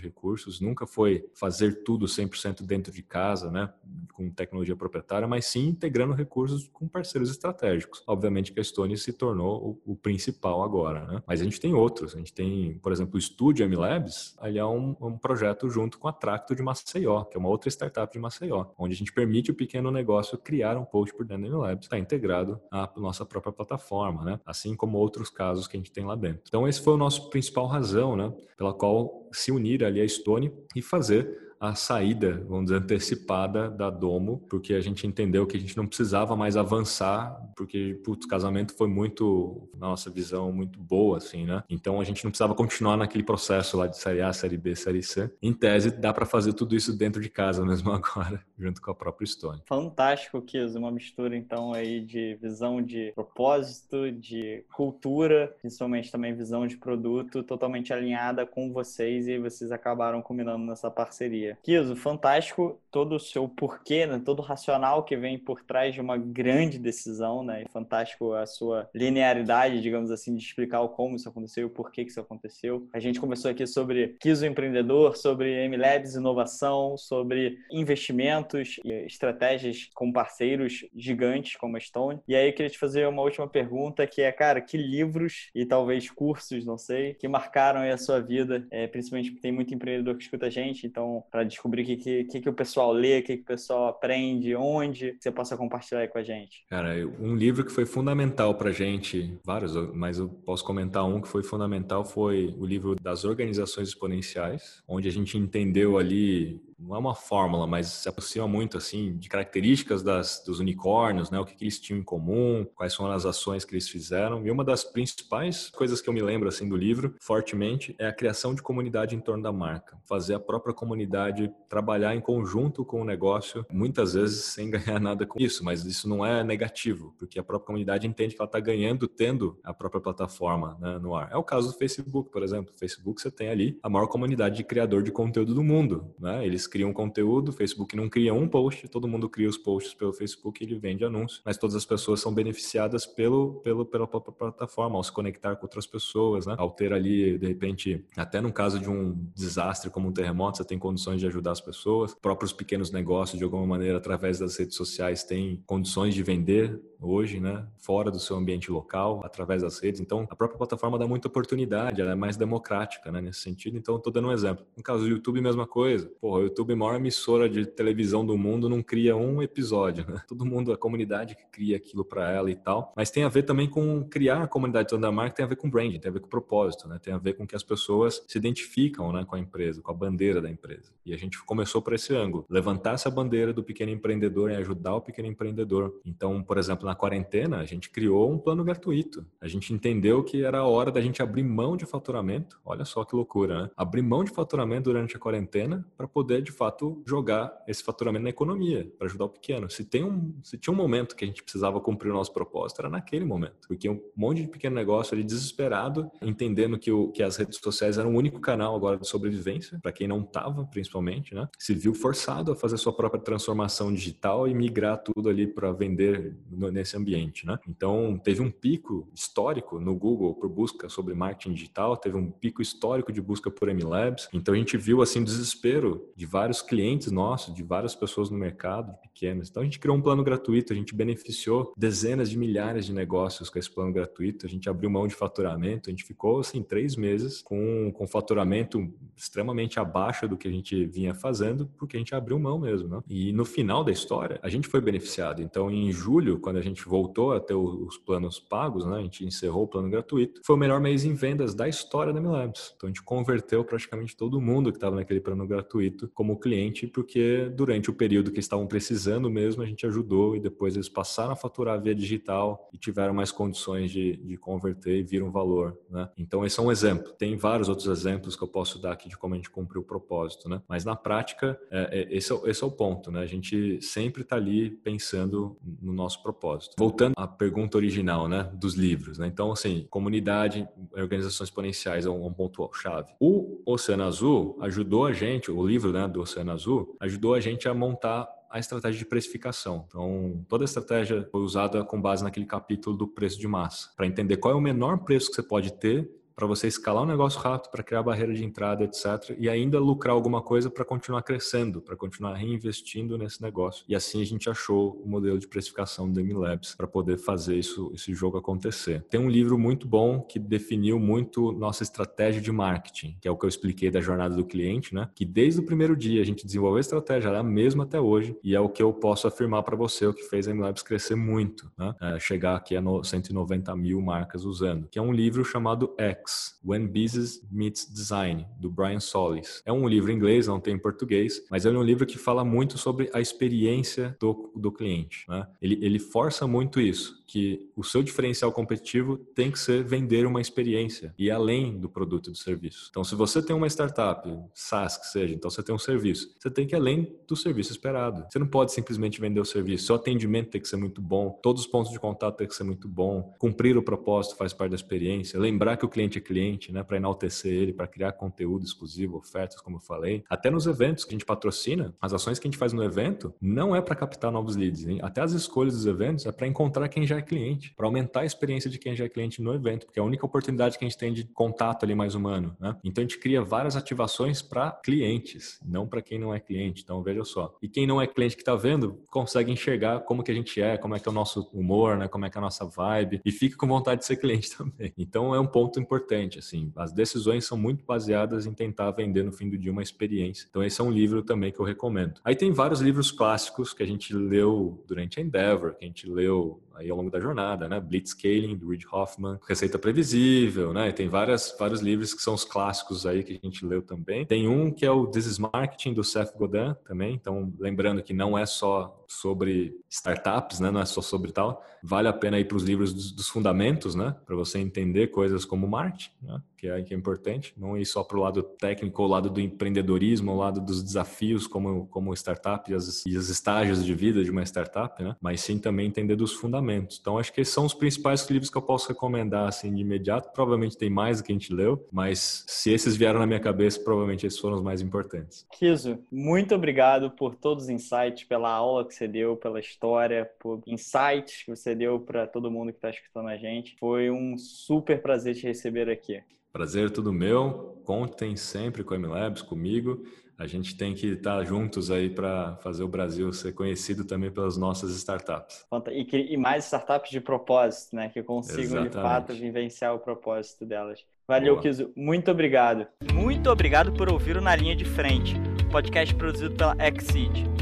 recursos, 0.00 0.60
nunca 0.60 0.86
foi 0.86 1.24
fazer 1.34 1.82
tudo 1.84 2.06
100% 2.06 2.62
dentro 2.62 2.92
de 2.92 3.02
casa, 3.02 3.50
né? 3.50 3.72
Com 4.12 4.30
tecnologia 4.30 4.76
proprietária, 4.76 5.26
mas 5.26 5.46
sim 5.46 5.68
integrando 5.68 6.12
recursos 6.12 6.68
com 6.72 6.88
parceiros 6.88 7.30
estratégicos. 7.30 8.02
Obviamente 8.06 8.52
que 8.52 8.60
a 8.60 8.64
Stone 8.64 8.96
se 8.96 9.12
tornou 9.12 9.80
o, 9.86 9.92
o 9.92 9.96
principal 9.96 10.62
agora, 10.62 11.06
né? 11.06 11.22
Mas 11.26 11.40
a 11.40 11.44
gente 11.44 11.60
tem 11.60 11.74
outros, 11.74 12.14
a 12.14 12.18
gente 12.18 12.32
tem, 12.32 12.78
por 12.78 12.92
exemplo, 12.92 13.16
o 13.16 13.18
estúdio 13.18 13.68
MLabs, 13.68 14.34
ali 14.38 14.58
é 14.58 14.64
um 14.64 14.96
um, 15.00 15.16
projeto 15.16 15.68
junto 15.68 15.98
com 15.98 16.08
a 16.08 16.12
Tracto 16.12 16.54
de 16.54 16.62
Maceió, 16.62 17.24
que 17.24 17.36
é 17.36 17.40
uma 17.40 17.48
outra 17.48 17.68
startup 17.68 18.12
de 18.12 18.18
Maceió, 18.18 18.66
onde 18.78 18.94
a 18.94 18.96
gente 18.96 19.12
permite 19.12 19.50
o 19.50 19.54
pequeno 19.54 19.90
negócio 19.90 20.38
criar 20.38 20.76
um 20.76 20.84
post 20.84 21.14
por 21.14 21.26
dentro 21.26 21.50
do 21.50 21.58
Labs, 21.58 21.84
está 21.84 21.98
integrado 21.98 22.60
à 22.70 22.90
nossa 22.96 23.24
própria 23.24 23.52
plataforma, 23.52 24.24
né? 24.24 24.40
Assim 24.44 24.74
como 24.74 24.98
outros 24.98 25.30
casos 25.30 25.66
que 25.66 25.76
a 25.76 25.80
gente 25.80 25.92
tem 25.92 26.04
lá 26.04 26.14
dentro. 26.14 26.42
Então, 26.46 26.66
esse 26.66 26.80
foi 26.80 26.94
o 26.94 26.98
nosso 26.98 27.30
principal 27.30 27.66
razão, 27.66 28.16
né? 28.16 28.32
Pela 28.56 28.72
qual 28.72 29.28
se 29.32 29.52
unir 29.52 29.84
ali 29.84 30.00
a 30.00 30.08
Stone 30.08 30.52
e 30.74 30.82
fazer 30.82 31.47
a 31.60 31.74
saída, 31.74 32.44
vamos 32.48 32.66
dizer, 32.66 32.76
antecipada 32.76 33.70
da 33.70 33.90
Domo, 33.90 34.38
porque 34.48 34.74
a 34.74 34.80
gente 34.80 35.06
entendeu 35.06 35.46
que 35.46 35.56
a 35.56 35.60
gente 35.60 35.76
não 35.76 35.86
precisava 35.86 36.36
mais 36.36 36.56
avançar, 36.56 37.36
porque, 37.56 38.00
putz, 38.04 38.26
o 38.26 38.28
casamento 38.28 38.74
foi 38.74 38.88
muito, 38.88 39.68
na 39.74 39.88
nossa 39.88 40.10
visão, 40.10 40.52
muito 40.52 40.78
boa, 40.78 41.18
assim, 41.18 41.44
né? 41.44 41.62
Então 41.68 42.00
a 42.00 42.04
gente 42.04 42.24
não 42.24 42.30
precisava 42.30 42.54
continuar 42.54 42.96
naquele 42.96 43.24
processo 43.24 43.76
lá 43.76 43.86
de 43.86 43.98
série 43.98 44.20
A, 44.20 44.32
série 44.32 44.56
B, 44.56 44.74
série 44.76 45.02
C. 45.02 45.30
Em 45.42 45.52
tese, 45.52 45.90
dá 45.90 46.12
para 46.12 46.26
fazer 46.26 46.52
tudo 46.52 46.76
isso 46.76 46.96
dentro 46.96 47.20
de 47.20 47.28
casa 47.28 47.64
mesmo 47.64 47.90
agora, 47.92 48.42
junto 48.58 48.80
com 48.80 48.90
a 48.90 48.94
própria 48.94 49.26
Stone. 49.26 49.62
Fantástico, 49.66 50.40
Kiz, 50.42 50.74
uma 50.74 50.90
mistura, 50.90 51.36
então, 51.36 51.72
aí 51.72 52.00
de 52.00 52.36
visão 52.40 52.80
de 52.80 53.12
propósito, 53.14 54.10
de 54.12 54.64
cultura, 54.72 55.54
principalmente 55.60 56.10
também 56.10 56.34
visão 56.34 56.66
de 56.66 56.76
produto, 56.76 57.42
totalmente 57.42 57.92
alinhada 57.92 58.46
com 58.46 58.72
vocês 58.72 59.26
e 59.28 59.38
vocês 59.38 59.72
acabaram 59.72 60.22
combinando 60.22 60.64
nessa 60.64 60.90
parceria. 60.90 61.47
Kiso, 61.62 61.96
fantástico 61.96 62.80
todo 62.90 63.16
o 63.16 63.20
seu 63.20 63.48
porquê, 63.48 64.06
né? 64.06 64.20
todo 64.24 64.40
o 64.40 64.42
racional 64.42 65.04
que 65.04 65.16
vem 65.16 65.38
por 65.38 65.62
trás 65.62 65.94
de 65.94 66.00
uma 66.00 66.16
grande 66.16 66.78
decisão, 66.78 67.42
né? 67.42 67.62
E 67.62 67.70
fantástico 67.70 68.32
a 68.32 68.46
sua 68.46 68.88
linearidade, 68.94 69.80
digamos 69.80 70.10
assim, 70.10 70.34
de 70.34 70.42
explicar 70.42 70.80
o 70.80 70.88
como 70.88 71.16
isso 71.16 71.28
aconteceu 71.28 71.62
e 71.62 71.66
o 71.66 71.70
porquê 71.70 72.04
que 72.04 72.10
isso 72.10 72.20
aconteceu. 72.20 72.88
A 72.92 72.98
gente 72.98 73.20
conversou 73.20 73.50
aqui 73.50 73.66
sobre 73.66 74.16
Kiso 74.20 74.46
empreendedor, 74.46 75.16
sobre 75.16 75.68
MLabs 75.68 76.14
inovação, 76.14 76.96
sobre 76.96 77.58
investimentos 77.70 78.76
e 78.84 78.92
estratégias 79.04 79.88
com 79.94 80.12
parceiros 80.12 80.86
gigantes 80.96 81.56
como 81.56 81.76
a 81.76 81.80
Stone. 81.80 82.20
E 82.26 82.34
aí 82.34 82.48
eu 82.48 82.52
queria 82.52 82.70
te 82.70 82.78
fazer 82.78 83.06
uma 83.06 83.22
última 83.22 83.48
pergunta 83.48 84.06
que 84.06 84.22
é, 84.22 84.32
cara, 84.32 84.60
que 84.60 84.76
livros 84.76 85.50
e 85.54 85.66
talvez 85.66 86.10
cursos, 86.10 86.64
não 86.64 86.78
sei, 86.78 87.14
que 87.14 87.28
marcaram 87.28 87.80
a 87.80 87.98
sua 87.98 88.20
vida, 88.20 88.66
é, 88.70 88.86
principalmente 88.86 89.30
porque 89.30 89.42
tem 89.42 89.52
muito 89.52 89.74
empreendedor 89.74 90.16
que 90.16 90.24
escuta 90.24 90.46
a 90.46 90.50
gente, 90.50 90.86
então 90.86 91.22
descobrir 91.44 91.82
o 91.82 91.86
que, 91.86 92.24
que, 92.24 92.40
que, 92.40 92.48
o 92.48 92.52
pessoal 92.52 92.92
lê, 92.92 93.18
o 93.18 93.22
que, 93.22 93.36
que 93.36 93.42
o 93.42 93.46
pessoal 93.46 93.88
aprende, 93.88 94.54
onde 94.54 95.16
você 95.18 95.30
possa 95.30 95.56
compartilhar 95.56 96.00
aí 96.00 96.08
com 96.08 96.18
a 96.18 96.22
gente. 96.22 96.64
Cara, 96.68 96.94
um 97.18 97.34
livro 97.34 97.64
que 97.64 97.72
foi 97.72 97.86
fundamental 97.86 98.54
para 98.54 98.70
gente, 98.70 99.38
vários, 99.44 99.74
mas 99.94 100.18
eu 100.18 100.28
posso 100.28 100.64
comentar 100.64 101.04
um 101.04 101.20
que 101.20 101.28
foi 101.28 101.42
fundamental, 101.42 102.04
foi 102.04 102.54
o 102.58 102.64
livro 102.64 102.94
das 102.96 103.24
organizações 103.24 103.88
exponenciais, 103.88 104.82
onde 104.86 105.08
a 105.08 105.12
gente 105.12 105.36
entendeu 105.36 105.98
ali 105.98 106.60
não 106.78 106.94
é 106.94 106.98
uma 106.98 107.14
fórmula, 107.14 107.66
mas 107.66 107.88
se 107.88 108.08
aproxima 108.08 108.46
muito 108.46 108.76
assim 108.76 109.16
de 109.16 109.28
características 109.28 110.02
das, 110.02 110.42
dos 110.46 110.60
unicórnios, 110.60 111.30
né? 111.30 111.38
O 111.38 111.44
que, 111.44 111.54
que, 111.54 111.64
eles 111.64 111.80
tinham 111.80 112.00
em 112.00 112.04
comum, 112.04 112.66
quais 112.74 112.92
são 112.92 113.10
as 113.10 113.26
ações 113.26 113.64
que 113.64 113.74
eles 113.74 113.88
fizeram. 113.88 114.46
E 114.46 114.50
uma 114.50 114.64
das 114.64 114.84
principais 114.84 115.70
coisas 115.70 116.00
que 116.00 116.08
eu 116.08 116.14
me 116.14 116.22
lembro 116.22 116.48
assim 116.48 116.68
do 116.68 116.76
livro, 116.76 117.14
fortemente, 117.20 117.94
é 117.98 118.06
a 118.06 118.12
criação 118.12 118.54
de 118.54 118.62
comunidade 118.62 119.16
em 119.16 119.20
torno 119.20 119.42
da 119.42 119.52
marca, 119.52 119.98
fazer 120.04 120.34
a 120.34 120.40
própria 120.40 120.74
comunidade 120.74 121.52
trabalhar 121.68 122.14
em 122.14 122.20
conjunto 122.20 122.84
com 122.84 123.02
o 123.02 123.04
negócio, 123.04 123.66
muitas 123.70 124.14
vezes 124.14 124.44
sem 124.44 124.70
ganhar 124.70 125.00
nada 125.00 125.26
com 125.26 125.40
isso, 125.40 125.64
mas 125.64 125.84
isso 125.84 126.08
não 126.08 126.24
é 126.24 126.44
negativo, 126.44 127.14
porque 127.18 127.38
a 127.38 127.42
própria 127.42 127.66
comunidade 127.66 128.06
entende 128.06 128.34
que 128.34 128.40
ela 128.40 128.48
está 128.48 128.60
ganhando 128.60 129.08
tendo 129.08 129.58
a 129.64 129.74
própria 129.74 130.00
plataforma 130.00 130.76
né, 130.80 130.98
no 130.98 131.14
ar. 131.14 131.30
É 131.32 131.36
o 131.36 131.42
caso 131.42 131.72
do 131.72 131.78
Facebook, 131.78 132.30
por 132.30 132.42
exemplo. 132.42 132.72
No 132.72 132.78
Facebook 132.78 133.20
você 133.20 133.30
tem 133.30 133.48
ali 133.48 133.78
a 133.82 133.88
maior 133.88 134.06
comunidade 134.06 134.56
de 134.56 134.64
criador 134.64 135.02
de 135.02 135.10
conteúdo 135.10 135.54
do 135.54 135.62
mundo, 135.62 136.14
né? 136.18 136.46
Eles 136.46 136.67
criam 136.68 136.92
conteúdo, 136.92 137.48
o 137.48 137.52
Facebook 137.52 137.96
não 137.96 138.08
cria 138.08 138.32
um 138.32 138.48
post, 138.48 138.88
todo 138.88 139.08
mundo 139.08 139.28
cria 139.28 139.48
os 139.48 139.58
posts 139.58 139.94
pelo 139.94 140.12
Facebook 140.12 140.62
ele 140.62 140.78
vende 140.78 141.04
anúncio, 141.04 141.40
mas 141.44 141.56
todas 141.56 141.74
as 141.74 141.84
pessoas 141.84 142.20
são 142.20 142.32
beneficiadas 142.32 143.06
pelo, 143.06 143.60
pelo, 143.60 143.84
pela 143.84 144.06
própria 144.06 144.32
plataforma, 144.32 144.96
ao 144.96 145.02
se 145.02 145.12
conectar 145.12 145.56
com 145.56 145.66
outras 145.66 145.86
pessoas, 145.86 146.46
né? 146.46 146.54
Ao 146.58 146.70
ter 146.70 146.92
ali, 146.92 147.38
de 147.38 147.46
repente, 147.46 148.04
até 148.16 148.40
no 148.40 148.52
caso 148.52 148.78
de 148.78 148.88
um 148.88 149.16
desastre 149.34 149.90
como 149.90 150.08
um 150.08 150.12
terremoto, 150.12 150.58
você 150.58 150.64
tem 150.64 150.78
condições 150.78 151.20
de 151.20 151.26
ajudar 151.26 151.52
as 151.52 151.60
pessoas, 151.60 152.14
próprios 152.14 152.52
pequenos 152.52 152.90
negócios, 152.90 153.38
de 153.38 153.44
alguma 153.44 153.66
maneira, 153.66 153.98
através 153.98 154.38
das 154.38 154.56
redes 154.56 154.76
sociais, 154.76 155.24
têm 155.24 155.62
condições 155.66 156.14
de 156.14 156.22
vender 156.22 156.80
hoje, 157.00 157.40
né? 157.40 157.66
Fora 157.78 158.10
do 158.10 158.18
seu 158.18 158.36
ambiente 158.36 158.70
local, 158.70 159.22
através 159.24 159.62
das 159.62 159.78
redes. 159.78 160.00
Então, 160.00 160.26
a 160.30 160.36
própria 160.36 160.58
plataforma 160.58 160.98
dá 160.98 161.06
muita 161.06 161.28
oportunidade, 161.28 162.00
ela 162.00 162.12
é 162.12 162.14
mais 162.14 162.36
democrática, 162.36 163.10
né? 163.10 163.20
Nesse 163.20 163.40
sentido. 163.40 163.76
Então, 163.76 163.96
estou 163.96 164.12
dando 164.12 164.28
um 164.28 164.32
exemplo. 164.32 164.64
No 164.76 164.82
caso 164.82 165.00
do 165.00 165.08
YouTube, 165.08 165.40
mesma 165.40 165.66
coisa. 165.66 166.10
Porra, 166.20 166.40
o 166.40 166.42
YouTube, 166.44 166.74
maior 166.74 166.96
emissora 166.96 167.48
de 167.48 167.66
televisão 167.66 168.24
do 168.24 168.36
mundo, 168.36 168.68
não 168.68 168.82
cria 168.82 169.16
um 169.16 169.42
episódio, 169.42 170.04
né? 170.08 170.20
Todo 170.26 170.44
mundo, 170.44 170.72
a 170.72 170.76
comunidade 170.76 171.36
que 171.36 171.44
cria 171.50 171.76
aquilo 171.76 172.04
para 172.04 172.30
ela 172.30 172.50
e 172.50 172.56
tal. 172.56 172.92
Mas 172.96 173.10
tem 173.10 173.24
a 173.24 173.28
ver 173.28 173.42
também 173.42 173.68
com 173.68 174.04
criar 174.04 174.42
a 174.42 174.48
comunidade 174.48 174.88
toda 174.88 175.02
da 175.02 175.12
marca, 175.12 175.36
tem 175.36 175.44
a 175.44 175.48
ver 175.48 175.56
com 175.56 175.70
branding, 175.70 175.98
tem 175.98 176.10
a 176.10 176.12
ver 176.12 176.20
com 176.20 176.28
propósito, 176.28 176.88
né? 176.88 176.98
Tem 177.00 177.12
a 177.12 177.18
ver 177.18 177.34
com 177.34 177.46
que 177.46 177.54
as 177.54 177.62
pessoas 177.62 178.24
se 178.26 178.38
identificam, 178.38 179.12
né? 179.12 179.24
Com 179.24 179.36
a 179.36 179.38
empresa, 179.38 179.80
com 179.80 179.90
a 179.90 179.94
bandeira 179.94 180.40
da 180.40 180.50
empresa. 180.50 180.92
E 181.04 181.14
a 181.14 181.16
gente 181.16 181.42
começou 181.44 181.80
por 181.80 181.92
esse 181.92 182.14
ângulo. 182.14 182.44
Levantar 182.48 182.94
essa 182.94 183.10
bandeira 183.10 183.52
do 183.52 183.62
pequeno 183.62 183.92
empreendedor 183.92 184.50
e 184.50 184.56
ajudar 184.56 184.94
o 184.94 185.00
pequeno 185.00 185.28
empreendedor. 185.28 186.00
Então, 186.04 186.42
por 186.42 186.58
exemplo, 186.58 186.87
na 186.88 186.94
quarentena, 186.94 187.58
a 187.58 187.64
gente 187.64 187.90
criou 187.90 188.32
um 188.32 188.38
plano 188.38 188.64
gratuito. 188.64 189.24
A 189.40 189.46
gente 189.46 189.72
entendeu 189.72 190.24
que 190.24 190.42
era 190.42 190.58
a 190.58 190.66
hora 190.66 190.90
da 190.90 191.00
gente 191.00 191.22
abrir 191.22 191.42
mão 191.42 191.76
de 191.76 191.84
faturamento. 191.84 192.58
Olha 192.64 192.84
só 192.84 193.04
que 193.04 193.14
loucura, 193.14 193.62
né? 193.62 193.70
Abrir 193.76 194.02
mão 194.02 194.24
de 194.24 194.30
faturamento 194.30 194.84
durante 194.84 195.16
a 195.16 195.20
quarentena 195.20 195.86
para 195.96 196.08
poder, 196.08 196.42
de 196.42 196.50
fato, 196.50 197.02
jogar 197.06 197.52
esse 197.68 197.82
faturamento 197.84 198.24
na 198.24 198.30
economia, 198.30 198.90
para 198.96 199.06
ajudar 199.06 199.26
o 199.26 199.28
pequeno. 199.28 199.70
Se, 199.70 199.84
tem 199.84 200.02
um, 200.02 200.34
se 200.42 200.56
tinha 200.56 200.72
um 200.72 200.76
momento 200.76 201.14
que 201.14 201.24
a 201.24 201.26
gente 201.28 201.42
precisava 201.42 201.78
cumprir 201.80 202.10
o 202.10 202.14
nosso 202.14 202.32
propósito, 202.32 202.80
era 202.80 202.88
naquele 202.88 203.24
momento. 203.24 203.68
Porque 203.68 203.88
um 203.88 204.00
monte 204.16 204.42
de 204.42 204.48
pequeno 204.48 204.74
negócio 204.74 205.14
ali 205.14 205.22
desesperado, 205.22 206.10
entendendo 206.22 206.78
que, 206.78 206.90
o, 206.90 207.08
que 207.08 207.22
as 207.22 207.36
redes 207.36 207.58
sociais 207.62 207.98
eram 207.98 208.14
o 208.14 208.16
único 208.16 208.40
canal 208.40 208.74
agora 208.74 208.96
de 208.96 209.06
sobrevivência, 209.06 209.78
para 209.82 209.92
quem 209.92 210.08
não 210.08 210.20
estava, 210.20 210.64
principalmente, 210.64 211.34
né? 211.34 211.48
Se 211.58 211.74
viu 211.74 211.92
forçado 211.92 212.50
a 212.52 212.56
fazer 212.56 212.78
sua 212.78 212.94
própria 212.94 213.20
transformação 213.20 213.92
digital 213.92 214.48
e 214.48 214.54
migrar 214.54 215.02
tudo 215.02 215.28
ali 215.28 215.46
para 215.46 215.70
vender 215.72 216.34
nesse 216.78 216.96
ambiente, 216.96 217.46
né? 217.46 217.58
Então, 217.68 218.18
teve 218.22 218.40
um 218.40 218.50
pico 218.50 219.08
histórico 219.14 219.80
no 219.80 219.94
Google 219.94 220.34
por 220.34 220.48
busca 220.48 220.88
sobre 220.88 221.14
marketing 221.14 221.54
digital, 221.54 221.96
teve 221.96 222.16
um 222.16 222.30
pico 222.30 222.62
histórico 222.62 223.12
de 223.12 223.20
busca 223.20 223.50
por 223.50 223.68
MLabs. 223.68 224.28
Então, 224.32 224.54
a 224.54 224.56
gente 224.56 224.76
viu 224.76 225.02
assim 225.02 225.22
desespero 225.22 226.08
de 226.16 226.26
vários 226.26 226.62
clientes 226.62 227.10
nossos, 227.10 227.54
de 227.54 227.62
várias 227.62 227.94
pessoas 227.94 228.30
no 228.30 228.38
mercado, 228.38 228.92
de 228.92 229.08
pequenas. 229.08 229.48
Então, 229.48 229.62
a 229.62 229.64
gente 229.64 229.78
criou 229.78 229.96
um 229.96 230.02
plano 230.02 230.22
gratuito, 230.24 230.72
a 230.72 230.76
gente 230.76 230.94
beneficiou 230.94 231.72
dezenas 231.76 232.30
de 232.30 232.38
milhares 232.38 232.86
de 232.86 232.92
negócios 232.92 233.50
com 233.50 233.58
esse 233.58 233.70
plano 233.70 233.92
gratuito. 233.92 234.46
A 234.46 234.48
gente 234.48 234.68
abriu 234.68 234.90
mão 234.90 235.06
de 235.06 235.14
faturamento, 235.14 235.90
a 235.90 235.92
gente 235.92 236.04
ficou 236.04 236.40
assim 236.40 236.62
três 236.62 236.96
meses 236.96 237.42
com 237.42 237.92
com 237.92 238.06
faturamento 238.06 238.92
extremamente 239.16 239.80
abaixo 239.80 240.28
do 240.28 240.36
que 240.36 240.46
a 240.46 240.50
gente 240.50 240.86
vinha 240.86 241.14
fazendo, 241.14 241.68
porque 241.76 241.96
a 241.96 241.98
gente 241.98 242.14
abriu 242.14 242.38
mão 242.38 242.58
mesmo, 242.58 242.88
né? 242.88 243.02
E 243.08 243.32
no 243.32 243.44
final 243.44 243.82
da 243.82 243.90
história, 243.90 244.38
a 244.42 244.48
gente 244.48 244.68
foi 244.68 244.80
beneficiado. 244.80 245.42
Então, 245.42 245.70
em 245.70 245.90
julho, 245.90 246.38
quando 246.38 246.56
a 246.56 246.62
gente 246.62 246.67
gente 246.68 246.88
voltou 246.88 247.32
a 247.32 247.40
ter 247.40 247.54
os 247.54 247.96
planos 247.98 248.38
pagos, 248.38 248.84
né? 248.84 248.98
A 248.98 249.02
gente 249.02 249.24
encerrou 249.24 249.64
o 249.64 249.68
plano 249.68 249.88
gratuito. 249.88 250.40
Foi 250.44 250.56
o 250.56 250.58
melhor 250.58 250.80
mês 250.80 251.04
em 251.04 251.14
vendas 251.14 251.54
da 251.54 251.68
história 251.68 252.12
da 252.12 252.20
Milabs. 252.20 252.72
Então 252.76 252.88
a 252.88 252.90
gente 252.90 253.02
converteu 253.02 253.64
praticamente 253.64 254.16
todo 254.16 254.40
mundo 254.40 254.70
que 254.70 254.76
estava 254.76 254.96
naquele 254.96 255.20
plano 255.20 255.46
gratuito 255.46 256.08
como 256.14 256.38
cliente, 256.38 256.86
porque 256.86 257.50
durante 257.54 257.90
o 257.90 257.94
período 257.94 258.30
que 258.30 258.40
estavam 258.40 258.66
precisando 258.66 259.30
mesmo, 259.30 259.62
a 259.62 259.66
gente 259.66 259.86
ajudou 259.86 260.36
e 260.36 260.40
depois 260.40 260.74
eles 260.74 260.88
passaram 260.88 261.32
a 261.32 261.36
faturar 261.36 261.80
via 261.80 261.94
digital 261.94 262.68
e 262.72 262.78
tiveram 262.78 263.14
mais 263.14 263.30
condições 263.30 263.90
de, 263.90 264.16
de 264.16 264.36
converter 264.36 264.98
e 264.98 265.02
viram 265.02 265.30
valor, 265.30 265.78
né? 265.90 266.08
Então 266.16 266.44
esse 266.44 266.58
é 266.58 266.62
um 266.62 266.70
exemplo. 266.70 267.12
Tem 267.12 267.36
vários 267.36 267.68
outros 267.68 267.86
exemplos 267.86 268.36
que 268.36 268.42
eu 268.42 268.48
posso 268.48 268.80
dar 268.80 268.92
aqui 268.92 269.08
de 269.08 269.16
como 269.16 269.34
a 269.34 269.36
gente 269.36 269.50
cumpriu 269.50 269.82
o 269.82 269.84
propósito, 269.84 270.48
né? 270.48 270.62
Mas 270.68 270.84
na 270.84 270.96
prática, 270.96 271.58
é, 271.70 272.00
é, 272.00 272.16
esse, 272.16 272.32
é, 272.32 272.40
esse 272.44 272.62
é 272.62 272.66
o 272.66 272.70
ponto, 272.70 273.10
né? 273.10 273.20
A 273.20 273.26
gente 273.26 273.80
sempre 273.82 274.22
está 274.22 274.36
ali 274.36 274.70
pensando 274.70 275.56
no 275.80 275.92
nosso 275.92 276.22
propósito. 276.22 276.57
Voltando 276.76 277.14
à 277.16 277.26
pergunta 277.26 277.76
original, 277.76 278.28
né? 278.28 278.50
Dos 278.54 278.74
livros, 278.74 279.18
né? 279.18 279.26
Então, 279.26 279.52
assim, 279.52 279.86
comunidade, 279.90 280.68
organizações 280.92 281.48
exponenciais 281.48 282.06
é 282.06 282.10
um 282.10 282.32
ponto 282.32 282.70
chave. 282.74 283.12
O 283.20 283.60
Oceano 283.66 284.04
Azul 284.04 284.58
ajudou 284.60 285.06
a 285.06 285.12
gente, 285.12 285.50
o 285.50 285.66
livro 285.66 285.92
né, 285.92 286.06
do 286.08 286.20
Oceano 286.20 286.52
Azul 286.52 286.96
ajudou 287.00 287.34
a 287.34 287.40
gente 287.40 287.68
a 287.68 287.74
montar 287.74 288.28
a 288.50 288.58
estratégia 288.58 288.98
de 288.98 289.04
precificação. 289.04 289.84
Então, 289.88 290.44
toda 290.48 290.64
a 290.64 290.66
estratégia 290.66 291.28
foi 291.30 291.42
usada 291.42 291.84
com 291.84 292.00
base 292.00 292.24
naquele 292.24 292.46
capítulo 292.46 292.96
do 292.96 293.06
preço 293.06 293.38
de 293.38 293.46
massa, 293.46 293.90
para 293.94 294.06
entender 294.06 294.38
qual 294.38 294.54
é 294.54 294.56
o 294.56 294.60
menor 294.60 294.98
preço 294.98 295.28
que 295.28 295.36
você 295.36 295.42
pode 295.42 295.72
ter 295.74 296.10
para 296.38 296.46
você 296.46 296.68
escalar 296.68 297.02
um 297.02 297.06
negócio 297.06 297.40
rápido, 297.40 297.68
para 297.68 297.82
criar 297.82 298.00
barreira 298.00 298.32
de 298.32 298.44
entrada, 298.44 298.84
etc. 298.84 299.34
E 299.40 299.48
ainda 299.48 299.80
lucrar 299.80 300.14
alguma 300.14 300.40
coisa 300.40 300.70
para 300.70 300.84
continuar 300.84 301.22
crescendo, 301.22 301.82
para 301.82 301.96
continuar 301.96 302.34
reinvestindo 302.34 303.18
nesse 303.18 303.42
negócio. 303.42 303.84
E 303.88 303.96
assim 303.96 304.22
a 304.22 304.24
gente 304.24 304.48
achou 304.48 305.02
o 305.04 305.08
modelo 305.08 305.36
de 305.36 305.48
precificação 305.48 306.08
do 306.08 306.20
MLabs 306.20 306.76
para 306.76 306.86
poder 306.86 307.18
fazer 307.18 307.56
isso, 307.56 307.90
esse 307.92 308.14
jogo 308.14 308.38
acontecer. 308.38 309.04
Tem 309.10 309.18
um 309.18 309.28
livro 309.28 309.58
muito 309.58 309.88
bom 309.88 310.20
que 310.20 310.38
definiu 310.38 311.00
muito 311.00 311.50
nossa 311.50 311.82
estratégia 311.82 312.40
de 312.40 312.52
marketing, 312.52 313.16
que 313.20 313.26
é 313.26 313.30
o 313.32 313.36
que 313.36 313.44
eu 313.44 313.48
expliquei 313.48 313.90
da 313.90 314.00
jornada 314.00 314.36
do 314.36 314.44
cliente, 314.44 314.94
né? 314.94 315.10
Que 315.16 315.24
desde 315.24 315.58
o 315.58 315.64
primeiro 315.64 315.96
dia 315.96 316.22
a 316.22 316.24
gente 316.24 316.46
desenvolveu 316.46 316.76
a 316.76 316.80
estratégia, 316.80 317.30
ela 317.30 317.38
é 317.38 317.40
a 317.40 317.42
mesma 317.42 317.82
até 317.82 318.00
hoje, 318.00 318.38
e 318.44 318.54
é 318.54 318.60
o 318.60 318.68
que 318.68 318.80
eu 318.80 318.92
posso 318.92 319.26
afirmar 319.26 319.64
para 319.64 319.74
você, 319.74 320.06
o 320.06 320.14
que 320.14 320.22
fez 320.22 320.46
a 320.46 320.54
MLabs 320.54 320.84
crescer 320.84 321.16
muito, 321.16 321.68
né? 321.76 321.96
É, 322.00 322.20
chegar 322.20 322.54
aqui 322.54 322.76
a 322.76 322.82
190 323.02 323.74
mil 323.74 324.00
marcas 324.00 324.44
usando, 324.44 324.86
que 324.86 325.00
é 325.00 325.02
um 325.02 325.12
livro 325.12 325.44
chamado 325.44 325.92
X 325.98 326.27
When 326.64 326.86
Business 326.86 327.40
Meets 327.50 327.92
Design, 327.92 328.46
do 328.58 328.70
Brian 328.70 329.00
Solis. 329.00 329.62
É 329.64 329.72
um 329.72 329.88
livro 329.88 330.10
em 330.10 330.16
inglês, 330.16 330.46
não 330.46 330.60
tem 330.60 330.74
em 330.74 330.78
português, 330.78 331.42
mas 331.50 331.66
é 331.66 331.70
um 331.70 331.82
livro 331.82 332.06
que 332.06 332.18
fala 332.18 332.44
muito 332.44 332.78
sobre 332.78 333.10
a 333.12 333.20
experiência 333.20 334.16
do, 334.20 334.52
do 334.54 334.70
cliente. 334.72 335.24
Né? 335.28 335.46
Ele, 335.60 335.78
ele 335.82 335.98
força 335.98 336.46
muito 336.46 336.80
isso 336.80 337.17
que 337.28 337.70
o 337.76 337.84
seu 337.84 338.02
diferencial 338.02 338.50
competitivo 338.50 339.18
tem 339.18 339.50
que 339.50 339.58
ser 339.58 339.84
vender 339.84 340.26
uma 340.26 340.40
experiência 340.40 341.14
e 341.18 341.30
além 341.30 341.78
do 341.78 341.88
produto 341.88 342.30
e 342.30 342.32
do 342.32 342.38
serviço. 342.38 342.88
Então, 342.90 343.04
se 343.04 343.14
você 343.14 343.42
tem 343.42 343.54
uma 343.54 343.66
startup, 343.66 344.26
SaaS 344.54 344.96
que 344.96 345.06
seja, 345.06 345.34
então 345.34 345.50
você 345.50 345.62
tem 345.62 345.74
um 345.74 345.78
serviço, 345.78 346.34
você 346.38 346.50
tem 346.50 346.66
que 346.66 346.74
ir 346.74 346.78
além 346.78 347.14
do 347.28 347.36
serviço 347.36 347.70
esperado. 347.70 348.24
Você 348.30 348.38
não 348.38 348.46
pode 348.46 348.72
simplesmente 348.72 349.20
vender 349.20 349.40
o 349.40 349.44
serviço. 349.44 349.84
Seu 349.84 349.96
atendimento 349.96 350.48
tem 350.48 350.60
que 350.60 350.66
ser 350.66 350.76
muito 350.76 351.02
bom, 351.02 351.38
todos 351.42 351.62
os 351.62 351.68
pontos 351.68 351.92
de 351.92 352.00
contato 352.00 352.36
tem 352.36 352.48
que 352.48 352.54
ser 352.54 352.64
muito 352.64 352.88
bom, 352.88 353.34
cumprir 353.38 353.76
o 353.76 353.82
propósito 353.82 354.34
faz 354.36 354.54
parte 354.54 354.70
da 354.70 354.76
experiência, 354.76 355.38
lembrar 355.38 355.76
que 355.76 355.84
o 355.84 355.88
cliente 355.88 356.16
é 356.16 356.20
cliente, 356.22 356.72
né, 356.72 356.82
para 356.82 356.96
enaltecer 356.96 357.52
ele, 357.52 357.74
para 357.74 357.86
criar 357.86 358.12
conteúdo 358.12 358.64
exclusivo, 358.64 359.18
ofertas, 359.18 359.60
como 359.60 359.76
eu 359.76 359.80
falei. 359.80 360.24
Até 360.30 360.50
nos 360.50 360.66
eventos 360.66 361.04
que 361.04 361.10
a 361.10 361.14
gente 361.14 361.26
patrocina, 361.26 361.94
as 362.00 362.14
ações 362.14 362.38
que 362.38 362.46
a 362.46 362.50
gente 362.50 362.58
faz 362.58 362.72
no 362.72 362.82
evento 362.82 363.34
não 363.38 363.76
é 363.76 363.82
para 363.82 363.94
captar 363.94 364.32
novos 364.32 364.56
leads, 364.56 364.86
hein? 364.86 364.98
até 365.02 365.20
as 365.20 365.32
escolhas 365.32 365.74
dos 365.74 365.84
eventos 365.86 366.24
é 366.24 366.32
para 366.32 366.46
encontrar 366.46 366.88
quem 366.88 367.06
já 367.06 367.17
é 367.18 367.22
cliente, 367.22 367.72
para 367.74 367.86
aumentar 367.86 368.20
a 368.20 368.24
experiência 368.24 368.70
de 368.70 368.78
quem 368.78 368.94
já 368.94 369.04
é 369.04 369.08
cliente 369.08 369.42
no 369.42 369.54
evento, 369.54 369.86
porque 369.86 369.98
é 369.98 370.02
a 370.02 370.06
única 370.06 370.24
oportunidade 370.24 370.78
que 370.78 370.84
a 370.84 370.88
gente 370.88 370.98
tem 370.98 371.12
de 371.12 371.24
contato 371.24 371.84
ali 371.84 371.94
mais 371.94 372.14
humano, 372.14 372.56
né? 372.58 372.76
Então 372.84 373.02
a 373.02 373.06
gente 373.06 373.18
cria 373.18 373.42
várias 373.42 373.76
ativações 373.76 374.42
para 374.42 374.70
clientes, 374.70 375.60
não 375.64 375.86
para 375.86 376.02
quem 376.02 376.18
não 376.18 376.34
é 376.34 376.40
cliente. 376.40 376.82
Então 376.82 377.02
veja 377.02 377.24
só. 377.24 377.56
E 377.62 377.68
quem 377.68 377.86
não 377.86 378.00
é 378.00 378.06
cliente 378.06 378.36
que 378.36 378.42
está 378.42 378.54
vendo, 378.54 379.02
consegue 379.10 379.50
enxergar 379.50 380.00
como 380.00 380.22
que 380.22 380.30
a 380.30 380.34
gente 380.34 380.60
é, 380.60 380.76
como 380.76 380.94
é 380.94 381.00
que 381.00 381.08
é 381.08 381.10
o 381.10 381.14
nosso 381.14 381.48
humor, 381.52 381.96
né? 381.96 382.08
Como 382.08 382.24
é 382.24 382.30
que 382.30 382.36
é 382.36 382.40
a 382.40 382.42
nossa 382.42 382.64
vibe 382.64 383.20
e 383.24 383.30
fica 383.30 383.56
com 383.56 383.66
vontade 383.66 384.00
de 384.00 384.06
ser 384.06 384.16
cliente 384.16 384.50
também. 384.56 384.92
Então 384.96 385.34
é 385.34 385.40
um 385.40 385.46
ponto 385.46 385.78
importante, 385.80 386.38
assim. 386.38 386.72
As 386.76 386.92
decisões 386.92 387.44
são 387.44 387.58
muito 387.58 387.84
baseadas 387.84 388.46
em 388.46 388.52
tentar 388.52 388.90
vender 388.92 389.22
no 389.22 389.32
fim 389.32 389.48
do 389.48 389.58
dia 389.58 389.72
uma 389.72 389.82
experiência. 389.82 390.46
Então 390.48 390.62
esse 390.62 390.80
é 390.80 390.84
um 390.84 390.90
livro 390.90 391.22
também 391.22 391.52
que 391.52 391.60
eu 391.60 391.64
recomendo. 391.64 392.20
Aí 392.24 392.34
tem 392.34 392.52
vários 392.52 392.80
livros 392.80 393.10
clássicos 393.10 393.72
que 393.72 393.82
a 393.82 393.86
gente 393.86 394.14
leu 394.14 394.82
durante 394.86 395.20
a 395.20 395.22
Endeavor, 395.22 395.74
que 395.74 395.84
a 395.84 395.88
gente 395.88 396.08
leu 396.08 396.60
aí 396.78 396.90
ao 396.90 396.96
longo 396.96 397.10
da 397.10 397.20
jornada, 397.20 397.68
né? 397.68 397.80
Blitzscaling, 397.80 398.56
do 398.56 398.68
Reid 398.68 398.86
Hoffman, 398.90 399.38
Receita 399.46 399.78
Previsível, 399.78 400.72
né? 400.72 400.88
E 400.88 400.92
tem 400.92 401.08
várias, 401.08 401.54
vários 401.58 401.80
livros 401.80 402.14
que 402.14 402.22
são 402.22 402.34
os 402.34 402.44
clássicos 402.44 403.04
aí 403.04 403.22
que 403.22 403.40
a 403.42 403.46
gente 403.46 403.66
leu 403.66 403.82
também. 403.82 404.24
Tem 404.24 404.48
um 404.48 404.70
que 404.70 404.86
é 404.86 404.90
o 404.90 405.06
This 405.06 405.26
is 405.26 405.38
Marketing, 405.38 405.92
do 405.92 406.04
Seth 406.04 406.36
Godin 406.36 406.74
também. 406.86 407.14
Então, 407.14 407.52
lembrando 407.58 408.02
que 408.02 408.12
não 408.12 408.38
é 408.38 408.46
só 408.46 408.97
sobre 409.08 409.74
startups, 409.88 410.60
né? 410.60 410.70
Não 410.70 410.80
é 410.80 410.84
só 410.84 411.00
sobre 411.00 411.32
tal. 411.32 411.64
Vale 411.82 412.08
a 412.08 412.12
pena 412.12 412.38
ir 412.38 412.44
para 412.44 412.56
os 412.56 412.62
livros 412.62 412.92
dos, 412.92 413.10
dos, 413.10 413.28
fundamentos, 413.28 413.94
né? 413.94 414.14
Para 414.26 414.36
você 414.36 414.58
entender 414.58 415.08
coisas 415.08 415.44
como 415.44 415.66
marketing, 415.66 416.10
né? 416.22 416.42
que, 416.58 416.68
é, 416.68 416.82
que 416.82 416.92
é 416.92 416.96
importante. 416.96 417.54
Não 417.56 417.78
ir 417.78 417.86
só 417.86 418.02
para 418.02 418.18
o 418.18 418.20
lado 418.20 418.42
técnico, 418.42 419.02
o 419.02 419.06
lado 419.06 419.30
do 419.30 419.40
empreendedorismo, 419.40 420.32
o 420.32 420.36
lado 420.36 420.60
dos 420.60 420.82
desafios 420.82 421.46
como, 421.46 421.86
como 421.86 422.12
startup 422.12 422.70
e, 422.70 422.74
as, 422.74 423.06
e 423.06 423.16
os 423.16 423.30
estágios 423.30 423.84
de 423.84 423.94
vida 423.94 424.22
de 424.22 424.30
uma 424.30 424.42
startup, 424.42 425.02
né? 425.02 425.16
Mas 425.20 425.40
sim 425.40 425.58
também 425.58 425.86
entender 425.86 426.16
dos 426.16 426.32
fundamentos. 426.32 426.98
Então, 427.00 427.16
acho 427.16 427.32
que 427.32 427.40
esses 427.40 427.54
são 427.54 427.64
os 427.64 427.72
principais 427.72 428.28
livros 428.28 428.50
que 428.50 428.58
eu 428.58 428.62
posso 428.62 428.88
recomendar 428.88 429.48
assim 429.48 429.72
de 429.72 429.80
imediato. 429.80 430.30
Provavelmente 430.32 430.76
tem 430.76 430.90
mais 430.90 431.18
do 431.18 431.24
que 431.24 431.32
a 431.32 431.34
gente 431.34 431.52
leu, 431.54 431.86
mas 431.92 432.44
se 432.46 432.70
esses 432.70 432.96
vieram 432.96 433.20
na 433.20 433.26
minha 433.26 433.40
cabeça, 433.40 433.80
provavelmente 433.80 434.26
esses 434.26 434.38
foram 434.38 434.56
os 434.56 434.62
mais 434.62 434.82
importantes. 434.82 435.46
Kiso, 435.52 435.98
muito 436.10 436.54
obrigado 436.54 437.10
por 437.12 437.36
todos 437.36 437.64
os 437.64 437.70
insights, 437.70 438.24
pela 438.24 438.50
aula 438.50 438.84
que 438.84 438.94
você 438.98 439.08
deu, 439.08 439.36
pela 439.36 439.60
história, 439.60 440.30
por 440.38 440.60
insights 440.66 441.44
que 441.44 441.54
você 441.54 441.74
deu 441.74 442.00
para 442.00 442.26
todo 442.26 442.50
mundo 442.50 442.72
que 442.72 442.78
está 442.78 442.90
escutando 442.90 443.28
a 443.28 443.36
gente. 443.36 443.76
Foi 443.78 444.10
um 444.10 444.36
super 444.36 445.00
prazer 445.00 445.34
te 445.34 445.46
receber 445.46 445.88
aqui. 445.88 446.20
Prazer 446.52 446.90
tudo 446.90 447.12
meu. 447.12 447.80
Contem 447.84 448.36
sempre 448.36 448.82
com 448.82 448.94
a 448.94 448.98
MLabs, 448.98 449.42
comigo. 449.42 450.02
A 450.38 450.46
gente 450.46 450.76
tem 450.76 450.94
que 450.94 451.08
estar 451.08 451.44
juntos 451.44 451.90
aí 451.90 452.08
para 452.08 452.56
fazer 452.62 452.84
o 452.84 452.88
Brasil 452.88 453.32
ser 453.32 453.52
conhecido 453.52 454.04
também 454.04 454.30
pelas 454.30 454.56
nossas 454.56 454.92
startups. 454.92 455.66
E, 456.12 456.36
mais 456.36 456.64
startups 456.64 457.10
de 457.10 457.20
propósito, 457.20 457.96
né? 457.96 458.08
Que 458.08 458.22
consigam 458.22 458.62
Exatamente. 458.62 458.90
de 458.90 459.02
fato 459.02 459.32
vivenciar 459.34 459.94
o 459.94 459.98
propósito 459.98 460.64
delas. 460.64 461.04
Valeu, 461.26 461.58
Kizu. 461.58 461.92
Muito 461.96 462.30
obrigado. 462.30 462.86
Muito 463.12 463.50
obrigado 463.50 463.92
por 463.92 464.10
ouvir 464.10 464.36
o 464.36 464.40
Na 464.40 464.54
Linha 464.54 464.76
de 464.76 464.84
Frente, 464.84 465.34
podcast 465.72 466.14
produzido 466.14 466.54
pela 466.54 466.76
Exceed. 466.78 467.57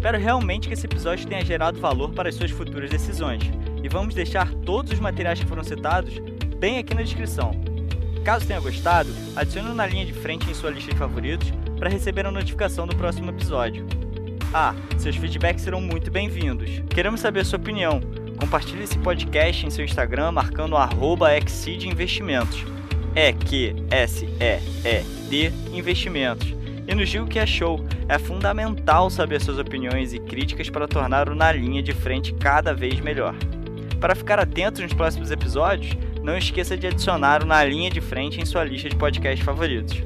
Espero 0.00 0.18
realmente 0.18 0.66
que 0.66 0.72
esse 0.72 0.86
episódio 0.86 1.28
tenha 1.28 1.44
gerado 1.44 1.78
valor 1.78 2.12
para 2.14 2.30
as 2.30 2.34
suas 2.34 2.50
futuras 2.50 2.88
decisões. 2.88 3.42
E 3.84 3.86
vamos 3.86 4.14
deixar 4.14 4.50
todos 4.64 4.92
os 4.92 4.98
materiais 4.98 5.38
que 5.38 5.44
foram 5.44 5.62
citados 5.62 6.18
bem 6.58 6.78
aqui 6.78 6.94
na 6.94 7.02
descrição. 7.02 7.50
Caso 8.24 8.46
tenha 8.46 8.58
gostado, 8.60 9.10
adicione 9.36 9.74
na 9.74 9.86
linha 9.86 10.06
de 10.06 10.14
frente 10.14 10.50
em 10.50 10.54
sua 10.54 10.70
lista 10.70 10.90
de 10.90 10.96
favoritos 10.96 11.52
para 11.78 11.90
receber 11.90 12.24
a 12.24 12.30
notificação 12.30 12.86
do 12.86 12.96
próximo 12.96 13.28
episódio. 13.28 13.86
Ah, 14.54 14.74
seus 14.96 15.16
feedbacks 15.16 15.64
serão 15.64 15.82
muito 15.82 16.10
bem-vindos. 16.10 16.82
Queremos 16.88 17.20
saber 17.20 17.40
a 17.40 17.44
sua 17.44 17.58
opinião. 17.58 18.00
Compartilhe 18.38 18.84
esse 18.84 18.96
podcast 19.00 19.66
em 19.66 19.70
seu 19.70 19.84
Instagram 19.84 20.32
marcando 20.32 20.78
arroba 20.78 21.28
Investimentos. 21.36 22.64
É 23.14 23.34
Q 23.34 23.76
S 23.90 24.24
E 24.24 24.60
E 24.82 25.02
D 25.28 25.52
Investimentos 25.74 26.58
e 26.90 26.94
nos 26.94 27.08
diga 27.08 27.24
o 27.24 27.28
que 27.28 27.38
achou. 27.38 27.84
É 28.08 28.18
fundamental 28.18 29.08
saber 29.08 29.40
suas 29.40 29.58
opiniões 29.58 30.12
e 30.12 30.18
críticas 30.18 30.68
para 30.68 30.88
tornar 30.88 31.28
o 31.28 31.34
Na 31.36 31.52
Linha 31.52 31.82
de 31.82 31.92
Frente 31.92 32.34
cada 32.34 32.74
vez 32.74 32.98
melhor. 32.98 33.34
Para 34.00 34.16
ficar 34.16 34.40
atento 34.40 34.82
nos 34.82 34.92
próximos 34.92 35.30
episódios, 35.30 35.96
não 36.22 36.36
esqueça 36.36 36.76
de 36.76 36.88
adicionar 36.88 37.42
o 37.44 37.46
Na 37.46 37.64
Linha 37.64 37.90
de 37.90 38.00
Frente 38.00 38.40
em 38.40 38.44
sua 38.44 38.64
lista 38.64 38.88
de 38.88 38.96
podcasts 38.96 39.44
favoritos. 39.44 40.02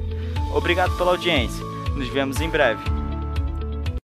Obrigado 0.53 0.95
pela 0.95 1.11
audiência. 1.11 1.63
Nos 1.95 2.07
vemos 2.09 2.39
em 2.39 2.49
breve. 2.49 3.04